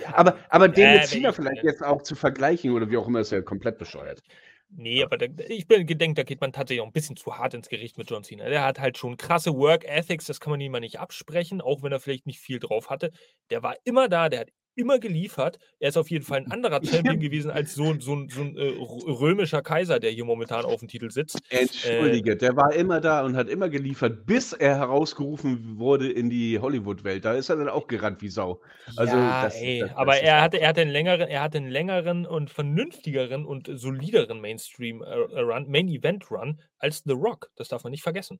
Ja, 0.00 0.14
aber, 0.14 0.36
aber 0.50 0.68
den 0.68 0.84
äh, 0.86 0.94
mit 0.98 1.06
Cena 1.06 1.30
ich- 1.30 1.36
vielleicht 1.36 1.64
jetzt 1.64 1.82
auch 1.82 2.02
zu 2.02 2.14
vergleichen 2.14 2.72
oder 2.72 2.90
wie 2.90 2.96
auch 2.96 3.06
immer, 3.08 3.20
ist 3.20 3.32
ja 3.32 3.40
komplett 3.40 3.78
bescheuert. 3.78 4.22
Nee, 4.70 5.02
aber 5.02 5.16
da, 5.16 5.26
ich 5.48 5.66
bin 5.66 5.86
gedenkt, 5.86 6.18
da 6.18 6.22
geht 6.24 6.40
man 6.42 6.52
tatsächlich 6.52 6.82
auch 6.82 6.86
ein 6.86 6.92
bisschen 6.92 7.16
zu 7.16 7.36
hart 7.38 7.54
ins 7.54 7.68
Gericht 7.68 7.96
mit 7.96 8.10
John 8.10 8.22
Cena. 8.22 8.48
Der 8.48 8.64
hat 8.64 8.78
halt 8.78 8.98
schon 8.98 9.16
krasse 9.16 9.54
Work 9.54 9.84
Ethics, 9.84 10.26
das 10.26 10.40
kann 10.40 10.50
man 10.50 10.60
ihm 10.60 10.72
mal 10.72 10.80
nicht 10.80 11.00
absprechen, 11.00 11.60
auch 11.62 11.82
wenn 11.82 11.92
er 11.92 12.00
vielleicht 12.00 12.26
nicht 12.26 12.38
viel 12.40 12.58
drauf 12.58 12.90
hatte. 12.90 13.10
Der 13.50 13.62
war 13.62 13.76
immer 13.84 14.08
da, 14.08 14.28
der 14.28 14.40
hat 14.40 14.50
immer 14.78 14.98
geliefert. 14.98 15.58
Er 15.80 15.88
ist 15.90 15.96
auf 15.96 16.08
jeden 16.10 16.24
Fall 16.24 16.38
ein 16.38 16.50
anderer 16.50 16.80
Champion 16.84 17.18
gewesen 17.20 17.50
als 17.50 17.74
so, 17.74 17.90
ein- 17.90 18.00
so, 18.00 18.16
so 18.28 18.40
ein 18.40 18.56
äh, 18.56 18.70
rö- 18.78 19.20
römischer 19.20 19.60
Kaiser, 19.62 19.98
der 19.98 20.10
hier 20.12 20.24
momentan 20.24 20.64
auf 20.64 20.78
dem 20.80 20.88
Titel 20.88 21.10
sitzt. 21.10 21.40
Entschuldige, 21.50 22.36
der 22.36 22.56
war 22.56 22.72
immer 22.72 23.00
da 23.00 23.24
und 23.24 23.36
hat 23.36 23.48
immer 23.48 23.68
geliefert, 23.68 24.24
bis 24.26 24.52
er 24.52 24.76
herausgerufen 24.76 25.78
wurde 25.78 26.10
in 26.10 26.30
die 26.30 26.58
Hollywood-Welt. 26.58 27.24
Da 27.24 27.34
ist 27.34 27.48
er 27.48 27.56
dann 27.56 27.68
auch 27.68 27.86
gerannt 27.88 28.22
wie 28.22 28.28
Sau. 28.28 28.60
Also, 28.96 29.16
ja, 29.16 29.42
das- 29.44 29.56
ey, 29.60 29.80
das- 29.80 29.88
das 29.90 29.98
aber 29.98 30.16
er 30.20 30.40
hatte, 30.40 30.60
er 30.60 30.68
hatte 30.68 30.80
einen 30.82 30.90
längeren, 30.90 31.28
er 31.28 31.42
hatte 31.42 31.58
einen 31.58 31.68
längeren 31.70 32.24
und 32.26 32.50
vernünftigeren 32.50 33.44
und 33.44 33.68
solideren 33.72 34.40
Mainstream 34.40 35.02
äh, 35.02 35.40
Run, 35.40 35.68
Main 35.68 35.88
Event 35.88 36.30
Run 36.30 36.60
als 36.78 37.02
The 37.04 37.12
Rock. 37.12 37.50
Das 37.56 37.68
darf 37.68 37.82
man 37.84 37.90
nicht 37.90 38.02
vergessen. 38.02 38.38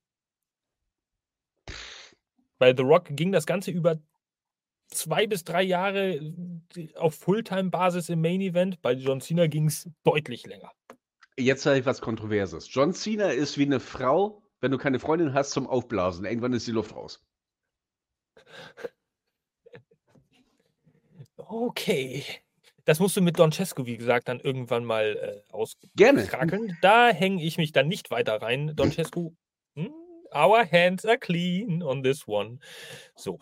Bei 2.58 2.74
The 2.76 2.82
Rock 2.82 3.04
ging 3.10 3.30
das 3.30 3.46
Ganze 3.46 3.70
über 3.70 3.98
zwei 4.88 5.26
bis 5.26 5.44
drei 5.44 5.62
Jahre 5.62 6.14
äh, 6.14 6.94
auf 6.96 7.14
Fulltime-Basis 7.14 8.08
im 8.08 8.20
Main 8.20 8.40
Event. 8.40 8.80
Bei 8.82 8.92
John 8.92 9.20
Cena 9.20 9.46
ging 9.46 9.66
es 9.66 9.88
deutlich 10.04 10.46
länger. 10.46 10.72
Jetzt 11.38 11.62
sage 11.62 11.80
ich 11.80 11.86
was 11.86 12.00
Kontroverses. 12.00 12.68
John 12.72 12.92
Cena 12.92 13.28
ist 13.28 13.58
wie 13.58 13.66
eine 13.66 13.80
Frau, 13.80 14.42
wenn 14.60 14.72
du 14.72 14.78
keine 14.78 14.98
Freundin 14.98 15.34
hast 15.34 15.50
zum 15.50 15.66
Aufblasen. 15.68 16.24
Irgendwann 16.24 16.52
ist 16.52 16.66
die 16.66 16.72
Luft 16.72 16.94
raus. 16.94 17.24
Okay. 21.36 22.24
Das 22.84 23.00
musst 23.00 23.16
du 23.16 23.20
mit 23.20 23.38
Don 23.38 23.52
Cesco, 23.52 23.86
wie 23.86 23.98
gesagt, 23.98 24.28
dann 24.28 24.40
irgendwann 24.40 24.84
mal 24.84 25.44
äh, 25.48 25.52
aus 25.52 25.76
Gerne. 25.94 26.24
krakeln. 26.24 26.76
Da 26.80 27.10
hänge 27.10 27.42
ich 27.44 27.58
mich 27.58 27.72
dann 27.72 27.86
nicht 27.86 28.10
weiter 28.10 28.40
rein. 28.40 28.72
Don 28.74 28.90
Cesco, 28.90 29.34
hm, 29.76 29.92
our 30.34 30.64
hands 30.70 31.04
are 31.04 31.18
clean 31.18 31.82
on 31.82 32.02
this 32.02 32.26
one. 32.26 32.58
So. 33.14 33.38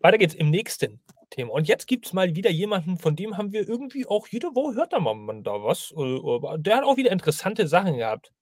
Weiter 0.00 0.18
geht's 0.18 0.34
im 0.34 0.50
nächsten 0.50 1.00
Thema. 1.30 1.52
Und 1.52 1.68
jetzt 1.68 1.86
gibt 1.86 2.06
es 2.06 2.12
mal 2.12 2.34
wieder 2.34 2.50
jemanden, 2.50 2.98
von 2.98 3.16
dem 3.16 3.36
haben 3.36 3.52
wir 3.52 3.68
irgendwie 3.68 4.06
auch 4.06 4.28
jede 4.28 4.54
Woche 4.54 4.74
hört 4.76 4.92
da 4.92 5.00
mal 5.00 5.14
man 5.14 5.42
da 5.42 5.62
was. 5.62 5.92
äh, 5.96 6.58
Der 6.58 6.76
hat 6.76 6.84
auch 6.84 6.96
wieder 6.96 7.10
interessante 7.10 7.66
Sachen 7.66 7.96
gehabt. 7.96 8.32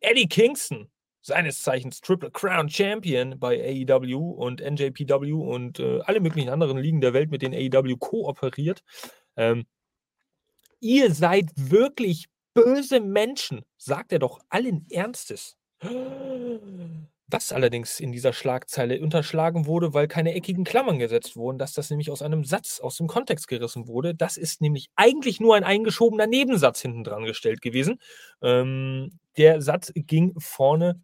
Eddie 0.00 0.28
Kingston, 0.28 0.90
seines 1.20 1.62
Zeichens 1.62 2.00
Triple 2.00 2.30
Crown 2.30 2.68
Champion 2.68 3.38
bei 3.38 3.84
AEW 3.88 4.30
und 4.30 4.60
NJPW 4.60 5.32
und 5.32 5.80
äh, 5.80 6.00
alle 6.04 6.20
möglichen 6.20 6.48
anderen 6.48 6.78
Ligen 6.78 7.00
der 7.00 7.12
Welt, 7.12 7.30
mit 7.30 7.42
denen 7.42 7.54
AEW 7.54 7.96
kooperiert. 7.96 8.82
Ähm, 9.36 9.66
ihr 10.80 11.12
seid 11.12 11.50
wirklich 11.56 12.28
böse 12.54 13.00
Menschen, 13.00 13.64
sagt 13.76 14.12
er 14.12 14.18
doch 14.18 14.40
allen 14.48 14.86
Ernstes. 14.90 15.56
Was 17.30 17.52
allerdings 17.52 18.00
in 18.00 18.10
dieser 18.10 18.32
Schlagzeile 18.32 19.00
unterschlagen 19.02 19.66
wurde, 19.66 19.92
weil 19.92 20.08
keine 20.08 20.32
eckigen 20.34 20.64
Klammern 20.64 20.98
gesetzt 20.98 21.36
wurden, 21.36 21.58
dass 21.58 21.74
das 21.74 21.90
nämlich 21.90 22.10
aus 22.10 22.22
einem 22.22 22.44
Satz 22.44 22.80
aus 22.80 22.96
dem 22.96 23.06
Kontext 23.06 23.48
gerissen 23.48 23.86
wurde. 23.86 24.14
Das 24.14 24.38
ist 24.38 24.62
nämlich 24.62 24.88
eigentlich 24.96 25.38
nur 25.38 25.54
ein 25.54 25.64
eingeschobener 25.64 26.26
Nebensatz 26.26 26.80
hinten 26.80 27.04
dran 27.04 27.24
gestellt 27.24 27.60
gewesen. 27.60 28.00
Ähm, 28.40 29.18
der 29.36 29.60
Satz 29.60 29.92
ging 29.94 30.34
vorne 30.40 31.02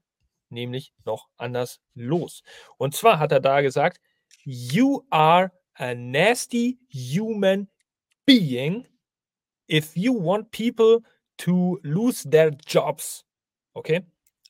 nämlich 0.48 0.94
noch 1.04 1.28
anders 1.36 1.80
los. 1.94 2.42
Und 2.78 2.94
zwar 2.94 3.18
hat 3.18 3.32
er 3.32 3.40
da 3.40 3.60
gesagt, 3.60 4.00
You 4.44 5.02
are 5.10 5.52
a 5.74 5.94
nasty 5.94 6.78
human 6.90 7.68
being 8.24 8.86
if 9.68 9.94
you 9.96 10.14
want 10.14 10.50
people 10.50 11.00
to 11.38 11.78
lose 11.82 12.28
their 12.28 12.50
jobs. 12.66 13.24
Okay? 13.74 14.06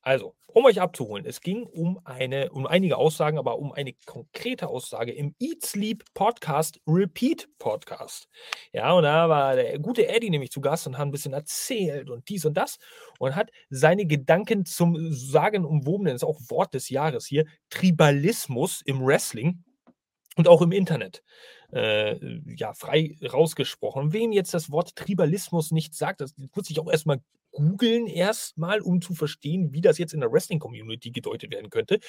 Also, 0.07 0.35
um 0.49 0.67
euch 0.67 0.83
abzuholen, 0.83 1.25
es 1.25 1.41
ging 1.41 1.63
um 1.63 1.99
eine, 2.05 2.51
um 2.53 2.67
einige 2.67 2.99
Aussagen, 2.99 3.39
aber 3.39 3.59
um 3.59 3.73
eine 3.73 3.95
konkrete 4.05 4.69
Aussage 4.69 5.13
im 5.13 5.35
Eat 5.41 5.65
Sleep 5.65 6.05
Podcast, 6.13 6.79
Repeat 6.87 7.49
Podcast. 7.59 8.29
Ja, 8.75 8.93
und 8.93 9.05
da 9.05 9.31
war 9.31 9.57
der 9.57 9.79
gute 9.79 10.07
Eddie 10.07 10.29
nämlich 10.29 10.51
zu 10.51 10.61
Gast 10.61 10.87
und 10.87 10.99
hat 10.99 11.07
ein 11.07 11.11
bisschen 11.11 11.33
erzählt 11.33 12.11
und 12.11 12.29
dies 12.29 12.45
und 12.45 12.53
das 12.53 12.77
und 13.19 13.35
hat 13.35 13.51
seine 13.71 14.05
Gedanken 14.05 14.67
zum 14.67 15.11
sagenumwobenen, 15.11 16.15
ist 16.15 16.23
auch 16.23 16.39
Wort 16.51 16.75
des 16.75 16.91
Jahres 16.91 17.25
hier, 17.25 17.47
Tribalismus 17.71 18.83
im 18.85 19.03
Wrestling 19.03 19.65
und 20.37 20.49
auch 20.49 20.61
im 20.61 20.73
Internet 20.73 21.23
äh, 21.73 22.19
ja, 22.55 22.75
frei 22.75 23.17
rausgesprochen. 23.23 24.13
Wem 24.13 24.33
jetzt 24.33 24.53
das 24.53 24.71
Wort 24.71 24.97
Tribalismus 24.97 25.71
nicht 25.71 25.95
sagt, 25.95 26.21
das 26.21 26.35
muss 26.37 26.69
ich 26.69 26.79
auch 26.79 26.91
erstmal 26.91 27.21
googeln, 27.55 28.07
erstmal, 28.07 28.81
um 28.83 29.01
zu 29.01 29.15
verstehen, 29.15 29.73
wie 29.73 29.81
das 29.81 29.97
jetzt 29.99 30.13
in 30.15 30.21
der 30.21 30.31
Wrestling-Community 30.33 31.11
gedeutet 31.13 31.51
werden 31.53 31.71
könnte. 31.71 32.01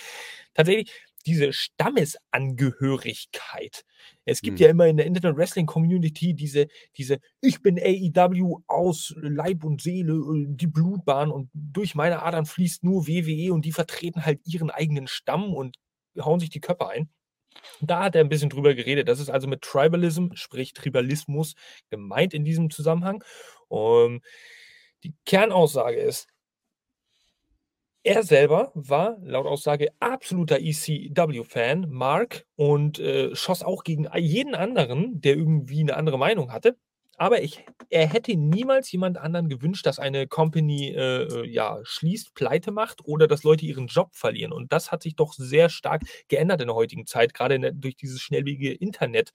Tatsächlich 0.54 0.92
diese 1.26 1.54
Stammesangehörigkeit. 1.54 3.84
Es 4.26 4.42
gibt 4.42 4.60
Hm. 4.60 4.60
ja 4.60 4.70
immer 4.70 4.88
in 4.88 4.98
der 4.98 5.06
Internet 5.06 5.38
Wrestling 5.38 5.66
Community 5.66 6.34
diese, 6.34 6.68
diese, 6.98 7.20
ich 7.42 7.62
bin 7.62 7.80
AEW 7.80 8.60
aus 8.68 9.14
Leib 9.18 9.64
und 9.64 9.82
Seele, 9.82 10.14
äh, 10.14 10.46
die 10.50 10.68
Blutbahn 10.68 11.32
und 11.32 11.50
durch 11.54 11.96
meine 11.96 12.22
Adern 12.24 12.46
fließt 12.46 12.84
nur 12.84 13.08
WWE 13.08 13.54
und 13.54 13.66
die 13.66 13.72
vertreten 13.72 14.26
halt 14.26 14.40
ihren 14.46 14.70
eigenen 14.70 15.08
Stamm 15.08 15.54
und 15.54 15.78
hauen 16.20 16.40
sich 16.40 16.50
die 16.50 16.62
Köpfe 16.62 16.90
ein. 16.90 17.10
Da 17.82 18.04
hat 18.04 18.16
er 18.16 18.22
ein 18.22 18.30
bisschen 18.30 18.50
drüber 18.50 18.74
geredet. 18.76 19.08
Das 19.10 19.20
ist 19.20 19.30
also 19.30 19.48
mit 19.48 19.62
Tribalism, 19.62 20.28
sprich 20.34 20.74
Tribalismus, 20.74 21.56
gemeint 21.90 22.34
in 22.34 22.44
diesem 22.46 22.70
Zusammenhang. 22.70 23.24
Und 23.68 24.22
die 25.06 25.14
Kernaussage 25.26 25.98
ist, 25.98 26.28
er 28.04 28.24
selber 28.24 28.72
war 28.76 29.18
laut 29.24 29.48
Aussage 29.48 29.90
absoluter 30.00 30.60
ECW-Fan, 30.60 31.88
Mark, 31.90 32.46
und 32.56 33.00
äh, 33.00 33.36
schoss 33.36 33.64
auch 33.64 33.84
gegen 33.84 34.08
jeden 34.16 34.54
anderen, 34.54 35.22
der 35.22 35.36
irgendwie 35.36 35.82
eine 35.82 35.96
andere 35.96 36.20
Meinung 36.20 36.52
hatte. 36.52 36.78
Aber 37.18 37.42
ich, 37.42 37.66
er 37.90 38.08
hätte 38.08 38.36
niemals 38.36 38.92
jemand 38.92 39.18
anderen 39.18 39.48
gewünscht, 39.48 39.86
dass 39.86 40.00
eine 40.00 40.28
Company 40.28 40.90
äh, 40.90 41.24
äh, 41.24 41.48
ja, 41.48 41.80
schließt, 41.84 42.36
pleite 42.36 42.72
macht 42.72 43.06
oder 43.06 43.28
dass 43.28 43.44
Leute 43.44 43.66
ihren 43.66 43.88
Job 43.88 44.16
verlieren. 44.16 44.52
Und 44.52 44.72
das 44.74 44.92
hat 44.92 45.02
sich 45.02 45.16
doch 45.16 45.34
sehr 45.34 45.70
stark 45.70 46.04
geändert 46.28 46.62
in 46.62 46.68
der 46.68 46.76
heutigen 46.76 47.06
Zeit, 47.06 47.34
gerade 47.34 47.56
der, 47.60 47.72
durch 47.72 47.96
dieses 47.96 48.22
schnellwege 48.22 48.74
Internet, 48.74 49.32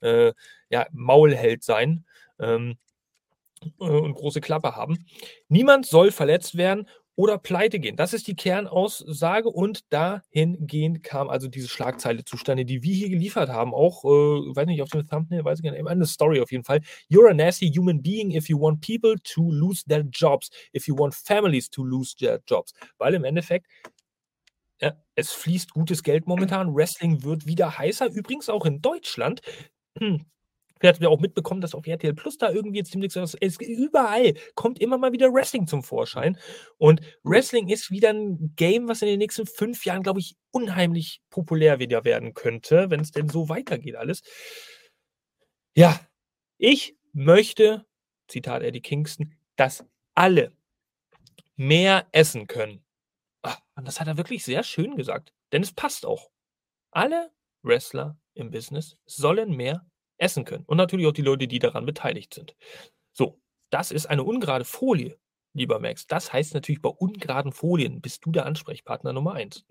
äh, 0.00 0.32
ja, 0.70 0.86
sein 1.64 2.06
ähm, 2.38 2.72
äh, 2.72 2.74
und 3.78 4.14
große 4.14 4.40
Klappe 4.40 4.76
haben. 4.76 5.06
Niemand 5.48 5.86
soll 5.86 6.10
verletzt 6.10 6.56
werden 6.56 6.88
oder 7.16 7.38
pleite 7.38 7.78
gehen. 7.78 7.96
Das 7.96 8.12
ist 8.12 8.26
die 8.26 8.34
Kernaussage 8.34 9.48
und 9.48 9.92
dahingehend 9.92 11.02
kam 11.02 11.28
also 11.28 11.48
diese 11.48 11.68
Schlagzeile 11.68 12.24
zustande, 12.24 12.64
die 12.64 12.82
wir 12.82 12.94
hier 12.94 13.08
geliefert 13.08 13.48
haben. 13.48 13.72
Auch, 13.72 14.04
äh, 14.04 14.08
weiß 14.08 14.66
nicht, 14.66 14.82
auf 14.82 14.88
dem 14.88 15.06
Thumbnail, 15.06 15.44
weiß 15.44 15.60
ich 15.60 15.64
gar 15.64 15.70
nicht, 15.70 15.86
eine 15.86 16.06
Story 16.06 16.40
auf 16.40 16.50
jeden 16.50 16.64
Fall. 16.64 16.80
You're 17.08 17.30
a 17.30 17.34
nasty 17.34 17.70
human 17.70 18.02
being 18.02 18.32
if 18.32 18.48
you 18.48 18.60
want 18.60 18.80
people 18.84 19.14
to 19.34 19.50
lose 19.50 19.84
their 19.84 20.04
jobs, 20.10 20.50
if 20.74 20.88
you 20.88 20.96
want 20.96 21.14
families 21.14 21.70
to 21.70 21.84
lose 21.84 22.16
their 22.16 22.40
jobs. 22.48 22.72
Weil 22.98 23.14
im 23.14 23.24
Endeffekt, 23.24 23.66
ja, 24.80 24.96
es 25.14 25.30
fließt 25.30 25.72
gutes 25.72 26.02
Geld 26.02 26.26
momentan. 26.26 26.74
Wrestling 26.74 27.22
wird 27.22 27.46
wieder 27.46 27.78
heißer, 27.78 28.10
übrigens 28.10 28.48
auch 28.48 28.66
in 28.66 28.82
Deutschland. 28.82 29.40
Vielleicht 30.84 30.96
habt 30.96 31.04
ihr 31.04 31.10
auch 31.10 31.20
mitbekommen, 31.20 31.62
dass 31.62 31.74
auf 31.74 31.86
RTL 31.86 32.12
Plus 32.12 32.36
da 32.36 32.50
irgendwie 32.50 32.76
jetzt 32.76 32.94
was, 32.94 33.34
es, 33.40 33.56
überall 33.58 34.34
kommt 34.54 34.78
immer 34.78 34.98
mal 34.98 35.12
wieder 35.12 35.32
Wrestling 35.32 35.66
zum 35.66 35.82
Vorschein. 35.82 36.38
Und 36.76 37.00
Wrestling 37.22 37.70
ist 37.70 37.90
wieder 37.90 38.10
ein 38.10 38.52
Game, 38.54 38.86
was 38.86 39.00
in 39.00 39.08
den 39.08 39.18
nächsten 39.18 39.46
fünf 39.46 39.86
Jahren, 39.86 40.02
glaube 40.02 40.20
ich, 40.20 40.36
unheimlich 40.50 41.22
populär 41.30 41.78
wieder 41.78 42.04
werden 42.04 42.34
könnte, 42.34 42.90
wenn 42.90 43.00
es 43.00 43.12
denn 43.12 43.30
so 43.30 43.48
weitergeht 43.48 43.96
alles. 43.96 44.20
Ja, 45.74 45.98
ich 46.58 46.98
möchte, 47.14 47.86
Zitat 48.28 48.62
Eddie 48.62 48.82
Kingston, 48.82 49.32
dass 49.56 49.86
alle 50.14 50.52
mehr 51.56 52.06
essen 52.12 52.46
können. 52.46 52.84
Ah, 53.40 53.56
Und 53.74 53.88
das 53.88 54.00
hat 54.00 54.08
er 54.08 54.18
wirklich 54.18 54.44
sehr 54.44 54.62
schön 54.62 54.96
gesagt, 54.96 55.32
denn 55.50 55.62
es 55.62 55.72
passt 55.72 56.04
auch. 56.04 56.28
Alle 56.90 57.32
Wrestler 57.62 58.18
im 58.34 58.50
Business 58.50 58.98
sollen 59.06 59.56
mehr 59.56 59.86
essen 60.18 60.44
können. 60.44 60.64
Und 60.66 60.76
natürlich 60.76 61.06
auch 61.06 61.12
die 61.12 61.22
Leute, 61.22 61.48
die 61.48 61.58
daran 61.58 61.86
beteiligt 61.86 62.34
sind. 62.34 62.56
So, 63.12 63.40
das 63.70 63.90
ist 63.90 64.06
eine 64.06 64.24
ungerade 64.24 64.64
Folie, 64.64 65.16
lieber 65.52 65.78
Max. 65.80 66.06
Das 66.06 66.32
heißt 66.32 66.54
natürlich, 66.54 66.82
bei 66.82 66.90
ungeraden 66.90 67.52
Folien 67.52 68.00
bist 68.00 68.24
du 68.24 68.32
der 68.32 68.46
Ansprechpartner 68.46 69.12
Nummer 69.12 69.34
eins. 69.34 69.64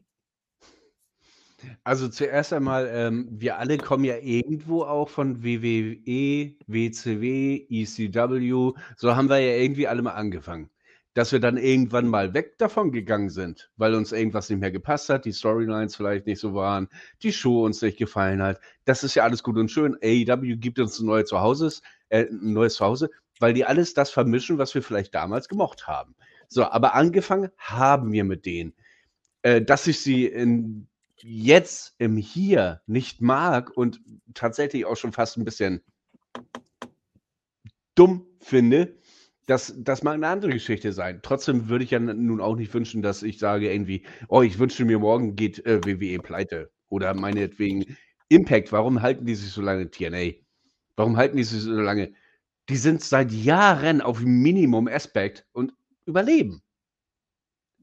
Also 1.84 2.10
zuerst 2.10 2.52
einmal, 2.52 2.90
ähm, 2.92 3.28
wir 3.32 3.58
alle 3.58 3.78
kommen 3.78 4.04
ja 4.04 4.18
irgendwo 4.18 4.84
auch 4.84 5.10
von 5.10 5.44
WWE, 5.44 6.56
WCW, 6.68 7.66
ECW. 7.70 8.74
So 8.98 9.16
haben 9.16 9.30
wir 9.30 9.40
ja 9.40 9.56
irgendwie 9.56 9.88
alle 9.88 10.02
mal 10.02 10.12
angefangen. 10.12 10.70
Dass 11.14 11.32
wir 11.32 11.40
dann 11.40 11.58
irgendwann 11.58 12.08
mal 12.08 12.34
weg 12.34 12.58
davon 12.58 12.92
gegangen 12.92 13.30
sind, 13.30 13.72
weil 13.78 13.94
uns 13.94 14.12
irgendwas 14.12 14.50
nicht 14.50 14.60
mehr 14.60 14.72
gepasst 14.72 15.10
hat, 15.10 15.26
die 15.26 15.34
Storylines 15.34 15.96
vielleicht 15.96 16.26
nicht 16.26 16.40
so 16.40 16.54
waren, 16.54 16.90
die 17.22 17.32
Show 17.32 17.66
uns 17.66 17.82
nicht 17.82 17.98
gefallen 17.98 18.42
hat. 18.42 18.60
Das 18.86 19.04
ist 19.04 19.16
ja 19.16 19.24
alles 19.24 19.44
gut 19.44 19.58
und 19.58 19.70
schön. 19.70 19.96
AEW 20.02 20.58
gibt 20.58 20.80
uns 20.80 21.00
ein 21.00 21.06
neues 21.06 21.30
Zuhause, 21.30 21.72
äh, 22.10 22.26
ein 22.26 22.54
neues 22.54 22.76
Zuhause, 22.76 23.12
weil 23.40 23.54
die 23.54 23.66
alles 23.66 23.94
das 23.94 24.10
vermischen, 24.10 24.58
was 24.58 24.74
wir 24.74 24.82
vielleicht 24.82 25.14
damals 25.14 25.48
gemocht 25.48 25.88
haben. 25.88 26.16
So, 26.48 26.66
aber 26.66 26.96
angefangen 26.96 27.50
haben 27.58 28.12
wir 28.12 28.24
mit 28.24 28.46
denen. 28.46 28.74
Äh, 29.44 29.62
dass 29.62 29.88
ich 29.88 30.02
sie 30.02 30.26
in, 30.26 30.88
jetzt 31.18 31.96
im 32.00 32.18
Hier 32.18 32.82
nicht 32.88 33.22
mag 33.22 33.76
und 33.76 34.02
tatsächlich 34.34 34.86
auch 34.86 34.98
schon 34.98 35.14
fast 35.14 35.38
ein 35.38 35.46
bisschen 35.46 35.84
dumm 37.96 38.26
finde, 38.40 38.98
das, 39.46 39.74
das 39.78 40.04
mag 40.04 40.16
eine 40.16 40.28
andere 40.28 40.52
Geschichte 40.52 40.94
sein. 40.94 41.20
Trotzdem 41.22 41.70
würde 41.70 41.84
ich 41.84 41.92
ja 41.92 42.00
nun 42.00 42.42
auch 42.42 42.56
nicht 42.56 42.74
wünschen, 42.74 43.02
dass 43.02 43.24
ich 43.24 43.40
sage 43.40 43.72
irgendwie, 43.72 44.04
oh, 44.30 44.42
ich 44.42 44.60
wünsche 44.60 44.86
mir 44.86 45.00
morgen 45.00 45.36
geht 45.36 45.66
äh, 45.66 45.84
WWE 45.86 46.20
pleite. 46.20 46.72
Oder 46.90 47.14
meinetwegen 47.14 47.98
Impact, 48.30 48.72
warum 48.72 49.02
halten 49.02 49.26
die 49.26 49.36
sich 49.36 49.52
so 49.52 49.62
lange 49.62 49.90
TNA? 49.90 50.34
Warum 50.96 51.18
halten 51.18 51.38
die 51.38 51.44
sich 51.44 51.62
so 51.62 51.72
lange? 51.72 52.14
Die 52.70 52.78
sind 52.78 53.02
seit 53.02 53.32
Jahren 53.32 54.02
auf 54.02 54.22
Minimum 54.22 54.88
Aspekt 54.88 55.46
und 55.52 55.74
überleben. 56.06 56.62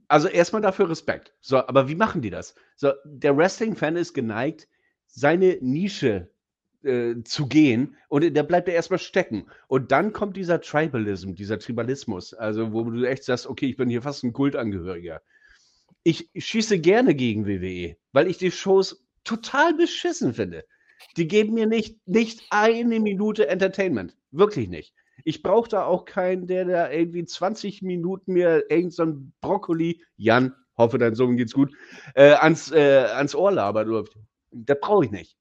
Also 0.08 0.28
erstmal 0.28 0.62
dafür 0.62 0.88
Respekt. 0.88 1.34
So, 1.40 1.58
aber 1.58 1.88
wie 1.88 1.94
machen 1.94 2.22
die 2.22 2.30
das? 2.30 2.54
So, 2.76 2.92
der 3.04 3.36
Wrestling-Fan 3.36 3.96
ist 3.96 4.14
geneigt, 4.14 4.66
seine 5.06 5.58
Nische 5.60 6.29
äh, 6.82 7.22
zu 7.24 7.46
gehen 7.46 7.96
und 8.08 8.36
da 8.36 8.42
bleibt 8.42 8.68
er 8.68 8.74
erstmal 8.74 8.98
stecken. 8.98 9.46
Und 9.68 9.92
dann 9.92 10.12
kommt 10.12 10.36
dieser 10.36 10.60
Tribalism, 10.60 11.34
dieser 11.34 11.58
Tribalismus, 11.58 12.34
also 12.34 12.72
wo 12.72 12.84
du 12.84 13.04
echt 13.04 13.24
sagst, 13.24 13.46
okay, 13.46 13.66
ich 13.66 13.76
bin 13.76 13.88
hier 13.88 14.02
fast 14.02 14.24
ein 14.24 14.32
Kultangehöriger. 14.32 15.20
Ich 16.02 16.30
schieße 16.34 16.78
gerne 16.78 17.14
gegen 17.14 17.46
WWE, 17.46 17.96
weil 18.12 18.28
ich 18.28 18.38
die 18.38 18.50
Shows 18.50 19.04
total 19.24 19.74
beschissen 19.74 20.34
finde. 20.34 20.64
Die 21.16 21.28
geben 21.28 21.54
mir 21.54 21.66
nicht, 21.66 21.98
nicht 22.06 22.42
eine 22.50 23.00
Minute 23.00 23.48
Entertainment. 23.48 24.16
Wirklich 24.30 24.68
nicht. 24.68 24.94
Ich 25.24 25.42
brauche 25.42 25.68
da 25.68 25.84
auch 25.84 26.04
keinen, 26.04 26.46
der 26.46 26.64
da 26.64 26.90
irgendwie 26.90 27.24
20 27.24 27.82
Minuten 27.82 28.32
mir 28.32 28.70
irgend 28.70 28.94
so 28.94 29.04
ein 29.04 29.32
Brokkoli, 29.40 30.02
Jan, 30.16 30.54
hoffe 30.76 30.98
dein 30.98 31.14
Sohn 31.14 31.36
geht's 31.36 31.52
gut, 31.52 31.72
äh, 32.14 32.32
ans, 32.32 32.70
äh, 32.72 33.06
ans 33.14 33.34
Ohr 33.34 33.52
labert. 33.52 34.08
Das 34.50 34.80
brauche 34.80 35.04
ich 35.04 35.10
nicht. 35.10 35.36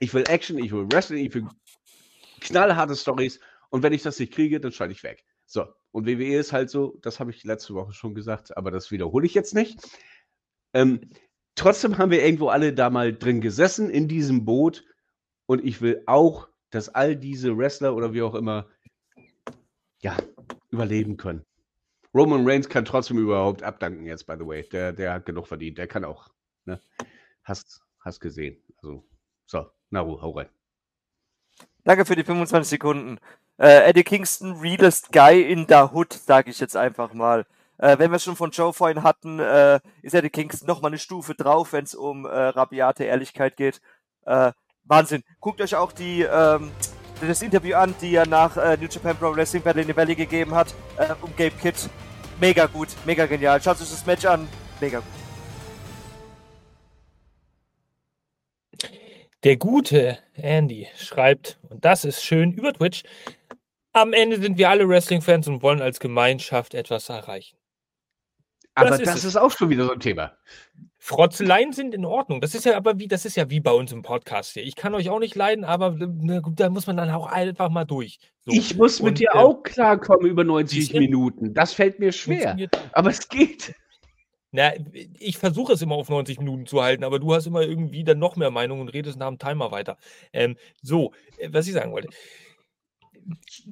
Ich 0.00 0.12
will 0.12 0.24
Action, 0.28 0.58
ich 0.58 0.72
will 0.72 0.86
Wrestling, 0.90 1.24
ich 1.24 1.34
will 1.34 1.46
knallharte 2.40 2.96
Stories. 2.96 3.38
Und 3.70 3.82
wenn 3.82 3.92
ich 3.92 4.02
das 4.02 4.18
nicht 4.18 4.32
kriege, 4.32 4.60
dann 4.60 4.72
schalte 4.72 4.92
ich 4.92 5.02
weg. 5.02 5.24
So, 5.46 5.66
und 5.92 6.06
WWE 6.06 6.38
ist 6.38 6.52
halt 6.52 6.70
so, 6.70 6.96
das 7.02 7.20
habe 7.20 7.30
ich 7.30 7.44
letzte 7.44 7.74
Woche 7.74 7.92
schon 7.92 8.14
gesagt, 8.14 8.56
aber 8.56 8.70
das 8.70 8.90
wiederhole 8.90 9.26
ich 9.26 9.34
jetzt 9.34 9.54
nicht. 9.54 9.78
Ähm, 10.72 11.10
trotzdem 11.54 11.98
haben 11.98 12.10
wir 12.10 12.24
irgendwo 12.24 12.48
alle 12.48 12.72
da 12.72 12.90
mal 12.90 13.12
drin 13.16 13.40
gesessen 13.40 13.90
in 13.90 14.08
diesem 14.08 14.44
Boot. 14.44 14.84
Und 15.46 15.64
ich 15.64 15.80
will 15.82 16.02
auch, 16.06 16.48
dass 16.70 16.88
all 16.88 17.16
diese 17.16 17.56
Wrestler 17.56 17.94
oder 17.94 18.12
wie 18.12 18.22
auch 18.22 18.34
immer, 18.34 18.68
ja, 20.02 20.16
überleben 20.70 21.16
können. 21.16 21.44
Roman 22.14 22.48
Reigns 22.48 22.68
kann 22.68 22.84
trotzdem 22.84 23.18
überhaupt 23.18 23.62
abdanken 23.62 24.06
jetzt, 24.06 24.26
by 24.26 24.34
the 24.38 24.46
way. 24.46 24.68
Der, 24.68 24.92
der 24.92 25.14
hat 25.14 25.26
genug 25.26 25.46
verdient. 25.46 25.78
Der 25.78 25.86
kann 25.86 26.04
auch. 26.04 26.28
Ne? 26.64 26.80
Hast, 27.44 27.82
hast 28.00 28.20
gesehen. 28.20 28.62
Also, 28.78 29.04
so. 29.46 29.70
Naru, 29.90 30.20
hau 30.20 30.30
rein. 30.30 30.48
Danke 31.84 32.04
für 32.04 32.16
die 32.16 32.24
25 32.24 32.68
Sekunden. 32.68 33.18
Äh, 33.58 33.88
Eddie 33.88 34.04
Kingston, 34.04 34.58
realest 34.60 35.12
guy 35.12 35.42
in 35.42 35.66
the 35.68 35.88
hood, 35.92 36.12
sage 36.12 36.50
ich 36.50 36.60
jetzt 36.60 36.76
einfach 36.76 37.12
mal. 37.12 37.46
Äh, 37.78 37.98
wenn 37.98 38.10
wir 38.10 38.18
schon 38.18 38.36
von 38.36 38.50
Joe 38.50 38.72
vorhin 38.72 39.02
hatten, 39.02 39.38
äh, 39.38 39.80
ist 40.02 40.14
Eddie 40.14 40.30
Kingston 40.30 40.66
nochmal 40.66 40.90
eine 40.90 40.98
Stufe 40.98 41.34
drauf, 41.34 41.72
wenn 41.72 41.84
es 41.84 41.94
um 41.94 42.24
äh, 42.24 42.28
rabiate 42.28 43.04
Ehrlichkeit 43.04 43.56
geht. 43.56 43.80
Äh, 44.24 44.52
Wahnsinn. 44.84 45.24
Guckt 45.40 45.60
euch 45.60 45.74
auch 45.74 45.92
die, 45.92 46.22
ähm, 46.22 46.70
das 47.20 47.42
Interview 47.42 47.76
an, 47.76 47.94
die 48.00 48.14
er 48.14 48.26
nach 48.26 48.56
äh, 48.56 48.76
New 48.76 48.88
Japan 48.88 49.16
Pro 49.16 49.34
Wrestling 49.34 49.62
Battle 49.62 49.82
in 49.82 49.88
the 49.88 49.96
Valley 49.96 50.14
gegeben 50.14 50.54
hat, 50.54 50.74
um 51.22 51.30
Gabe 51.36 51.52
Kidd. 51.60 51.76
Mega 52.40 52.66
gut, 52.66 52.88
mega 53.04 53.26
genial. 53.26 53.60
Schaut 53.62 53.80
euch 53.80 53.90
das 53.90 54.06
Match 54.06 54.24
an, 54.24 54.48
mega 54.80 54.98
gut. 54.98 55.19
Der 59.42 59.56
gute 59.56 60.18
Andy 60.34 60.88
schreibt, 60.96 61.58
und 61.68 61.84
das 61.84 62.04
ist 62.04 62.22
schön 62.22 62.52
über 62.52 62.72
Twitch, 62.72 63.04
am 63.92 64.12
Ende 64.12 64.40
sind 64.40 64.58
wir 64.58 64.68
alle 64.68 64.88
Wrestling-Fans 64.88 65.48
und 65.48 65.62
wollen 65.62 65.80
als 65.80 65.98
Gemeinschaft 65.98 66.74
etwas 66.74 67.08
erreichen. 67.08 67.56
Aber 68.74 68.90
das, 68.90 69.00
ist, 69.00 69.08
das 69.08 69.24
ist, 69.24 69.36
auch 69.36 69.50
schon 69.50 69.68
wieder 69.68 69.84
so 69.84 69.92
ein 69.92 70.00
Thema. 70.00 70.32
Frotzeleien 70.98 71.72
sind 71.72 71.94
in 71.94 72.04
Ordnung. 72.04 72.40
Das 72.40 72.54
ist 72.54 72.64
ja 72.64 72.76
aber 72.76 72.98
wie, 72.98 73.08
das 73.08 73.24
ist 73.24 73.36
ja 73.36 73.50
wie 73.50 73.60
bei 73.60 73.72
uns 73.72 73.90
im 73.90 74.02
Podcast 74.02 74.52
hier. 74.52 74.62
Ich 74.62 74.76
kann 74.76 74.94
euch 74.94 75.10
auch 75.10 75.18
nicht 75.18 75.34
leiden, 75.34 75.64
aber 75.64 75.90
ne, 75.90 76.42
da 76.54 76.70
muss 76.70 76.86
man 76.86 76.96
dann 76.96 77.10
auch 77.10 77.26
einfach 77.26 77.68
mal 77.68 77.84
durch. 77.84 78.18
So. 78.42 78.52
Ich 78.52 78.76
muss 78.76 79.00
mit 79.00 79.12
und, 79.12 79.18
dir 79.18 79.30
äh, 79.34 79.38
auch 79.38 79.62
klarkommen 79.62 80.26
über 80.26 80.44
90 80.44 80.92
Minuten. 80.94 81.52
Das 81.52 81.72
fällt 81.72 81.98
mir 81.98 82.12
schwer. 82.12 82.56
Aber 82.92 83.10
es 83.10 83.28
geht. 83.28 83.74
Na, 84.52 84.72
ich 85.18 85.38
versuche 85.38 85.74
es 85.74 85.82
immer 85.82 85.94
auf 85.94 86.08
90 86.08 86.38
Minuten 86.38 86.66
zu 86.66 86.82
halten, 86.82 87.04
aber 87.04 87.20
du 87.20 87.32
hast 87.34 87.46
immer 87.46 87.62
irgendwie 87.62 88.02
dann 88.04 88.18
noch 88.18 88.36
mehr 88.36 88.50
Meinung 88.50 88.80
und 88.80 88.88
redest 88.88 89.18
nach 89.18 89.28
dem 89.28 89.38
Timer 89.38 89.70
weiter. 89.70 89.96
Ähm, 90.32 90.56
so, 90.82 91.12
äh, 91.38 91.48
was 91.52 91.66
ich 91.68 91.72
sagen 91.74 91.92
wollte. 91.92 92.08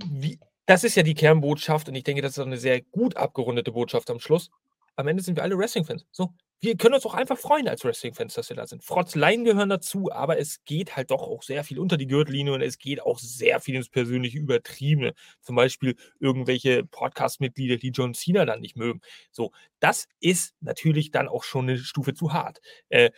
Wie, 0.06 0.38
das 0.66 0.84
ist 0.84 0.94
ja 0.94 1.02
die 1.02 1.14
Kernbotschaft 1.14 1.88
und 1.88 1.94
ich 1.94 2.04
denke, 2.04 2.22
das 2.22 2.32
ist 2.32 2.38
eine 2.38 2.58
sehr 2.58 2.80
gut 2.82 3.16
abgerundete 3.16 3.72
Botschaft 3.72 4.10
am 4.10 4.20
Schluss. 4.20 4.50
Am 4.96 5.08
Ende 5.08 5.22
sind 5.22 5.36
wir 5.36 5.42
alle 5.42 5.56
Wrestling-Fans. 5.58 6.06
So, 6.12 6.32
wir 6.60 6.76
können 6.76 6.94
uns 6.94 7.06
auch 7.06 7.14
einfach 7.14 7.38
freuen 7.38 7.68
als 7.68 7.84
Wrestling-Fans, 7.84 8.34
dass 8.34 8.48
wir 8.48 8.56
da 8.56 8.66
sind. 8.66 8.82
Frotzleien 8.82 9.44
gehören 9.44 9.68
dazu, 9.68 10.10
aber 10.10 10.38
es 10.38 10.64
geht 10.64 10.96
halt 10.96 11.10
doch 11.10 11.22
auch 11.22 11.42
sehr 11.42 11.62
viel 11.62 11.78
unter 11.78 11.96
die 11.96 12.08
Gürtellinie 12.08 12.52
und 12.52 12.62
es 12.62 12.78
geht 12.78 13.00
auch 13.00 13.18
sehr 13.18 13.60
viel 13.60 13.76
ins 13.76 13.88
persönliche 13.88 14.38
Übertriebene. 14.38 15.14
Zum 15.40 15.54
Beispiel 15.54 15.96
irgendwelche 16.18 16.84
Podcast-Mitglieder, 16.84 17.76
die 17.76 17.90
John 17.90 18.14
Cena 18.14 18.44
dann 18.44 18.60
nicht 18.60 18.76
mögen. 18.76 19.00
So, 19.30 19.52
das 19.78 20.08
ist 20.20 20.54
natürlich 20.60 21.12
dann 21.12 21.28
auch 21.28 21.44
schon 21.44 21.68
eine 21.68 21.78
Stufe 21.78 22.14
zu 22.14 22.32
hart. 22.32 22.60
Äh, 22.88 23.10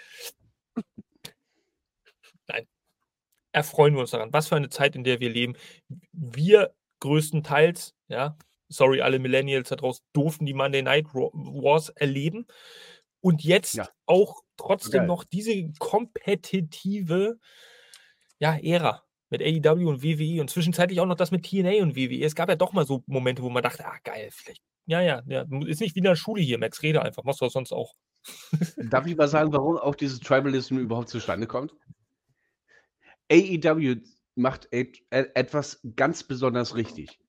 nein, 2.47 2.67
erfreuen 3.53 3.95
wir 3.95 4.01
uns 4.01 4.11
daran. 4.11 4.33
Was 4.33 4.49
für 4.49 4.57
eine 4.57 4.69
Zeit, 4.69 4.97
in 4.97 5.05
der 5.05 5.21
wir 5.21 5.31
leben. 5.31 5.55
Wir 6.13 6.75
größtenteils, 7.01 7.95
ja, 8.09 8.37
sorry, 8.69 9.01
alle 9.01 9.19
Millennials 9.19 9.71
da 9.71 9.77
draußen 9.77 10.05
durften 10.13 10.47
die 10.47 10.55
Monday 10.55 10.83
Night 10.83 11.07
Wars 11.15 11.89
erleben. 11.91 12.47
Und 13.21 13.45
jetzt 13.45 13.75
ja. 13.75 13.89
auch 14.07 14.43
trotzdem 14.57 15.01
Geil. 15.01 15.07
noch 15.07 15.25
diese 15.25 15.71
kompetitive 15.79 17.39
ja, 18.39 18.57
Ära 18.57 19.03
mit 19.31 19.43
AEW 19.43 19.89
und 19.89 20.03
WWE 20.03 20.41
und 20.41 20.51
zwischenzeitlich 20.51 21.01
auch 21.01 21.07
noch 21.07 21.17
das 21.17 21.31
mit 21.31 21.45
TNA 21.45 21.83
und 21.83 21.97
WWE. 21.97 22.25
Es 22.25 22.35
gab 22.35 22.49
ja 22.49 22.57
doch 22.57 22.73
mal 22.73 22.85
so 22.85 23.05
Momente, 23.07 23.43
wo 23.43 23.51
man 23.51 23.63
dachte, 23.63 23.87
ah, 23.87 23.99
geil, 24.03 24.29
vielleicht. 24.33 24.63
Ja, 24.87 25.01
ja, 25.01 25.23
ja. 25.27 25.45
Ist 25.67 25.81
nicht 25.81 25.95
wie 25.95 26.01
in 26.01 26.05
der 26.05 26.17
Schule 26.17 26.43
hier, 26.43 26.59
Max, 26.59 26.83
rede 26.83 27.03
einfach. 27.03 27.23
Machst 27.23 27.41
du 27.41 27.45
das 27.45 27.53
sonst 27.53 27.73
auch. 27.73 27.95
Darf 28.77 29.07
ich 29.07 29.17
mal 29.17 29.29
sagen, 29.29 29.53
warum 29.53 29.77
auch 29.79 29.95
dieses 29.95 30.19
Tribalism 30.21 30.79
überhaupt 30.79 31.09
zustande 31.09 31.47
kommt? 31.47 31.75
AEW 33.31 33.97
macht 34.35 34.69
et 34.73 35.01
etwas 35.11 35.81
ganz 35.95 36.25
besonders 36.25 36.75
richtig. 36.75 37.21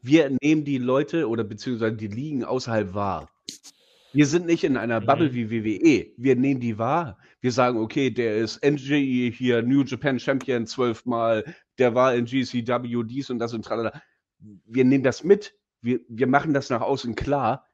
Wir 0.00 0.34
nehmen 0.40 0.64
die 0.64 0.78
Leute 0.78 1.28
oder 1.28 1.44
beziehungsweise 1.44 1.96
die 1.96 2.08
Ligen 2.08 2.44
außerhalb 2.44 2.94
wahr. 2.94 3.31
Wir 4.12 4.26
sind 4.26 4.46
nicht 4.46 4.64
in 4.64 4.76
einer 4.76 5.00
Bubble 5.00 5.30
mhm. 5.30 5.34
wie 5.34 5.64
WWE. 5.64 6.12
Wir 6.16 6.36
nehmen 6.36 6.60
die 6.60 6.78
wahr. 6.78 7.18
Wir 7.40 7.52
sagen, 7.52 7.78
okay, 7.78 8.10
der 8.10 8.36
ist 8.36 8.58
NG 8.58 9.30
hier, 9.30 9.62
New 9.62 9.82
Japan 9.82 10.18
Champion 10.18 10.66
zwölfmal, 10.66 11.44
der 11.78 11.94
war 11.94 12.14
in 12.14 12.26
GCW, 12.26 13.04
dies 13.04 13.30
und 13.30 13.38
das 13.38 13.54
und 13.54 13.64
tralala. 13.64 14.02
Wir 14.38 14.84
nehmen 14.84 15.04
das 15.04 15.24
mit. 15.24 15.54
Wir, 15.80 16.00
wir 16.08 16.26
machen 16.26 16.52
das 16.52 16.70
nach 16.70 16.82
außen 16.82 17.14
klar. 17.14 17.66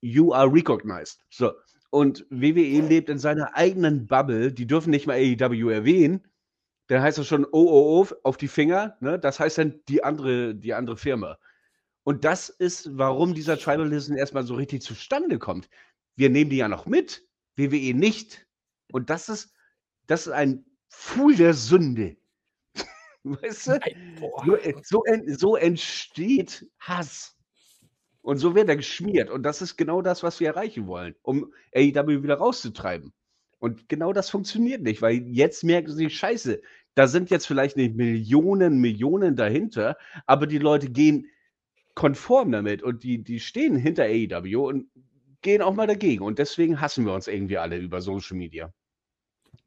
You 0.00 0.32
are 0.32 0.52
recognized. 0.52 1.20
So. 1.30 1.52
Und 1.90 2.26
WWE 2.30 2.86
lebt 2.86 3.08
in 3.08 3.18
seiner 3.18 3.56
eigenen 3.56 4.06
Bubble. 4.06 4.52
Die 4.52 4.66
dürfen 4.66 4.90
nicht 4.90 5.06
mal 5.06 5.14
AEW 5.16 5.70
erwähnen. 5.70 6.26
Dann 6.86 7.02
heißt 7.02 7.18
das 7.18 7.26
schon 7.26 7.46
OOO 7.50 8.06
auf 8.22 8.36
die 8.36 8.48
Finger. 8.48 8.96
Ne? 9.00 9.18
Das 9.18 9.40
heißt 9.40 9.58
dann 9.58 9.80
die 9.88 10.04
andere, 10.04 10.54
die 10.54 10.74
andere 10.74 10.96
Firma. 10.96 11.38
Und 12.08 12.24
das 12.24 12.48
ist, 12.48 12.96
warum 12.96 13.34
dieser 13.34 13.58
Tribalism 13.58 14.14
erstmal 14.14 14.46
so 14.46 14.54
richtig 14.54 14.80
zustande 14.80 15.38
kommt. 15.38 15.68
Wir 16.16 16.30
nehmen 16.30 16.48
die 16.48 16.56
ja 16.56 16.66
noch 16.66 16.86
mit, 16.86 17.28
WWE 17.56 17.92
nicht. 17.92 18.46
Und 18.92 19.10
das 19.10 19.28
ist, 19.28 19.52
das 20.06 20.26
ist 20.26 20.32
ein 20.32 20.64
Pfuhl 20.88 21.36
der 21.36 21.52
Sünde. 21.52 22.16
weißt 23.24 23.66
du? 23.66 23.80
So, 24.42 24.56
äh, 24.56 24.74
so, 24.82 25.02
so 25.26 25.56
entsteht 25.56 26.66
Hass. 26.80 27.36
Und 28.22 28.38
so 28.38 28.54
wird 28.54 28.70
er 28.70 28.76
geschmiert. 28.76 29.28
Und 29.28 29.42
das 29.42 29.60
ist 29.60 29.76
genau 29.76 30.00
das, 30.00 30.22
was 30.22 30.40
wir 30.40 30.48
erreichen 30.48 30.86
wollen, 30.86 31.14
um 31.20 31.52
AEW 31.76 32.22
wieder 32.22 32.36
rauszutreiben. 32.36 33.12
Und 33.58 33.86
genau 33.90 34.14
das 34.14 34.30
funktioniert 34.30 34.80
nicht, 34.80 35.02
weil 35.02 35.28
jetzt 35.28 35.62
merken 35.62 35.92
sie, 35.92 36.08
scheiße, 36.08 36.62
da 36.94 37.06
sind 37.06 37.28
jetzt 37.28 37.46
vielleicht 37.46 37.76
nicht 37.76 37.96
Millionen, 37.96 38.80
Millionen 38.80 39.36
dahinter, 39.36 39.98
aber 40.24 40.46
die 40.46 40.56
Leute 40.56 40.88
gehen 40.88 41.28
konform 41.98 42.52
damit 42.52 42.84
und 42.84 43.02
die, 43.02 43.24
die 43.24 43.40
stehen 43.40 43.74
hinter 43.74 44.04
AEW 44.04 44.68
und 44.68 44.86
gehen 45.42 45.62
auch 45.62 45.74
mal 45.74 45.88
dagegen. 45.88 46.22
Und 46.22 46.38
deswegen 46.38 46.80
hassen 46.80 47.04
wir 47.04 47.12
uns 47.12 47.26
irgendwie 47.26 47.58
alle 47.58 47.76
über 47.76 48.00
Social 48.00 48.36
Media. 48.36 48.72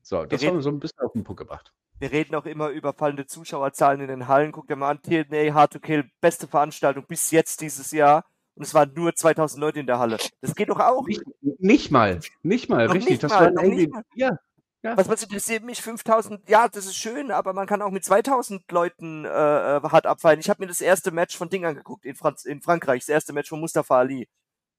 So, 0.02 0.24
das 0.26 0.42
haben 0.46 0.56
wir 0.56 0.62
so 0.62 0.70
ein 0.70 0.80
bisschen 0.80 1.00
auf 1.02 1.12
den 1.12 1.26
Punkt 1.26 1.40
gebracht. 1.40 1.74
Wir 2.00 2.10
reden 2.14 2.34
auch 2.36 2.46
immer 2.46 2.70
über 2.70 2.94
fallende 2.94 3.26
Zuschauerzahlen 3.26 4.00
in 4.00 4.08
den 4.08 4.28
Hallen. 4.30 4.54
Guck 4.54 4.68
dir 4.68 4.78
mal 4.78 4.92
an, 4.92 5.02
TNA 5.02 5.54
Hard 5.54 5.74
to 5.74 5.80
Kill, 5.80 6.10
beste 6.22 6.48
Veranstaltung 6.48 7.06
bis 7.06 7.32
jetzt 7.32 7.60
dieses 7.60 7.92
Jahr. 7.92 8.24
Und 8.56 8.64
es 8.64 8.74
waren 8.74 8.94
nur 8.94 9.14
2000 9.14 9.60
Leute 9.60 9.82
in 9.82 9.86
der 9.86 10.00
Halle. 10.00 10.18
Das 10.40 10.56
geht 10.56 10.70
doch 10.70 10.80
auch. 10.80 11.06
Nicht, 11.08 11.24
nicht 11.42 11.92
mal, 11.92 12.22
nicht 12.44 12.70
mal, 12.70 12.88
Noch 12.88 12.96
richtig. 12.96 13.12
nicht 13.12 13.24
das 13.24 13.34
mal, 13.34 13.54
waren 13.54 13.66
irgendwie, 13.66 13.92
ja, 14.16 14.38
ja. 14.84 14.98
Was, 14.98 15.08
was 15.10 15.24
interessiert 15.24 15.64
mich? 15.64 15.82
5000, 15.82 16.50
ja, 16.50 16.68
das 16.68 16.86
ist 16.86 16.96
schön, 16.98 17.32
aber 17.32 17.54
man 17.54 17.68
kann 17.68 17.82
auch 17.82 17.92
mit 17.92 18.04
2000 18.04 18.72
Leuten 18.72 19.26
äh, 19.26 19.30
äh, 19.30 19.82
hart 19.84 20.06
abfallen. 20.08 20.40
Ich 20.40 20.50
habe 20.50 20.62
mir 20.64 20.68
das 20.68 20.82
erste 20.82 21.12
Match 21.12 21.38
von 21.38 21.50
Ding 21.50 21.66
angeguckt 21.66 22.06
in, 22.06 22.16
Franz 22.16 22.46
in 22.46 22.62
Frankreich, 22.62 23.02
das 23.02 23.10
erste 23.10 23.34
Match 23.34 23.50
von 23.50 23.60
Mustafa 23.60 24.00
Ali 24.00 24.28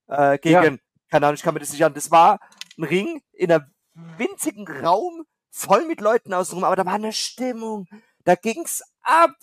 äh, 0.07 0.37
gegen, 0.39 0.79
keine 1.09 1.27
Ahnung, 1.27 1.35
ich 1.35 1.43
kann 1.43 1.53
mir 1.53 1.59
das 1.61 1.71
nicht 1.71 1.85
an. 1.85 1.93
Das 1.93 2.11
war 2.11 2.39
ein 2.77 2.83
Ring 2.83 3.21
in 3.33 3.51
einem 3.51 3.65
winzigen 4.17 4.67
Raum, 4.67 5.25
voll 5.51 5.85
mit 5.87 6.01
Leuten 6.01 6.33
außenrum, 6.33 6.63
aber 6.63 6.75
da 6.75 6.85
war 6.85 6.95
eine 6.95 7.13
Stimmung, 7.13 7.87
da 8.25 8.35
ging's 8.35 8.83
ab. 9.03 9.35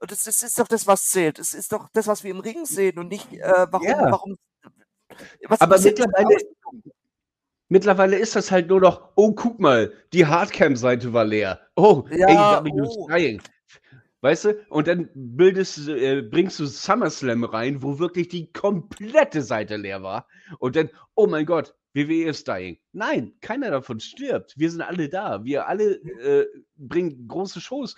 Und 0.00 0.10
das, 0.10 0.24
das 0.24 0.42
ist 0.42 0.58
doch 0.58 0.68
das, 0.68 0.86
was 0.86 1.06
zählt. 1.06 1.38
Das 1.38 1.54
ist 1.54 1.72
doch 1.72 1.88
das, 1.92 2.06
was 2.06 2.22
wir 2.22 2.30
im 2.30 2.40
Ring 2.40 2.66
sehen 2.66 2.98
und 2.98 3.08
nicht, 3.08 3.32
äh, 3.32 3.66
warum, 3.70 3.86
Ja. 3.86 4.10
warum. 4.10 4.36
Was 5.48 5.60
Aber 5.60 5.78
mittlerweile, 5.80 6.36
mittlerweile 7.68 8.16
ist 8.16 8.36
das 8.36 8.50
halt 8.50 8.68
nur 8.68 8.80
noch, 8.80 9.12
oh, 9.16 9.32
guck 9.32 9.60
mal, 9.60 9.92
die 10.12 10.26
Hardcam-Seite 10.26 11.12
war 11.12 11.24
leer. 11.24 11.60
Oh, 11.76 12.04
Ja, 12.10 12.58
AEW 12.58 12.82
oh. 12.82 13.08
dying. 13.08 13.40
Weißt 14.22 14.46
du? 14.46 14.66
Und 14.70 14.88
dann 14.88 15.10
bildest, 15.14 15.88
äh, 15.88 16.22
bringst 16.22 16.58
du 16.58 16.66
SummerSlam 16.66 17.44
rein, 17.44 17.82
wo 17.82 17.98
wirklich 17.98 18.28
die 18.28 18.52
komplette 18.52 19.42
Seite 19.42 19.76
leer 19.76 20.02
war. 20.02 20.26
Und 20.58 20.74
dann, 20.74 20.90
oh 21.14 21.26
mein 21.26 21.46
Gott, 21.46 21.74
WWE 21.94 22.28
is 22.28 22.44
dying. 22.44 22.78
Nein, 22.92 23.34
keiner 23.40 23.70
davon 23.70 24.00
stirbt. 24.00 24.54
Wir 24.56 24.70
sind 24.70 24.82
alle 24.82 25.08
da. 25.08 25.44
Wir 25.44 25.68
alle 25.68 25.94
äh, 25.94 26.46
bringen 26.76 27.28
große 27.28 27.60
Shows. 27.60 27.94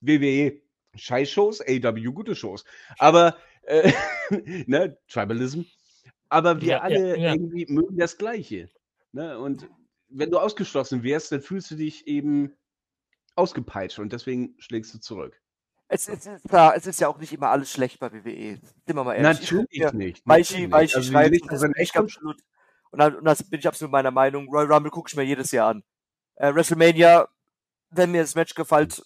WWE, 0.00 0.60
Scheiß-Shows, 0.96 1.60
AEW, 1.60 2.12
gute 2.12 2.34
Shows. 2.34 2.64
Aber, 2.98 3.36
äh, 3.62 3.92
ne, 4.66 4.98
Tribalism. 5.08 5.62
Aber 6.28 6.60
wir 6.60 6.68
Ja, 6.68 6.76
ja, 6.76 6.82
alle 6.82 7.18
ja. 7.18 7.34
irgendwie 7.34 7.66
mögen 7.68 7.96
das 7.96 8.18
Gleiche. 8.18 8.68
Ne? 9.12 9.38
Und 9.38 9.68
wenn 10.08 10.30
du 10.30 10.38
ausgeschlossen 10.38 11.02
wärst, 11.02 11.32
dann 11.32 11.42
fühlst 11.42 11.70
du 11.70 11.76
dich 11.76 12.06
eben 12.06 12.56
ausgepeitscht 13.34 13.98
und 13.98 14.12
deswegen 14.12 14.54
schlägst 14.58 14.92
du 14.94 14.98
zurück. 15.00 15.40
Es, 15.88 16.08
es 16.08 16.26
ist 16.26 16.48
klar, 16.48 16.74
es 16.74 16.86
ist 16.86 17.00
ja 17.00 17.08
auch 17.08 17.18
nicht 17.18 17.32
immer 17.32 17.50
alles 17.50 17.70
schlecht 17.70 18.00
bei 18.00 18.10
WWE. 18.12 18.58
Sind 18.86 18.96
wir 18.96 19.04
mal 19.04 19.14
ehrlich. 19.14 19.42
Ich 19.42 19.52
Natürlich 19.52 19.80
mir 19.80 19.92
nicht. 19.92 20.26
Weichi, 20.26 20.70
Weichi 20.70 20.96
Also, 20.96 21.12
schreibt, 21.12 21.42
aus 21.42 21.60
das 21.60 21.70
ich 21.70 21.76
Eck 21.76 21.92
kommt, 21.92 22.10
absolut. 22.10 22.40
Und, 22.90 22.98
dann, 22.98 23.16
und 23.16 23.24
das 23.24 23.42
bin 23.42 23.60
ich 23.60 23.68
absolut 23.68 23.92
meiner 23.92 24.10
Meinung. 24.10 24.48
Royal 24.48 24.72
Rumble 24.72 24.90
gucke 24.90 25.10
ich 25.10 25.16
mir 25.16 25.22
jedes 25.22 25.50
Jahr 25.50 25.68
an. 25.68 25.82
Äh, 26.36 26.54
WrestleMania, 26.54 27.28
wenn 27.90 28.10
mir 28.10 28.22
das 28.22 28.34
Match 28.34 28.54
gefällt, 28.54 29.02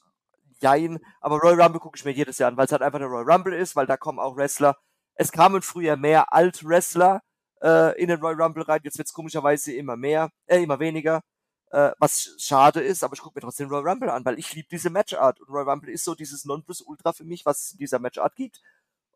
jein. 0.60 1.00
Aber 1.20 1.38
Royal 1.38 1.60
Rumble 1.60 1.80
gucke 1.80 1.96
ich 1.96 2.04
mir 2.04 2.12
jedes 2.12 2.38
Jahr 2.38 2.50
an, 2.50 2.56
weil 2.56 2.66
es 2.66 2.72
halt 2.72 2.82
einfach 2.82 3.00
der 3.00 3.08
Royal 3.08 3.32
Rumble 3.32 3.54
ist, 3.56 3.74
weil 3.74 3.86
da 3.86 3.96
kommen 3.96 4.20
auch 4.20 4.36
Wrestler. 4.36 4.76
Es 5.14 5.32
kamen 5.32 5.62
früher 5.62 5.96
mehr 5.96 6.32
Alt-Wrestler 6.32 7.22
äh, 7.62 8.00
in 8.00 8.08
den 8.08 8.20
Royal 8.20 8.40
Rumble 8.42 8.62
rein. 8.62 8.80
Jetzt 8.84 8.98
wird 8.98 9.08
es 9.08 9.14
komischerweise 9.14 9.72
immer 9.72 9.96
mehr, 9.96 10.30
äh, 10.46 10.62
immer 10.62 10.78
weniger. 10.80 11.22
Äh, 11.70 11.92
was 11.98 12.34
schade 12.38 12.80
ist, 12.80 13.02
aber 13.02 13.14
ich 13.14 13.20
gucke 13.20 13.36
mir 13.36 13.42
trotzdem 13.42 13.68
Royal 13.68 13.88
Rumble 13.88 14.10
an, 14.10 14.24
weil 14.24 14.38
ich 14.38 14.54
liebe 14.54 14.68
diese 14.70 14.90
Matchart. 14.90 15.40
Und 15.40 15.48
Royal 15.48 15.68
Rumble 15.68 15.90
ist 15.90 16.04
so 16.04 16.14
dieses 16.14 16.44
Nonplusultra 16.44 17.12
für 17.12 17.24
mich, 17.24 17.44
was 17.44 17.62
es 17.62 17.72
in 17.72 17.78
dieser 17.78 17.98
Matchart 17.98 18.36
gibt. 18.36 18.62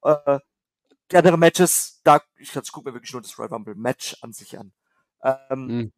Äh, 0.02 0.40
die 1.12 1.16
anderen 1.16 1.40
Matches, 1.40 2.00
da, 2.04 2.20
ich, 2.36 2.54
ich 2.54 2.72
gucke 2.72 2.88
mir 2.88 2.94
wirklich 2.94 3.12
nur 3.12 3.22
das 3.22 3.38
Royal 3.38 3.52
Rumble 3.52 3.74
Match 3.74 4.16
an 4.22 4.32
sich 4.32 4.58
an. 4.58 4.72
Ähm, 5.22 5.66
Mhm. 5.66 5.92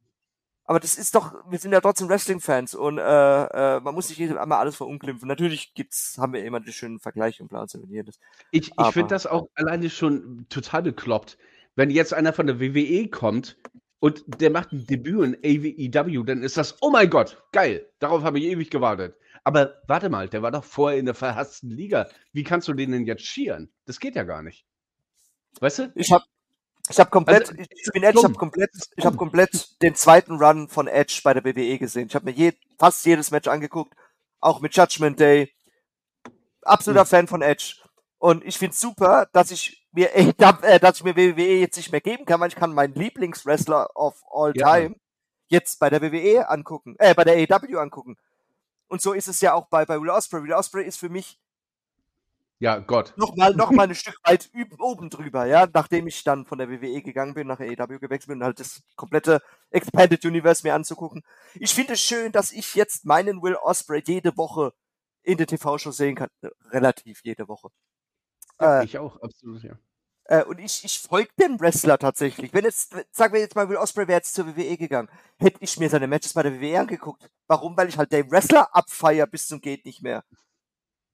Aber 0.64 0.78
das 0.78 0.94
ist 0.94 1.14
doch, 1.14 1.34
wir 1.50 1.58
sind 1.58 1.72
ja 1.72 1.80
trotzdem 1.80 2.08
Wrestling-Fans 2.08 2.74
und 2.76 2.98
äh, 2.98 3.02
äh, 3.02 3.80
man 3.80 3.94
muss 3.94 4.08
sich 4.08 4.18
nicht 4.18 4.36
einmal 4.36 4.58
alles 4.58 4.76
verunglimpfen. 4.76 5.26
Natürlich 5.26 5.74
gibt's, 5.74 6.16
haben 6.18 6.32
wir 6.32 6.44
immer 6.44 6.60
die 6.60 6.72
schönen 6.72 7.00
Vergleiche 7.00 7.42
und 7.42 7.48
Plans 7.48 7.74
und 7.74 7.90
jedes. 7.90 8.20
Ich, 8.52 8.70
ich 8.78 8.86
finde 8.92 9.08
das 9.08 9.26
auch 9.26 9.48
alleine 9.54 9.90
schon 9.90 10.46
total 10.48 10.82
bekloppt. 10.82 11.36
Wenn 11.74 11.90
jetzt 11.90 12.12
einer 12.14 12.32
von 12.32 12.46
der 12.46 12.60
WWE 12.60 13.08
kommt 13.08 13.56
und 13.98 14.24
der 14.40 14.50
macht 14.50 14.72
ein 14.72 14.86
Debüt 14.86 15.24
in 15.42 15.94
AEW, 15.94 16.24
dann 16.24 16.42
ist 16.42 16.56
das, 16.56 16.76
oh 16.82 16.90
mein 16.90 17.08
Gott, 17.10 17.42
geil, 17.52 17.88
darauf 17.98 18.22
habe 18.22 18.38
ich 18.38 18.44
ewig 18.46 18.70
gewartet. 18.70 19.16
Aber 19.44 19.82
warte 19.88 20.08
mal, 20.08 20.28
der 20.28 20.42
war 20.42 20.50
doch 20.50 20.64
vorher 20.64 20.98
in 20.98 21.06
der 21.06 21.14
verhassten 21.14 21.70
Liga. 21.70 22.08
Wie 22.32 22.44
kannst 22.44 22.68
du 22.68 22.74
den 22.74 22.92
denn 22.92 23.06
jetzt 23.06 23.24
schieren? 23.26 23.72
Das 23.86 23.98
geht 23.98 24.14
ja 24.14 24.22
gar 24.22 24.42
nicht. 24.42 24.66
Weißt 25.60 25.80
du? 25.80 25.92
Ich 25.94 26.12
habe 26.12 26.24
ich 26.88 26.98
hab 26.98 27.10
komplett, 27.10 27.50
Also, 27.50 27.54
ich, 27.60 27.92
bin 27.92 28.02
ehrlich, 28.02 28.18
ich 28.18 28.24
habe 28.24 28.34
komplett, 28.34 28.70
ich 28.96 29.04
habe 29.04 29.16
komplett 29.16 29.82
den 29.82 29.94
zweiten 29.94 30.36
Run 30.36 30.68
von 30.68 30.88
Edge 30.88 31.20
bei 31.24 31.32
der 31.34 31.44
WWE 31.44 31.78
gesehen. 31.78 32.08
Ich 32.08 32.14
habe 32.14 32.24
mir 32.24 32.32
je, 32.32 32.52
fast 32.78 33.04
jedes 33.06 33.30
Match 33.30 33.48
angeguckt, 33.48 33.94
auch 34.40 34.60
mit 34.60 34.76
Judgment 34.76 35.18
Day. 35.18 35.52
Absoluter 36.62 37.04
Mhm. 37.04 37.08
Fan 37.08 37.28
von 37.28 37.42
Edge. 37.42 37.76
Und 38.18 38.44
ich 38.44 38.58
find's 38.58 38.80
super, 38.80 39.28
dass 39.32 39.50
ich 39.50 39.81
mir 39.92 40.10
AEW, 40.16 40.62
äh, 40.62 40.80
dass 40.80 40.96
ich 40.98 41.04
mir 41.04 41.16
WWE 41.16 41.60
jetzt 41.60 41.76
nicht 41.76 41.92
mehr 41.92 42.00
geben 42.00 42.24
kann, 42.24 42.40
weil 42.40 42.48
ich 42.48 42.56
kann 42.56 42.72
meinen 42.74 42.94
Lieblingswrestler 42.94 43.90
of 43.96 44.22
all 44.32 44.52
Ja. 44.56 44.72
time 44.74 44.96
jetzt 45.48 45.78
bei 45.80 45.90
der 45.90 46.00
WWE 46.02 46.48
angucken, 46.48 46.96
äh, 46.98 47.14
bei 47.14 47.24
der 47.24 47.34
AEW 47.36 47.78
angucken. 47.78 48.16
Und 48.88 49.02
so 49.02 49.12
ist 49.12 49.28
es 49.28 49.40
ja 49.40 49.54
auch 49.54 49.66
bei, 49.68 49.84
bei 49.86 50.00
Will 50.00 50.10
Ospreay. 50.10 50.42
Will 50.42 50.52
Ospreay 50.52 50.84
ist 50.86 50.98
für 50.98 51.08
mich 51.08 51.38
Ja, 52.58 52.78
Gott. 52.78 53.12
noch 53.16 53.34
mal, 53.36 53.54
noch 53.54 53.70
mal 53.70 53.86
ein 53.88 53.94
Stück 53.94 54.18
weit 54.24 54.50
oben 54.78 55.10
drüber, 55.10 55.46
ja, 55.46 55.66
nachdem 55.72 56.06
ich 56.06 56.22
dann 56.24 56.46
von 56.46 56.58
der 56.58 56.70
WWE 56.70 57.02
gegangen 57.02 57.34
bin, 57.34 57.46
nach 57.48 57.60
AEW 57.60 57.98
gewechselt 57.98 58.28
bin 58.28 58.38
und 58.38 58.44
halt 58.44 58.60
das 58.60 58.82
komplette 58.96 59.42
Expanded 59.70 60.24
Universe 60.24 60.62
mir 60.66 60.74
anzugucken. 60.74 61.22
Ich 61.54 61.74
finde 61.74 61.94
es 61.94 62.00
schön, 62.00 62.32
dass 62.32 62.52
ich 62.52 62.74
jetzt 62.74 63.04
meinen 63.04 63.42
Will 63.42 63.56
Osprey 63.56 64.02
jede 64.06 64.36
Woche 64.36 64.72
in 65.22 65.38
der 65.38 65.46
TV-Show 65.46 65.90
sehen 65.90 66.16
kann. 66.16 66.28
Äh, 66.42 66.48
Relativ 66.70 67.20
jede 67.24 67.48
Woche. 67.48 67.68
Äh, 68.62 68.84
Ich 68.84 68.98
auch, 68.98 69.20
absolut, 69.20 69.62
ja. 69.62 69.72
äh, 70.24 70.44
und 70.44 70.58
ich, 70.58 70.84
ich 70.84 71.00
folge 71.00 71.30
dem 71.40 71.58
Wrestler 71.60 71.98
tatsächlich. 71.98 72.52
Wenn 72.52 72.64
jetzt, 72.64 72.94
sagen 73.10 73.34
wir 73.34 73.40
jetzt 73.40 73.54
mal, 73.56 73.68
Will 73.68 73.76
Osprey 73.76 74.06
wäre 74.08 74.18
jetzt 74.18 74.34
zur 74.34 74.46
WWE 74.56 74.76
gegangen, 74.76 75.08
hätte 75.38 75.58
ich 75.60 75.78
mir 75.78 75.90
seine 75.90 76.06
Matches 76.06 76.34
bei 76.34 76.42
der 76.42 76.60
WWE 76.60 76.80
angeguckt. 76.80 77.28
Warum? 77.46 77.76
Weil 77.76 77.88
ich 77.88 77.98
halt 77.98 78.12
den 78.12 78.30
Wrestler 78.30 78.74
abfeier 78.74 79.26
bis 79.26 79.46
zum 79.46 79.60
geht 79.60 79.84
nicht 79.84 80.02
mehr. 80.02 80.24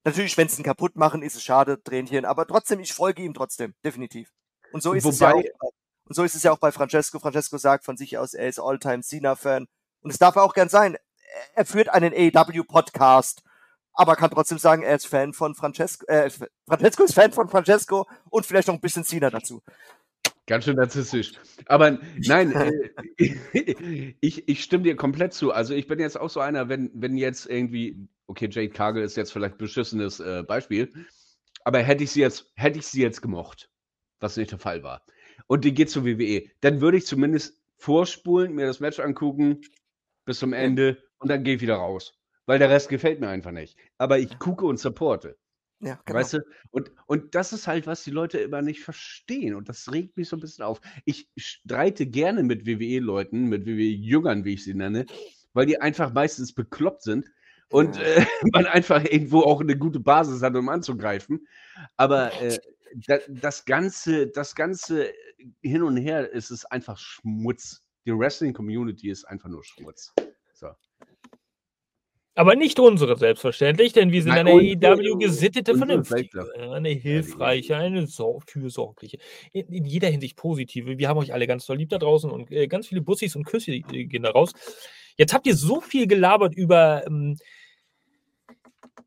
Natürlich, 0.05 0.37
wenn 0.37 0.49
sie 0.49 0.61
ihn 0.61 0.65
kaputt 0.65 0.97
machen, 0.97 1.23
ist 1.23 1.35
es 1.37 1.43
schade, 1.43 1.83
Tränchen, 1.83 2.25
aber 2.25 2.47
trotzdem, 2.47 2.81
ich 2.81 2.95
folge 2.95 3.23
ihm 3.23 3.35
trotzdem, 3.35 3.75
definitiv. 3.85 4.33
Und 4.73 4.83
so 4.83 4.93
ist 4.93 5.05
es 5.05 5.19
ja 5.19 5.31
auch, 5.31 5.35
Wobei- 5.35 5.53
bei- 5.59 5.69
und 6.05 6.15
so 6.15 6.23
ist 6.25 6.35
es 6.35 6.43
ja 6.43 6.53
auch 6.53 6.59
bei 6.59 6.73
Francesco. 6.73 7.19
Francesco 7.19 7.59
sagt 7.59 7.85
von 7.85 7.99
sich 7.99 8.17
aus, 8.17 8.33
er 8.33 8.49
ist 8.49 8.59
Alltime 8.59 9.03
Cena-Fan. 9.03 9.67
Und 10.01 10.11
es 10.11 10.19
darf 10.19 10.37
er 10.37 10.43
auch 10.45 10.55
gern 10.55 10.71
sein. 10.71 10.97
Er 11.55 11.67
führt 11.67 11.91
einen 11.91 12.15
AEW-Podcast, 12.15 13.43
aber 13.99 14.15
kann 14.15 14.31
trotzdem 14.31 14.59
sagen, 14.59 14.83
er 14.83 14.95
ist 14.95 15.09
Fan 15.09 15.33
von 15.33 15.57
Francesco, 15.57 16.07
äh, 16.07 16.31
Francesco 16.67 17.03
ist 17.03 17.15
Fan 17.15 17.33
von 17.33 17.49
Francesco 17.49 18.07
und 18.31 18.47
vielleicht 18.47 18.69
noch 18.69 18.75
ein 18.75 18.81
bisschen 18.81 19.03
Cena 19.03 19.29
dazu. 19.29 19.61
Ganz 20.47 20.65
schön 20.65 20.77
narzisstisch. 20.77 21.33
Aber 21.67 21.99
nein, 22.19 22.53
äh, 23.19 24.15
ich, 24.21 24.49
ich 24.49 24.63
stimme 24.63 24.85
dir 24.85 24.95
komplett 24.95 25.35
zu. 25.35 25.53
Also 25.53 25.75
ich 25.75 25.89
bin 25.89 25.99
jetzt 25.99 26.19
auch 26.19 26.31
so 26.31 26.39
einer, 26.39 26.69
wenn, 26.69 26.93
wenn 26.95 27.17
jetzt 27.17 27.47
irgendwie, 27.47 28.09
okay, 28.29 28.49
Jade 28.49 28.71
Cargill 28.71 29.03
ist 29.03 29.17
jetzt 29.17 29.33
vielleicht 29.33 29.57
ein 29.57 29.59
beschissenes 29.59 30.21
äh, 30.21 30.45
Beispiel, 30.47 30.93
aber 31.65 31.81
hätte 31.81 32.05
ich 32.05 32.13
sie 32.13 32.21
jetzt, 32.21 32.53
hätte 32.55 32.79
ich 32.79 32.87
sie 32.87 33.03
jetzt 33.03 33.21
gemocht, 33.21 33.69
was 34.21 34.37
nicht 34.37 34.53
der 34.53 34.61
Fall 34.61 34.85
war, 34.85 35.03
und 35.49 35.65
die 35.65 35.75
geht 35.75 35.91
zur 35.91 36.05
WWE, 36.05 36.49
dann 36.61 36.81
würde 36.81 36.99
ich 36.99 37.07
zumindest 37.07 37.61
vorspulen, 37.79 38.55
mir 38.55 38.67
das 38.67 38.79
Match 38.79 39.01
angucken, 39.01 39.63
bis 40.25 40.39
zum 40.39 40.53
Ende 40.53 41.03
und 41.19 41.29
dann 41.29 41.43
gehe 41.43 41.57
ich 41.57 41.61
wieder 41.61 41.77
raus. 41.77 42.18
Weil 42.49 42.59
der 42.59 42.71
Rest 42.71 42.89
gefällt 42.89 43.21
mir 43.21 43.29
einfach 43.29 43.51
nicht. 43.53 43.77
Aber 43.99 44.19
ich 44.19 44.39
gucke 44.39 44.65
und 44.65 44.81
supporte. 44.81 45.37
Ja, 45.81 46.01
genau. 46.07 46.19
Weißt 46.19 46.33
du? 46.33 46.39
Und, 46.71 46.91
und 47.07 47.35
das 47.35 47.53
ist 47.53 47.67
halt, 47.67 47.87
was 47.87 48.05
die 48.05 48.11
Leute 48.11 48.39
immer 48.39 48.63
nicht 48.63 48.81
verstehen. 48.81 49.55
Und 49.55 49.69
das 49.69 49.93
regt 49.93 50.17
mich 50.17 50.31
so 50.31 50.37
ein 50.37 50.41
bisschen 50.41 50.65
auf. 50.65 50.81
Ich 51.05 51.29
streite 51.37 52.07
gerne 52.07 52.43
mit 52.43 52.67
WWE-Leuten, 52.67 53.51
mit 53.51 53.67
WWE-Jüngern, 53.67 54.47
wie 54.47 54.55
ich 54.55 54.65
sie 54.65 54.73
nenne, 54.73 55.05
weil 55.53 55.67
die 55.67 55.79
einfach 55.79 56.15
meistens 56.15 56.55
bekloppt 56.55 57.03
sind 57.03 57.27
und 57.69 57.97
Ja. 57.97 58.03
äh, 58.03 58.25
man 58.55 58.65
einfach 58.65 59.05
irgendwo 59.05 59.41
auch 59.43 59.61
eine 59.61 59.77
gute 59.77 60.01
Basis 60.01 60.41
hat, 60.41 60.57
um 60.57 60.71
anzugreifen. 60.71 61.47
Aber 61.99 62.33
äh, 62.41 62.59
da, 63.07 63.19
das 63.29 63.67
Ganze, 63.67 64.29
das 64.29 64.55
Ganze 64.55 65.13
hin 65.61 65.83
und 65.83 65.99
her 65.99 66.33
ist 66.33 66.51
es 66.51 66.65
einfach 66.65 66.97
Schmutz. 66.97 67.83
Die 68.07 68.19
Wrestling-Community 68.19 69.11
ist 69.11 69.27
einfach 69.27 69.51
nur 69.51 69.63
Schmutz. 69.63 70.15
So. 70.55 70.71
Aber 72.39 72.55
nicht 72.55 72.79
unsere, 72.79 73.19
selbstverständlich, 73.19 73.95
denn 73.95 74.13
wir 74.13 74.23
sind 74.23 74.31
Nein, 74.31 74.47
eine 74.47 74.53
AEW 74.53 75.17
gesittete, 75.19 75.73
unsere 75.73 75.89
vernünftige, 75.89 76.39
Weltklasse. 76.39 76.73
eine 76.73 76.91
hilfreiche, 76.91 77.77
eine 77.77 78.07
sor 78.07 78.43
fürsorgliche, 78.47 79.19
in, 79.53 79.67
in 79.73 79.85
jeder 79.85 80.07
Hinsicht 80.07 80.37
positive. 80.37 80.99
Wir 80.99 81.09
haben 81.09 81.19
euch 81.19 81.33
alle 81.33 81.49
ganz 81.49 81.67
doll 81.67 81.79
lieb 81.79 81.89
da 81.89 81.99
draußen 81.99 82.31
und 82.31 82.53
äh, 82.53 82.69
ganz 82.69 82.87
viele 82.87 83.01
Bussis 83.01 83.35
und 83.35 83.45
Küsse 83.45 83.73
äh, 83.73 83.81
gehen 83.81 84.23
da 84.23 84.31
raus. 84.31 84.53
Jetzt 85.17 85.35
habt 85.35 85.49
ihr 85.49 85.57
so 85.57 85.81
viel 85.81 86.07
gelabert 86.07 86.55
über 86.55 87.05
ähm, 87.09 87.39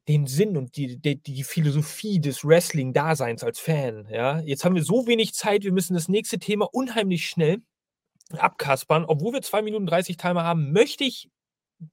den 0.10 0.28
Sinn 0.28 0.58
und 0.58 0.76
die, 0.76 0.98
die, 0.98 1.16
die 1.16 1.45
Philosophie 1.45 2.20
des 2.20 2.44
Wrestling-Daseins 2.44 3.45
als 3.45 3.62
Fan. 3.62 4.10
Ja? 4.12 4.41
Jetzt 4.41 4.66
haben 4.66 4.76
wir 4.76 4.84
so 4.84 5.08
wenig 5.08 5.36
Zeit, 5.36 5.64
wir 5.64 5.72
müssen 5.72 5.94
das 5.94 6.10
nächste 6.10 6.38
Thema 6.38 6.68
unheimlich 6.74 7.30
schnell 7.30 7.62
abkaspern. 8.38 9.06
Obwohl 9.06 9.32
wir 9.32 9.41
2 9.41 9.62
Minuten 9.62 9.86
30 9.86 10.18
Timer 10.18 10.44
haben, 10.44 10.74
möchte 10.74 11.06
ich, 11.06 11.30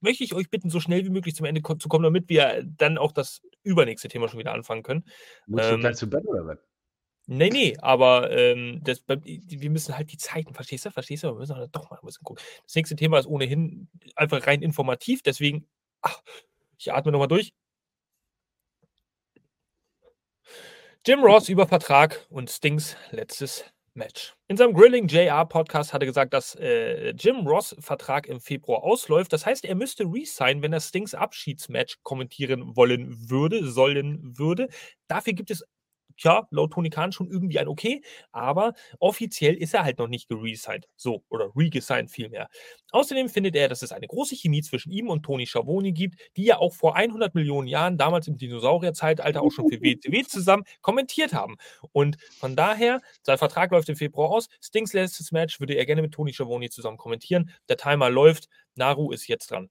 möchte 0.01 0.25
ich 0.25 0.35
euch 0.35 0.51
bitten, 0.51 0.71
so 0.71 0.81
schnell 0.81 1.05
wie 1.05 1.11
möglich 1.11 1.35
zum 1.35 1.47
Ende 1.47 1.63
zu 1.63 1.89
kommen, 1.89 2.05
damit 2.05 2.29
wir 2.29 2.63
dann 2.65 2.99
auch 2.99 3.13
das 3.13 3.43
übernächste 3.63 4.09
Thema 4.09 4.29
schon 4.29 4.39
wieder 4.39 4.53
anfangen 4.53 4.83
können. 4.83 5.05
Musst 5.47 5.67
ähm, 5.67 5.77
du 5.77 5.81
gleich 5.81 5.97
zu 5.97 6.09
Bett 6.09 6.25
oder 6.27 6.47
was? 6.47 6.59
Nee, 7.31 7.51
nee, 7.51 7.77
aber 7.83 8.31
ähm, 8.31 8.81
das, 8.85 9.03
wir 9.07 9.71
müssen 9.71 9.95
halt 9.97 10.11
die 10.11 10.17
Zeiten, 10.17 10.55
verstehst 10.55 10.87
du? 10.87 10.91
Verstehst 10.91 11.25
du? 11.25 11.29
Wir 11.29 11.35
müssen 11.35 11.57
halt 11.57 11.77
doch 11.77 11.91
mal 11.91 11.99
ein 11.99 12.07
bisschen 12.07 12.25
gucken. 12.25 12.43
Das 12.65 12.75
nächste 12.75 12.97
Thema 12.97 13.19
ist 13.19 13.27
ohnehin 13.27 13.89
einfach 14.17 14.47
rein 14.47 14.63
informativ, 14.63 15.23
deswegen, 15.23 15.67
ach, 16.01 16.23
ich 16.79 16.91
atme 16.91 17.13
nochmal 17.13 17.29
durch. 17.29 17.53
Jim 21.07 21.21
Ross 21.21 21.51
über 21.51 21.67
Vertrag 21.67 22.27
und 22.31 22.51
Stings 22.51 22.97
letztes 23.11 23.65
Match. 23.99 24.35
In 24.47 24.57
seinem 24.57 24.73
Grilling 24.73 25.09
JR 25.09 25.45
Podcast 25.45 25.93
hat 25.93 26.03
er 26.03 26.07
gesagt, 26.07 26.33
dass 26.33 26.55
äh, 26.55 27.11
Jim 27.11 27.47
Ross 27.47 27.77
Vertrag 27.81 28.27
im 28.27 28.41
Februar 28.41 28.83
ausläuft. 28.83 29.33
Das 29.33 29.45
heißt, 29.45 29.65
er 29.65 29.75
müsste 29.75 30.05
resign, 30.05 30.63
wenn 30.63 30.73
er 30.73 30.81
Stings 30.81 31.15
Abschiedsmatch 31.15 31.97
kommentieren 32.03 32.75
wollen 32.77 33.29
würde, 33.29 33.71
sollen 33.71 34.39
würde. 34.39 34.69
Dafür 35.09 35.35
gibt 35.35 35.51
es 35.51 35.65
tja, 36.19 36.47
laut 36.51 36.73
Tony 36.73 36.91
Khan 36.91 37.13
schon 37.13 37.31
irgendwie 37.31 37.59
ein 37.59 37.69
Okay, 37.69 38.03
aber 38.33 38.75
offiziell 38.99 39.55
ist 39.55 39.75
er 39.75 39.85
halt 39.85 39.99
noch 39.99 40.09
nicht 40.09 40.29
geresigned. 40.29 40.89
So, 40.97 41.25
oder 41.29 41.51
regesigned 41.57 42.11
vielmehr. 42.11 42.49
Außerdem 42.91 43.29
findet 43.29 43.55
er, 43.57 43.69
dass 43.69 43.83
es 43.83 43.93
eine 43.93 44.07
große 44.07 44.35
Chemie 44.35 44.63
zwischen 44.63 44.91
ihm 44.91 45.09
und 45.09 45.23
Tony 45.23 45.47
Schiavone 45.47 45.93
gibt, 45.93 46.21
die 46.37 46.45
ja 46.45 46.59
auch 46.59 46.75
vor 46.75 46.97
100 46.97 47.35
Millionen 47.35 47.69
Jahren, 47.69 47.97
damals 47.99 48.29
im 48.29 48.37
Dinosaurierzeitalter, 48.37 49.43
auch 49.43 49.53
schon 49.53 49.69
für 49.69 49.81
WCW 49.83 50.25
zusammen 50.25 50.65
kommentiert 50.81 51.33
haben. 51.33 51.57
Und 51.93 52.17
von 52.39 52.57
daher, 52.57 53.01
sein 53.23 53.39
Vertrag 53.39 53.71
läuft 53.71 53.89
im 53.89 53.97
Februar 53.97 54.31
aus. 54.31 54.49
Stings 54.61 54.93
letztes 54.93 55.33
Match 55.33 55.61
würde 55.61 55.75
er 55.75 55.87
gerne 55.87 56.03
mit 56.03 56.13
Tony 56.13 56.33
Schiavone 56.33 56.71
zusammen 56.71 56.97
kommentieren. 56.97 57.51
Der 57.69 57.77
Timer 57.77 58.11
läuft. 58.11 58.49
Naru 58.75 59.13
ist 59.13 59.27
jetzt 59.29 59.51
dran. 59.51 59.71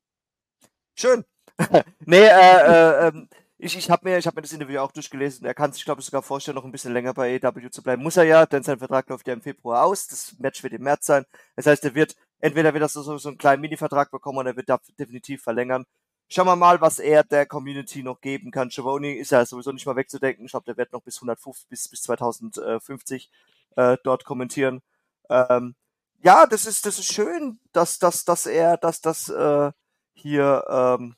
Schön. 0.95 1.23
nee, 2.05 2.17
äh, 2.17 2.27
äh, 2.27 3.07
ähm 3.07 3.29
ich, 3.59 3.75
ich 3.75 3.89
habe 3.89 4.07
mir, 4.07 4.19
hab 4.19 4.35
mir 4.35 4.41
das 4.41 4.53
Interview 4.53 4.79
auch 4.79 4.91
durchgelesen. 4.91 5.45
Er 5.45 5.53
kann 5.55 5.73
sich, 5.73 5.83
glaube 5.83 6.01
ich, 6.01 6.05
sogar 6.05 6.21
vorstellen, 6.21 6.55
noch 6.55 6.65
ein 6.65 6.71
bisschen 6.71 6.93
länger 6.93 7.13
bei 7.13 7.39
AEW 7.41 7.69
zu 7.69 7.81
bleiben. 7.81 8.03
Muss 8.03 8.17
er 8.17 8.23
ja, 8.23 8.45
denn 8.45 8.63
sein 8.63 8.77
Vertrag 8.77 9.09
läuft 9.09 9.27
ja 9.27 9.33
im 9.33 9.41
Februar 9.41 9.83
aus. 9.83 10.07
Das 10.07 10.37
Match 10.39 10.61
wird 10.63 10.73
im 10.73 10.83
März 10.83 11.07
sein. 11.07 11.25
Das 11.55 11.65
heißt, 11.65 11.83
er 11.85 11.95
wird, 11.95 12.15
entweder 12.39 12.73
wird 12.73 12.83
er 12.83 12.89
so, 12.89 13.17
so 13.17 13.29
einen 13.29 13.37
kleinen 13.37 13.61
Mini-Vertrag 13.61 14.11
bekommen 14.11 14.37
oder 14.37 14.51
er 14.51 14.57
wird 14.57 14.69
da 14.69 14.79
definitiv 14.99 15.41
verlängern. 15.41 15.85
Schauen 16.29 16.45
wir 16.47 16.55
mal, 16.55 16.81
was 16.81 16.99
er 16.99 17.23
der 17.23 17.45
Community 17.45 18.03
noch 18.03 18.21
geben 18.21 18.51
kann. 18.51 18.69
Giovanni 18.69 19.13
ist 19.13 19.31
ja 19.31 19.45
sowieso 19.45 19.71
nicht 19.71 19.85
mal 19.85 19.95
wegzudenken. 19.95 20.45
Ich 20.45 20.51
glaube, 20.51 20.65
der 20.65 20.77
wird 20.77 20.91
noch 20.91 21.01
bis 21.01 21.17
150, 21.17 21.69
bis, 21.69 21.87
bis 21.87 22.01
2050 22.03 23.31
äh, 23.77 23.97
dort 24.03 24.25
kommentieren. 24.25 24.81
Ähm, 25.29 25.75
ja, 26.21 26.45
das 26.45 26.65
ist, 26.65 26.85
das 26.85 26.99
ist 26.99 27.13
schön, 27.13 27.59
dass, 27.71 27.97
dass, 27.99 28.25
dass 28.25 28.45
er, 28.45 28.77
dass 28.77 29.01
das 29.01 29.29
äh, 29.29 29.71
hier 30.13 30.65
ähm, 30.69 31.15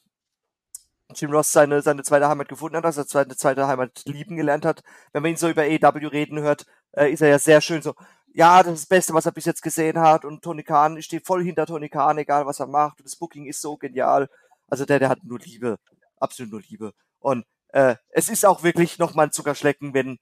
Jim 1.15 1.31
Ross 1.31 1.52
seine, 1.52 1.81
seine 1.81 2.03
zweite 2.03 2.27
Heimat 2.27 2.48
gefunden 2.49 2.77
hat, 2.77 2.86
er 2.86 2.91
seine 2.91 3.36
zweite 3.36 3.68
Heimat 3.68 4.03
lieben 4.06 4.36
gelernt 4.36 4.65
hat. 4.65 4.84
Wenn 5.11 5.23
man 5.23 5.31
ihn 5.31 5.38
so 5.38 5.49
über 5.49 5.65
EW 5.65 6.07
reden 6.07 6.40
hört, 6.40 6.65
äh, 6.91 7.11
ist 7.11 7.22
er 7.22 7.30
ja 7.30 7.40
sehr 7.40 7.61
schön 7.61 7.81
so, 7.81 7.95
ja, 8.34 8.61
das 8.61 8.73
ist 8.73 8.81
das 8.84 8.90
Beste, 8.90 9.14
was 9.14 9.26
er 9.26 9.31
bis 9.31 9.45
jetzt 9.45 9.61
gesehen 9.64 9.99
hat 9.99 10.23
und 10.23 10.44
Tony 10.44 10.64
Khan, 10.64 10.98
ich 10.98 11.06
stehe 11.06 11.22
voll 11.22 11.44
hinter 11.44 11.65
Tony 11.65 11.90
Khan, 11.90 12.18
egal 12.19 12.45
was 12.45 12.60
er 12.60 12.68
macht 12.68 12.99
und 12.99 13.06
das 13.06 13.15
Booking 13.15 13.45
ist 13.45 13.61
so 13.61 13.77
genial. 13.77 14.30
Also 14.68 14.86
der, 14.86 14.99
der 14.99 15.10
hat 15.10 15.23
nur 15.23 15.40
Liebe, 15.40 15.77
absolut 16.18 16.52
nur 16.52 16.61
Liebe. 16.61 16.94
Und 17.19 17.45
äh, 17.69 17.95
es 18.10 18.30
ist 18.30 18.45
auch 18.45 18.64
wirklich 18.64 18.99
nochmal 18.99 19.27
ein 19.27 19.31
Zuckerschlecken, 19.31 19.94
wenn 19.94 20.19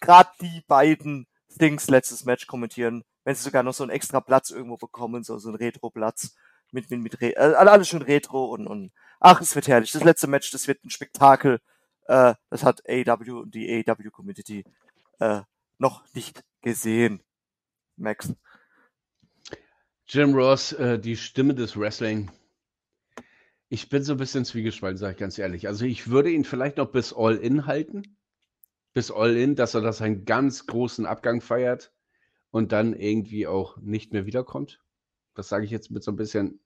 gerade 0.00 0.30
die 0.40 0.62
beiden 0.66 1.26
Things 1.58 1.88
letztes 1.88 2.24
Match 2.24 2.46
kommentieren, 2.46 3.04
wenn 3.24 3.34
sie 3.34 3.42
sogar 3.42 3.62
noch 3.62 3.74
so 3.74 3.84
einen 3.84 3.90
extra 3.90 4.20
Platz 4.20 4.50
irgendwo 4.50 4.76
bekommen, 4.76 5.24
so, 5.24 5.38
so 5.38 5.48
einen 5.48 5.56
Retro-Platz 5.56 6.36
mit, 6.72 6.90
mit, 6.90 7.00
mit 7.00 7.20
Re 7.20 7.36
äh, 7.36 7.54
alles 7.54 7.88
schön 7.88 8.02
Retro 8.02 8.46
und, 8.46 8.66
und 8.66 8.92
ach, 9.20 9.40
es 9.40 9.54
wird 9.54 9.68
herrlich. 9.68 9.92
Das 9.92 10.04
letzte 10.04 10.26
Match, 10.26 10.50
das 10.50 10.68
wird 10.68 10.84
ein 10.84 10.90
Spektakel. 10.90 11.60
Äh, 12.06 12.34
das 12.50 12.64
hat 12.64 12.82
AEW 12.88 13.40
und 13.40 13.54
die 13.54 13.84
AEW 13.86 14.10
Community 14.10 14.64
äh, 15.18 15.42
noch 15.78 16.04
nicht 16.14 16.42
gesehen. 16.62 17.22
Max. 17.96 18.32
Jim 20.08 20.34
Ross, 20.34 20.72
äh, 20.72 20.98
die 20.98 21.16
Stimme 21.16 21.54
des 21.54 21.76
Wrestling. 21.76 22.30
Ich 23.68 23.88
bin 23.88 24.04
so 24.04 24.12
ein 24.12 24.18
bisschen 24.18 24.44
zwiegespalten, 24.44 24.98
sage 24.98 25.12
ich 25.12 25.18
ganz 25.18 25.38
ehrlich. 25.38 25.66
Also 25.66 25.84
ich 25.84 26.08
würde 26.08 26.30
ihn 26.30 26.44
vielleicht 26.44 26.76
noch 26.76 26.92
bis 26.92 27.12
All-In 27.12 27.66
halten. 27.66 28.16
Bis 28.92 29.10
All-In, 29.10 29.56
dass 29.56 29.74
er 29.74 29.80
das 29.80 30.00
einen 30.00 30.24
ganz 30.24 30.66
großen 30.66 31.06
Abgang 31.06 31.40
feiert 31.40 31.92
und 32.50 32.70
dann 32.70 32.94
irgendwie 32.94 33.46
auch 33.46 33.76
nicht 33.78 34.12
mehr 34.12 34.26
wiederkommt. 34.26 34.80
Das 35.34 35.48
sage 35.48 35.64
ich 35.64 35.70
jetzt 35.70 35.90
mit 35.90 36.04
so 36.04 36.12
ein 36.12 36.16
bisschen 36.16 36.60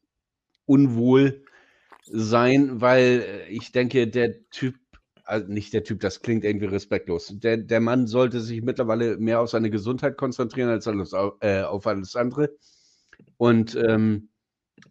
unwohl 0.66 1.44
sein, 2.06 2.80
weil 2.80 3.24
äh, 3.26 3.48
ich 3.48 3.72
denke, 3.72 4.08
der 4.08 4.48
Typ, 4.50 4.76
also 5.24 5.50
nicht 5.50 5.72
der 5.72 5.84
Typ, 5.84 6.00
das 6.00 6.22
klingt 6.22 6.44
irgendwie 6.44 6.66
respektlos. 6.66 7.32
Der, 7.38 7.56
der 7.56 7.80
Mann 7.80 8.06
sollte 8.06 8.40
sich 8.40 8.62
mittlerweile 8.62 9.16
mehr 9.18 9.40
auf 9.40 9.50
seine 9.50 9.70
Gesundheit 9.70 10.16
konzentrieren 10.16 10.70
als 10.70 10.86
alles, 10.88 11.12
äh, 11.40 11.62
auf 11.62 11.86
alles 11.86 12.16
andere. 12.16 12.50
Und 13.36 13.74
ähm, 13.76 14.28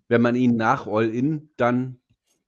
wenn 0.07 0.22
man 0.22 0.36
ihn 0.36 0.56
nach 0.56 0.88
All-In 0.88 1.49
dann 1.57 1.99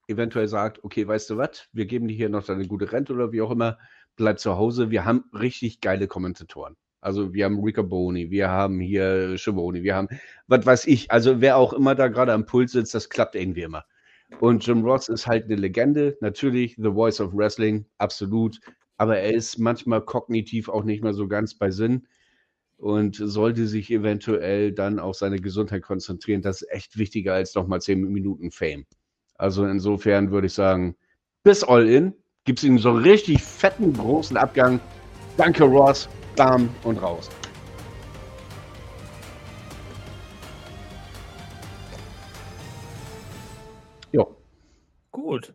eventuell 0.07 0.47
sagt, 0.47 0.83
okay, 0.83 1.07
weißt 1.07 1.29
du 1.29 1.37
was, 1.37 1.67
wir 1.73 1.85
geben 1.85 2.07
dir 2.07 2.15
hier 2.15 2.29
noch 2.29 2.45
deine 2.45 2.67
gute 2.67 2.91
Rente 2.91 3.13
oder 3.13 3.31
wie 3.31 3.41
auch 3.41 3.51
immer, 3.51 3.77
bleib 4.15 4.39
zu 4.39 4.57
Hause. 4.57 4.91
Wir 4.91 5.05
haben 5.05 5.25
richtig 5.33 5.81
geile 5.81 6.07
Kommentatoren. 6.07 6.75
Also 6.99 7.33
wir 7.33 7.45
haben 7.45 7.63
Rico 7.63 7.83
Boni, 7.83 8.29
wir 8.29 8.49
haben 8.49 8.79
hier 8.79 9.37
Schiavone, 9.37 9.81
wir 9.81 9.95
haben, 9.95 10.07
was 10.47 10.65
weiß 10.65 10.85
ich, 10.85 11.09
also 11.09 11.41
wer 11.41 11.57
auch 11.57 11.73
immer 11.73 11.95
da 11.95 12.09
gerade 12.09 12.31
am 12.33 12.45
Puls 12.45 12.73
sitzt, 12.73 12.93
das 12.93 13.09
klappt 13.09 13.35
irgendwie 13.35 13.63
immer. 13.63 13.85
Und 14.39 14.65
Jim 14.65 14.83
Ross 14.83 15.09
ist 15.09 15.27
halt 15.27 15.45
eine 15.45 15.55
Legende, 15.55 16.17
natürlich, 16.21 16.75
The 16.77 16.91
Voice 16.91 17.19
of 17.21 17.33
Wrestling, 17.33 17.85
absolut, 17.97 18.59
aber 18.97 19.17
er 19.17 19.33
ist 19.33 19.59
manchmal 19.59 20.01
kognitiv 20.01 20.69
auch 20.69 20.83
nicht 20.83 21.03
mehr 21.03 21.13
so 21.13 21.27
ganz 21.27 21.55
bei 21.55 21.71
Sinn 21.71 22.07
und 22.77 23.15
sollte 23.15 23.67
sich 23.67 23.91
eventuell 23.91 24.71
dann 24.71 24.99
auf 24.99 25.15
seine 25.15 25.39
Gesundheit 25.39 25.83
konzentrieren. 25.83 26.41
Das 26.41 26.61
ist 26.61 26.71
echt 26.71 26.97
wichtiger 26.97 27.33
als 27.33 27.53
nochmal 27.53 27.81
10 27.81 28.01
Minuten 28.01 28.51
Fame. 28.51 28.85
Also 29.35 29.65
insofern 29.65 30.31
würde 30.31 30.47
ich 30.47 30.53
sagen, 30.53 30.95
bis 31.43 31.63
All 31.63 31.87
In, 31.87 32.13
gibt 32.45 32.59
es 32.59 32.65
ihm 32.65 32.79
so 32.79 32.89
einen 32.89 33.03
richtig 33.03 33.41
fetten, 33.41 33.93
großen 33.93 34.37
Abgang. 34.37 34.79
Danke, 35.37 35.63
Ross 35.63 36.09
bam 36.35 36.69
und 36.83 36.97
raus. 36.97 37.29
Gut. 45.11 45.53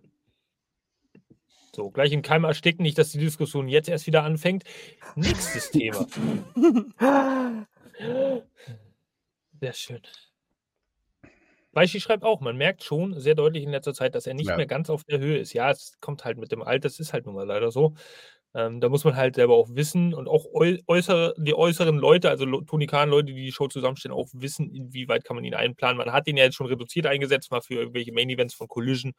So, 1.74 1.90
gleich 1.90 2.12
im 2.12 2.22
Keim 2.22 2.44
ersticken, 2.44 2.82
nicht, 2.82 2.96
dass 2.96 3.12
die 3.12 3.18
Diskussion 3.18 3.68
jetzt 3.68 3.88
erst 3.88 4.06
wieder 4.06 4.22
anfängt. 4.22 4.64
Nächstes 5.14 5.70
Thema. 5.70 6.06
Sehr 9.60 9.72
schön. 9.72 10.00
Beischi 11.72 12.00
schreibt 12.00 12.24
auch, 12.24 12.40
man 12.40 12.56
merkt 12.56 12.82
schon 12.82 13.20
sehr 13.20 13.34
deutlich 13.34 13.62
in 13.62 13.70
letzter 13.70 13.92
Zeit, 13.92 14.14
dass 14.14 14.26
er 14.26 14.32
nicht 14.32 14.48
ja. 14.48 14.56
mehr 14.56 14.66
ganz 14.66 14.88
auf 14.88 15.04
der 15.04 15.18
Höhe 15.18 15.36
ist. 15.36 15.52
Ja, 15.52 15.70
es 15.70 15.98
kommt 16.00 16.24
halt 16.24 16.38
mit 16.38 16.50
dem 16.50 16.62
Alter, 16.62 16.88
das 16.88 16.98
ist 16.98 17.12
halt 17.12 17.26
nun 17.26 17.34
mal 17.34 17.46
leider 17.46 17.70
so. 17.70 17.94
Ähm, 18.56 18.80
da 18.80 18.88
muss 18.88 19.04
man 19.04 19.16
halt 19.16 19.34
selber 19.34 19.54
auch 19.54 19.68
wissen 19.72 20.14
und 20.14 20.28
auch 20.28 20.46
äußere, 20.54 21.34
die 21.36 21.54
äußeren 21.54 21.98
Leute, 21.98 22.30
also 22.30 22.46
Tony 22.62 22.86
Khan, 22.86 23.10
Leute, 23.10 23.26
die 23.26 23.34
die 23.34 23.52
Show 23.52 23.68
zusammenstellen, 23.68 24.16
auch 24.16 24.28
wissen, 24.32 24.74
inwieweit 24.74 25.24
kann 25.24 25.36
man 25.36 25.44
ihn 25.44 25.54
einplanen. 25.54 25.98
Man 25.98 26.10
hat 26.10 26.26
ihn 26.26 26.38
ja 26.38 26.44
jetzt 26.44 26.54
schon 26.54 26.66
reduziert 26.66 27.04
eingesetzt, 27.04 27.50
mal 27.50 27.60
für 27.60 27.74
irgendwelche 27.74 28.12
Main 28.12 28.30
Events 28.30 28.54
von 28.54 28.66
Collision, 28.66 29.12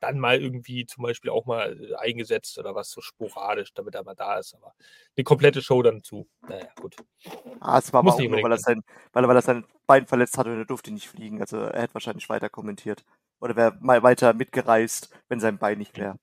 dann 0.00 0.18
mal 0.18 0.38
irgendwie 0.38 0.84
zum 0.84 1.02
Beispiel 1.02 1.30
auch 1.30 1.46
mal 1.46 1.80
äh, 1.80 1.94
eingesetzt 1.94 2.58
oder 2.58 2.74
was 2.74 2.90
so 2.90 3.00
sporadisch, 3.00 3.72
damit 3.72 3.94
er 3.94 4.04
mal 4.04 4.14
da 4.14 4.38
ist. 4.38 4.54
Aber 4.54 4.74
eine 5.16 5.24
komplette 5.24 5.62
Show 5.62 5.80
dann 5.82 6.02
zu. 6.02 6.28
Naja, 6.46 6.66
gut. 6.78 6.96
Ah, 7.60 7.78
es 7.78 7.90
war 7.90 8.02
Muss 8.02 8.16
aber 8.16 8.24
auch 8.24 8.28
nur, 8.28 8.42
weil 8.42 8.52
er, 8.52 8.58
sein, 8.58 8.82
weil, 9.14 9.24
er, 9.24 9.28
weil 9.28 9.36
er 9.36 9.42
sein 9.42 9.64
Bein 9.86 10.06
verletzt 10.06 10.36
hatte 10.36 10.52
und 10.52 10.58
er 10.58 10.66
durfte 10.66 10.92
nicht 10.92 11.08
fliegen. 11.08 11.40
Also 11.40 11.56
er 11.56 11.80
hätte 11.80 11.94
wahrscheinlich 11.94 12.28
weiter 12.28 12.50
kommentiert. 12.50 13.02
Oder 13.40 13.56
wäre 13.56 13.78
mal 13.80 14.02
weiter 14.02 14.34
mitgereist, 14.34 15.08
wenn 15.28 15.40
sein 15.40 15.56
Bein 15.56 15.78
nicht 15.78 15.96
wäre. 15.96 16.18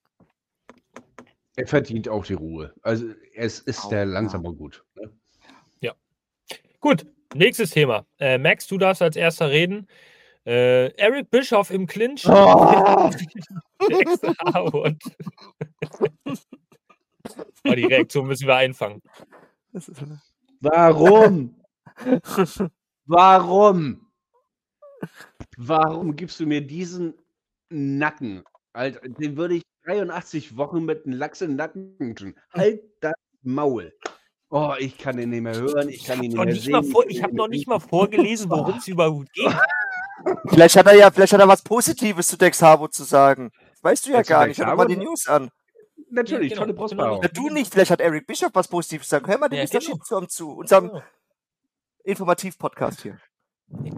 Er 1.56 1.68
verdient 1.68 2.08
auch 2.08 2.26
die 2.26 2.34
Ruhe. 2.34 2.74
Also 2.82 3.08
es 3.36 3.60
ist 3.60 3.90
der 3.90 4.06
langsam 4.06 4.46
und 4.46 4.58
gut. 4.58 4.84
Ne? 4.96 5.12
Ja. 5.82 5.94
Gut, 6.80 7.06
nächstes 7.34 7.72
Thema. 7.72 8.06
Äh, 8.20 8.38
Max, 8.38 8.68
du 8.68 8.78
darfst 8.78 9.02
als 9.02 9.16
erster 9.16 9.50
reden. 9.50 9.88
Äh, 10.46 10.88
Eric 10.96 11.30
Bischoff 11.30 11.70
im 11.70 11.86
Clinch. 11.88 12.26
Oh. 12.28 13.12
oh, 14.56 14.88
die 17.76 17.86
Reaktion 17.86 18.28
müssen 18.28 18.48
wir 18.48 18.56
einfangen. 18.56 19.02
Warum? 20.62 21.56
Warum? 23.06 24.08
Warum 25.58 26.16
gibst 26.16 26.40
du 26.40 26.46
mir 26.46 26.62
diesen 26.62 27.14
Nacken? 27.70 28.44
Alter, 28.74 29.08
den 29.08 29.38
würde 29.38 29.56
ich 29.56 29.64
83 29.86 30.58
Wochen 30.58 30.86
mit 30.86 31.06
einem 31.06 31.18
Lachs 31.18 31.42
im 31.42 31.56
Nacken. 31.56 32.36
Halt 32.54 32.82
das 33.02 33.14
Maul. 33.42 33.94
Oh, 34.50 34.74
ich 34.78 34.98
kann 34.98 35.18
ihn 35.18 35.30
nicht 35.30 35.42
mehr 35.42 35.56
hören, 35.56 35.88
ich 35.90 36.04
kann 36.04 36.22
ihn 36.22 36.32
nicht 36.32 36.68
mehr 36.68 36.84
sehen. 36.84 36.92
vor, 36.92 37.06
ich 37.08 37.24
habe 37.24 37.36
noch 37.36 37.48
nicht 37.48 37.68
mal 37.68 37.80
vorgelesen, 37.80 38.50
worum 38.50 38.76
es 38.78 38.88
überhaupt 38.88 39.32
geht. 39.34 39.56
Vielleicht 40.50 40.76
hat 40.76 40.88
er 40.88 40.96
ja, 40.96 41.10
vielleicht 41.10 41.34
hat 41.34 41.40
er 41.40 41.48
was 41.48 41.62
Positives 41.64 42.28
zu 42.28 42.38
Dex 42.38 42.62
Harbo 42.62 42.88
zu 42.90 43.04
sagen. 43.04 43.52
Das 43.72 43.84
weißt 43.84 44.08
du 44.08 44.12
ja 44.12 44.24
zu 44.24 44.30
gar 44.30 44.46
Dex 44.46 44.58
nicht. 44.58 44.68
Hör 44.68 44.76
mal 44.76 44.86
die? 44.86 44.98
News 44.98 45.28
an. 45.28 45.50
Natürlich, 46.10 46.52
Ja, 46.52 46.56
genau, 46.56 46.62
tolle 46.66 46.74
genau. 46.74 46.82
Brustbehaarung. 46.82 47.20
Na, 47.24 47.30
du 47.30 47.50
nicht, 47.50 47.72
vielleicht 47.72 47.92
hat 47.92 48.02
Eric 48.02 48.28
Bischoff 48.28 48.52
was 48.54 48.68
Positives 48.68 49.08
zu 49.08 49.12
sagen. 49.16 49.28
Hör 49.28 49.38
mal 49.38 49.48
den 49.48 49.60
Ja, 49.60 49.64
Mr. 49.64 49.80
genau. 49.80 49.82
Shitstorm 49.96 50.28
zu, 50.30 50.52
unserem 50.52 50.88
Genau, 50.90 51.04
Informativ-Podcast 52.04 53.02
hier. 53.02 53.18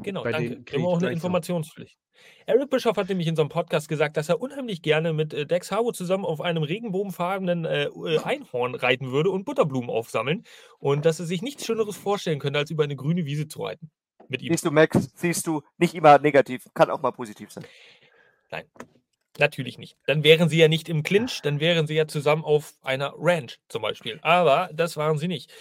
Genau 0.03 0.23
danke. 0.23 0.63
Immer 0.71 0.77
ich 0.77 0.83
auch 0.83 1.01
eine. 1.01 1.11
Informationspflicht. 1.11 1.97
Eric 2.45 2.69
Bischoff 2.69 2.97
hat 2.97 3.09
nämlich 3.09 3.27
in 3.27 3.35
seinem 3.35 3.49
Podcast 3.49 3.89
gesagt, 3.89 4.17
dass 4.17 4.29
er 4.29 4.41
unheimlich 4.41 4.81
gerne 4.81 5.13
mit 5.13 5.33
äh, 5.33 5.45
Dex 5.45 5.71
Harwood 5.71 5.95
zusammen 5.95 6.25
auf 6.25 6.41
einem 6.41 6.63
regenbogenfarbenen 6.63 7.65
äh, 7.65 7.85
äh, 7.85 8.19
Einhorn 8.23 8.75
reiten 8.75 9.11
würde 9.11 9.29
und 9.29 9.45
Butterblumen 9.45 9.89
aufsammeln 9.89 10.43
und 10.79 11.05
dass 11.05 11.19
er 11.19 11.25
sich 11.25 11.41
nichts 11.41 11.65
Schöneres 11.65 11.97
vorstellen 11.97 12.39
könnte, 12.39 12.59
als 12.59 12.71
über 12.71 12.83
eine 12.83 12.95
grüne 12.95 13.25
Wiese 13.25 13.47
zu 13.47 13.63
reiten. 13.63 13.89
Mit 14.27 14.41
ihm. 14.41 14.51
Siehst 14.51 14.65
du, 14.65 14.71
Max, 14.71 15.11
siehst 15.15 15.47
du, 15.47 15.61
nicht 15.77 15.95
immer 15.95 16.17
negativ, 16.19 16.67
kann 16.73 16.89
auch 16.89 17.01
mal 17.01 17.11
positiv 17.11 17.51
sein. 17.51 17.65
Natürlich 19.39 19.79
nicht. 19.79 19.97
Dann 20.05 20.23
wären 20.23 20.47
sie 20.47 20.57
ja 20.57 20.67
nicht 20.67 20.89
im 20.89 21.01
Clinch, 21.01 21.41
dann 21.41 21.59
wären 21.59 21.87
sie 21.87 21.95
ja 21.95 22.07
zusammen 22.07 22.43
auf 22.43 22.73
einer 22.83 23.13
Ranch 23.17 23.59
zum 23.67 23.81
Beispiel. 23.81 24.19
Aber 24.21 24.69
das 24.73 24.95
waren 24.95 25.17
sie 25.17 25.27
nicht. 25.27 25.51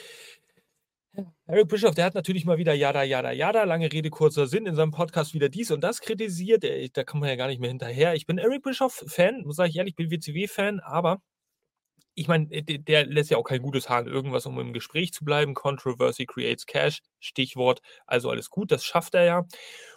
Eric 1.46 1.68
Bischoff, 1.68 1.94
der 1.94 2.06
hat 2.06 2.14
natürlich 2.14 2.44
mal 2.46 2.56
wieder 2.58 2.72
Jada, 2.72 3.02
Jada, 3.02 3.32
Jada, 3.32 3.64
lange 3.64 3.92
Rede, 3.92 4.08
kurzer 4.10 4.46
Sinn, 4.46 4.66
in 4.66 4.74
seinem 4.74 4.92
Podcast 4.92 5.34
wieder 5.34 5.48
dies 5.50 5.70
und 5.70 5.82
das 5.82 6.00
kritisiert. 6.00 6.64
Äh, 6.64 6.88
Da 6.92 7.04
kommt 7.04 7.20
man 7.20 7.28
ja 7.30 7.36
gar 7.36 7.48
nicht 7.48 7.60
mehr 7.60 7.68
hinterher. 7.70 8.14
Ich 8.14 8.26
bin 8.26 8.38
Eric 8.38 8.62
Bischoff-Fan, 8.62 9.44
sage 9.50 9.68
ich 9.70 9.76
ehrlich, 9.76 9.94
bin 9.94 10.10
WCW-Fan, 10.10 10.80
aber 10.80 11.20
ich 12.14 12.28
meine, 12.28 12.46
der, 12.46 12.78
der 12.78 13.06
lässt 13.06 13.30
ja 13.30 13.38
auch 13.38 13.44
kein 13.44 13.62
gutes 13.62 13.88
Haar 13.88 13.98
an 13.98 14.06
irgendwas, 14.06 14.46
um 14.46 14.58
im 14.60 14.72
Gespräch 14.72 15.12
zu 15.12 15.24
bleiben. 15.24 15.54
Controversy 15.54 16.26
creates 16.26 16.66
cash, 16.66 17.00
Stichwort. 17.20 17.80
Also 18.06 18.30
alles 18.30 18.50
gut, 18.50 18.70
das 18.70 18.84
schafft 18.84 19.14
er 19.14 19.24
ja. 19.24 19.46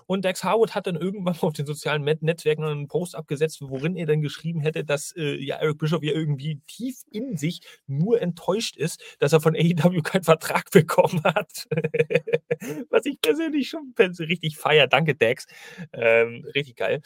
Und 0.08 0.24
Dex 0.24 0.44
Harwood 0.44 0.76
hat 0.76 0.88
dann 0.88 0.96
irgendwann 0.96 1.38
auf 1.42 1.54
den 1.54 1.66
sozialen 1.66 2.04
Netzwerken 2.04 2.64
einen 2.64 2.88
Post 2.88 3.16
abgesetzt, 3.16 3.62
worin 3.62 3.96
er 3.96 4.06
dann 4.06 4.22
geschrieben 4.22 4.62
hätte, 4.62 4.86
dass 4.86 5.14
äh, 5.16 5.36
ja 5.44 5.58
Eric 5.58 5.80
Bischoff 5.80 6.04
ja 6.04 6.14
irgendwie 6.14 6.62
tief 6.68 7.02
in 7.12 7.38
sich 7.38 7.62
nur 7.88 8.22
enttäuscht 8.22 8.78
ist, 8.78 9.02
dass 9.20 9.34
er 9.34 9.42
von 9.42 9.56
AEW 9.56 10.02
keinen 10.02 10.24
Vertrag 10.24 10.72
bekommen 10.72 11.24
hat. 11.24 11.68
Was 12.90 13.06
ich 13.06 13.20
persönlich 13.20 13.70
schon 13.70 13.94
richtig 13.98 14.58
feier. 14.58 14.88
Danke, 14.88 15.16
Dex. 15.16 15.46
Ähm, 15.92 16.46
richtig 16.54 16.78
geil. 16.78 17.02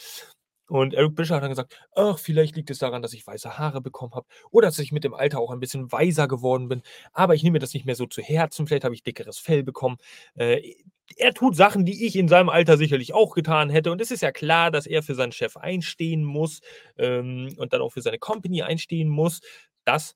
Und 0.70 0.94
Eric 0.94 1.16
Bischoff 1.16 1.36
hat 1.38 1.44
dann 1.44 1.50
gesagt, 1.50 1.76
ach, 1.96 2.18
vielleicht 2.20 2.56
liegt 2.56 2.70
es 2.70 2.78
daran, 2.80 3.02
dass 3.02 3.14
ich 3.14 3.26
weiße 3.26 3.58
Haare 3.58 3.82
bekommen 3.82 4.14
habe 4.14 4.28
oder 4.52 4.68
dass 4.68 4.80
ich 4.80 4.92
mit 4.92 5.04
dem 5.04 5.14
Alter 5.14 5.40
auch 5.40 5.52
ein 5.52 5.60
bisschen 5.60 5.92
weiser 5.92 6.28
geworden 6.28 6.70
bin. 6.70 6.82
Aber 7.14 7.36
ich 7.36 7.44
nehme 7.44 7.60
das 7.60 7.74
nicht 7.74 7.86
mehr 7.86 7.96
so 7.96 8.06
zu 8.06 8.22
Herzen. 8.22 8.68
Vielleicht 8.68 8.84
habe 8.84 8.96
ich 8.96 9.04
dickeres 9.04 9.40
Fell 9.40 9.64
bekommen. 9.64 9.98
Äh, 10.36 10.76
er 11.18 11.34
tut 11.34 11.56
Sachen, 11.56 11.86
die 11.86 12.06
ich 12.06 12.16
in 12.16 12.28
seinem 12.28 12.50
Alter 12.50 12.78
sicherlich 12.78 13.14
auch 13.14 13.34
getan 13.34 13.70
hätte. 13.70 13.92
Und 13.92 14.00
es 14.02 14.12
ist 14.12 14.22
ja 14.22 14.32
klar, 14.32 14.72
dass 14.72 14.86
er 14.86 15.04
für 15.04 15.16
seinen 15.16 15.32
Chef 15.32 15.58
einstehen 15.58 16.24
muss 16.24 16.60
ähm, 16.98 17.54
und 17.58 17.74
dann 17.74 17.82
auch 17.82 17.92
für 17.94 18.02
seine 18.02 18.20
Company 18.20 18.62
einstehen 18.62 19.10
muss, 19.10 19.40
dass 19.86 20.16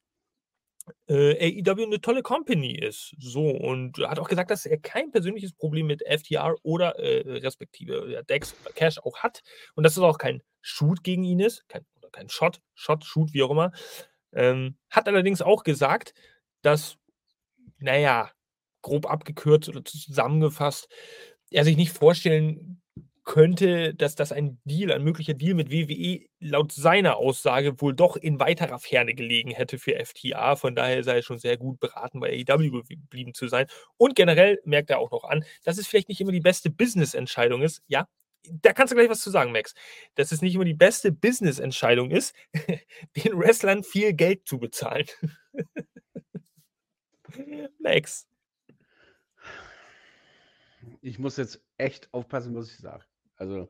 äh, 1.07 1.61
AEW 1.65 1.83
eine 1.83 2.01
tolle 2.01 2.23
Company 2.23 2.77
ist. 2.77 3.15
So, 3.19 3.49
und 3.49 3.97
hat 3.99 4.19
auch 4.19 4.29
gesagt, 4.29 4.51
dass 4.51 4.65
er 4.65 4.77
kein 4.77 5.11
persönliches 5.11 5.53
Problem 5.53 5.87
mit 5.87 6.03
FTR 6.07 6.55
oder 6.63 6.99
äh, 6.99 7.39
respektive 7.39 8.23
Dex 8.29 8.55
Cash 8.75 8.99
auch 8.99 9.17
hat 9.19 9.41
und 9.75 9.83
dass 9.83 9.97
es 9.97 10.03
auch 10.03 10.17
kein 10.17 10.41
Shoot 10.61 11.03
gegen 11.03 11.23
ihn 11.23 11.39
ist, 11.39 11.67
kein, 11.67 11.85
oder 11.97 12.09
kein 12.09 12.29
Shot, 12.29 12.61
Shot, 12.73 13.03
Shoot, 13.05 13.33
wie 13.33 13.43
auch 13.43 13.51
immer. 13.51 13.71
Ähm, 14.33 14.77
hat 14.89 15.07
allerdings 15.07 15.41
auch 15.41 15.63
gesagt, 15.63 16.13
dass, 16.61 16.97
naja, 17.77 18.31
grob 18.81 19.09
abgekürzt 19.09 19.69
oder 19.69 19.83
zusammengefasst, 19.83 20.89
er 21.49 21.63
sich 21.63 21.77
nicht 21.77 21.91
vorstellen 21.91 22.82
könnte, 23.23 23.93
dass 23.93 24.15
das 24.15 24.31
ein 24.31 24.59
Deal, 24.65 24.91
ein 24.91 25.03
möglicher 25.03 25.33
Deal 25.33 25.53
mit 25.53 25.71
WWE 25.71 26.25
laut 26.39 26.71
seiner 26.71 27.17
Aussage 27.17 27.79
wohl 27.81 27.95
doch 27.95 28.17
in 28.17 28.39
weiterer 28.39 28.79
Ferne 28.79 29.13
gelegen 29.13 29.51
hätte 29.51 29.79
für 29.79 30.03
FTA. 30.03 30.55
Von 30.55 30.75
daher 30.75 31.03
sei 31.03 31.17
er 31.17 31.21
schon 31.21 31.39
sehr 31.39 31.57
gut 31.57 31.79
beraten, 31.79 32.19
bei 32.19 32.43
AEW 32.47 32.83
geblieben 32.83 33.33
zu 33.33 33.47
sein. 33.47 33.67
Und 33.97 34.15
generell 34.15 34.59
merkt 34.65 34.89
er 34.89 34.99
auch 34.99 35.11
noch 35.11 35.23
an, 35.23 35.43
dass 35.63 35.77
es 35.77 35.87
vielleicht 35.87 36.09
nicht 36.09 36.21
immer 36.21 36.31
die 36.31 36.41
beste 36.41 36.69
Business-Entscheidung 36.69 37.61
ist. 37.61 37.81
Ja, 37.87 38.07
da 38.45 38.73
kannst 38.73 38.91
du 38.91 38.95
gleich 38.95 39.09
was 39.09 39.21
zu 39.21 39.29
sagen, 39.29 39.53
Max. 39.53 39.73
Dass 40.15 40.31
es 40.31 40.41
nicht 40.41 40.55
immer 40.55 40.65
die 40.65 40.73
beste 40.73 41.11
Business-Entscheidung 41.11 42.11
ist, 42.11 42.35
den 43.15 43.39
Wrestlern 43.39 43.83
viel 43.83 44.13
Geld 44.13 44.47
zu 44.47 44.59
bezahlen. 44.59 45.05
Max. 47.79 48.27
Ich 51.01 51.19
muss 51.19 51.37
jetzt 51.37 51.61
echt 51.77 52.13
aufpassen, 52.13 52.55
was 52.55 52.71
ich 52.71 52.77
sage. 52.77 53.05
Also, 53.43 53.69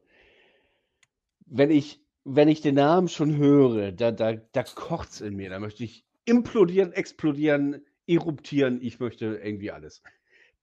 wenn 1.47 1.71
ich, 1.71 1.99
wenn 2.23 2.47
ich 2.47 2.61
den 2.61 2.75
Namen 2.75 3.07
schon 3.07 3.37
höre, 3.37 3.91
da, 3.91 4.11
da, 4.11 4.33
da 4.33 4.63
kocht 4.63 5.09
es 5.09 5.21
in 5.21 5.35
mir. 5.35 5.49
Da 5.49 5.59
möchte 5.59 5.83
ich 5.83 6.05
implodieren, 6.25 6.93
explodieren, 6.93 7.83
eruptieren. 8.05 8.79
Ich 8.81 8.99
möchte 8.99 9.39
irgendwie 9.43 9.71
alles. 9.71 10.03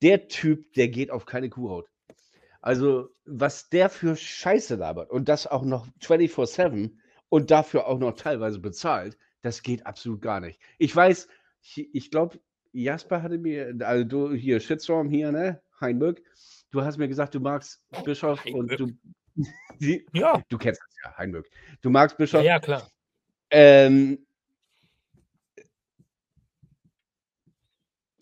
Der 0.01 0.29
Typ, 0.29 0.73
der 0.75 0.89
geht 0.89 1.11
auf 1.11 1.27
keine 1.27 1.51
Kuhhaut. 1.51 1.89
Also, 2.61 3.09
was 3.25 3.69
der 3.69 3.91
für 3.91 4.17
Scheiße 4.17 4.77
labert 4.77 5.11
und 5.11 5.29
das 5.29 5.47
auch 5.47 5.65
noch 5.65 5.89
24-7 6.03 6.93
und 7.29 7.51
dafür 7.51 7.87
auch 7.87 7.99
noch 7.99 8.15
teilweise 8.15 8.61
bezahlt, 8.61 9.17
das 9.43 9.63
geht 9.63 9.87
absolut 9.87 10.23
gar 10.23 10.41
nicht. 10.41 10.61
Ich 10.79 10.95
weiß, 10.95 11.27
ich, 11.63 11.95
ich 11.95 12.11
glaube, 12.11 12.39
Jasper 12.73 13.23
hatte 13.23 13.39
mir, 13.39 13.75
also 13.81 14.05
du 14.05 14.33
hier, 14.33 14.61
Shitstorm 14.61 15.09
hier, 15.09 15.33
ne? 15.33 15.61
Heinberg, 15.81 16.23
du 16.71 16.83
hast 16.83 16.97
mir 16.99 17.09
gesagt, 17.09 17.35
du 17.35 17.41
magst 17.41 17.81
Bischof 18.05 18.45
und 18.47 18.69
du. 18.79 18.93
Die, 19.79 20.07
Ja, 20.13 20.43
du 20.49 20.59
kennst 20.59 20.81
das 20.81 20.97
ja, 21.05 21.19
Heinberg. 21.19 21.49
Du 21.81 21.91
magst 21.91 22.15
ja, 22.15 22.19
Bischof. 22.19 22.43
ja, 22.45 22.61
klar. 22.61 22.89
Ähm, 23.51 24.27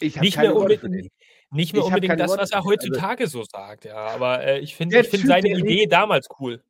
ich 0.00 0.20
Nicht 0.20 0.36
mehr 0.38 0.54
Worte 0.54 0.78
für 0.78 0.86
unbedingt, 0.86 1.06
den. 1.06 1.56
nicht 1.56 1.72
mehr 1.72 1.84
unbedingt 1.84 2.20
das, 2.20 2.30
Worte 2.30 2.42
was 2.42 2.50
er. 2.50 2.58
Also, 2.58 2.68
heutzutage 2.68 3.26
so 3.26 3.42
sagt, 3.44 3.84
ja. 3.84 3.96
Aber 3.96 4.44
äh, 4.44 4.60
ich 4.60 4.74
finde 4.76 5.02
find 5.04 5.26
seine 5.26 5.48
Idee 5.48 5.86
damals 5.86 6.28
cool. 6.38 6.62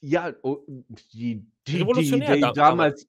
ja, 0.00 0.32
oh, 0.42 0.58
die, 1.12 1.46
die, 1.66 1.84
die 1.84 2.08
Idee 2.14 2.40
da, 2.40 2.52
damals. 2.52 3.06
damals, 3.06 3.08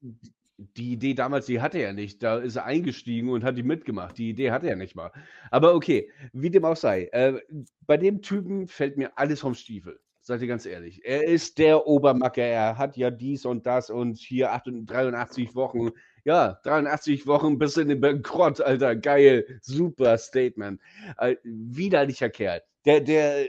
die 0.60 0.92
Idee 0.94 1.14
damals, 1.14 1.46
die 1.46 1.62
hatte 1.62 1.80
er 1.80 1.94
nicht. 1.94 2.22
Da 2.22 2.38
ist 2.38 2.58
er 2.58 2.66
eingestiegen 2.66 3.30
und 3.30 3.44
hat 3.44 3.58
die 3.58 3.64
mitgemacht. 3.64 4.18
Die 4.18 4.30
Idee 4.30 4.52
hatte 4.52 4.70
er 4.70 4.76
nicht 4.76 4.96
mal. 4.96 5.12
Aber 5.52 5.74
okay, 5.74 6.12
wie 6.34 6.50
dem 6.50 6.66
auch 6.66 6.76
sei. 6.76 7.06
Äh, 7.12 7.40
bei 7.88 7.98
dem 7.98 8.22
Typen 8.22 8.68
fällt 8.68 8.98
mir 8.98 9.18
alles 9.18 9.40
vom 9.40 9.54
Stiefel. 9.54 10.00
Seid 10.22 10.42
ihr 10.42 10.48
ganz 10.48 10.66
ehrlich. 10.66 11.04
Er 11.06 11.24
ist 11.26 11.58
der 11.58 11.88
Obermacker. 11.88 12.44
Er 12.44 12.78
hat 12.78 12.98
ja 12.98 13.10
dies 13.10 13.46
und 13.46 13.66
das 13.66 13.90
und 13.90 14.18
hier 14.18 14.52
88, 14.52 14.86
83 14.86 15.56
Wochen. 15.56 15.92
Ja, 16.26 16.60
83 16.64 17.26
Wochen 17.26 17.58
bis 17.58 17.78
in 17.78 17.88
den 17.88 18.02
Bankrott, 18.02 18.62
Alter. 18.62 18.96
Geil. 18.96 19.60
Super 19.62 20.18
Statement. 20.18 20.82
Äh, 21.18 21.38
widerlicher 21.44 22.30
Kerl. 22.30 22.62
Der, 22.86 23.00
der, 23.00 23.48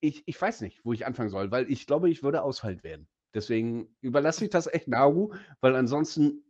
ich, 0.00 0.22
ich 0.26 0.40
weiß 0.40 0.60
nicht, 0.60 0.84
wo 0.84 0.92
ich 0.92 1.06
anfangen 1.06 1.30
soll, 1.30 1.50
weil 1.50 1.70
ich 1.70 1.86
glaube, 1.86 2.10
ich 2.10 2.22
würde 2.22 2.42
ausfallen 2.42 2.82
werden. 2.84 3.08
Deswegen 3.36 3.88
überlasse 4.00 4.44
ich 4.44 4.50
das 4.50 4.66
echt 4.66 4.88
Naru, 4.88 5.32
weil 5.60 5.76
ansonsten 5.76 6.42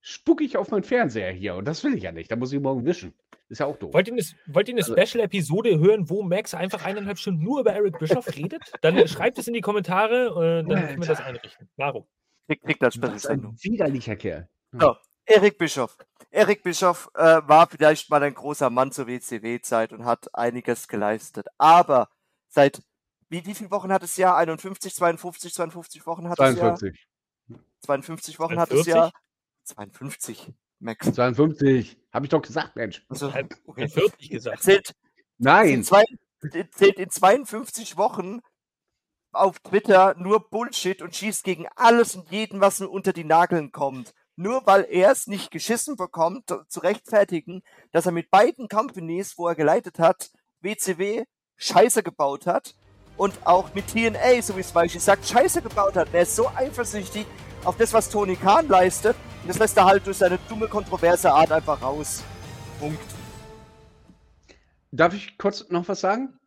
spucke 0.00 0.44
ich 0.44 0.56
auf 0.56 0.70
meinen 0.70 0.82
Fernseher 0.84 1.30
hier 1.32 1.54
und 1.54 1.64
das 1.66 1.84
will 1.84 1.94
ich 1.94 2.02
ja 2.04 2.12
nicht. 2.12 2.30
Da 2.30 2.36
muss 2.36 2.52
ich 2.52 2.60
morgen 2.60 2.84
wischen. 2.84 3.14
Ist 3.48 3.58
ja 3.58 3.66
auch 3.66 3.76
doof. 3.76 3.92
Wollt 3.92 4.08
ihr 4.08 4.14
eine, 4.14 4.22
wollt 4.46 4.68
ihr 4.68 4.74
eine 4.74 4.82
Also- 4.82 4.96
Special-Episode 4.96 5.78
hören, 5.78 6.08
wo 6.08 6.22
Max 6.22 6.54
einfach 6.54 6.84
eineinhalb 6.84 7.18
Stunden 7.18 7.42
nur 7.44 7.60
über 7.60 7.72
Eric 7.74 7.98
Bischoff 7.98 8.34
redet? 8.34 8.62
Dann 8.80 8.96
schreibt 9.08 9.38
es 9.38 9.46
in 9.46 9.52
die 9.54 9.60
Kommentare, 9.60 10.62
äh, 10.64 10.68
dann 10.68 10.86
können 10.88 11.02
wir 11.02 11.08
das 11.08 11.20
einrichten. 11.20 11.68
Warum? 11.76 12.06
Kriegt, 12.46 12.64
kriegt 12.64 12.82
das 12.82 13.00
Was 13.02 13.22
Sendung. 13.22 13.52
ein 13.52 13.58
widerlicher 13.62 14.16
Kerl. 14.16 14.48
So, 14.72 14.96
Erik 15.26 15.58
Bischoff. 15.58 15.98
Erik 16.30 16.62
Bischoff 16.62 17.10
äh, 17.14 17.40
war 17.44 17.68
vielleicht 17.68 18.08
mal 18.10 18.22
ein 18.22 18.34
großer 18.34 18.70
Mann 18.70 18.90
zur 18.90 19.06
WCW-Zeit 19.06 19.92
und 19.92 20.04
hat 20.06 20.34
einiges 20.34 20.88
geleistet. 20.88 21.46
Aber 21.58 22.08
seit 22.48 22.82
wie, 23.32 23.46
wie 23.46 23.54
viele 23.54 23.70
Wochen 23.70 23.90
hat 23.90 24.02
es 24.02 24.16
Jahr? 24.16 24.36
51, 24.36 24.94
52, 24.94 25.54
52 25.54 26.06
Wochen 26.06 26.28
hat 26.28 26.38
es 26.38 26.56
Jahr? 26.56 26.76
52. 26.76 27.08
52 27.80 28.38
Wochen 28.38 28.60
hat 28.60 28.70
es 28.70 28.86
Jahr? 28.86 29.12
52, 29.64 30.52
Max. 30.80 31.12
52. 31.12 31.98
Habe 32.12 32.26
ich 32.26 32.30
doch 32.30 32.42
gesagt, 32.42 32.76
Mensch. 32.76 33.04
Also, 33.08 33.32
okay. 33.66 33.88
40 33.88 34.30
gesagt. 34.30 34.62
Zählt, 34.62 34.90
in 34.90 34.94
Nein. 35.38 35.82
zwei, 35.82 36.04
zählt 36.72 36.98
in 36.98 37.08
52 37.08 37.96
Wochen 37.96 38.40
auf 39.32 39.60
Twitter 39.60 40.14
nur 40.18 40.50
Bullshit 40.50 41.00
und 41.00 41.16
schießt 41.16 41.42
gegen 41.42 41.66
alles 41.74 42.14
und 42.14 42.30
jeden, 42.30 42.60
was 42.60 42.80
ihm 42.80 42.88
unter 42.88 43.14
die 43.14 43.24
Nageln 43.24 43.72
kommt. 43.72 44.12
Nur 44.36 44.66
weil 44.66 44.86
er 44.90 45.10
es 45.10 45.26
nicht 45.26 45.50
geschissen 45.50 45.96
bekommt, 45.96 46.54
zu 46.68 46.80
rechtfertigen, 46.80 47.62
dass 47.92 48.04
er 48.04 48.12
mit 48.12 48.30
beiden 48.30 48.68
Companies, 48.68 49.38
wo 49.38 49.48
er 49.48 49.54
geleitet 49.54 49.98
hat, 49.98 50.30
WCW 50.60 51.24
Scheiße 51.56 52.02
gebaut 52.02 52.46
hat, 52.46 52.74
und 53.16 53.34
auch 53.46 53.74
mit 53.74 53.86
TNA, 53.88 54.42
so 54.42 54.56
wie 54.56 54.60
es 54.60 54.74
Weichi 54.74 54.98
sagt, 54.98 55.26
Scheiße 55.26 55.62
gebaut 55.62 55.96
hat. 55.96 56.08
Er 56.12 56.22
ist 56.22 56.36
so 56.36 56.48
eifersüchtig 56.48 57.26
auf 57.64 57.76
das, 57.76 57.92
was 57.92 58.10
Tony 58.10 58.36
Khan 58.36 58.68
leistet. 58.68 59.16
Und 59.42 59.48
das 59.48 59.58
lässt 59.58 59.76
er 59.76 59.84
halt 59.84 60.06
durch 60.06 60.16
seine 60.16 60.38
dumme, 60.48 60.68
kontroverse 60.68 61.30
Art 61.32 61.52
einfach 61.52 61.80
raus. 61.82 62.22
Punkt. 62.78 63.00
Darf 64.90 65.14
ich 65.14 65.38
kurz 65.38 65.68
noch 65.70 65.88
was 65.88 66.00
sagen? 66.00 66.38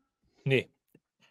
Nee. 0.44 0.70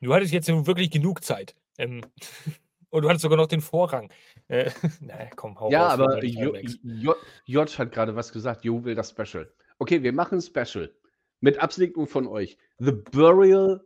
Du 0.01 0.13
hattest 0.13 0.33
jetzt 0.33 0.49
wirklich 0.49 0.91
genug 0.91 1.25
Zeit. 1.25 1.55
Ähm, 1.79 2.03
und 2.91 3.03
du 3.03 3.09
hattest 3.09 3.23
sogar 3.23 3.39
noch 3.39 3.47
den 3.47 3.61
Vorrang. 3.61 4.11
Äh, 4.49 4.71
naja, 5.01 5.31
komm, 5.37 5.59
hau 5.59 5.71
Ja, 5.71 5.89
raus, 5.89 6.01
aber. 6.01 6.25
J, 6.25 6.57
J, 6.83 7.17
J 7.47 7.79
hat 7.79 7.93
gerade 7.93 8.15
was 8.15 8.33
gesagt. 8.33 8.65
Jo 8.65 8.85
will 8.85 8.95
das 8.95 9.11
Special. 9.11 9.51
Okay, 9.79 10.03
wir 10.03 10.13
machen 10.13 10.39
ein 10.39 10.43
Special. 10.43 10.93
Mit 11.41 11.59
Absignung 11.59 12.07
von 12.07 12.27
euch. 12.27 12.57
The 12.79 12.93
Burial 12.93 13.85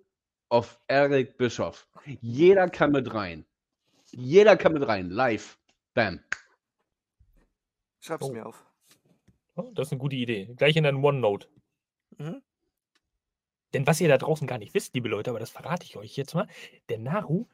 of 0.51 0.79
Eric 0.89 1.37
Bischoff. 1.39 1.87
Jeder 2.20 2.69
kann 2.69 2.93
mit 2.93 3.12
rein. 3.12 3.45
Jeder 4.11 4.57
kann 4.57 4.73
mit 4.73 4.87
rein. 4.87 5.11
Live. 5.11 5.59
Bam. 5.95 6.20
Schreib's 8.01 8.25
Oh. 8.25 8.33
mir 8.33 8.47
auf. 8.47 8.65
Oh, 9.57 9.70
das 9.75 9.89
ist 9.89 9.93
eine 9.93 10.01
gute 10.01 10.16
Idee. 10.16 10.47
Gleich 10.57 10.77
in 10.77 10.85
deinen 10.85 11.05
OneNote. 11.05 11.49
Mhm. 12.16 12.43
Denn 13.75 13.87
was 13.87 14.01
ihr 14.01 14.09
da 14.09 14.16
draußen 14.16 14.47
gar 14.47 14.59
nicht 14.59 14.73
wisst, 14.73 14.95
liebe 14.95 15.09
Leute, 15.09 15.31
aber 15.31 15.41
das 15.41 15.51
verrate 15.51 15.85
ich 15.85 15.97
euch 15.97 16.16
jetzt 16.16 16.35
mal, 16.35 16.49
der 16.89 16.99
Naru, 16.99 17.47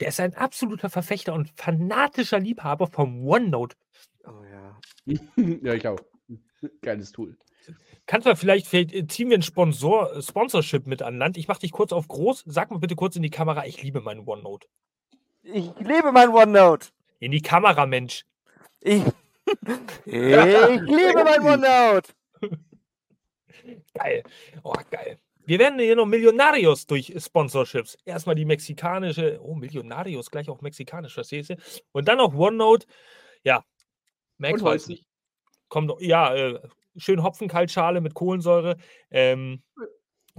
der 0.00 0.08
ist 0.08 0.20
ein 0.20 0.34
absoluter 0.34 0.90
Verfechter 0.90 1.32
und 1.32 1.50
fanatischer 1.56 2.38
Liebhaber 2.40 2.86
vom 2.86 3.26
OneNote. 3.26 3.76
Oh 4.24 4.44
ja. 4.44 4.80
ja, 5.36 5.74
ich 5.74 5.86
auch. 5.88 6.00
Geiles 6.82 7.12
Tool. 7.12 7.38
Kannst 8.06 8.26
du 8.26 8.36
vielleicht, 8.36 8.66
vielleicht 8.66 8.92
äh, 8.92 9.06
ziehen 9.06 9.30
wir 9.30 9.38
ein 9.38 9.42
Sponsor, 9.42 10.14
äh, 10.16 10.22
Sponsorship 10.22 10.86
mit 10.86 11.02
an 11.02 11.18
Land. 11.18 11.36
Ich 11.36 11.48
mache 11.48 11.60
dich 11.60 11.72
kurz 11.72 11.92
auf 11.92 12.08
groß. 12.08 12.44
Sag 12.46 12.70
mal 12.70 12.78
bitte 12.78 12.96
kurz 12.96 13.16
in 13.16 13.22
die 13.22 13.30
Kamera, 13.30 13.66
ich 13.66 13.82
liebe 13.82 14.00
meinen 14.00 14.28
OneNote. 14.28 14.66
Ich 15.42 15.70
liebe 15.78 16.12
mein 16.12 16.28
OneNote. 16.30 16.88
In 17.20 17.32
die 17.32 17.40
Kamera, 17.42 17.86
Mensch. 17.86 18.24
Ich, 18.80 19.02
ich 20.04 20.12
liebe 20.12 21.24
mein 21.24 21.42
OneNote. 21.42 22.12
Geil. 23.94 24.22
Oh, 24.62 24.74
geil. 24.90 25.18
Wir 25.46 25.58
werden 25.58 25.78
hier 25.78 25.96
noch 25.96 26.06
Millionarios 26.06 26.86
durch 26.86 27.14
Sponsorships. 27.18 27.96
Erstmal 28.04 28.34
die 28.34 28.44
mexikanische, 28.44 29.40
oh, 29.42 29.54
Millionarios, 29.54 30.30
gleich 30.30 30.48
auch 30.50 30.60
mexikanisch, 30.60 31.14
verstehst 31.14 31.50
du? 31.50 31.56
Und 31.92 32.08
dann 32.08 32.18
noch 32.18 32.34
OneNote. 32.34 32.86
Ja. 33.42 33.64
Und 34.38 34.62
weiß 34.62 34.88
nicht. 34.88 35.06
Kommt, 35.68 35.88
noch- 35.88 36.00
ja, 36.00 36.34
äh, 36.34 36.60
schön 36.96 37.22
Hopfenkaltschale 37.22 38.00
mit 38.00 38.14
Kohlensäure. 38.14 38.76
Ähm, 39.10 39.62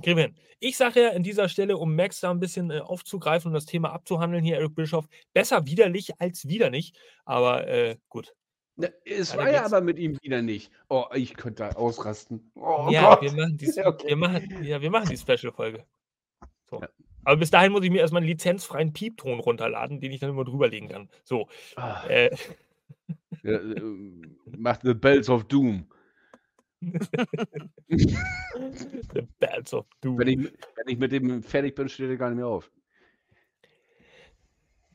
kriegen 0.02 0.18
wir 0.18 0.24
hin. 0.26 0.36
Ich 0.60 0.78
sage 0.78 1.02
ja 1.04 1.10
an 1.12 1.24
dieser 1.24 1.50
Stelle, 1.50 1.78
um 1.78 1.96
Max 1.96 2.20
da 2.22 2.32
ein 2.32 2.40
bisschen 2.40 2.72
äh, 2.72 2.80
aufzugreifen 2.80 3.50
und 3.50 3.54
das 3.54 3.66
Thema 3.66 3.92
abzuhandeln, 3.92 4.44
hier, 4.44 4.58
Eric 4.58 4.76
Bischoff, 4.76 5.08
besser 5.34 5.66
widerlich 5.68 6.20
als 6.20 6.48
wieder 6.48 6.70
nicht. 6.70 6.98
Aber 7.26 7.68
äh, 7.68 7.98
gut. 8.10 8.34
Ne, 8.78 8.94
Es 9.06 9.36
war 9.38 9.50
ja 9.50 9.62
geht's. 9.62 9.74
aber 9.74 9.86
mit 9.86 9.98
ihm 10.00 10.18
wieder 10.22 10.42
nicht. 10.42 10.72
Oh, 10.90 11.06
ich 11.14 11.36
könnte 11.36 11.64
da 11.64 11.70
ausrasten. 11.78 12.52
Oh 12.56 12.88
ja, 12.90 13.22
wir 13.22 13.32
machen, 13.32 13.58
dies, 13.58 13.76
Ja, 13.76 13.88
okay. 13.88 14.08
wir, 14.10 14.16
machen, 14.18 14.64
ja, 14.64 14.82
wir 14.82 14.90
machen 14.90 15.10
die 15.10 15.18
Special-Folge. 15.18 15.86
So. 16.70 16.82
Ja. 16.82 16.90
Aber 17.24 17.38
bis 17.38 17.52
dahin 17.52 17.72
muss 17.72 17.84
ich 17.84 17.90
mir 17.90 18.00
erstmal 18.02 18.22
einen 18.22 18.30
lizenzfreien 18.30 18.94
Piepton 18.94 19.40
runterladen, 19.40 20.00
den 20.00 20.12
ich 20.12 20.20
dann 20.20 20.30
immer 20.30 20.44
drüberlegen 20.44 20.90
kann. 20.90 21.10
So. 21.24 21.48
Ah, 21.76 22.06
Äh, 22.08 22.36
ja, 23.44 23.54
äh, 23.54 23.82
macht 24.58 24.82
The 24.84 24.94
Bells 24.94 25.30
of 25.30 25.46
Doom. 25.46 25.88
the 27.90 29.28
Bells 29.40 29.74
of 29.74 29.86
Doom. 30.02 30.18
Wenn 30.18 30.28
ich, 30.28 30.38
wenn 30.40 30.88
ich 30.88 30.98
mit 30.98 31.12
dem 31.12 31.44
fertig 31.44 31.76
bin, 31.76 31.90
steht 31.90 32.10
er 32.10 32.18
gar 32.18 32.30
nicht 32.30 32.38
mehr 32.38 32.48
auf. 32.48 32.72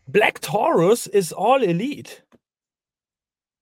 Black 0.06 0.40
Taurus 0.42 1.06
ist 1.06 1.32
All 1.32 1.62
Elite. 1.62 2.22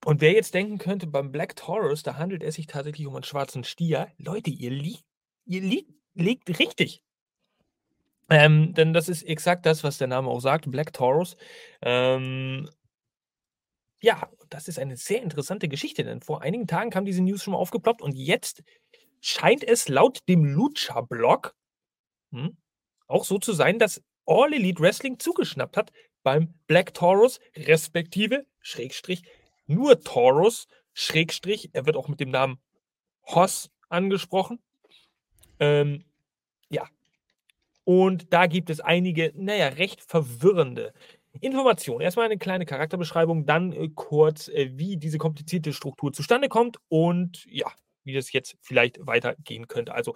Und 0.04 0.20
wer 0.20 0.32
jetzt 0.32 0.54
denken 0.54 0.78
könnte, 0.78 1.06
beim 1.06 1.32
Black 1.32 1.56
Taurus, 1.56 2.02
da 2.02 2.16
handelt 2.16 2.42
es 2.42 2.54
sich 2.54 2.66
tatsächlich 2.66 3.06
um 3.06 3.14
einen 3.14 3.24
schwarzen 3.24 3.64
Stier. 3.64 4.10
Leute, 4.16 4.50
ihr, 4.50 4.70
li 4.70 5.00
ihr 5.44 5.60
li 5.60 5.86
liegt 6.14 6.58
richtig. 6.58 7.02
Ähm, 8.30 8.74
denn 8.74 8.92
das 8.92 9.08
ist 9.08 9.22
exakt 9.22 9.66
das, 9.66 9.84
was 9.84 9.98
der 9.98 10.08
Name 10.08 10.28
auch 10.28 10.40
sagt, 10.40 10.70
Black 10.70 10.92
Taurus. 10.92 11.36
Ähm, 11.82 12.68
ja, 14.00 14.28
das 14.50 14.68
ist 14.68 14.78
eine 14.78 14.96
sehr 14.96 15.22
interessante 15.22 15.68
Geschichte, 15.68 16.04
denn 16.04 16.20
vor 16.20 16.42
einigen 16.42 16.66
Tagen 16.66 16.90
kam 16.90 17.04
diese 17.04 17.22
News 17.22 17.42
schon 17.42 17.52
mal 17.52 17.58
aufgeploppt 17.58 18.02
und 18.02 18.14
jetzt 18.14 18.62
scheint 19.20 19.64
es 19.64 19.88
laut 19.88 20.20
dem 20.28 20.44
Lucha-Blog 20.44 21.54
hm, 22.32 22.56
auch 23.06 23.24
so 23.24 23.38
zu 23.38 23.52
sein, 23.52 23.78
dass 23.78 24.02
All 24.26 24.52
Elite 24.52 24.80
Wrestling 24.82 25.18
zugeschnappt 25.18 25.76
hat 25.76 25.92
beim 26.22 26.54
Black 26.66 26.92
Taurus, 26.92 27.40
respektive, 27.56 28.46
Schrägstrich, 28.60 29.22
nur 29.66 30.00
Taurus, 30.00 30.66
Schrägstrich, 30.92 31.70
er 31.72 31.86
wird 31.86 31.96
auch 31.96 32.08
mit 32.08 32.20
dem 32.20 32.30
Namen 32.30 32.58
Hoss 33.24 33.70
angesprochen. 33.88 34.58
Ähm, 35.60 36.04
ja. 36.68 36.86
Und 37.84 38.32
da 38.32 38.46
gibt 38.46 38.68
es 38.68 38.80
einige, 38.80 39.32
naja, 39.34 39.68
recht 39.68 40.02
verwirrende 40.02 40.92
Informationen. 41.40 42.00
Erstmal 42.00 42.26
eine 42.26 42.38
kleine 42.38 42.66
Charakterbeschreibung, 42.66 43.46
dann 43.46 43.72
äh, 43.72 43.88
kurz, 43.94 44.48
äh, 44.48 44.70
wie 44.74 44.96
diese 44.96 45.18
komplizierte 45.18 45.72
Struktur 45.72 46.12
zustande 46.12 46.48
kommt 46.48 46.78
und 46.88 47.44
ja, 47.46 47.70
wie 48.04 48.14
das 48.14 48.32
jetzt 48.32 48.56
vielleicht 48.60 48.98
weitergehen 49.06 49.68
könnte. 49.68 49.94
Also, 49.94 50.14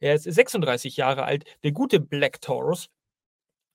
er 0.00 0.14
ist 0.14 0.24
36 0.24 0.96
Jahre 0.96 1.24
alt, 1.24 1.44
der 1.62 1.72
gute 1.72 2.00
Black 2.00 2.40
Taurus 2.40 2.88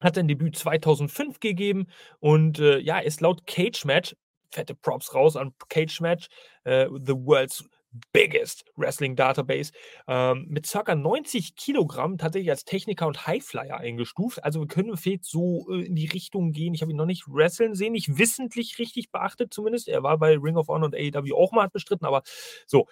hat 0.01 0.15
sein 0.15 0.27
Debüt 0.27 0.57
2005 0.57 1.39
gegeben 1.39 1.87
und 2.19 2.59
äh, 2.59 2.79
ja, 2.79 2.99
ist 2.99 3.21
laut 3.21 3.45
Cage 3.45 3.85
Match, 3.85 4.15
fette 4.51 4.75
Props 4.75 5.13
raus 5.13 5.35
an 5.35 5.53
Cage 5.69 6.01
Match, 6.01 6.27
äh, 6.63 6.87
the 7.05 7.13
world's 7.13 7.65
biggest 8.13 8.65
Wrestling 8.75 9.15
Database, 9.15 9.71
ähm, 10.07 10.45
mit 10.49 10.69
ca. 10.69 10.95
90 10.95 11.55
Kilogramm 11.55 12.17
tatsächlich 12.17 12.51
als 12.51 12.65
Techniker 12.65 13.07
und 13.07 13.25
Highflyer 13.27 13.77
eingestuft. 13.77 14.43
Also 14.43 14.61
wir 14.61 14.67
können 14.67 14.95
vielleicht 14.97 15.25
so 15.25 15.67
äh, 15.71 15.85
in 15.85 15.95
die 15.95 16.07
Richtung 16.07 16.51
gehen. 16.51 16.73
Ich 16.73 16.81
habe 16.81 16.91
ihn 16.91 16.97
noch 16.97 17.05
nicht 17.05 17.27
wresteln 17.27 17.75
sehen, 17.75 17.93
nicht 17.93 18.17
wissentlich 18.17 18.77
richtig 18.79 19.11
beachtet 19.11 19.53
zumindest. 19.53 19.87
Er 19.87 20.03
war 20.03 20.17
bei 20.17 20.37
Ring 20.37 20.57
of 20.57 20.67
Honor 20.67 20.85
und 20.85 20.95
AEW 20.95 21.35
auch 21.35 21.51
mal 21.51 21.69
bestritten, 21.69 22.05
aber 22.05 22.23
so. 22.67 22.87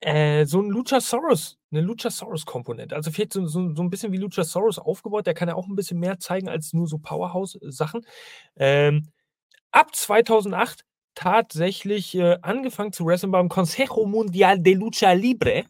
Äh, 0.00 0.46
so 0.46 0.60
ein 0.60 0.68
Luchasaurus, 0.70 1.58
eine 1.72 1.80
Luchasaurus-Komponente. 1.80 2.94
Also 2.94 3.10
vielleicht 3.10 3.32
so, 3.32 3.46
so, 3.46 3.74
so 3.74 3.82
ein 3.82 3.90
bisschen 3.90 4.12
wie 4.12 4.16
Luchasaurus 4.16 4.78
aufgebaut. 4.78 5.26
Der 5.26 5.34
kann 5.34 5.48
ja 5.48 5.56
auch 5.56 5.66
ein 5.66 5.74
bisschen 5.74 5.98
mehr 5.98 6.20
zeigen 6.20 6.48
als 6.48 6.72
nur 6.72 6.86
so 6.86 6.98
Powerhouse-Sachen. 6.98 8.06
Ähm, 8.56 9.08
ab 9.72 9.94
2008 9.94 10.84
tatsächlich 11.18 12.14
äh, 12.14 12.38
angefangen 12.42 12.92
zu 12.92 13.04
wresteln 13.04 13.32
beim 13.32 13.48
Consejo 13.48 14.06
Mundial 14.06 14.60
de 14.60 14.74
Lucha 14.74 15.12
Libre. 15.12 15.64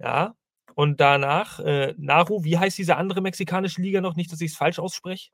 Ja. 0.00 0.34
Und 0.74 1.00
danach, 1.00 1.60
äh, 1.60 1.94
Naru, 1.96 2.42
wie 2.42 2.58
heißt 2.58 2.76
diese 2.76 2.96
andere 2.96 3.20
mexikanische 3.20 3.80
Liga 3.80 4.00
noch? 4.00 4.16
Nicht, 4.16 4.32
dass 4.32 4.40
ich 4.40 4.50
es 4.50 4.56
falsch 4.56 4.80
ausspreche. 4.80 5.30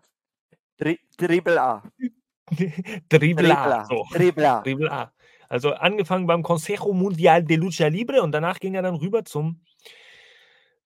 Tri 0.76 1.00
Triple 1.16 1.58
A. 1.58 1.82
Dribla. 3.08 3.80
A. 3.80 3.84
So. 3.86 4.04
Triple 4.12 4.50
A. 4.50 4.60
Triple 4.60 4.92
A. 4.92 5.12
Also 5.48 5.72
angefangen 5.72 6.26
beim 6.26 6.42
Consejo 6.42 6.92
Mundial 6.92 7.42
de 7.42 7.56
Lucha 7.56 7.86
Libre 7.86 8.22
und 8.22 8.32
danach 8.32 8.60
ging 8.60 8.74
er 8.74 8.82
dann 8.82 8.96
rüber 8.96 9.24
zum 9.24 9.64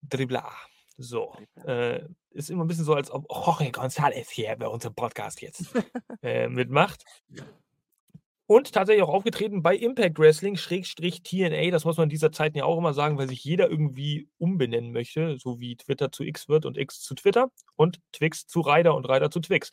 Triple 0.09 0.45
A. 0.45 0.53
So. 0.97 1.35
Äh, 1.67 2.05
ist 2.31 2.51
immer 2.51 2.65
ein 2.65 2.69
bisschen 2.69 2.85
so, 2.85 2.95
als 2.95 3.11
ob 3.11 3.27
Jorge 3.29 3.71
González 3.71 4.31
hier 4.31 4.55
bei 4.57 4.69
unserem 4.69 4.95
Podcast 4.95 5.43
jetzt 5.43 5.75
äh, 6.23 6.47
mitmacht. 6.47 7.05
Und 8.47 8.73
tatsächlich 8.73 9.03
auch 9.03 9.15
aufgetreten 9.15 9.63
bei 9.63 9.75
Impact 9.75 10.19
Wrestling, 10.19 10.57
Schrägstrich 10.57 11.23
TNA. 11.23 11.71
Das 11.71 11.87
muss 11.87 11.97
man 11.97 12.05
in 12.05 12.11
dieser 12.11 12.31
Zeit 12.31 12.55
ja 12.55 12.65
auch 12.65 12.77
immer 12.77 12.93
sagen, 12.93 13.17
weil 13.17 13.29
sich 13.29 13.43
jeder 13.43 13.71
irgendwie 13.71 14.29
umbenennen 14.37 14.93
möchte, 14.93 15.39
so 15.39 15.61
wie 15.61 15.77
Twitter 15.77 16.13
zu 16.13 16.25
X 16.25 16.49
wird 16.49 16.67
und 16.67 16.77
X 16.77 17.01
zu 17.01 17.15
Twitter 17.15 17.51
und 17.77 18.01
Twix 18.13 18.47
zu 18.47 18.61
Ryder 18.61 18.95
und 18.95 19.09
Ryder 19.09 19.31
zu 19.31 19.41
Twix. 19.41 19.71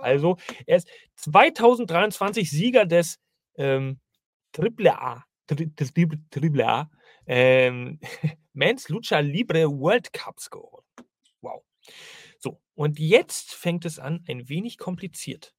Also, 0.00 0.36
er 0.66 0.76
ist 0.76 0.88
2023 1.16 2.48
Sieger 2.48 2.86
des 2.86 3.18
ähm, 3.56 3.98
Triple 4.52 4.96
A, 4.96 5.24
Tri 5.48 5.72
Tri 5.74 6.08
Triple 6.30 6.66
A, 6.68 6.90
ähm, 7.26 7.98
Men's 8.52 8.88
Lucha 8.88 9.18
Libre 9.18 9.68
World 9.68 10.12
Cups 10.12 10.48
geworden. 10.48 10.86
Wow. 11.40 11.64
So, 12.38 12.60
und 12.74 13.00
jetzt 13.00 13.54
fängt 13.54 13.84
es 13.84 13.98
an, 13.98 14.24
ein 14.28 14.48
wenig 14.48 14.78
kompliziert 14.78 15.54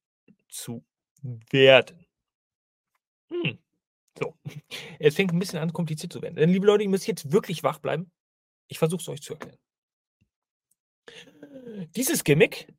zu 0.48 0.84
werden. 1.50 2.03
Hm. 3.30 3.58
So, 4.18 4.34
es 4.98 5.16
fängt 5.16 5.32
ein 5.32 5.38
bisschen 5.38 5.58
an, 5.58 5.72
kompliziert 5.72 6.12
zu 6.12 6.22
werden. 6.22 6.36
Denn, 6.36 6.50
liebe 6.50 6.66
Leute, 6.66 6.84
ihr 6.84 6.90
müsst 6.90 7.06
jetzt 7.06 7.32
wirklich 7.32 7.62
wach 7.62 7.78
bleiben. 7.78 8.10
Ich 8.68 8.78
versuche 8.78 9.02
es 9.02 9.08
euch 9.08 9.22
zu 9.22 9.34
erklären. 9.34 9.58
Dieses 11.96 12.24
Gimmick 12.24 12.72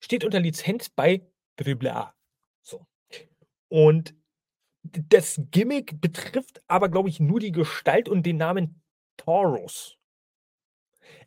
steht 0.00 0.24
unter 0.24 0.40
Lizenz 0.40 0.88
bei 0.90 1.26
Dribble 1.56 1.94
A. 1.94 2.14
So. 2.62 2.86
Und 3.68 4.14
das 4.82 5.40
Gimmick 5.50 6.00
betrifft 6.00 6.62
aber, 6.68 6.88
glaube 6.88 7.08
ich, 7.08 7.20
nur 7.20 7.40
die 7.40 7.52
Gestalt 7.52 8.08
und 8.08 8.24
den 8.24 8.36
Namen 8.36 8.82
Taurus. 9.16 9.96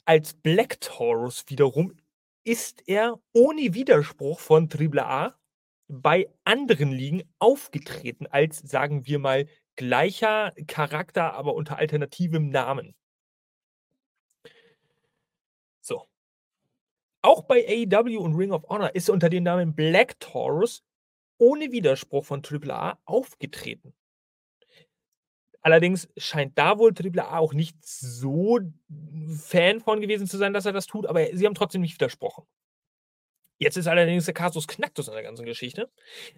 als 0.06 0.34
Black 0.34 0.80
Taurus 0.82 1.44
wiederum 1.48 1.94
ist 2.44 2.88
er 2.88 3.20
ohne 3.34 3.74
Widerspruch 3.74 4.40
von 4.40 4.70
AAA 4.70 5.38
bei 5.88 6.30
anderen 6.44 6.92
Ligen 6.92 7.24
aufgetreten 7.40 8.28
als, 8.28 8.60
sagen 8.60 9.06
wir 9.06 9.20
mal, 9.20 9.48
gleicher 9.76 10.54
Charakter, 10.68 11.34
aber 11.34 11.56
unter 11.56 11.78
alternativem 11.78 12.50
Namen. 12.50 12.96
So. 15.82 16.08
Auch 17.22 17.44
bei 17.44 17.66
AEW 17.68 18.20
und 18.20 18.36
Ring 18.36 18.52
of 18.52 18.68
Honor 18.70 18.96
ist 18.96 19.10
er 19.10 19.14
unter 19.14 19.30
dem 19.30 19.44
Namen 19.44 19.76
Black 19.76 20.20
Taurus 20.20 20.84
ohne 21.38 21.72
Widerspruch 21.72 22.26
von 22.26 22.42
AAA 22.44 23.00
aufgetreten. 23.06 23.94
Allerdings 25.62 26.08
scheint 26.18 26.58
da 26.58 26.80
wohl 26.80 26.94
AAA 26.94 27.38
auch 27.38 27.54
nicht 27.54 27.86
so 27.86 28.60
Fan 29.38 29.82
von 29.82 30.02
gewesen 30.02 30.28
zu 30.28 30.38
sein, 30.38 30.54
dass 30.54 30.66
er 30.66 30.74
das 30.74 30.88
tut, 30.88 31.06
aber 31.06 31.26
sie 31.36 31.46
haben 31.46 31.56
trotzdem 31.56 31.82
nicht 31.82 31.96
widersprochen. 31.96 32.46
Jetzt 33.60 33.78
ist 33.78 33.88
allerdings 33.88 34.26
der 34.26 34.34
Kasus 34.34 34.68
Knacktus 34.68 35.10
an 35.10 35.16
der 35.16 35.24
ganzen 35.24 35.46
Geschichte, 35.46 35.90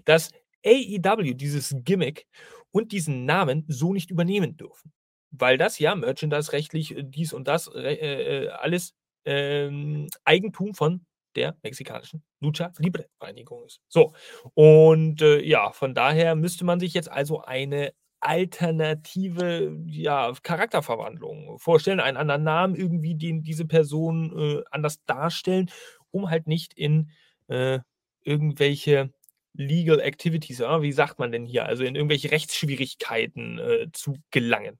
dass 0.06 0.32
AEW 0.66 1.34
dieses 1.34 1.76
Gimmick 1.84 2.28
und 2.72 2.92
diesen 2.92 3.26
Namen 3.26 3.66
so 3.68 3.94
nicht 3.94 4.12
übernehmen 4.12 4.58
dürfen. 4.58 4.92
Weil 5.32 5.58
das 5.58 5.80
ja 5.80 5.96
merchandise-rechtlich 5.96 6.98
äh, 6.98 7.04
dies 7.04 7.34
und 7.34 7.48
das 7.48 7.68
äh, 7.74 8.46
äh, 8.46 8.50
alles 8.50 8.94
ähm, 9.26 10.08
Eigentum 10.24 10.74
von 10.74 11.06
der 11.36 11.56
mexikanischen 11.62 12.24
Lucha 12.40 12.72
Libre 12.80 13.06
Vereinigung 13.20 13.64
ist. 13.66 13.80
So, 13.88 14.14
und 14.56 15.22
äh, 15.22 15.42
ja, 15.42 15.72
von 15.72 15.94
daher 15.94 16.36
müsste 16.36 16.66
man 16.66 16.80
sich 16.80 16.94
jetzt 16.94 17.12
also 17.12 17.42
eine 17.42 17.94
alternative 18.22 19.78
ja, 19.88 20.34
Charakterverwandlung 20.44 21.58
vorstellen, 21.60 22.00
einen 22.00 22.18
anderen 22.18 22.44
Namen 22.44 22.76
irgendwie, 22.76 23.16
den 23.16 23.44
diese 23.44 23.66
Person 23.66 24.34
äh, 24.38 24.64
anders 24.72 25.04
darstellen, 25.06 25.70
um 26.12 26.30
halt 26.30 26.48
nicht 26.48 26.74
in 26.74 27.12
äh, 27.48 27.80
irgendwelche 28.24 29.12
Legal 29.54 30.00
Activities, 30.00 30.60
ja, 30.60 30.82
wie 30.82 30.92
sagt 30.92 31.20
man 31.20 31.32
denn 31.32 31.46
hier, 31.46 31.66
also 31.66 31.84
in 31.84 31.96
irgendwelche 31.96 32.32
Rechtsschwierigkeiten 32.32 33.60
äh, 33.60 33.88
zu 33.92 34.18
gelangen. 34.32 34.80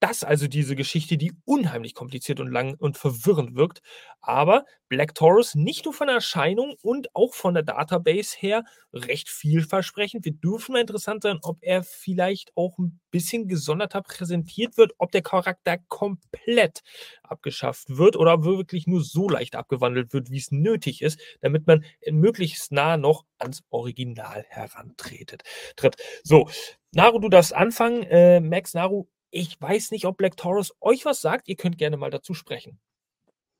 Das 0.00 0.24
also 0.24 0.48
diese 0.48 0.76
Geschichte, 0.76 1.18
die 1.18 1.34
unheimlich 1.44 1.94
kompliziert 1.94 2.40
und 2.40 2.50
lang 2.50 2.74
und 2.78 2.96
verwirrend 2.96 3.54
wirkt. 3.54 3.82
Aber 4.22 4.64
Black 4.88 5.14
Taurus 5.14 5.54
nicht 5.54 5.84
nur 5.84 5.92
von 5.92 6.06
der 6.06 6.16
Erscheinung 6.16 6.74
und 6.80 7.14
auch 7.14 7.34
von 7.34 7.52
der 7.52 7.62
Database 7.62 8.34
her 8.38 8.64
recht 8.94 9.28
vielversprechend. 9.28 10.24
Wir 10.24 10.32
dürfen 10.32 10.72
mal 10.72 10.80
interessant 10.80 11.22
sein, 11.22 11.38
ob 11.42 11.58
er 11.60 11.82
vielleicht 11.82 12.50
auch 12.56 12.78
ein 12.78 12.98
bisschen 13.10 13.46
gesonderter 13.46 14.00
präsentiert 14.00 14.78
wird, 14.78 14.92
ob 14.96 15.12
der 15.12 15.20
Charakter 15.20 15.76
komplett 15.88 16.80
abgeschafft 17.22 17.90
wird 17.90 18.16
oder 18.16 18.42
wirklich 18.42 18.86
nur 18.86 19.04
so 19.04 19.28
leicht 19.28 19.54
abgewandelt 19.54 20.14
wird, 20.14 20.30
wie 20.30 20.38
es 20.38 20.50
nötig 20.50 21.02
ist, 21.02 21.20
damit 21.42 21.66
man 21.66 21.84
möglichst 22.10 22.72
nah 22.72 22.96
noch 22.96 23.26
ans 23.38 23.62
Original 23.68 24.46
herantretet. 24.48 25.42
Tritt. 25.76 25.96
So, 26.24 26.48
Naru, 26.92 27.18
du 27.18 27.28
darfst 27.28 27.54
anfangen. 27.54 28.02
Äh, 28.04 28.40
Max, 28.40 28.74
Naru, 28.74 29.06
ich 29.30 29.60
weiß 29.60 29.90
nicht, 29.92 30.04
ob 30.06 30.16
Black 30.16 30.36
Taurus 30.36 30.74
euch 30.80 31.04
was 31.04 31.20
sagt. 31.20 31.48
Ihr 31.48 31.56
könnt 31.56 31.78
gerne 31.78 31.96
mal 31.96 32.10
dazu 32.10 32.34
sprechen. 32.34 32.78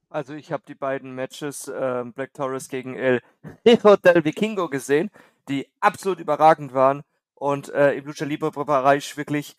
Also 0.09 0.35
ich 0.35 0.51
habe 0.51 0.65
die 0.67 0.75
beiden 0.75 1.15
Matches 1.15 1.69
äh, 1.69 2.05
Black 2.15 2.35
Taurus 2.35 2.69
gegen 2.69 2.97
El 2.97 3.23
Hijo 3.65 3.97
del 3.97 4.25
Vikingo 4.25 4.69
gesehen, 4.69 5.11
die 5.49 5.69
absolut 5.79 6.19
überragend 6.19 6.75
waren 6.75 7.03
und 7.35 7.69
äh, 7.69 7.93
im 7.93 8.07
Lucha 8.07 8.25
Libre 8.25 8.51
Bereich 8.51 9.17
wirklich 9.17 9.57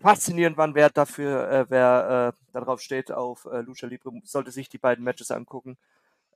faszinierend 0.00 0.56
waren. 0.56 0.76
Wer 0.76 0.90
dafür, 0.90 1.50
äh, 1.50 1.66
wer 1.68 2.34
äh, 2.36 2.52
darauf 2.52 2.80
steht 2.80 3.10
auf 3.10 3.46
äh, 3.46 3.60
Lucha 3.62 3.88
Libre, 3.88 4.12
sollte 4.22 4.52
sich 4.52 4.68
die 4.68 4.78
beiden 4.78 5.02
Matches 5.02 5.32
angucken. 5.32 5.76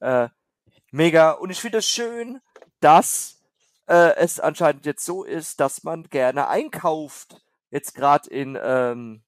Äh, 0.00 0.28
mega. 0.90 1.30
Und 1.30 1.50
ich 1.50 1.60
finde 1.60 1.78
es 1.78 1.86
schön, 1.86 2.40
dass 2.80 3.38
es 3.84 4.38
anscheinend 4.40 4.86
jetzt 4.86 5.04
so 5.04 5.24
ist, 5.24 5.58
dass 5.58 5.82
man 5.82 6.04
gerne 6.04 6.48
einkauft 6.48 7.42
jetzt 7.72 7.96
gerade 7.96 8.30
in 8.30 8.56
ähm, 8.62 9.24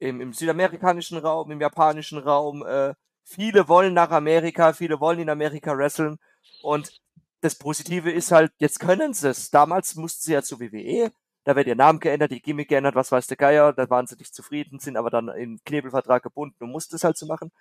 im, 0.00 0.20
im 0.20 0.32
südamerikanischen 0.32 1.18
Raum, 1.18 1.50
im 1.50 1.60
japanischen 1.60 2.18
Raum, 2.18 2.64
äh, 2.64 2.94
viele 3.24 3.68
wollen 3.68 3.94
nach 3.94 4.10
Amerika, 4.10 4.72
viele 4.72 5.00
wollen 5.00 5.18
in 5.18 5.28
Amerika 5.28 5.76
wresteln 5.76 6.18
und 6.62 7.00
das 7.40 7.56
Positive 7.56 8.10
ist 8.10 8.32
halt, 8.32 8.52
jetzt 8.58 8.80
können 8.80 9.14
sie 9.14 9.28
es. 9.28 9.50
Damals 9.50 9.94
mussten 9.94 10.24
sie 10.24 10.32
ja 10.32 10.42
zu 10.42 10.58
WWE, 10.58 11.12
da 11.44 11.54
wird 11.54 11.68
ihr 11.68 11.76
Name 11.76 11.98
geändert, 11.98 12.32
die 12.32 12.42
Gimmick 12.42 12.68
geändert, 12.68 12.94
was 12.94 13.12
weiß 13.12 13.26
der 13.28 13.36
Geier, 13.36 13.72
da 13.72 13.88
waren 13.90 14.06
sie 14.06 14.16
nicht 14.16 14.34
zufrieden, 14.34 14.80
sind 14.80 14.96
aber 14.96 15.10
dann 15.10 15.28
im 15.28 15.60
Knebelvertrag 15.64 16.22
gebunden 16.22 16.64
und 16.64 16.70
mussten 16.70 16.96
es 16.96 17.04
halt 17.04 17.16
so 17.16 17.26
machen. 17.26 17.52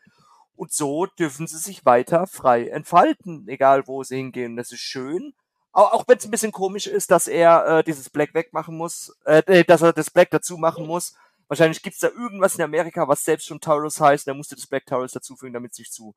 Und 0.56 0.74
so 0.74 1.06
dürfen 1.06 1.46
sie 1.46 1.60
sich 1.60 1.86
weiter 1.86 2.26
frei 2.26 2.68
entfalten, 2.70 3.48
egal 3.48 3.88
wo 3.88 4.04
sie 4.04 4.18
hingehen. 4.18 4.58
Das 4.58 4.72
ist 4.72 4.80
schön. 4.80 5.34
Auch, 5.78 5.94
auch 5.94 6.08
wenn 6.08 6.18
es 6.18 6.26
ein 6.26 6.32
bisschen 6.32 6.52
komisch 6.52 6.88
ist, 6.88 7.12
dass 7.12 7.28
er 7.28 7.68
äh, 7.68 7.84
dieses 7.84 8.10
Black 8.10 8.34
wegmachen 8.34 8.76
muss, 8.76 9.16
äh, 9.26 9.64
dass 9.64 9.84
er 9.84 9.94
das 9.94 10.10
Black 10.10 10.32
dazu 10.32 10.58
machen 10.58 10.88
muss. 10.88 11.14
Wahrscheinlich 11.50 11.84
gibt's 11.84 12.00
da 12.00 12.08
irgendwas 12.08 12.56
in 12.56 12.64
Amerika, 12.64 13.08
was 13.08 13.24
selbst 13.24 13.46
schon 13.46 13.62
Taurus 13.62 14.02
heißt. 14.02 14.28
Er 14.28 14.34
musste 14.34 14.56
das 14.56 14.66
Black 14.66 14.88
Taurus 14.88 15.12
dazufügen, 15.12 15.54
damit 15.54 15.76
sich 15.76 15.92
zu 15.92 16.16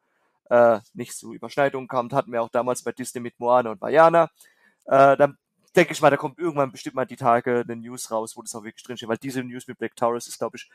äh, 0.48 0.78
nicht 0.94 1.12
zu 1.12 1.34
Überschneidungen. 1.34 1.88
Das 1.88 2.16
hatten 2.16 2.32
wir 2.32 2.40
auch 2.40 2.48
damals 2.48 2.80
bei 2.80 2.92
Disney 2.92 3.20
mit 3.20 3.38
Moana 3.38 3.72
und 3.72 3.82
Vajana. 3.82 4.30
Äh, 4.86 5.18
dann 5.18 5.36
denke 5.76 5.92
ich 5.92 6.00
mal, 6.00 6.08
da 6.08 6.16
kommt 6.16 6.38
irgendwann 6.38 6.72
bestimmt 6.72 6.96
mal 6.96 7.04
die 7.04 7.16
Tage 7.16 7.62
eine 7.68 7.76
News 7.76 8.10
raus, 8.10 8.38
wo 8.38 8.40
das 8.40 8.54
auch 8.54 8.64
wirklich 8.64 8.82
drinsteht, 8.82 9.10
weil 9.10 9.18
diese 9.18 9.44
News 9.44 9.68
mit 9.68 9.76
Black 9.76 9.94
Taurus 9.94 10.26
ist, 10.26 10.38
glaube 10.38 10.56
ich, 10.56 10.70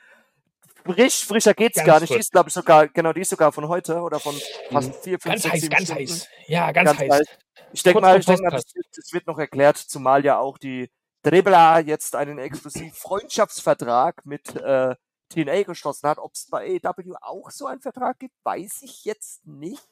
frisch, 0.86 1.26
frischer 1.26 1.54
geht's 1.54 1.78
ganz 1.78 1.88
gar 1.88 2.00
nicht. 2.00 2.14
Die 2.14 2.20
ist, 2.20 2.32
glaube 2.32 2.50
ich, 2.50 2.54
sogar, 2.54 2.88
genau, 2.88 3.14
die 3.14 3.22
ist 3.22 3.30
sogar 3.30 3.52
von 3.52 3.68
heute 3.68 4.00
oder 4.00 4.20
von 4.20 4.36
fast 4.72 4.96
vier, 5.04 5.20
fünf, 5.20 5.34
ganz 5.34 5.44
sechs, 5.44 5.54
heiß, 5.54 5.62
sieben 5.62 5.76
ganz 5.76 5.86
Stunden. 5.86 6.02
heiß. 6.04 6.30
Ja, 6.48 6.72
ganz, 6.72 6.90
ganz 6.90 7.00
heiß. 7.00 7.12
heiß. 7.12 7.28
Ich 7.74 7.84
denke 7.84 8.02
mal, 8.02 8.20
ich 8.20 8.26
denk 8.26 8.42
mal 8.42 8.52
das, 8.52 8.64
das, 8.96 9.14
wird 9.14 9.28
noch 9.28 9.38
erklärt, 9.38 9.78
zumal 9.78 10.24
ja 10.24 10.38
auch 10.38 10.58
die 10.58 10.90
Drebla 11.24 11.80
jetzt 11.80 12.16
einen 12.16 12.38
exklusiven 12.38 12.92
Freundschaftsvertrag 12.94 14.26
mit 14.26 14.56
äh, 14.56 14.96
TNA 15.30 15.64
geschlossen 15.64 16.08
hat. 16.08 16.18
Ob 16.20 16.34
es 16.34 16.48
bei 16.50 16.80
AEW 16.84 17.16
auch 17.22 17.50
so 17.52 17.66
einen 17.66 17.82
Vertrag 17.82 18.20
gibt, 18.20 18.36
weiß 18.44 18.82
ich 18.84 19.06
jetzt 19.06 19.46
nicht. 19.46 19.84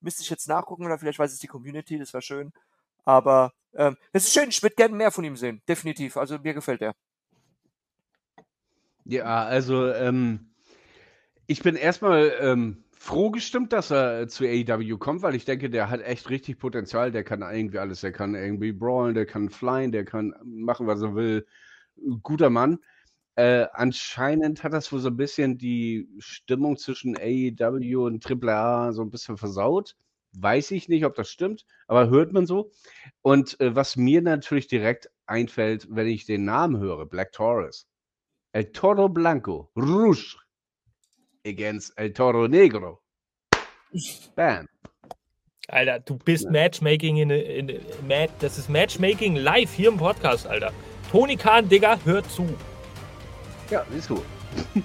Müsste 0.00 0.22
ich 0.22 0.30
jetzt 0.30 0.48
nachgucken 0.48 0.84
oder 0.84 0.98
vielleicht 0.98 1.18
weiß 1.18 1.32
es 1.32 1.38
die 1.38 1.46
Community, 1.46 1.98
das 1.98 2.12
wäre 2.12 2.22
schön. 2.22 2.52
Aber 3.04 3.52
ähm, 3.74 3.96
es 4.12 4.24
ist 4.24 4.34
schön, 4.34 4.48
ich 4.48 4.62
würde 4.62 4.74
gerne 4.74 4.94
mehr 4.94 5.10
von 5.10 5.24
ihm 5.24 5.36
sehen, 5.36 5.62
definitiv. 5.68 6.16
Also 6.16 6.38
mir 6.38 6.54
gefällt 6.54 6.82
er. 6.82 6.94
Ja, 9.04 9.44
also 9.44 9.88
ähm, 9.92 10.50
ich 11.46 11.62
bin 11.62 11.76
erstmal 11.76 12.32
ähm, 12.40 12.84
froh 12.92 13.30
gestimmt, 13.30 13.72
dass 13.72 13.90
er 13.90 14.28
zu 14.28 14.44
AEW 14.44 14.98
kommt, 14.98 15.22
weil 15.22 15.34
ich 15.34 15.44
denke, 15.44 15.70
der 15.70 15.90
hat 15.90 16.00
echt 16.02 16.30
richtig 16.30 16.58
Potenzial. 16.58 17.12
Der 17.12 17.24
kann 17.24 17.42
irgendwie 17.42 17.78
alles. 17.78 18.00
Der 18.00 18.12
kann 18.12 18.34
irgendwie 18.34 18.72
brawlen, 18.72 19.14
der 19.14 19.26
kann 19.26 19.50
flyen, 19.50 19.92
der 19.92 20.04
kann 20.04 20.34
machen, 20.44 20.86
was 20.86 21.02
er 21.02 21.14
will. 21.14 21.46
Guter 22.22 22.50
Mann. 22.50 22.78
Äh, 23.36 23.66
anscheinend 23.72 24.64
hat 24.64 24.72
das 24.74 24.92
wohl 24.92 25.00
so 25.00 25.08
ein 25.10 25.16
bisschen 25.16 25.58
die 25.58 26.08
Stimmung 26.18 26.76
zwischen 26.78 27.16
AEW 27.16 28.06
und 28.06 28.22
AAA 28.24 28.92
so 28.92 29.02
ein 29.02 29.10
bisschen 29.10 29.36
versaut. 29.38 29.96
Weiß 30.34 30.70
ich 30.72 30.88
nicht, 30.88 31.04
ob 31.06 31.14
das 31.16 31.30
stimmt, 31.30 31.66
aber 31.88 32.10
hört 32.10 32.32
man 32.32 32.46
so. 32.46 32.72
Und 33.22 33.60
äh, 33.60 33.74
was 33.76 33.96
mir 33.96 34.22
natürlich 34.22 34.68
direkt 34.68 35.10
einfällt, 35.26 35.88
wenn 35.90 36.08
ich 36.08 36.26
den 36.26 36.44
Namen 36.44 36.78
höre, 36.80 37.06
Black 37.06 37.32
Taurus. 37.32 37.86
El 38.54 38.70
Toro 38.70 39.08
Blanco, 39.08 39.70
Rouge 39.74 40.36
against 41.46 41.94
El 41.96 42.12
Toro 42.12 42.46
Negro. 42.46 43.00
Bam. 44.36 44.68
Alter, 45.68 46.00
du 46.00 46.18
bist. 46.18 46.50
Matchmaking 46.50 47.16
in, 47.16 47.30
in, 47.30 47.70
in, 47.70 47.80
Mad, 48.06 48.30
das 48.40 48.58
ist 48.58 48.68
Matchmaking 48.68 49.36
live 49.36 49.72
hier 49.72 49.88
im 49.88 49.96
Podcast, 49.96 50.46
Alter. 50.46 50.70
Toni 51.10 51.36
Kahn, 51.36 51.66
Digga, 51.66 51.98
hört 52.04 52.30
zu. 52.30 52.46
Ja, 53.70 53.86
ist 53.96 54.08
gut. 54.08 54.22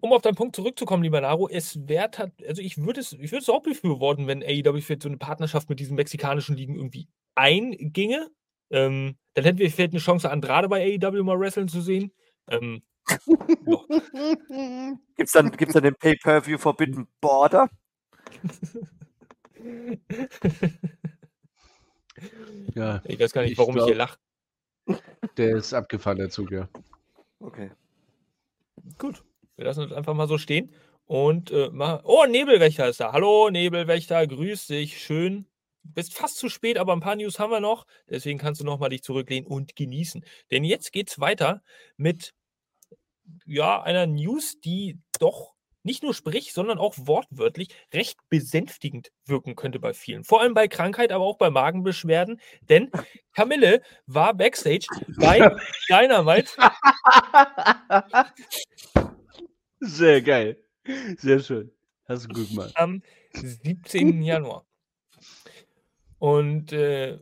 um 0.00 0.12
auf 0.12 0.22
deinen 0.22 0.36
Punkt 0.36 0.54
zurückzukommen, 0.54 1.02
lieber 1.02 1.20
Naro, 1.20 1.48
es 1.48 1.88
wäre 1.88 2.30
also 2.46 2.62
ich 2.62 2.78
würde 2.78 3.00
es, 3.00 3.14
ich 3.14 3.32
würde 3.32 3.42
es 3.42 3.48
auch 3.48 3.64
befürworten, 3.64 4.28
wenn 4.28 4.44
AEW 4.44 4.80
für 4.80 4.96
so 5.02 5.08
eine 5.08 5.18
Partnerschaft 5.18 5.68
mit 5.68 5.80
diesen 5.80 5.96
mexikanischen 5.96 6.54
Ligen 6.54 6.76
irgendwie 6.76 7.08
einginge. 7.34 8.30
Ähm, 8.70 9.16
dann 9.36 9.44
hätten 9.44 9.58
wir 9.58 9.70
vielleicht 9.70 9.92
eine 9.92 10.00
Chance, 10.00 10.30
Andrade 10.30 10.66
bei 10.66 10.98
AEW 10.98 11.22
mal 11.22 11.38
wrestlen 11.38 11.68
zu 11.68 11.82
sehen. 11.82 12.10
Ähm, 12.48 12.82
gibt's 15.16 15.32
dann, 15.32 15.52
gibt's 15.52 15.74
dann 15.74 15.82
den 15.82 15.94
Pay-Per-View 15.94 16.56
Forbidden 16.56 17.06
Border? 17.20 17.68
ja, 22.74 23.02
ich 23.04 23.20
weiß 23.20 23.32
gar 23.32 23.42
nicht, 23.42 23.58
warum 23.58 23.76
ich, 23.76 23.84
glaub, 23.84 23.90
ich 23.90 23.94
hier 23.94 23.98
lache. 23.98 24.18
Der 25.36 25.56
ist 25.56 25.74
abgefahren, 25.74 26.16
der 26.16 26.30
Zug, 26.30 26.50
ja. 26.50 26.70
Okay. 27.40 27.70
Gut, 28.96 29.22
wir 29.56 29.66
lassen 29.66 29.82
das 29.82 29.92
einfach 29.92 30.14
mal 30.14 30.28
so 30.28 30.38
stehen. 30.38 30.72
Und 31.04 31.50
äh, 31.50 31.68
mal. 31.70 32.00
Oh, 32.04 32.24
Nebelwächter 32.26 32.88
ist 32.88 33.00
da. 33.00 33.12
Hallo, 33.12 33.50
Nebelwächter, 33.50 34.26
grüß 34.26 34.68
dich. 34.68 34.98
Schön. 34.98 35.46
Bist 35.94 36.14
fast 36.14 36.38
zu 36.38 36.48
spät, 36.48 36.78
aber 36.78 36.92
ein 36.92 37.00
paar 37.00 37.16
News 37.16 37.38
haben 37.38 37.50
wir 37.50 37.60
noch. 37.60 37.86
Deswegen 38.08 38.38
kannst 38.38 38.60
du 38.60 38.64
nochmal 38.64 38.90
dich 38.90 39.02
zurücklehnen 39.02 39.46
und 39.46 39.76
genießen. 39.76 40.24
Denn 40.50 40.64
jetzt 40.64 40.92
geht's 40.92 41.20
weiter 41.20 41.62
mit 41.96 42.34
ja, 43.44 43.82
einer 43.82 44.06
News, 44.06 44.60
die 44.60 44.98
doch 45.18 45.56
nicht 45.86 46.02
nur 46.02 46.14
sprich, 46.14 46.52
sondern 46.52 46.78
auch 46.78 46.94
wortwörtlich 46.98 47.68
recht 47.94 48.18
besänftigend 48.28 49.12
wirken 49.24 49.54
könnte 49.54 49.78
bei 49.78 49.94
vielen. 49.94 50.24
Vor 50.24 50.40
allem 50.40 50.52
bei 50.52 50.66
Krankheit, 50.66 51.12
aber 51.12 51.24
auch 51.24 51.38
bei 51.38 51.48
Magenbeschwerden. 51.48 52.40
Denn 52.68 52.90
Camille 53.32 53.82
war 54.06 54.34
backstage 54.34 54.88
bei 55.16 55.38
Dynamite. 55.88 56.50
Sehr 59.78 60.22
geil. 60.22 60.58
Sehr 61.18 61.38
schön. 61.38 61.70
Hast 62.08 62.24
du 62.24 62.34
gut 62.34 62.48
gemacht. 62.48 62.72
Am 62.74 63.02
17. 63.32 64.22
Januar. 64.22 64.65
Und 66.26 66.72
äh, 66.72 67.20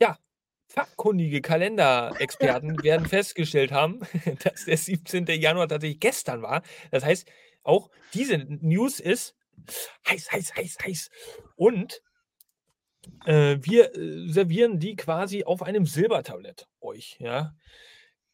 ja, 0.00 0.18
fachkundige 0.66 1.42
Kalenderexperten 1.42 2.82
werden 2.82 3.06
festgestellt 3.06 3.70
haben, 3.70 4.00
dass 4.44 4.64
der 4.64 4.78
17. 4.78 5.26
Januar 5.26 5.68
tatsächlich 5.68 6.00
gestern 6.00 6.40
war. 6.40 6.62
Das 6.90 7.04
heißt, 7.04 7.30
auch 7.62 7.90
diese 8.14 8.38
News 8.38 8.98
ist 8.98 9.36
heiß, 10.08 10.32
heiß, 10.32 10.54
heiß, 10.56 10.78
heiß. 10.82 11.10
Und 11.54 12.00
äh, 13.26 13.58
wir 13.60 13.94
äh, 13.94 14.26
servieren 14.26 14.78
die 14.78 14.96
quasi 14.96 15.44
auf 15.44 15.62
einem 15.62 15.84
Silbertablett 15.84 16.68
euch. 16.80 17.18
Ja. 17.20 17.54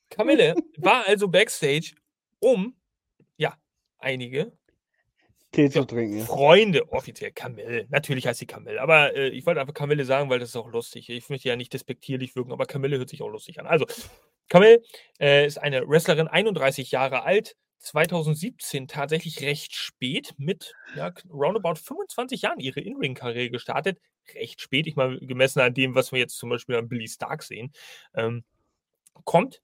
Kamille 0.09 0.55
war 0.76 1.05
also 1.09 1.26
backstage, 1.26 1.97
um 2.39 2.76
ja 3.36 3.59
einige 3.98 4.56
Tee 5.52 5.70
zu 5.70 5.84
trinken. 5.84 6.20
Freunde, 6.20 6.92
offiziell 6.92 7.32
Kamille. 7.32 7.86
Natürlich 7.88 8.26
heißt 8.26 8.38
sie 8.38 8.46
Kamille, 8.46 8.80
aber 8.82 9.14
äh, 9.16 9.28
ich 9.28 9.46
wollte 9.46 9.60
einfach 9.60 9.74
Kamille 9.74 10.04
sagen, 10.04 10.28
weil 10.28 10.38
das 10.38 10.50
ist 10.50 10.56
auch 10.56 10.68
lustig. 10.68 11.08
Ich 11.08 11.28
möchte 11.30 11.48
ja 11.48 11.56
nicht 11.56 11.72
despektierlich 11.72 12.36
wirken, 12.36 12.52
aber 12.52 12.66
Kamille 12.66 12.98
hört 12.98 13.08
sich 13.08 13.22
auch 13.22 13.28
lustig 13.28 13.58
an. 13.58 13.66
Also, 13.66 13.86
Kamille 14.48 14.82
äh, 15.18 15.46
ist 15.46 15.58
eine 15.58 15.88
Wrestlerin, 15.88 16.28
31 16.28 16.90
Jahre 16.90 17.22
alt, 17.22 17.56
2017 17.80 18.88
tatsächlich 18.88 19.40
recht 19.40 19.74
spät 19.74 20.34
mit 20.36 20.74
ja, 20.96 21.12
roundabout 21.30 21.76
25 21.76 22.42
Jahren 22.42 22.60
ihre 22.60 22.80
In-Ring-Karriere 22.80 23.50
gestartet. 23.50 23.98
Recht 24.34 24.60
spät, 24.60 24.86
ich 24.86 24.96
mal 24.96 25.18
gemessen 25.20 25.60
an 25.60 25.72
dem, 25.72 25.94
was 25.94 26.12
wir 26.12 26.18
jetzt 26.18 26.36
zum 26.36 26.50
Beispiel 26.50 26.76
an 26.76 26.88
Billy 26.88 27.08
Stark 27.08 27.42
sehen. 27.42 27.72
Ähm, 28.14 28.44
kommt 29.24 29.62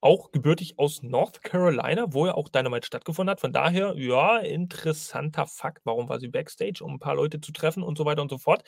auch 0.00 0.30
gebürtig 0.30 0.78
aus 0.78 1.02
North 1.02 1.42
Carolina, 1.42 2.06
wo 2.12 2.26
ja 2.26 2.34
auch 2.34 2.48
Dynamite 2.48 2.86
stattgefunden 2.86 3.30
hat. 3.30 3.40
Von 3.40 3.52
daher, 3.52 3.94
ja, 3.96 4.38
interessanter 4.38 5.46
Fakt. 5.46 5.84
Warum 5.84 6.08
war 6.08 6.20
sie 6.20 6.28
backstage, 6.28 6.84
um 6.84 6.94
ein 6.94 6.98
paar 6.98 7.16
Leute 7.16 7.40
zu 7.40 7.52
treffen 7.52 7.82
und 7.82 7.98
so 7.98 8.04
weiter 8.04 8.22
und 8.22 8.30
so 8.30 8.38
fort. 8.38 8.62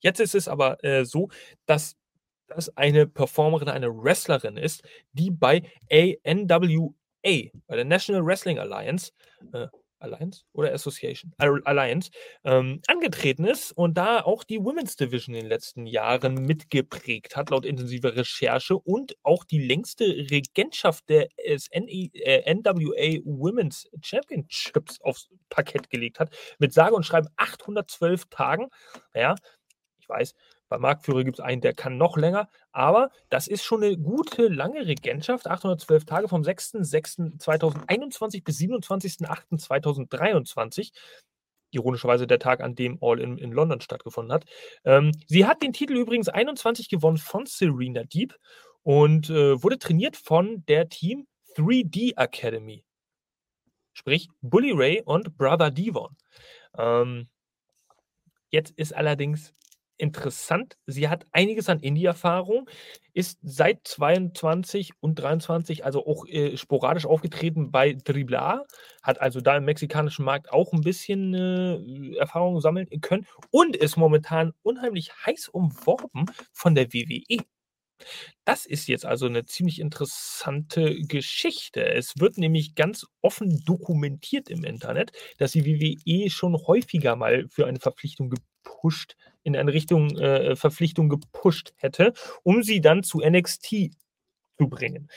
Jetzt 0.00 0.20
ist 0.20 0.34
es 0.34 0.48
aber 0.48 0.82
äh, 0.84 1.04
so, 1.04 1.28
dass 1.66 1.96
das 2.48 2.76
eine 2.76 3.06
Performerin, 3.06 3.68
eine 3.68 3.90
Wrestlerin 3.90 4.56
ist, 4.56 4.82
die 5.12 5.30
bei 5.30 5.62
ANWA, 5.90 6.90
bei 7.22 7.76
der 7.76 7.84
National 7.84 8.24
Wrestling 8.24 8.58
Alliance, 8.58 9.12
äh, 9.52 9.66
Alliance 9.98 10.42
oder 10.52 10.72
Association? 10.72 11.32
Alliance, 11.38 12.10
ähm, 12.44 12.80
angetreten 12.86 13.44
ist 13.44 13.72
und 13.72 13.96
da 13.96 14.20
auch 14.20 14.44
die 14.44 14.62
Women's 14.62 14.96
Division 14.96 15.34
in 15.34 15.42
den 15.42 15.48
letzten 15.48 15.86
Jahren 15.86 16.34
mitgeprägt 16.34 17.36
hat, 17.36 17.50
laut 17.50 17.64
intensiver 17.64 18.16
Recherche 18.16 18.76
und 18.76 19.16
auch 19.22 19.44
die 19.44 19.64
längste 19.64 20.04
Regentschaft 20.04 21.08
der 21.08 21.28
SNE, 21.38 22.10
äh, 22.14 22.54
NWA 22.54 23.20
Women's 23.24 23.88
Championships 24.02 25.00
aufs 25.00 25.28
Parkett 25.48 25.90
gelegt 25.90 26.20
hat, 26.20 26.30
mit 26.58 26.72
sage 26.72 26.94
und 26.94 27.04
schreiben 27.04 27.28
812 27.36 28.26
Tagen. 28.26 28.68
Ja, 29.14 29.34
ich 30.00 30.08
weiß, 30.08 30.34
bei 30.68 30.78
Marktführer 30.78 31.24
gibt 31.24 31.38
es 31.38 31.44
einen, 31.44 31.60
der 31.60 31.74
kann 31.74 31.96
noch 31.96 32.16
länger, 32.16 32.48
aber 32.72 33.10
das 33.30 33.46
ist 33.46 33.62
schon 33.62 33.84
eine 33.84 33.96
gute, 33.96 34.48
lange 34.48 34.84
Regentschaft. 34.86 35.46
812 35.46 36.04
Tage 36.04 36.26
vom 36.28 36.42
6.6.2021 36.42 38.42
bis 38.42 38.58
27.08.2023. 38.58 40.90
Ironischerweise 41.70 42.26
der 42.26 42.38
Tag, 42.38 42.60
an 42.60 42.74
dem 42.74 42.98
All 43.00 43.18
in, 43.20 43.38
in 43.38 43.52
London 43.52 43.80
stattgefunden 43.80 44.32
hat. 44.32 44.44
Ähm, 44.84 45.12
sie 45.26 45.46
hat 45.46 45.62
den 45.62 45.72
Titel 45.72 45.94
übrigens 45.94 46.28
21 46.28 46.88
gewonnen 46.88 47.18
von 47.18 47.46
Serena 47.46 48.02
Deep 48.04 48.34
und 48.82 49.30
äh, 49.30 49.62
wurde 49.62 49.78
trainiert 49.78 50.16
von 50.16 50.64
der 50.66 50.88
Team 50.88 51.26
3D 51.56 52.16
Academy. 52.16 52.84
Sprich 53.92 54.28
Bully 54.42 54.72
Ray 54.72 55.02
und 55.04 55.38
Brother 55.38 55.70
Devon. 55.70 56.16
Ähm, 56.76 57.28
jetzt 58.50 58.72
ist 58.76 58.94
allerdings 58.94 59.54
interessant. 59.98 60.76
Sie 60.86 61.08
hat 61.08 61.24
einiges 61.32 61.68
an 61.68 61.80
Indie-Erfahrung, 61.80 62.68
ist 63.12 63.38
seit 63.42 63.86
22 63.86 64.92
und 65.00 65.16
23 65.16 65.84
also 65.84 66.06
auch 66.06 66.26
äh, 66.26 66.56
sporadisch 66.56 67.06
aufgetreten 67.06 67.70
bei 67.70 67.94
Dribla, 67.94 68.64
hat 69.02 69.20
also 69.20 69.40
da 69.40 69.56
im 69.56 69.64
mexikanischen 69.64 70.24
Markt 70.24 70.52
auch 70.52 70.72
ein 70.72 70.82
bisschen 70.82 71.34
äh, 71.34 72.16
Erfahrung 72.16 72.60
sammeln 72.60 72.88
können 73.00 73.26
und 73.50 73.76
ist 73.76 73.96
momentan 73.96 74.52
unheimlich 74.62 75.12
heiß 75.24 75.48
umworben 75.48 76.26
von 76.52 76.74
der 76.74 76.92
WWE. 76.92 77.44
Das 78.44 78.66
ist 78.66 78.88
jetzt 78.88 79.04
also 79.04 79.26
eine 79.26 79.44
ziemlich 79.46 79.80
interessante 79.80 81.00
Geschichte. 81.02 81.84
Es 81.84 82.18
wird 82.18 82.38
nämlich 82.38 82.74
ganz 82.74 83.06
offen 83.22 83.64
dokumentiert 83.64 84.48
im 84.48 84.64
Internet, 84.64 85.12
dass 85.38 85.52
die 85.52 85.64
WWE 85.64 86.30
schon 86.30 86.54
häufiger 86.66 87.16
mal 87.16 87.48
für 87.48 87.66
eine 87.66 87.80
Verpflichtung 87.80 88.30
gepusht, 88.66 89.16
in 89.42 89.56
eine 89.56 89.72
Richtung 89.72 90.16
äh, 90.18 90.56
Verpflichtung 90.56 91.08
gepusht 91.08 91.74
hätte, 91.76 92.12
um 92.42 92.62
sie 92.62 92.80
dann 92.80 93.02
zu 93.02 93.20
NXT 93.20 93.92
zu 94.58 94.68
bringen. 94.68 95.08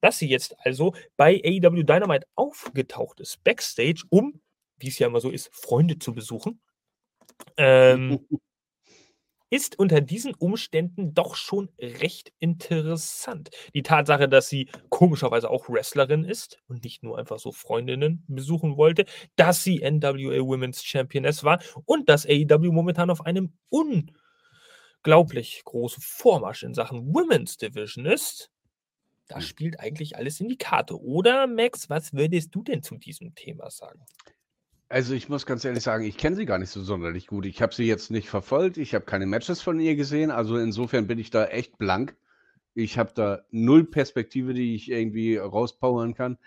Dass 0.00 0.18
sie 0.18 0.28
jetzt 0.28 0.56
also 0.60 0.94
bei 1.16 1.40
AEW 1.44 1.82
Dynamite 1.82 2.26
aufgetaucht 2.34 3.20
ist, 3.20 3.42
backstage, 3.44 4.04
um, 4.10 4.40
wie 4.78 4.88
es 4.88 4.98
ja 4.98 5.06
immer 5.06 5.20
so 5.20 5.30
ist, 5.30 5.50
Freunde 5.52 5.98
zu 5.98 6.14
besuchen. 6.14 6.60
Ähm, 7.56 8.26
ist 9.50 9.78
unter 9.78 10.00
diesen 10.00 10.34
Umständen 10.34 11.14
doch 11.14 11.36
schon 11.36 11.68
recht 11.80 12.32
interessant. 12.38 13.50
Die 13.74 13.82
Tatsache, 13.82 14.28
dass 14.28 14.48
sie 14.48 14.68
komischerweise 14.90 15.50
auch 15.50 15.68
Wrestlerin 15.68 16.24
ist 16.24 16.58
und 16.68 16.84
nicht 16.84 17.02
nur 17.02 17.18
einfach 17.18 17.38
so 17.38 17.52
Freundinnen 17.52 18.24
besuchen 18.28 18.76
wollte, 18.76 19.04
dass 19.36 19.62
sie 19.62 19.82
NWA 19.82 20.40
Women's 20.46 20.84
Championess 20.84 21.44
war 21.44 21.60
und 21.84 22.08
dass 22.08 22.26
AEW 22.26 22.72
momentan 22.72 23.10
auf 23.10 23.24
einem 23.24 23.52
unglaublich 25.02 25.62
großen 25.64 26.02
Vormarsch 26.02 26.62
in 26.62 26.74
Sachen 26.74 27.14
Women's 27.14 27.56
Division 27.56 28.06
ist. 28.06 28.50
Das 29.28 29.44
Hm. 29.44 29.48
spielt 29.48 29.80
eigentlich 29.80 30.16
alles 30.16 30.40
in 30.40 30.48
die 30.48 30.58
Karte. 30.58 31.00
Oder 31.00 31.46
Max, 31.48 31.90
was 31.90 32.12
würdest 32.14 32.54
du 32.54 32.62
denn 32.64 32.82
zu 32.82 32.96
diesem 32.98 33.34
Thema 33.34 33.70
sagen? 33.70 34.04
Also 34.88 35.14
ich 35.14 35.28
muss 35.28 35.46
ganz 35.46 35.64
ehrlich 35.64 35.82
sagen, 35.82 36.04
ich 36.04 36.16
kenne 36.16 36.36
sie 36.36 36.46
gar 36.46 36.58
nicht 36.58 36.70
so 36.70 36.80
sonderlich 36.82 37.26
gut. 37.26 37.44
Ich 37.46 37.60
habe 37.60 37.74
sie 37.74 37.86
jetzt 37.86 38.10
nicht 38.10 38.28
verfolgt, 38.28 38.76
ich 38.76 38.94
habe 38.94 39.04
keine 39.04 39.26
Matches 39.26 39.60
von 39.60 39.80
ihr 39.80 39.96
gesehen, 39.96 40.30
also 40.30 40.56
insofern 40.56 41.08
bin 41.08 41.18
ich 41.18 41.30
da 41.30 41.46
echt 41.46 41.76
blank. 41.76 42.16
Ich 42.74 42.98
habe 42.98 43.10
da 43.14 43.42
null 43.50 43.84
Perspektive, 43.84 44.54
die 44.54 44.74
ich 44.76 44.90
irgendwie 44.90 45.38
rauspowern 45.38 46.14
kann. 46.14 46.38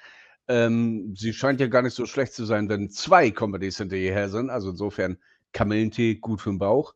Ähm, 0.47 1.15
sie 1.17 1.33
scheint 1.33 1.59
ja 1.59 1.67
gar 1.67 1.81
nicht 1.81 1.95
so 1.95 2.05
schlecht 2.05 2.33
zu 2.33 2.45
sein, 2.45 2.69
wenn 2.69 2.89
zwei 2.89 3.31
Comedies 3.31 3.77
hinter 3.77 3.97
ihr 3.97 4.13
her 4.13 4.29
sind. 4.29 4.49
Also 4.49 4.69
insofern 4.69 5.17
Kamillentee 5.53 6.15
gut 6.15 6.41
für 6.41 6.51
den 6.51 6.59
Bauch. 6.59 6.95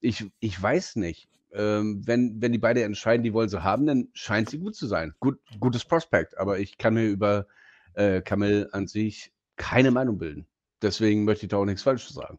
Ich, 0.00 0.30
ich 0.40 0.60
weiß 0.60 0.96
nicht. 0.96 1.28
Ähm, 1.52 2.02
wenn, 2.06 2.40
wenn 2.40 2.52
die 2.52 2.58
beide 2.58 2.84
entscheiden, 2.84 3.24
die 3.24 3.32
wollen 3.34 3.48
sie 3.48 3.62
haben, 3.64 3.86
dann 3.86 4.08
scheint 4.14 4.50
sie 4.50 4.58
gut 4.58 4.76
zu 4.76 4.86
sein. 4.86 5.14
Gut, 5.20 5.40
gutes 5.58 5.84
Prospekt, 5.84 6.38
aber 6.38 6.58
ich 6.60 6.78
kann 6.78 6.94
mir 6.94 7.06
über 7.06 7.46
äh, 7.94 8.22
Camille 8.22 8.68
an 8.72 8.86
sich 8.86 9.32
keine 9.56 9.90
Meinung 9.90 10.18
bilden. 10.18 10.46
Deswegen 10.82 11.24
möchte 11.24 11.46
ich 11.46 11.50
da 11.50 11.58
auch 11.58 11.64
nichts 11.64 11.82
Falsches 11.82 12.14
sagen. 12.14 12.38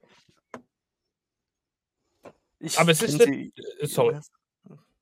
Ich 2.59 2.79
Aber 2.79 2.91
es 2.91 3.01
ist 3.01 3.21
sie- 3.21 3.53
äh, 3.79 3.85
sorry. 3.87 4.19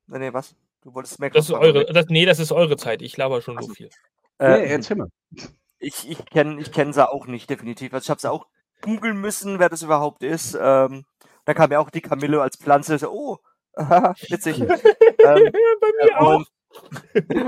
Nee, 0.06 0.18
nee, 0.18 0.32
was? 0.32 0.54
Du 0.82 0.94
wolltest 0.94 1.20
mehr 1.20 1.30
Das 1.30 1.44
ist 1.44 1.50
eure, 1.52 1.84
das, 1.84 2.06
nee, 2.08 2.24
das 2.24 2.38
ist 2.38 2.52
eure 2.52 2.76
Zeit. 2.76 3.02
Ich 3.02 3.16
laber 3.16 3.42
schon 3.42 3.58
Ach 3.58 3.62
so 3.62 3.74
viel. 3.74 3.90
Äh, 4.38 4.58
nee, 4.60 4.66
erzähl 4.72 4.96
mal. 4.96 5.08
ich 5.78 6.08
ich 6.08 6.24
kenne 6.26 6.60
ich 6.60 6.72
kenn 6.72 6.92
sie 6.92 7.06
auch 7.08 7.26
nicht, 7.26 7.50
definitiv. 7.50 7.92
Also 7.92 8.04
ich 8.06 8.10
habe 8.10 8.20
sie 8.20 8.30
auch 8.30 8.46
googeln 8.80 9.20
müssen, 9.20 9.58
wer 9.58 9.68
das 9.68 9.82
überhaupt 9.82 10.22
ist. 10.22 10.56
Ähm, 10.58 11.04
da 11.44 11.54
kam 11.54 11.70
ja 11.70 11.80
auch 11.80 11.90
die 11.90 12.00
Camille 12.00 12.40
als 12.40 12.56
Pflanze. 12.56 12.98
So, 12.98 13.10
oh, 13.12 13.38
witzig. 13.74 14.58
ähm, 14.60 14.68
Bei 15.18 15.34
mir 15.42 16.20
auch. 16.20 16.36
und 16.36 16.48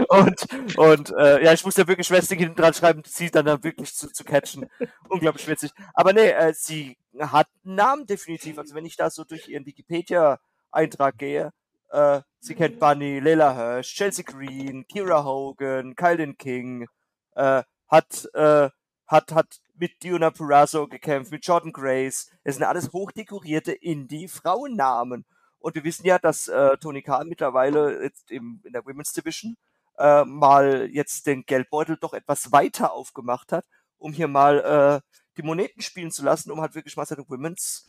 und, 0.08 0.78
und 0.78 1.14
äh, 1.16 1.44
ja, 1.44 1.52
ich 1.52 1.64
musste 1.64 1.86
wirklich 1.86 2.06
Schwester 2.06 2.34
hinten 2.34 2.56
dran 2.56 2.74
schreiben, 2.74 3.02
sie 3.06 3.30
dann, 3.30 3.46
dann 3.46 3.62
wirklich 3.62 3.94
zu, 3.94 4.12
zu 4.12 4.24
catchen. 4.24 4.68
Unglaublich 5.08 5.46
witzig. 5.46 5.72
Aber 5.94 6.12
nee, 6.12 6.30
äh, 6.30 6.52
sie 6.54 6.96
hat 7.18 7.48
einen 7.64 7.76
Namen 7.76 8.06
definitiv. 8.06 8.58
Also 8.58 8.74
wenn 8.74 8.86
ich 8.86 8.96
da 8.96 9.10
so 9.10 9.24
durch 9.24 9.48
ihren 9.48 9.66
Wikipedia-Eintrag 9.66 11.18
gehe, 11.18 11.52
äh, 11.90 12.20
sie 12.40 12.54
kennt 12.54 12.80
Bunny, 12.80 13.20
Leila 13.20 13.54
Hirsch, 13.54 13.94
Chelsea 13.94 14.24
Green, 14.24 14.86
Kira 14.88 15.24
Hogan, 15.24 15.94
Kylan 15.94 16.36
King, 16.36 16.88
äh, 17.34 17.62
hat, 17.88 18.28
äh, 18.34 18.70
hat, 19.06 19.32
hat 19.32 19.60
mit 19.74 20.02
Diona 20.02 20.30
Purrazzo 20.30 20.88
gekämpft, 20.88 21.32
mit 21.32 21.46
Jordan 21.46 21.72
Grace. 21.72 22.30
Das 22.44 22.56
sind 22.56 22.64
alles 22.64 22.92
hochdekorierte 22.92 23.72
Indie-Frauennamen. 23.72 25.26
Und 25.62 25.76
wir 25.76 25.84
wissen 25.84 26.04
ja, 26.04 26.18
dass 26.18 26.48
äh, 26.48 26.76
Tony 26.78 27.02
Khan 27.02 27.28
mittlerweile 27.28 28.02
jetzt 28.02 28.30
im, 28.32 28.60
in 28.64 28.72
der 28.72 28.84
Women's 28.84 29.12
Division 29.12 29.56
äh, 29.96 30.24
mal 30.24 30.88
jetzt 30.90 31.26
den 31.26 31.44
Geldbeutel 31.44 31.96
doch 31.96 32.14
etwas 32.14 32.50
weiter 32.50 32.92
aufgemacht 32.92 33.52
hat, 33.52 33.64
um 33.98 34.12
hier 34.12 34.26
mal 34.26 34.58
äh, 34.58 35.18
die 35.36 35.44
Moneten 35.44 35.80
spielen 35.80 36.10
zu 36.10 36.24
lassen, 36.24 36.50
um 36.50 36.60
halt 36.60 36.74
wirklich 36.74 36.96
mal 36.96 37.06
seine 37.06 37.28
Women's 37.28 37.86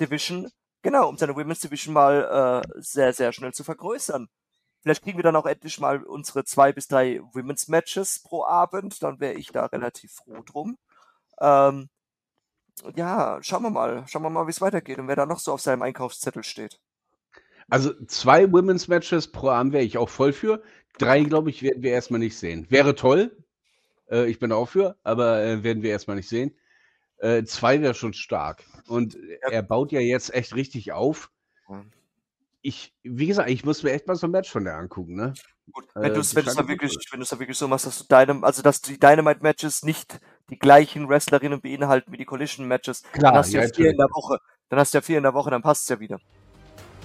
Division, 0.00 0.48
genau, 0.82 1.08
um 1.08 1.18
seine 1.18 1.34
Women's 1.34 1.58
Division 1.60 1.92
mal 1.92 2.62
äh, 2.64 2.80
sehr, 2.80 3.12
sehr 3.12 3.32
schnell 3.32 3.52
zu 3.52 3.64
vergrößern. 3.64 4.28
Vielleicht 4.82 5.02
kriegen 5.02 5.18
wir 5.18 5.24
dann 5.24 5.36
auch 5.36 5.46
endlich 5.46 5.80
mal 5.80 6.04
unsere 6.04 6.44
zwei 6.44 6.72
bis 6.72 6.86
drei 6.86 7.20
Women's 7.32 7.66
Matches 7.66 8.22
pro 8.22 8.44
Abend, 8.44 9.02
dann 9.02 9.18
wäre 9.18 9.34
ich 9.34 9.48
da 9.48 9.66
relativ 9.66 10.12
froh 10.12 10.42
drum. 10.42 10.78
Ähm, 11.40 11.88
ja, 12.94 13.38
schauen 13.42 13.64
wir 13.64 13.70
mal, 13.70 14.06
schauen 14.06 14.22
wir 14.22 14.30
mal, 14.30 14.46
wie 14.46 14.50
es 14.50 14.60
weitergeht 14.60 14.98
und 15.00 15.08
wer 15.08 15.16
da 15.16 15.26
noch 15.26 15.40
so 15.40 15.52
auf 15.52 15.60
seinem 15.60 15.82
Einkaufszettel 15.82 16.44
steht. 16.44 16.80
Also 17.70 17.92
zwei 18.06 18.50
Women's 18.50 18.88
Matches 18.88 19.30
pro 19.30 19.50
Abend 19.50 19.72
wäre 19.72 19.84
ich 19.84 19.98
auch 19.98 20.08
voll 20.08 20.32
für. 20.32 20.62
Drei, 20.98 21.22
glaube 21.22 21.50
ich, 21.50 21.62
werden 21.62 21.82
wir 21.82 21.92
erstmal 21.92 22.20
nicht 22.20 22.36
sehen. 22.36 22.66
Wäre 22.70 22.94
toll. 22.94 23.36
Äh, 24.10 24.26
ich 24.30 24.38
bin 24.38 24.52
auch 24.52 24.68
für, 24.68 24.96
aber 25.02 25.42
äh, 25.42 25.62
werden 25.62 25.82
wir 25.82 25.90
erstmal 25.90 26.16
nicht 26.16 26.28
sehen. 26.28 26.56
Äh, 27.18 27.44
zwei 27.44 27.80
wäre 27.82 27.94
schon 27.94 28.14
stark. 28.14 28.64
Und 28.86 29.14
Ja. 29.14 29.50
er 29.50 29.62
baut 29.62 29.92
ja 29.92 30.00
jetzt 30.00 30.32
echt 30.34 30.54
richtig 30.54 30.92
auf. 30.92 31.30
Ich, 32.60 32.94
wie 33.02 33.26
gesagt, 33.26 33.50
ich 33.50 33.64
muss 33.64 33.82
mir 33.82 33.92
echt 33.92 34.06
mal 34.06 34.16
so 34.16 34.26
ein 34.26 34.30
Match 34.32 34.50
von 34.50 34.64
der 34.64 34.76
angucken, 34.76 35.14
ne? 35.14 35.34
Gut, 35.70 35.84
Äh, 35.94 36.02
wenn 36.02 36.14
du 36.14 36.20
es 36.20 36.30
die 36.30 36.36
wenn 36.36 36.44
gut 36.44 36.68
wirklich, 36.68 36.96
wenn 37.12 37.20
wirklich 37.20 37.56
so 37.56 37.68
machst, 37.68 37.86
dass 37.86 37.98
du 37.98 38.04
deinem, 38.08 38.42
also 38.42 38.62
dass 38.62 38.80
die 38.80 38.98
Dynamite-Matches 38.98 39.84
nicht 39.84 40.18
die 40.50 40.58
gleichen 40.58 41.08
Wrestlerinnen 41.08 41.60
beinhalten 41.60 42.10
wie 42.12 42.16
die 42.16 42.24
Collision-Matches, 42.24 43.02
dann 43.14 43.34
hast 43.34 43.52
du 43.52 43.58
ja, 43.58 43.64
ja, 43.64 43.70
vier 43.72 43.90
in 43.90 43.96
der 43.96 44.08
Woche. 44.08 44.38
Dann 44.70 44.78
hast 44.78 44.92
du 44.92 44.98
ja 44.98 45.02
vier 45.02 45.18
in 45.18 45.22
der 45.22 45.34
Woche, 45.34 45.50
dann 45.50 45.62
passt 45.62 45.82
es 45.82 45.88
ja 45.88 46.00
wieder. 46.00 46.18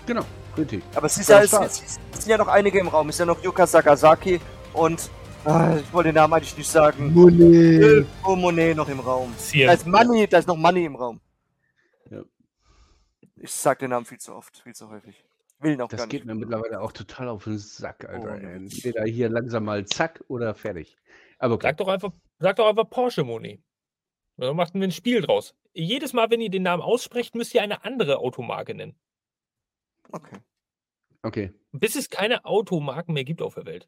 Genau, 0.05 0.23
richtig. 0.57 0.83
Aber 0.95 1.05
es 1.07 1.17
ist 1.17 1.29
Ja, 1.29 1.37
ja, 1.37 1.43
es, 1.43 1.53
es, 1.53 1.99
es 2.11 2.19
sind 2.23 2.29
ja 2.29 2.37
noch 2.37 2.47
einige 2.47 2.79
im 2.79 2.87
Raum. 2.87 3.09
Es 3.09 3.15
ist 3.15 3.19
ja 3.19 3.25
noch 3.25 3.41
Yuka 3.43 3.65
Sakazaki 3.65 4.39
und 4.73 5.09
ah, 5.45 5.77
ich 5.77 5.93
wollte 5.93 6.09
den 6.09 6.15
Namen 6.15 6.33
eigentlich 6.33 6.57
nicht 6.57 6.69
sagen. 6.69 7.13
Money. 7.13 8.05
Oh 8.25 8.35
Monet 8.35 8.75
noch 8.75 8.89
im 8.89 8.99
Raum. 8.99 9.33
Da 9.53 9.73
ist 9.73 9.87
Money, 9.87 10.27
da 10.27 10.39
ist 10.39 10.47
noch 10.47 10.57
Money 10.57 10.85
im 10.85 10.95
Raum. 10.95 11.21
Ja. 12.09 12.21
Ich 13.37 13.51
sag 13.51 13.79
den 13.79 13.91
Namen 13.91 14.05
viel 14.05 14.19
zu 14.19 14.35
oft, 14.35 14.57
viel 14.57 14.73
zu 14.75 14.89
häufig. 14.89 15.23
Will 15.59 15.73
ihn 15.73 15.81
auch 15.81 15.87
Das 15.87 15.99
gar 15.99 16.07
geht 16.07 16.25
nicht. 16.25 16.33
mir 16.33 16.35
mittlerweile 16.35 16.81
auch 16.81 16.91
total 16.91 17.29
auf 17.29 17.45
den 17.45 17.57
Sack, 17.57 18.03
Alter. 18.09 18.33
Oh. 18.33 18.45
Entweder 18.45 19.03
hier 19.05 19.29
langsam 19.29 19.63
mal 19.63 19.85
zack 19.85 20.21
oder 20.27 20.53
fertig. 20.53 20.97
Aber 21.39 21.55
okay. 21.55 21.67
Sag 21.67 21.77
doch 21.77 21.87
einfach, 21.87 22.11
sag 22.39 22.55
doch 22.57 22.67
einfach 22.67 22.89
Porsche 22.89 23.23
Moni. 23.23 23.61
Dann 24.37 24.55
machten 24.55 24.79
wir 24.81 24.87
ein 24.87 24.91
Spiel 24.91 25.21
draus. 25.21 25.55
Jedes 25.73 26.11
Mal, 26.11 26.29
wenn 26.31 26.41
ihr 26.41 26.49
den 26.49 26.63
Namen 26.63 26.81
aussprecht, 26.83 27.35
müsst 27.35 27.53
ihr 27.53 27.61
eine 27.61 27.85
andere 27.85 28.17
Automarke 28.17 28.75
nennen. 28.75 28.95
Okay. 30.11 30.37
Okay. 31.21 31.53
Bis 31.71 31.95
es 31.95 32.09
keine 32.09 32.45
Automarken 32.45 33.13
mehr 33.13 33.23
gibt 33.23 33.41
auf 33.41 33.55
der 33.55 33.65
Welt. 33.65 33.87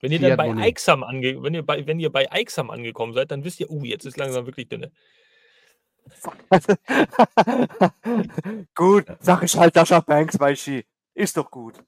Wenn 0.00 0.12
ihr 0.12 0.18
dann 0.18 0.30
Fiat 0.30 0.38
bei 0.38 0.48
Moni. 0.48 0.68
Ixam 0.68 1.02
ange 1.02 1.42
wenn 1.42 1.54
ihr 1.54 1.64
bei, 1.64 1.86
wenn 1.86 1.98
ihr 1.98 2.10
bei 2.10 2.28
Ixam 2.32 2.70
angekommen 2.70 3.14
seid, 3.14 3.30
dann 3.30 3.44
wisst 3.44 3.60
ihr, 3.60 3.70
uh, 3.70 3.84
jetzt 3.84 4.04
ist 4.04 4.16
langsam 4.16 4.46
wirklich 4.46 4.68
dünne. 4.68 4.92
gut, 8.74 9.04
sag 9.20 9.42
ich 9.42 9.56
halt 9.56 9.76
Dasha 9.76 10.00
Banks, 10.00 10.40
weil 10.40 10.56
sie 10.56 10.84
ist 11.14 11.36
doch 11.36 11.50
gut. 11.50 11.82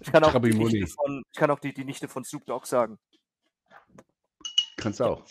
Ich 0.00 0.10
kann 0.10 0.24
auch, 0.24 0.40
die. 0.40 0.54
Nichte 0.54 0.86
von, 0.86 1.22
ich 1.30 1.38
kann 1.38 1.50
auch 1.50 1.58
die, 1.58 1.74
die 1.74 1.84
Nichte 1.84 2.08
von 2.08 2.24
Snoop 2.24 2.46
Dogg 2.46 2.66
sagen. 2.66 2.98
Kannst 4.76 5.00
du 5.00 5.04
auch. 5.04 5.22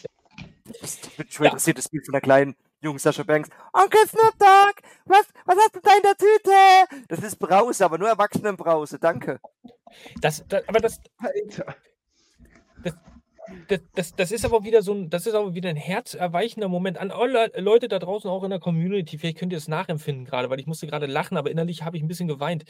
Das 0.80 1.18
wird 1.18 1.34
schon 1.34 1.46
interessiert, 1.48 1.78
das 1.78 1.90
Bild 1.90 2.06
von 2.06 2.14
der 2.14 2.22
kleinen 2.22 2.56
jungen 2.82 3.00
Sascha 3.00 3.24
Banks. 3.24 3.50
Onkel 3.74 4.08
Snoop 4.08 4.38
Dogg, 4.38 4.82
was, 5.06 5.26
was 5.46 5.58
hast 5.58 5.76
du 5.76 5.80
da 5.82 5.92
in 5.96 6.04
der 6.04 6.18
Tüte? 6.18 7.06
Das 7.08 7.20
ist 7.20 7.38
Brause, 7.38 7.86
aber 7.86 7.98
nur 7.98 8.10
Erwachsenenbrause, 8.10 9.00
danke. 9.00 9.40
Das, 10.22 10.44
das, 10.48 10.68
aber 10.68 10.80
das, 10.80 11.00
Alter. 11.18 11.76
das, 12.84 12.94
das, 13.96 14.16
das 14.16 14.32
ist 14.32 14.46
aber 14.46 14.64
wieder 14.64 14.82
so 14.82 14.94
ein, 14.94 15.10
das 15.10 15.28
ist 15.28 15.34
aber 15.34 15.54
wieder 15.54 15.70
ein 15.70 15.76
herzerweichender 15.76 16.68
Moment 16.68 16.98
an 16.98 17.12
alle 17.12 17.52
Leute 17.58 17.88
da 17.88 18.00
draußen 18.00 18.30
auch 18.30 18.44
in 18.44 18.50
der 18.50 18.60
Community. 18.60 19.18
Vielleicht 19.18 19.38
könnt 19.38 19.52
ihr 19.52 19.58
es 19.58 19.68
nachempfinden 19.68 20.26
gerade, 20.26 20.50
weil 20.50 20.60
ich 20.60 20.68
musste 20.68 20.88
gerade 20.88 21.06
lachen, 21.06 21.38
aber 21.38 21.52
innerlich 21.52 21.84
habe 21.84 21.98
ich 21.98 22.04
ein 22.04 22.08
bisschen 22.08 22.28
geweint. 22.28 22.66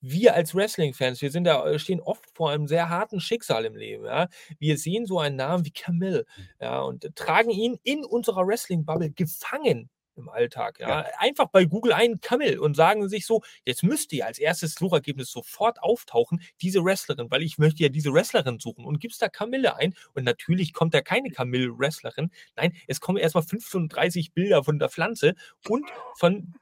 Wir 0.00 0.34
als 0.34 0.54
Wrestling-Fans, 0.54 1.22
wir 1.22 1.30
sind 1.30 1.44
da, 1.44 1.66
äh, 1.66 1.78
stehen 1.78 2.00
oft 2.00 2.24
vor 2.34 2.50
einem 2.50 2.66
sehr 2.66 2.88
harten 2.88 3.20
Schicksal 3.20 3.64
im 3.64 3.76
Leben. 3.76 4.04
Ja? 4.04 4.28
Wir 4.58 4.78
sehen 4.78 5.06
so 5.06 5.18
einen 5.18 5.36
Namen 5.36 5.64
wie 5.64 5.72
Camille 5.72 6.24
ja, 6.60 6.80
und 6.80 7.14
tragen 7.14 7.50
ihn 7.50 7.78
in 7.82 8.04
unserer 8.04 8.46
Wrestling-Bubble 8.46 9.10
gefangen 9.10 9.90
im 10.20 10.28
Alltag. 10.28 10.78
Ja? 10.80 11.06
Einfach 11.18 11.46
bei 11.46 11.64
Google 11.64 11.92
ein 11.92 12.20
Camille 12.20 12.60
und 12.60 12.74
sagen 12.74 13.08
sich 13.08 13.26
so, 13.26 13.42
jetzt 13.64 13.82
müsste 13.82 14.16
ja 14.16 14.26
als 14.26 14.38
erstes 14.38 14.74
Suchergebnis 14.74 15.30
sofort 15.30 15.82
auftauchen, 15.82 16.42
diese 16.60 16.84
Wrestlerin, 16.84 17.30
weil 17.30 17.42
ich 17.42 17.58
möchte 17.58 17.82
ja 17.82 17.88
diese 17.88 18.12
Wrestlerin 18.12 18.58
suchen 18.58 18.84
und 18.84 19.00
gibst 19.00 19.22
da 19.22 19.28
Camille 19.28 19.76
ein 19.76 19.94
und 20.14 20.24
natürlich 20.24 20.72
kommt 20.72 20.94
da 20.94 21.00
keine 21.00 21.30
Camille-Wrestlerin. 21.30 22.30
Nein, 22.56 22.74
es 22.86 23.00
kommen 23.00 23.18
erstmal 23.18 23.44
35 23.44 24.32
Bilder 24.32 24.64
von 24.64 24.78
der 24.78 24.88
Pflanze 24.88 25.34
und 25.68 25.86
von, 26.14 26.54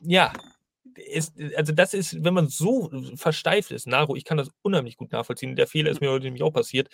ja, 0.00 0.32
ist, 0.98 1.34
also 1.56 1.72
das 1.72 1.94
ist, 1.94 2.22
wenn 2.24 2.34
man 2.34 2.48
so 2.48 2.90
versteift 3.16 3.70
ist, 3.70 3.86
Naro, 3.86 4.16
ich 4.16 4.24
kann 4.24 4.36
das 4.36 4.50
unheimlich 4.62 4.96
gut 4.96 5.12
nachvollziehen. 5.12 5.56
Der 5.56 5.66
Fehler 5.66 5.90
ist 5.90 6.00
mir 6.00 6.10
heute 6.10 6.24
nämlich 6.24 6.42
auch 6.42 6.52
passiert, 6.52 6.88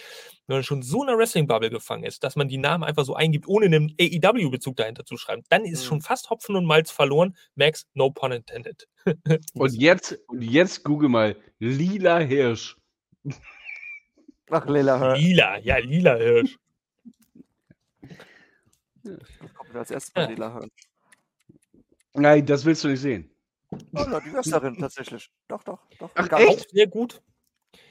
wenn 0.46 0.56
man 0.56 0.62
schon 0.64 0.82
so 0.82 1.02
in 1.02 1.08
einer 1.08 1.18
Wrestling-Bubble 1.18 1.70
gefangen 1.70 2.04
ist, 2.04 2.22
dass 2.24 2.36
man 2.36 2.48
die 2.48 2.58
Namen 2.58 2.84
einfach 2.84 3.04
so 3.04 3.14
eingibt, 3.14 3.48
ohne 3.48 3.66
einen 3.66 3.94
AEW-Bezug 4.00 4.76
dahinter 4.76 5.04
zu 5.04 5.16
schreiben, 5.16 5.42
dann 5.48 5.64
ist 5.64 5.82
Mhm. 5.82 5.86
schon 5.88 6.00
fast 6.02 6.30
Hopfen 6.30 6.56
und 6.56 6.64
Malz 6.66 6.90
verloren. 6.90 7.36
Max, 7.54 7.86
no 7.94 8.10
pun 8.10 8.32
intended. 8.32 8.86
Und 9.54 9.74
jetzt, 9.74 10.18
und 10.28 10.42
jetzt 10.42 10.82
google 10.84 11.08
mal 11.10 11.36
Lila 11.58 12.18
Hirsch. 12.20 12.76
Ach, 14.50 14.66
Lela, 14.66 14.98
hör. 14.98 15.16
Lila, 15.16 15.58
ja, 15.58 15.76
lila 15.78 16.16
Hirsch. 16.16 16.56
Kommt 19.54 19.72
mir 19.72 19.78
als 19.80 19.90
erstes 19.90 20.12
bei 20.12 20.22
Ja. 20.22 20.28
Lela 20.28 20.52
hören. 20.54 20.70
Nein, 22.14 22.46
das 22.46 22.64
willst 22.64 22.84
du 22.84 22.88
nicht 22.88 23.00
sehen. 23.00 23.30
Oh, 23.94 23.98
ja, 24.10 24.20
die 24.20 24.32
Wrestlerin 24.34 24.76
tatsächlich. 24.78 25.30
Doch, 25.48 25.62
doch, 25.64 25.80
doch. 25.98 26.10
Ach, 26.14 26.28
Gar 26.28 26.40
echt? 26.40 26.66
Auch 26.66 26.70
sehr 26.70 26.86
gut. 26.86 27.22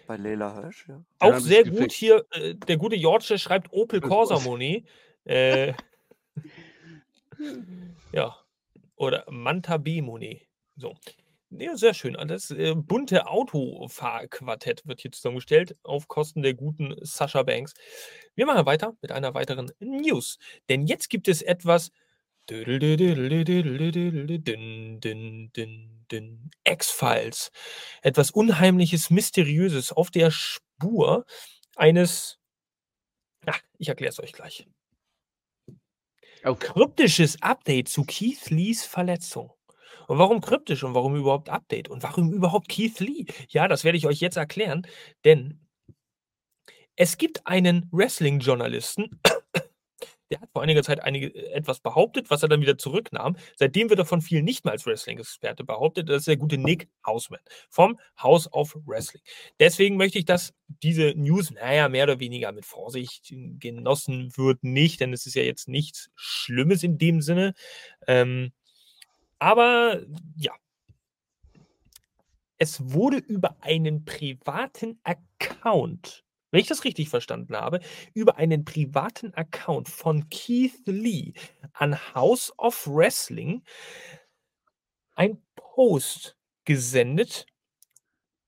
Bei 0.07 0.17
Lela 0.17 0.53
Hirsch, 0.61 0.87
ja. 0.87 1.03
Auch 1.19 1.35
ich's 1.37 1.43
sehr 1.43 1.63
gefickt. 1.63 1.81
gut 1.81 1.91
hier, 1.91 2.25
äh, 2.31 2.55
der 2.55 2.77
gute 2.77 2.97
George 2.97 3.37
schreibt 3.37 3.71
Opel 3.71 4.01
Corsa. 4.01 4.39
Moni. 4.39 4.85
Äh, 5.25 5.73
ja. 8.11 8.37
Oder 8.95 9.25
Manta 9.29 9.77
B 9.77 10.01
Moni. 10.01 10.47
So. 10.75 10.95
Ja, 11.49 11.75
sehr 11.77 11.93
schön. 11.93 12.15
Und 12.15 12.31
Das 12.31 12.49
äh, 12.51 12.73
bunte 12.75 13.27
Autofahrquartett 13.27 14.87
wird 14.87 15.01
hier 15.01 15.11
zusammengestellt 15.11 15.75
auf 15.83 16.07
Kosten 16.07 16.41
der 16.41 16.55
guten 16.55 16.95
Sascha 17.01 17.43
Banks. 17.43 17.73
Wir 18.35 18.45
machen 18.45 18.65
weiter 18.65 18.95
mit 19.01 19.11
einer 19.11 19.33
weiteren 19.35 19.71
News. 19.79 20.39
Denn 20.69 20.87
jetzt 20.87 21.09
gibt 21.09 21.27
es 21.27 21.41
etwas. 21.41 21.91
X-Files. 26.65 27.51
Etwas 28.01 28.31
Unheimliches, 28.31 29.09
Mysteriöses 29.09 29.91
auf 29.91 30.11
der 30.11 30.31
Spur 30.31 31.25
eines. 31.75 32.39
Ach, 33.45 33.59
ich 33.77 33.89
erkläre 33.89 34.11
es 34.11 34.19
euch 34.19 34.33
gleich. 34.33 34.67
Okay. 36.43 36.67
Kryptisches 36.67 37.41
Update 37.41 37.87
zu 37.87 38.03
Keith 38.03 38.49
Lees 38.49 38.85
Verletzung. 38.85 39.53
Und 40.07 40.17
warum 40.17 40.41
kryptisch 40.41 40.83
und 40.83 40.93
warum 40.93 41.15
überhaupt 41.15 41.49
Update? 41.49 41.87
Und 41.87 42.03
warum 42.03 42.33
überhaupt 42.33 42.67
Keith 42.67 42.99
Lee? 42.99 43.25
Ja, 43.49 43.69
das 43.69 43.85
werde 43.85 43.97
ich 43.97 44.05
euch 44.05 44.19
jetzt 44.19 44.35
erklären, 44.35 44.85
denn 45.23 45.59
es 46.95 47.17
gibt 47.17 47.47
einen 47.47 47.89
Wrestling-Journalisten, 47.91 49.19
der 50.33 50.41
hat 50.41 50.51
vor 50.51 50.63
einiger 50.63 50.81
Zeit 50.81 50.99
einige, 50.99 51.33
etwas 51.53 51.79
behauptet, 51.79 52.31
was 52.31 52.41
er 52.41 52.49
dann 52.49 52.61
wieder 52.61 52.75
zurücknahm. 52.75 53.37
Seitdem 53.55 53.89
wird 53.91 53.99
er 53.99 54.05
von 54.05 54.21
vielen 54.21 54.45
nicht 54.45 54.65
mehr 54.65 54.71
als 54.71 54.87
Wrestling-Experte 54.87 55.63
behauptet. 55.63 56.09
Das 56.09 56.21
ist 56.21 56.27
der 56.27 56.37
gute 56.37 56.57
Nick 56.57 56.89
Hausman 57.05 57.39
vom 57.69 57.99
House 58.19 58.51
of 58.51 58.75
Wrestling. 58.87 59.21
Deswegen 59.59 59.95
möchte 59.95 60.17
ich, 60.17 60.25
dass 60.25 60.55
diese 60.81 61.13
News, 61.15 61.51
naja, 61.51 61.87
mehr 61.87 62.05
oder 62.05 62.19
weniger 62.19 62.51
mit 62.51 62.65
Vorsicht 62.65 63.31
genossen 63.59 64.35
wird, 64.35 64.63
nicht, 64.63 65.01
denn 65.01 65.13
es 65.13 65.27
ist 65.27 65.35
ja 65.35 65.43
jetzt 65.43 65.67
nichts 65.67 66.09
Schlimmes 66.15 66.81
in 66.81 66.97
dem 66.97 67.21
Sinne. 67.21 67.53
Ähm, 68.07 68.53
aber 69.37 70.01
ja, 70.35 70.53
es 72.57 72.91
wurde 72.91 73.17
über 73.17 73.57
einen 73.61 74.03
privaten 74.03 74.99
Account, 75.03 76.22
wenn 76.53 76.59
ich 76.59 76.67
das 76.67 76.83
richtig 76.83 77.09
verstanden 77.09 77.55
habe, 77.55 77.79
über 78.13 78.37
einen 78.37 78.63
privaten 78.63 79.33
Account 79.33 79.89
von 79.89 80.29
Keith 80.29 80.85
Lee 80.85 81.33
an 81.73 81.97
House 82.13 82.53
of 82.59 82.87
Wrestling 82.87 83.63
ein 85.15 85.41
Post 85.55 86.37
gesendet 86.63 87.47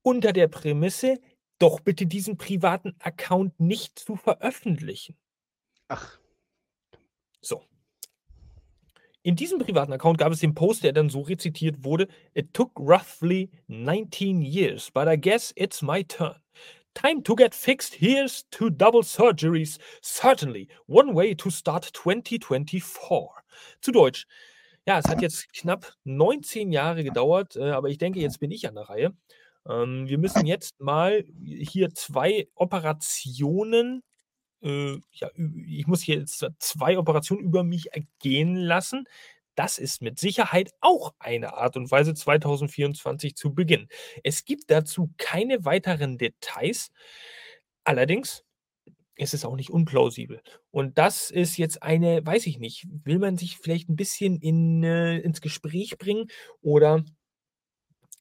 unter 0.03 0.33
der 0.33 0.47
Prämisse, 0.47 1.19
doch 1.57 1.79
bitte 1.79 2.05
diesen 2.05 2.37
privaten 2.37 2.95
Account 2.99 3.59
nicht 3.59 3.97
zu 3.97 4.15
veröffentlichen. 4.15 5.17
Ach, 5.87 6.19
So. 7.41 7.63
In 9.23 9.35
diesem 9.35 9.57
privaten 9.57 9.93
Account 9.93 10.19
gab 10.19 10.31
es 10.31 10.41
den 10.41 10.53
Post, 10.53 10.83
der 10.83 10.93
dann 10.93 11.09
so 11.09 11.21
rezitiert 11.21 11.83
wurde: 11.83 12.07
It 12.35 12.53
took 12.53 12.71
roughly 12.77 13.49
19 13.65 14.43
years, 14.43 14.91
but 14.91 15.07
I 15.07 15.19
guess 15.19 15.51
it's 15.55 15.81
my 15.81 16.03
turn. 16.03 16.35
Time 16.95 17.21
to 17.23 17.35
get 17.35 17.53
fixed. 17.53 17.95
Here's 17.95 18.43
to 18.51 18.69
double 18.69 19.03
surgeries. 19.03 19.77
Certainly 20.01 20.69
one 20.87 21.13
way 21.13 21.35
to 21.35 21.49
start 21.49 21.83
2024. 21.93 23.43
Zu 23.81 23.91
Deutsch. 23.91 24.25
Ja, 24.87 24.99
es 24.99 25.07
hat 25.07 25.21
jetzt 25.21 25.51
knapp 25.53 25.93
19 26.05 26.71
Jahre 26.71 27.03
gedauert, 27.03 27.57
äh, 27.57 27.71
aber 27.71 27.89
ich 27.89 27.97
denke, 27.97 28.19
jetzt 28.19 28.39
bin 28.39 28.51
ich 28.51 28.67
an 28.67 28.75
der 28.75 28.89
Reihe. 28.89 29.13
Ähm, 29.67 30.07
wir 30.07 30.17
müssen 30.17 30.45
jetzt 30.45 30.79
mal 30.79 31.25
hier 31.43 31.93
zwei 31.93 32.47
Operationen, 32.55 34.01
äh, 34.61 34.97
ja, 35.11 35.29
ich 35.67 35.87
muss 35.87 36.01
hier 36.01 36.19
jetzt 36.19 36.45
zwei 36.59 36.97
Operationen 36.97 37.43
über 37.43 37.63
mich 37.63 37.91
ergehen 37.93 38.55
lassen. 38.55 39.05
Das 39.55 39.77
ist 39.77 40.01
mit 40.01 40.19
Sicherheit 40.19 40.71
auch 40.81 41.13
eine 41.19 41.55
Art 41.55 41.77
und 41.77 41.89
Weise, 41.91 42.13
2024 42.13 43.35
zu 43.35 43.53
beginnen. 43.53 43.87
Es 44.23 44.45
gibt 44.45 44.69
dazu 44.69 45.13
keine 45.17 45.65
weiteren 45.65 46.17
Details. 46.17 46.91
Allerdings 47.83 48.43
ist 49.15 49.33
es 49.33 49.45
auch 49.45 49.55
nicht 49.55 49.69
unplausibel. 49.69 50.41
Und 50.71 50.97
das 50.97 51.31
ist 51.31 51.57
jetzt 51.57 51.81
eine, 51.81 52.25
weiß 52.25 52.47
ich 52.47 52.59
nicht, 52.59 52.85
will 53.03 53.19
man 53.19 53.37
sich 53.37 53.57
vielleicht 53.57 53.89
ein 53.89 53.95
bisschen 53.95 54.37
in, 54.37 54.83
äh, 54.83 55.17
ins 55.19 55.41
Gespräch 55.41 55.97
bringen 55.97 56.27
oder 56.61 57.03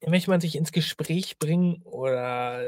möchte 0.07 0.31
man 0.31 0.41
sich 0.41 0.57
ins 0.57 0.71
Gespräch 0.71 1.39
bringen 1.39 1.81
oder 1.83 2.63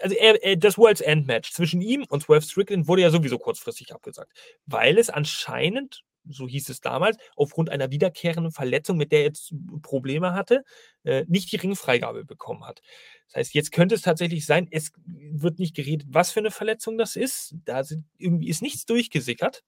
also 0.00 0.16
er, 0.16 0.42
er, 0.42 0.56
das 0.56 0.76
World's 0.76 1.00
End 1.00 1.26
Match 1.26 1.52
zwischen 1.52 1.80
ihm 1.80 2.04
und 2.08 2.22
Swerve 2.24 2.42
Strickland 2.44 2.88
wurde 2.88 3.02
ja 3.02 3.10
sowieso 3.10 3.38
kurzfristig 3.38 3.94
abgesagt, 3.94 4.32
weil 4.66 4.98
es 4.98 5.08
anscheinend 5.08 6.02
so 6.30 6.48
hieß 6.48 6.68
es 6.68 6.80
damals, 6.80 7.16
aufgrund 7.36 7.70
einer 7.70 7.90
wiederkehrenden 7.90 8.52
Verletzung, 8.52 8.96
mit 8.96 9.12
der 9.12 9.20
er 9.20 9.24
jetzt 9.26 9.52
Probleme 9.82 10.32
hatte, 10.34 10.62
äh, 11.04 11.24
nicht 11.28 11.52
die 11.52 11.56
Ringfreigabe 11.56 12.24
bekommen 12.24 12.64
hat. 12.64 12.80
Das 13.26 13.36
heißt, 13.36 13.54
jetzt 13.54 13.72
könnte 13.72 13.94
es 13.94 14.02
tatsächlich 14.02 14.46
sein, 14.46 14.68
es 14.70 14.92
wird 15.04 15.58
nicht 15.58 15.74
geredet, 15.74 16.08
was 16.10 16.32
für 16.32 16.40
eine 16.40 16.50
Verletzung 16.50 16.98
das 16.98 17.16
ist. 17.16 17.54
Da 17.64 17.84
sind, 17.84 18.04
irgendwie 18.18 18.48
ist 18.48 18.62
nichts 18.62 18.86
durchgesickert. 18.86 19.62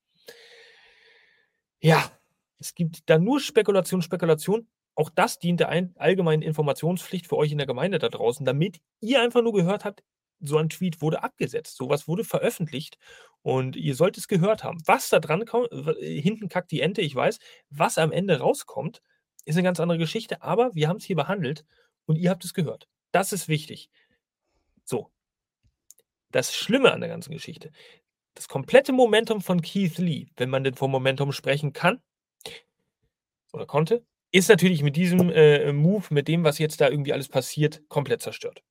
Ja, 1.81 2.11
es 2.59 2.75
gibt 2.75 3.11
da 3.11 3.19
nur 3.19 3.41
Spekulation, 3.41 4.03
Spekulation. 4.03 4.69
Auch 4.95 5.11
das 5.11 5.39
dient 5.39 5.61
der 5.61 5.71
allgemeinen 5.97 6.43
Informationspflicht 6.43 7.27
für 7.27 7.37
euch 7.37 7.51
in 7.51 7.59
der 7.59 7.67
Gemeinde 7.67 7.99
da 7.99 8.09
draußen, 8.09 8.45
damit 8.45 8.81
ihr 9.01 9.23
einfach 9.23 9.43
nur 9.43 9.53
gehört 9.53 9.85
habt, 9.85 10.03
so 10.43 10.59
ein 10.59 10.69
Tweet 10.69 11.01
wurde 11.01 11.23
abgesetzt. 11.23 11.77
Sowas 11.77 12.09
wurde 12.09 12.25
veröffentlicht 12.25 12.99
und 13.43 13.77
ihr 13.77 13.95
sollt 13.95 14.19
es 14.19 14.29
gehört 14.29 14.65
haben. 14.65 14.79
Was 14.87 15.09
da 15.09 15.21
dran 15.21 15.47
kommt, 15.47 15.69
hinten 16.01 16.49
kackt 16.49 16.71
die 16.71 16.81
Ente, 16.81 17.01
ich 17.01 17.15
weiß. 17.15 17.39
Was 17.71 17.99
am 17.99 18.13
Ende 18.13 18.39
rauskommt, 18.39 19.01
ist 19.45 19.57
eine 19.57 19.65
ganz 19.65 19.81
andere 19.81 19.99
Geschichte, 19.99 20.43
aber 20.43 20.75
wir 20.75 20.89
haben 20.89 20.99
es 20.99 21.05
hier 21.05 21.17
behandelt 21.17 21.65
und 22.07 22.17
ihr 22.17 22.31
habt 22.31 22.45
es 22.45 22.55
gehört. 22.55 22.89
Das 23.13 23.33
ist 23.33 23.49
wichtig. 23.49 23.91
So. 24.85 25.11
Das 26.31 26.55
Schlimme 26.55 26.93
an 26.93 27.01
der 27.01 27.11
ganzen 27.11 27.33
Geschichte, 27.33 27.73
das 28.35 28.49
komplette 28.49 28.93
Momentum 28.93 29.43
von 29.43 29.61
Keith 29.61 29.99
Lee, 29.99 30.29
wenn 30.37 30.49
man 30.49 30.65
denn 30.65 30.75
vom 30.75 30.91
Momentum 30.91 31.33
sprechen 31.33 31.73
kann 31.73 32.01
oder 33.53 33.67
konnte, 33.67 34.05
ist 34.31 34.49
natürlich 34.49 34.83
mit 34.83 34.97
diesem 34.97 35.29
äh, 35.31 35.73
Move, 35.73 36.07
mit 36.11 36.27
dem, 36.29 36.43
was 36.43 36.59
jetzt 36.59 36.81
da 36.81 36.89
irgendwie 36.89 37.13
alles 37.13 37.29
passiert, 37.29 37.83
komplett 37.89 38.23
zerstört. 38.23 38.63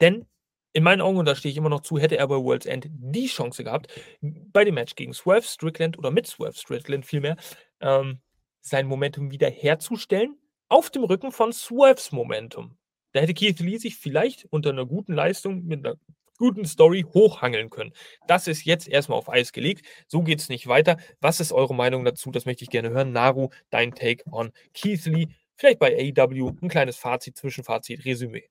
Denn 0.00 0.26
in 0.72 0.82
meinen 0.82 1.00
Augen, 1.00 1.16
und 1.16 1.24
da 1.24 1.34
stehe 1.34 1.50
ich 1.50 1.56
immer 1.56 1.70
noch 1.70 1.80
zu, 1.80 1.98
hätte 1.98 2.18
er 2.18 2.28
bei 2.28 2.36
World's 2.36 2.66
End 2.66 2.88
die 2.90 3.28
Chance 3.28 3.64
gehabt, 3.64 3.90
bei 4.20 4.62
dem 4.64 4.74
Match 4.74 4.94
gegen 4.94 5.14
Swerve 5.14 5.46
Strickland 5.46 5.96
oder 5.96 6.10
mit 6.10 6.26
Swerve 6.26 6.56
Strickland 6.56 7.06
vielmehr, 7.06 7.36
ähm, 7.80 8.20
sein 8.60 8.86
Momentum 8.86 9.30
wieder 9.30 9.48
herzustellen 9.48 10.36
auf 10.68 10.90
dem 10.90 11.04
Rücken 11.04 11.32
von 11.32 11.52
Swerves 11.52 12.12
Momentum. 12.12 12.76
Da 13.12 13.20
hätte 13.20 13.32
Keith 13.32 13.58
Lee 13.60 13.78
sich 13.78 13.96
vielleicht 13.96 14.44
unter 14.50 14.70
einer 14.70 14.84
guten 14.84 15.14
Leistung 15.14 15.64
mit 15.64 15.86
einer 15.86 15.96
guten 16.36 16.66
Story 16.66 17.06
hochhangeln 17.14 17.70
können. 17.70 17.92
Das 18.26 18.46
ist 18.46 18.66
jetzt 18.66 18.88
erstmal 18.88 19.18
auf 19.18 19.30
Eis 19.30 19.52
gelegt. 19.52 19.86
So 20.08 20.22
geht 20.22 20.40
es 20.40 20.50
nicht 20.50 20.66
weiter. 20.66 20.98
Was 21.20 21.40
ist 21.40 21.52
eure 21.52 21.74
Meinung 21.74 22.04
dazu? 22.04 22.30
Das 22.30 22.44
möchte 22.44 22.64
ich 22.64 22.70
gerne 22.70 22.90
hören. 22.90 23.12
Naru, 23.12 23.48
dein 23.70 23.92
Take 23.92 24.24
on 24.30 24.52
Keith 24.74 25.06
Lee. 25.06 25.28
Vielleicht 25.56 25.78
bei 25.78 25.96
AEW 25.96 26.52
ein 26.60 26.68
kleines 26.68 26.96
Fazit, 26.98 27.38
Zwischenfazit, 27.38 28.04
Resümee. 28.04 28.50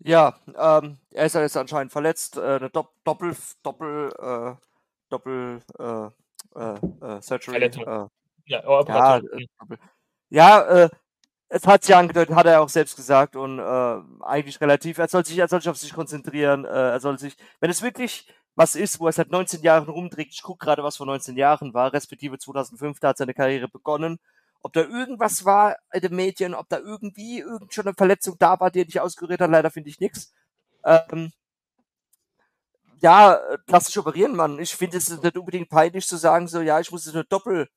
Ja, 0.00 0.38
ähm, 0.56 0.98
er 1.10 1.26
ist 1.26 1.34
ja 1.34 1.40
jetzt 1.40 1.56
anscheinend 1.56 1.92
verletzt. 1.92 2.36
Äh, 2.36 2.40
eine 2.40 2.70
Dopp 2.70 2.92
Doppel, 3.04 3.36
Doppel, 3.62 4.10
äh, 4.18 4.54
Doppel, 5.08 5.60
äh, 5.78 6.06
äh, 6.54 7.16
äh 7.16 7.20
Surgery. 7.20 7.64
Äh, 7.64 8.06
ja, 8.46 8.62
ja, 8.64 9.18
äh, 9.18 9.46
ja 10.30 10.60
äh, 10.62 10.88
es 11.48 11.66
hat 11.66 11.82
sich 11.82 11.96
angedeutet, 11.96 12.34
hat 12.34 12.46
er 12.46 12.60
auch 12.60 12.68
selbst 12.68 12.96
gesagt 12.96 13.34
und 13.34 13.58
eigentlich 13.58 14.60
relativ. 14.60 14.98
Er 14.98 15.08
soll 15.08 15.24
sich, 15.24 15.38
er 15.38 15.48
soll 15.48 15.60
sich 15.60 15.70
auf 15.70 15.78
sich 15.78 15.94
konzentrieren. 15.94 16.66
Er 16.66 17.00
soll 17.00 17.18
sich, 17.18 17.36
wenn 17.60 17.70
es 17.70 17.80
wirklich 17.80 18.30
was 18.54 18.74
ist, 18.74 19.00
wo 19.00 19.06
er 19.06 19.12
seit 19.12 19.30
19 19.30 19.62
Jahren 19.62 19.88
rumträgt, 19.88 20.34
ich 20.34 20.42
gucke 20.42 20.66
gerade, 20.66 20.82
was 20.82 20.96
vor 20.96 21.06
19 21.06 21.36
Jahren 21.36 21.72
war, 21.74 21.92
respektive 21.92 22.38
2005, 22.38 23.00
da 23.00 23.08
hat 23.08 23.16
seine 23.16 23.32
Karriere 23.32 23.68
begonnen 23.68 24.18
ob 24.68 24.74
da 24.74 24.82
irgendwas 24.82 25.46
war 25.46 25.76
in 25.92 26.02
den 26.02 26.14
Medien, 26.14 26.54
ob 26.54 26.68
da 26.68 26.78
irgendwie 26.78 27.40
irgend 27.40 27.72
schon 27.72 27.86
eine 27.86 27.94
Verletzung 27.94 28.36
da 28.38 28.60
war, 28.60 28.70
die 28.70 28.80
er 28.80 28.84
nicht 28.84 29.00
ausgerührt 29.00 29.40
hat. 29.40 29.50
Leider 29.50 29.70
finde 29.70 29.88
ich 29.88 29.98
nichts. 29.98 30.34
Ähm, 30.84 31.32
ja, 33.00 33.40
lass 33.66 33.86
dich 33.86 33.98
operieren, 33.98 34.36
Mann. 34.36 34.58
Ich 34.58 34.74
finde 34.74 34.98
es 34.98 35.08
nicht 35.08 35.38
unbedingt 35.38 35.70
peinlich 35.70 36.06
zu 36.06 36.18
sagen, 36.18 36.48
so, 36.48 36.60
ja, 36.60 36.80
ich 36.80 36.90
muss 36.90 37.08
eine 37.08 37.24
Doppel, 37.24 37.68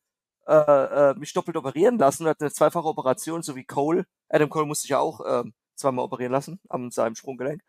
äh, 0.47 0.53
äh, 0.53 1.13
mich 1.15 1.31
doppelt 1.33 1.55
operieren 1.55 1.97
lassen. 1.97 2.25
Er 2.25 2.31
hat 2.31 2.41
eine 2.41 2.51
zweifache 2.51 2.87
Operation, 2.87 3.41
so 3.41 3.55
wie 3.55 3.63
Cole. 3.63 4.05
Adam 4.27 4.49
Cole 4.49 4.65
musste 4.65 4.83
sich 4.83 4.95
auch 4.95 5.21
äh, 5.21 5.43
zweimal 5.75 6.03
operieren 6.03 6.33
lassen 6.33 6.59
am 6.67 6.91
seinem 6.91 7.15
Sprunggelenk. 7.15 7.61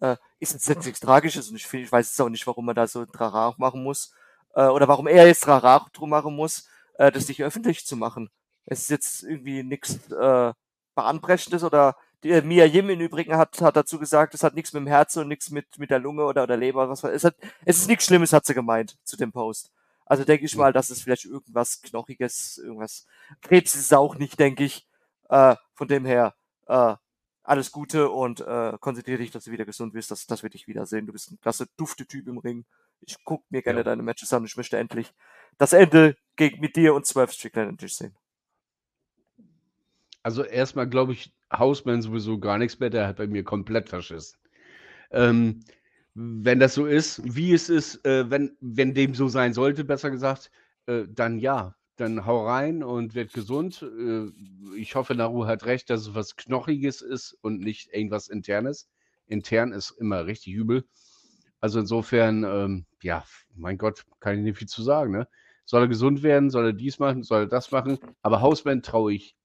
Äh, 0.00 0.16
ist 0.40 0.52
jetzt 0.52 0.84
nichts 0.84 0.98
Tragisches 0.98 1.48
und 1.48 1.56
ich, 1.56 1.66
find, 1.66 1.84
ich 1.84 1.92
weiß 1.92 2.08
jetzt 2.08 2.20
auch 2.20 2.28
nicht, 2.28 2.46
warum 2.48 2.64
man 2.66 2.74
da 2.74 2.88
so 2.88 3.02
ein 3.02 3.12
Trarach 3.12 3.56
machen 3.58 3.84
muss. 3.84 4.12
Äh, 4.54 4.66
oder 4.66 4.88
warum 4.88 5.06
er 5.06 5.28
jetzt 5.28 5.44
Trarach 5.44 5.90
drum 5.90 6.10
machen 6.10 6.34
muss, 6.34 6.68
äh, 6.98 7.12
das 7.12 7.28
nicht 7.28 7.42
öffentlich 7.44 7.86
zu 7.86 7.96
machen. 7.96 8.30
Es 8.66 8.82
ist 8.82 8.90
jetzt 8.90 9.22
irgendwie 9.22 9.62
nichts 9.62 10.10
äh, 10.10 10.52
Bahnbrechendes 10.94 11.64
oder 11.64 11.96
die, 12.22 12.30
äh, 12.30 12.42
Mia 12.42 12.64
Yim 12.64 12.90
im 12.90 13.00
Übrigen 13.00 13.36
hat, 13.36 13.60
hat 13.60 13.76
dazu 13.76 13.98
gesagt, 13.98 14.34
es 14.34 14.42
hat 14.42 14.54
nichts 14.54 14.72
mit 14.72 14.82
dem 14.82 14.86
Herz 14.86 15.16
und 15.16 15.28
nichts 15.28 15.50
mit, 15.50 15.78
mit 15.78 15.90
der 15.90 15.98
Lunge 15.98 16.24
oder, 16.24 16.46
der 16.46 16.56
Leber, 16.56 16.88
was 16.88 17.04
es 17.04 17.24
hat, 17.24 17.36
es 17.64 17.78
ist 17.78 17.88
nichts 17.88 18.06
Schlimmes, 18.06 18.32
hat 18.32 18.46
sie 18.46 18.54
gemeint 18.54 18.96
zu 19.04 19.16
dem 19.16 19.32
Post. 19.32 19.70
Also 20.06 20.24
denke 20.24 20.44
ich 20.44 20.56
mal, 20.56 20.72
dass 20.72 20.90
es 20.90 21.02
vielleicht 21.02 21.24
irgendwas 21.24 21.80
Knochiges, 21.82 22.58
irgendwas. 22.58 23.06
Krebs 23.40 23.74
ist 23.74 23.86
es 23.86 23.92
auch 23.92 24.16
nicht, 24.16 24.38
denke 24.38 24.64
ich. 24.64 24.86
Äh, 25.30 25.56
von 25.74 25.88
dem 25.88 26.04
her, 26.04 26.34
äh, 26.66 26.94
alles 27.42 27.72
Gute 27.72 28.10
und 28.10 28.40
äh, 28.40 28.72
konzentriere 28.80 29.18
dich, 29.18 29.30
dass 29.30 29.44
du 29.44 29.50
wieder 29.50 29.64
gesund 29.64 29.92
bist. 29.92 30.10
Das, 30.10 30.26
das 30.26 30.42
wird 30.42 30.54
dich 30.54 30.66
wiedersehen. 30.66 31.06
Du 31.06 31.12
bist 31.12 31.30
ein 31.30 31.40
klasse, 31.40 31.66
dufte 31.76 32.06
Typ 32.06 32.26
im 32.26 32.38
Ring. 32.38 32.64
Ich 33.00 33.16
guck 33.24 33.44
mir 33.50 33.62
gerne 33.62 33.80
ja. 33.80 33.84
deine 33.84 34.02
Matches 34.02 34.32
an. 34.32 34.44
Ich 34.44 34.56
möchte 34.56 34.78
endlich 34.78 35.12
das 35.58 35.72
Ende 35.72 36.16
gegen 36.36 36.60
mit 36.60 36.76
dir 36.76 36.94
und 36.94 37.06
12 37.06 37.32
Strickland 37.32 37.70
endlich 37.70 37.94
sehen. 37.94 38.16
Also 40.24 40.42
erstmal 40.42 40.88
glaube 40.88 41.12
ich, 41.12 41.32
Hausmann 41.52 42.02
sowieso 42.02 42.38
gar 42.40 42.58
nichts 42.58 42.80
mehr, 42.80 42.90
der 42.90 43.06
hat 43.06 43.16
bei 43.18 43.26
mir 43.28 43.44
komplett 43.44 43.88
verschissen. 43.88 44.38
Ähm, 45.12 45.60
wenn 46.14 46.60
das 46.60 46.74
so 46.74 46.86
ist, 46.86 47.20
wie 47.24 47.52
es 47.52 47.68
ist, 47.68 48.04
äh, 48.06 48.30
wenn, 48.30 48.56
wenn 48.60 48.94
dem 48.94 49.14
so 49.14 49.28
sein 49.28 49.52
sollte, 49.52 49.84
besser 49.84 50.10
gesagt, 50.10 50.50
äh, 50.86 51.04
dann 51.08 51.38
ja. 51.38 51.76
Dann 51.96 52.26
hau 52.26 52.44
rein 52.46 52.82
und 52.82 53.14
wird 53.14 53.32
gesund. 53.32 53.82
Äh, 53.82 54.26
ich 54.76 54.96
hoffe, 54.96 55.14
Naru 55.14 55.46
hat 55.46 55.64
recht, 55.66 55.90
dass 55.90 56.00
es 56.02 56.14
was 56.14 56.34
Knochiges 56.34 57.02
ist 57.02 57.38
und 57.40 57.60
nicht 57.60 57.92
irgendwas 57.92 58.28
Internes. 58.28 58.88
Intern 59.26 59.72
ist 59.72 59.92
immer 59.92 60.26
richtig 60.26 60.54
übel. 60.54 60.84
Also 61.60 61.78
insofern, 61.80 62.44
ähm, 62.44 62.86
ja, 63.02 63.24
mein 63.54 63.78
Gott, 63.78 64.04
kann 64.20 64.36
ich 64.36 64.42
nicht 64.42 64.58
viel 64.58 64.68
zu 64.68 64.82
sagen. 64.82 65.12
Ne? 65.12 65.28
Soll 65.66 65.82
er 65.82 65.88
gesund 65.88 66.22
werden, 66.24 66.50
soll 66.50 66.66
er 66.66 66.72
dies 66.72 66.98
machen, 66.98 67.22
soll 67.22 67.42
er 67.42 67.46
das 67.46 67.70
machen. 67.70 67.98
Aber 68.22 68.40
Hausmann 68.40 68.82
traue 68.82 69.14
ich 69.14 69.36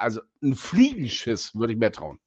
also 0.00 0.20
ein 0.42 0.54
Fliegenschiss 0.54 1.54
würde 1.54 1.74
ich 1.74 1.78
mir 1.78 1.92
trauen. 1.92 2.18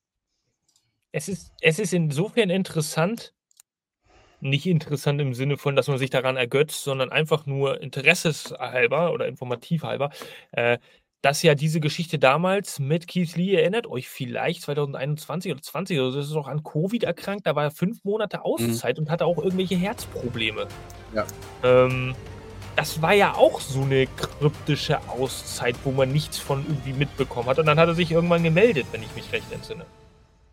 Es 1.12 1.28
ist, 1.28 1.52
es 1.62 1.80
ist 1.80 1.94
insofern 1.94 2.50
interessant, 2.50 3.34
nicht 4.40 4.66
interessant 4.66 5.22
im 5.22 5.34
Sinne 5.34 5.58
von, 5.58 5.76
dass 5.76 5.88
man 5.88 5.98
sich 5.98 6.10
daran 6.10 6.38
ergötzt, 6.38 6.84
sondern 6.84 7.12
einfach 7.12 7.45
nur 7.45 7.82
interesseshalber 7.82 9.14
oder 9.14 9.28
informativhalber, 9.28 10.12
äh, 10.52 10.80
dass 11.22 11.41
ja 11.41 11.56
diese 11.56 11.80
Geschichte 11.80 12.20
damals 12.20 12.80
mit 12.80 13.08
Keith 13.08 13.36
Lee, 13.38 13.56
erinnert 13.56 13.88
euch 13.88 14.10
vielleicht 14.10 14.62
2021 14.64 15.54
oder 15.54 15.62
20, 15.62 16.00
also 16.00 16.18
das 16.18 16.28
ist 16.28 16.34
noch 16.34 16.48
an 16.48 16.64
Covid 16.64 17.04
erkrankt, 17.04 17.48
da 17.48 17.56
war 17.56 17.64
er 17.64 17.72
fünf 17.72 18.04
Monate 18.04 18.38
mhm. 18.38 18.44
Auszeit 18.44 18.98
mhm. 18.98 19.04
und 19.04 19.10
hatte 19.10 19.26
auch 19.26 19.38
irgendwelche 19.38 19.76
Herzprobleme. 19.76 20.68
Ja. 21.14 21.26
Ähm, 21.64 22.14
das 22.76 23.02
war 23.02 23.14
ja 23.14 23.34
auch 23.36 23.62
so 23.62 23.82
eine 23.84 24.08
kryptische 24.08 25.08
Auszeit, 25.08 25.78
wo 25.84 25.91
man 25.91 26.12
nichts 26.12 26.38
von 26.40 26.66
irgendwie 26.66 26.94
mitbekommen 26.94 27.50
hat. 27.50 27.60
Und 27.60 27.66
dann 27.68 27.80
hat 27.80 27.88
er 27.90 27.95
sich 27.95 28.12
irgendwann 28.12 28.44
gemeldet, 28.44 28.88
wenn 28.91 29.04
ich 29.04 29.16
mich 29.16 29.32
recht 29.32 29.52
entsinne. 29.52 29.88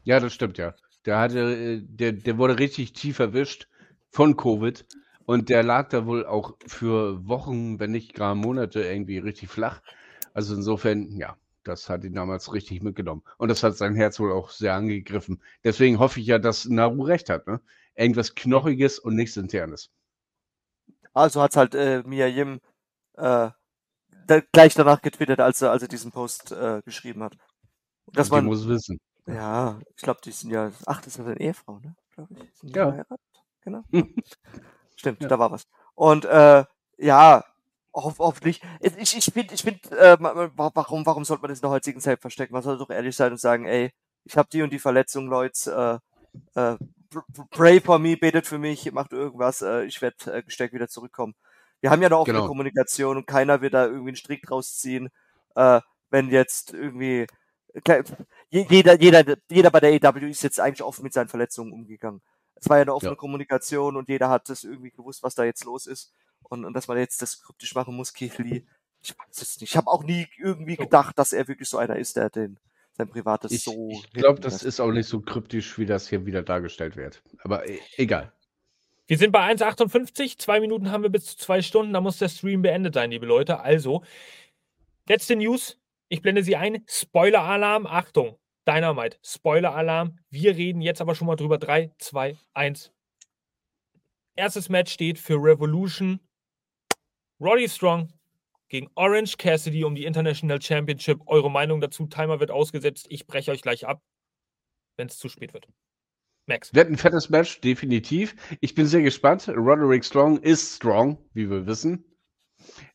Ja, 0.04 0.20
das 0.20 0.32
stimmt 0.34 0.58
ja. 0.58 0.74
Der 1.06 1.18
hatte, 1.18 1.38
äh, 1.40 1.82
der, 1.82 2.12
der 2.12 2.38
wurde 2.38 2.58
richtig 2.58 2.92
tief 2.92 3.18
erwischt 3.18 3.68
von 4.10 4.36
Covid. 4.36 4.86
Und 5.24 5.48
der 5.48 5.62
lag 5.62 5.88
da 5.90 6.06
wohl 6.06 6.26
auch 6.26 6.56
für 6.66 7.26
Wochen, 7.28 7.78
wenn 7.78 7.92
nicht 7.92 8.14
gar 8.14 8.34
Monate 8.34 8.82
irgendwie 8.82 9.18
richtig 9.18 9.48
flach. 9.50 9.80
Also 10.32 10.54
insofern, 10.54 11.16
ja, 11.16 11.36
Das 11.64 11.88
hat 11.90 12.04
ihn 12.04 12.14
damals 12.14 12.52
richtig 12.52 12.82
mitgenommen. 12.82 13.22
Und 13.38 13.48
das 13.48 13.62
hat 13.62 13.76
sein 13.76 13.94
Herz 13.94 14.18
wohl 14.20 14.32
auch 14.32 14.50
sehr 14.50 14.74
angegriffen. 14.74 15.42
Deswegen 15.64 15.98
hoffe 15.98 16.20
ich 16.20 16.26
ja, 16.26 16.38
dass 16.38 16.66
Naru 16.66 17.02
recht 17.04 17.28
hat. 17.30 17.46
Ne? 17.46 17.60
Irgendwas 17.94 18.34
Knochiges 18.34 18.98
und 18.98 19.14
nichts 19.14 19.36
Internes. 19.36 19.90
Also 21.14 21.42
hat 21.42 21.50
es 21.52 21.56
halt 21.56 21.74
äh, 21.74 22.02
Mia 22.06 22.26
Yim 22.26 22.60
äh, 23.16 23.50
da, 24.26 24.40
gleich 24.52 24.74
danach 24.74 25.02
getwittert, 25.02 25.40
als 25.40 25.62
er, 25.62 25.70
als 25.72 25.82
er 25.82 25.88
diesen 25.88 26.12
Post 26.12 26.52
äh, 26.52 26.82
geschrieben 26.84 27.22
hat. 27.22 27.36
Dass 28.12 28.28
Die 28.28 28.34
man, 28.34 28.44
muss 28.46 28.66
wissen. 28.68 28.98
ja, 29.26 29.80
ich 29.96 30.02
glaube, 30.02 30.20
die 30.24 30.32
sind 30.32 30.50
ja, 30.50 30.72
ach, 30.86 30.98
das 30.98 31.08
ist 31.08 31.18
ja 31.18 31.24
seine 31.24 31.40
Ehefrau, 31.40 31.78
ne? 31.80 31.96
Glaube 32.14 32.34
ich. 32.34 32.40
Sind 32.60 32.76
Ja. 32.76 32.86
verheiratet? 32.86 33.20
Genau. 33.62 33.82
Stimmt, 34.96 35.22
da 35.30 35.38
war 35.38 35.50
was. 35.50 35.64
Und 35.94 36.24
äh, 36.26 36.64
ja, 36.98 37.44
hoff, 37.94 38.18
hoffentlich. 38.18 38.62
Ich, 38.80 38.96
ich- 38.98 39.16
ich 39.18 39.24
finde, 39.34 39.54
ich 39.54 39.62
find, 39.62 39.90
äh, 39.92 40.16
warum, 40.20 41.06
warum 41.06 41.24
sollte 41.24 41.42
man 41.42 41.48
das 41.50 41.58
in 41.58 41.62
der 41.62 41.70
heutigen 41.70 42.00
Zeit 42.00 42.20
verstecken? 42.20 42.52
Man 42.54 42.62
soll 42.62 42.78
doch 42.78 42.90
ehrlich 42.90 43.16
sein 43.16 43.32
und 43.32 43.40
sagen, 43.40 43.66
ey, 43.66 43.90
ich 44.24 44.36
habe 44.36 44.48
die 44.52 44.62
und 44.62 44.72
die 44.72 44.78
Verletzung, 44.78 45.28
Leute, 45.28 46.00
äh, 46.02 46.09
äh, 46.54 46.76
pr- 46.78 46.78
pr- 47.34 47.48
pray 47.50 47.80
for 47.80 47.98
me, 47.98 48.16
betet 48.16 48.46
für 48.46 48.58
mich, 48.58 48.90
macht 48.92 49.12
irgendwas, 49.12 49.62
äh, 49.62 49.84
ich 49.84 50.00
werde 50.02 50.32
äh, 50.32 50.42
gestärkt 50.42 50.74
wieder 50.74 50.88
zurückkommen. 50.88 51.34
Wir 51.80 51.90
haben 51.90 52.02
ja 52.02 52.08
eine 52.08 52.18
offene 52.18 52.38
Genau. 52.38 52.48
Kommunikation 52.48 53.16
und 53.16 53.26
keiner 53.26 53.60
wird 53.62 53.74
da 53.74 53.86
irgendwie 53.86 54.10
einen 54.10 54.16
Strick 54.16 54.42
draus 54.42 54.76
ziehen, 54.76 55.08
äh, 55.56 55.80
wenn 56.10 56.28
jetzt 56.30 56.72
irgendwie 56.74 57.26
jeder, 58.50 59.00
jeder, 59.00 59.36
jeder 59.50 59.70
bei 59.70 59.80
der 59.80 59.92
AW 60.10 60.28
ist 60.28 60.42
jetzt 60.42 60.60
eigentlich 60.60 60.82
offen 60.82 61.02
mit 61.04 61.12
seinen 61.12 61.28
Verletzungen 61.28 61.72
umgegangen. 61.72 62.20
Es 62.56 62.68
war 62.68 62.76
ja 62.78 62.82
eine 62.82 62.94
offene 62.94 63.12
Ja. 63.12 63.16
Kommunikation 63.16 63.96
und 63.96 64.08
jeder 64.08 64.28
hat 64.28 64.48
das 64.48 64.64
irgendwie 64.64 64.90
gewusst, 64.90 65.22
was 65.22 65.34
da 65.34 65.44
jetzt 65.44 65.64
los 65.64 65.86
ist. 65.86 66.12
Und, 66.42 66.64
und 66.64 66.74
dass 66.74 66.88
man 66.88 66.98
jetzt 66.98 67.22
das 67.22 67.40
kryptisch 67.42 67.74
machen 67.74 67.94
muss, 67.96 68.12
Keith 68.12 68.38
Lee, 68.38 68.64
ich 69.02 69.16
weiß 69.16 69.40
es 69.40 69.60
nicht. 69.60 69.70
Ich 69.70 69.76
habe 69.76 69.86
auch 69.88 70.02
nie 70.02 70.26
irgendwie 70.38 70.76
gedacht, 70.76 71.18
dass 71.18 71.32
er 71.32 71.46
wirklich 71.48 71.68
so 71.68 71.78
einer 71.78 71.96
ist, 71.96 72.16
der 72.16 72.28
den 72.28 72.58
sein 73.00 73.08
privates 73.08 73.52
Ich, 73.52 73.64
so. 73.64 73.90
ich 73.90 74.10
glaube, 74.12 74.40
das 74.40 74.54
lässt. 74.54 74.64
ist 74.64 74.80
auch 74.80 74.92
nicht 74.92 75.08
so 75.08 75.20
kryptisch, 75.20 75.78
wie 75.78 75.86
das 75.86 76.08
hier 76.08 76.26
wieder 76.26 76.42
dargestellt 76.42 76.96
wird. 76.96 77.22
Aber 77.42 77.68
e 77.68 77.78
egal. 77.96 78.32
Wir 79.06 79.18
sind 79.18 79.32
bei 79.32 79.40
1,58. 79.52 80.38
Zwei 80.38 80.60
Minuten 80.60 80.90
haben 80.90 81.02
wir 81.02 81.10
bis 81.10 81.26
zu 81.26 81.36
zwei 81.36 81.62
Stunden. 81.62 81.92
Da 81.92 82.00
muss 82.00 82.18
der 82.18 82.28
Stream 82.28 82.62
beendet 82.62 82.94
sein, 82.94 83.10
liebe 83.10 83.26
Leute. 83.26 83.60
Also, 83.60 84.04
letzte 85.08 85.34
News. 85.34 85.78
Ich 86.08 86.22
blende 86.22 86.42
sie 86.42 86.56
ein. 86.56 86.84
Spoiler-Alarm. 86.86 87.86
Achtung. 87.86 88.38
Dynamite. 88.68 89.18
Spoiler-Alarm. 89.24 90.18
Wir 90.28 90.56
reden 90.56 90.80
jetzt 90.80 91.00
aber 91.00 91.14
schon 91.14 91.26
mal 91.26 91.36
drüber. 91.36 91.58
3, 91.58 91.92
2, 91.98 92.36
1. 92.54 92.92
Erstes 94.36 94.68
Match 94.68 94.92
steht 94.92 95.18
für 95.18 95.34
Revolution. 95.34 96.20
Roddy 97.40 97.68
Strong 97.68 98.12
gegen 98.70 98.88
Orange 98.94 99.36
Cassidy 99.36 99.84
um 99.84 99.94
die 99.94 100.06
International 100.06 100.62
Championship. 100.62 101.20
Eure 101.26 101.50
Meinung 101.50 101.80
dazu? 101.80 102.06
Timer 102.06 102.40
wird 102.40 102.50
ausgesetzt. 102.50 103.06
Ich 103.10 103.26
breche 103.26 103.50
euch 103.50 103.60
gleich 103.60 103.86
ab, 103.86 104.00
wenn 104.96 105.08
es 105.08 105.18
zu 105.18 105.28
spät 105.28 105.52
wird. 105.52 105.68
Max. 106.46 106.72
Wird 106.74 106.88
ein 106.88 106.96
fettes 106.96 107.28
Match, 107.28 107.60
definitiv. 107.60 108.34
Ich 108.60 108.74
bin 108.74 108.86
sehr 108.86 109.02
gespannt. 109.02 109.48
Roderick 109.48 110.04
Strong 110.04 110.38
ist 110.38 110.76
strong, 110.76 111.18
wie 111.34 111.50
wir 111.50 111.66
wissen. 111.66 112.04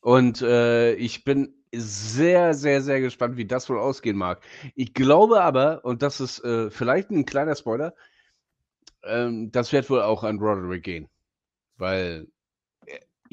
Und 0.01 0.41
äh, 0.41 0.93
ich 0.95 1.23
bin 1.23 1.53
sehr, 1.73 2.53
sehr, 2.53 2.81
sehr 2.81 3.01
gespannt, 3.01 3.37
wie 3.37 3.45
das 3.45 3.69
wohl 3.69 3.79
ausgehen 3.79 4.17
mag. 4.17 4.41
Ich 4.75 4.93
glaube 4.93 5.41
aber, 5.41 5.83
und 5.83 6.01
das 6.01 6.21
ist 6.21 6.43
äh, 6.43 6.69
vielleicht 6.69 7.09
ein 7.11 7.25
kleiner 7.25 7.55
Spoiler, 7.55 7.93
ähm, 9.03 9.51
das 9.51 9.73
wird 9.73 9.89
wohl 9.89 10.01
auch 10.01 10.23
an 10.23 10.39
Roderick 10.39 10.83
gehen. 10.83 11.09
Weil 11.77 12.27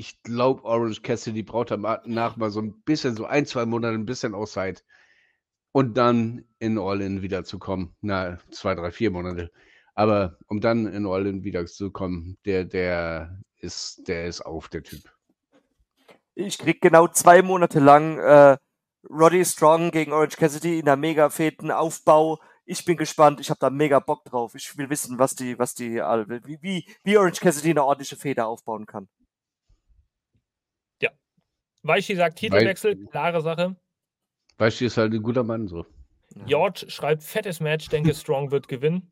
ich 0.02 0.20
glaube, 0.24 0.64
Orange 0.64 1.00
Cassidy 1.02 1.44
braucht 1.44 1.70
danach 1.70 2.36
mal 2.36 2.50
so 2.50 2.60
ein 2.60 2.82
bisschen, 2.82 3.14
so 3.14 3.24
ein, 3.24 3.46
zwei 3.46 3.66
Monate 3.66 3.94
ein 3.94 4.04
bisschen 4.04 4.34
Auszeit. 4.34 4.84
Und 5.70 5.96
dann 5.96 6.44
in 6.58 6.76
All-In 6.76 7.22
wiederzukommen. 7.22 7.94
Na, 8.00 8.38
zwei, 8.50 8.74
drei, 8.74 8.90
vier 8.90 9.12
Monate. 9.12 9.52
Aber 9.94 10.38
um 10.48 10.60
dann 10.60 10.86
in 10.86 11.06
All-In 11.06 11.44
wiederzukommen, 11.44 12.36
der, 12.44 12.64
der 12.64 13.38
ist, 13.58 14.08
der 14.08 14.26
ist 14.26 14.40
auf, 14.40 14.68
der 14.68 14.82
Typ. 14.82 15.02
Ich 16.34 16.58
krieg 16.58 16.80
genau 16.80 17.06
zwei 17.06 17.40
Monate 17.40 17.78
lang 17.78 18.18
äh, 18.18 18.56
Roddy 19.08 19.44
Strong 19.44 19.92
gegen 19.92 20.12
Orange 20.12 20.36
Cassidy 20.36 20.80
in 20.80 20.86
der 20.86 20.96
mega 20.96 21.30
feten 21.30 21.70
Aufbau. 21.70 22.40
Ich 22.64 22.84
bin 22.84 22.96
gespannt, 22.96 23.38
ich 23.38 23.50
habe 23.50 23.60
da 23.60 23.70
mega 23.70 24.00
Bock 24.00 24.24
drauf. 24.24 24.56
Ich 24.56 24.76
will 24.76 24.90
wissen, 24.90 25.20
was 25.20 25.36
die, 25.36 25.56
was 25.60 25.74
die, 25.74 25.94
wie, 26.60 26.86
wie 27.04 27.16
Orange 27.16 27.40
Cassidy 27.40 27.70
eine 27.70 27.84
ordentliche 27.84 28.16
Feder 28.16 28.48
aufbauen 28.48 28.86
kann. 28.86 29.08
Weichi 31.82 32.16
sagt 32.16 32.38
Titelwechsel. 32.38 33.06
Klare 33.06 33.42
Sache. 33.42 33.76
Du, 34.58 34.64
ist 34.64 34.96
halt 34.96 35.12
ein 35.12 35.22
guter 35.22 35.42
Mann 35.42 35.66
so. 35.66 35.84
George 36.46 36.86
schreibt 36.88 37.22
fettes 37.22 37.60
Match. 37.60 37.88
Denke, 37.88 38.14
Strong 38.14 38.50
wird 38.50 38.68
gewinnen. 38.68 39.10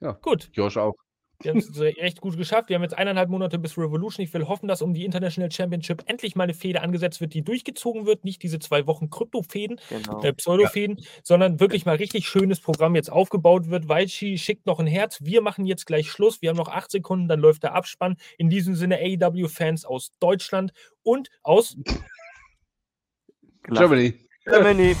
Ja. 0.00 0.12
Gut. 0.12 0.50
Josh 0.52 0.76
auch. 0.76 0.94
Wir 1.42 1.50
haben 1.50 1.58
es 1.58 1.78
recht 1.80 2.20
gut 2.20 2.36
geschafft. 2.36 2.68
Wir 2.68 2.76
haben 2.76 2.82
jetzt 2.82 2.96
eineinhalb 2.96 3.28
Monate 3.28 3.58
bis 3.58 3.76
Revolution. 3.76 4.24
Ich 4.24 4.32
will 4.32 4.46
hoffen, 4.48 4.68
dass 4.68 4.82
um 4.82 4.94
die 4.94 5.04
International 5.04 5.50
Championship 5.50 6.02
endlich 6.06 6.36
mal 6.36 6.44
eine 6.44 6.54
Fehde 6.54 6.82
angesetzt 6.82 7.20
wird, 7.20 7.34
die 7.34 7.42
durchgezogen 7.42 8.06
wird. 8.06 8.24
Nicht 8.24 8.42
diese 8.42 8.58
zwei 8.58 8.86
Wochen 8.86 9.10
Krypto-Fäden, 9.10 9.80
Genau. 9.88 10.22
äh, 10.22 10.32
Pseudo-Fäden, 10.32 11.04
sondern 11.22 11.60
wirklich 11.60 11.84
mal 11.86 11.96
richtig 11.96 12.28
schönes 12.28 12.60
Programm 12.60 12.94
jetzt 12.94 13.10
aufgebaut 13.10 13.68
wird. 13.68 13.88
Weichi 13.88 14.38
schickt 14.38 14.66
noch 14.66 14.78
ein 14.80 14.86
Herz. 14.86 15.18
Wir 15.22 15.42
machen 15.42 15.66
jetzt 15.66 15.86
gleich 15.86 16.10
Schluss. 16.10 16.42
Wir 16.42 16.50
haben 16.50 16.56
noch 16.56 16.68
acht 16.68 16.90
Sekunden, 16.90 17.28
dann 17.28 17.40
läuft 17.40 17.62
der 17.62 17.74
Abspann. 17.74 18.16
In 18.38 18.48
diesem 18.50 18.74
Sinne 18.74 18.98
AEW-Fans 18.98 19.84
aus 19.84 20.12
Deutschland 20.20 20.72
und 21.02 21.30
aus. 21.42 21.76
Germany. 23.64 24.14
Germany. 24.44 24.96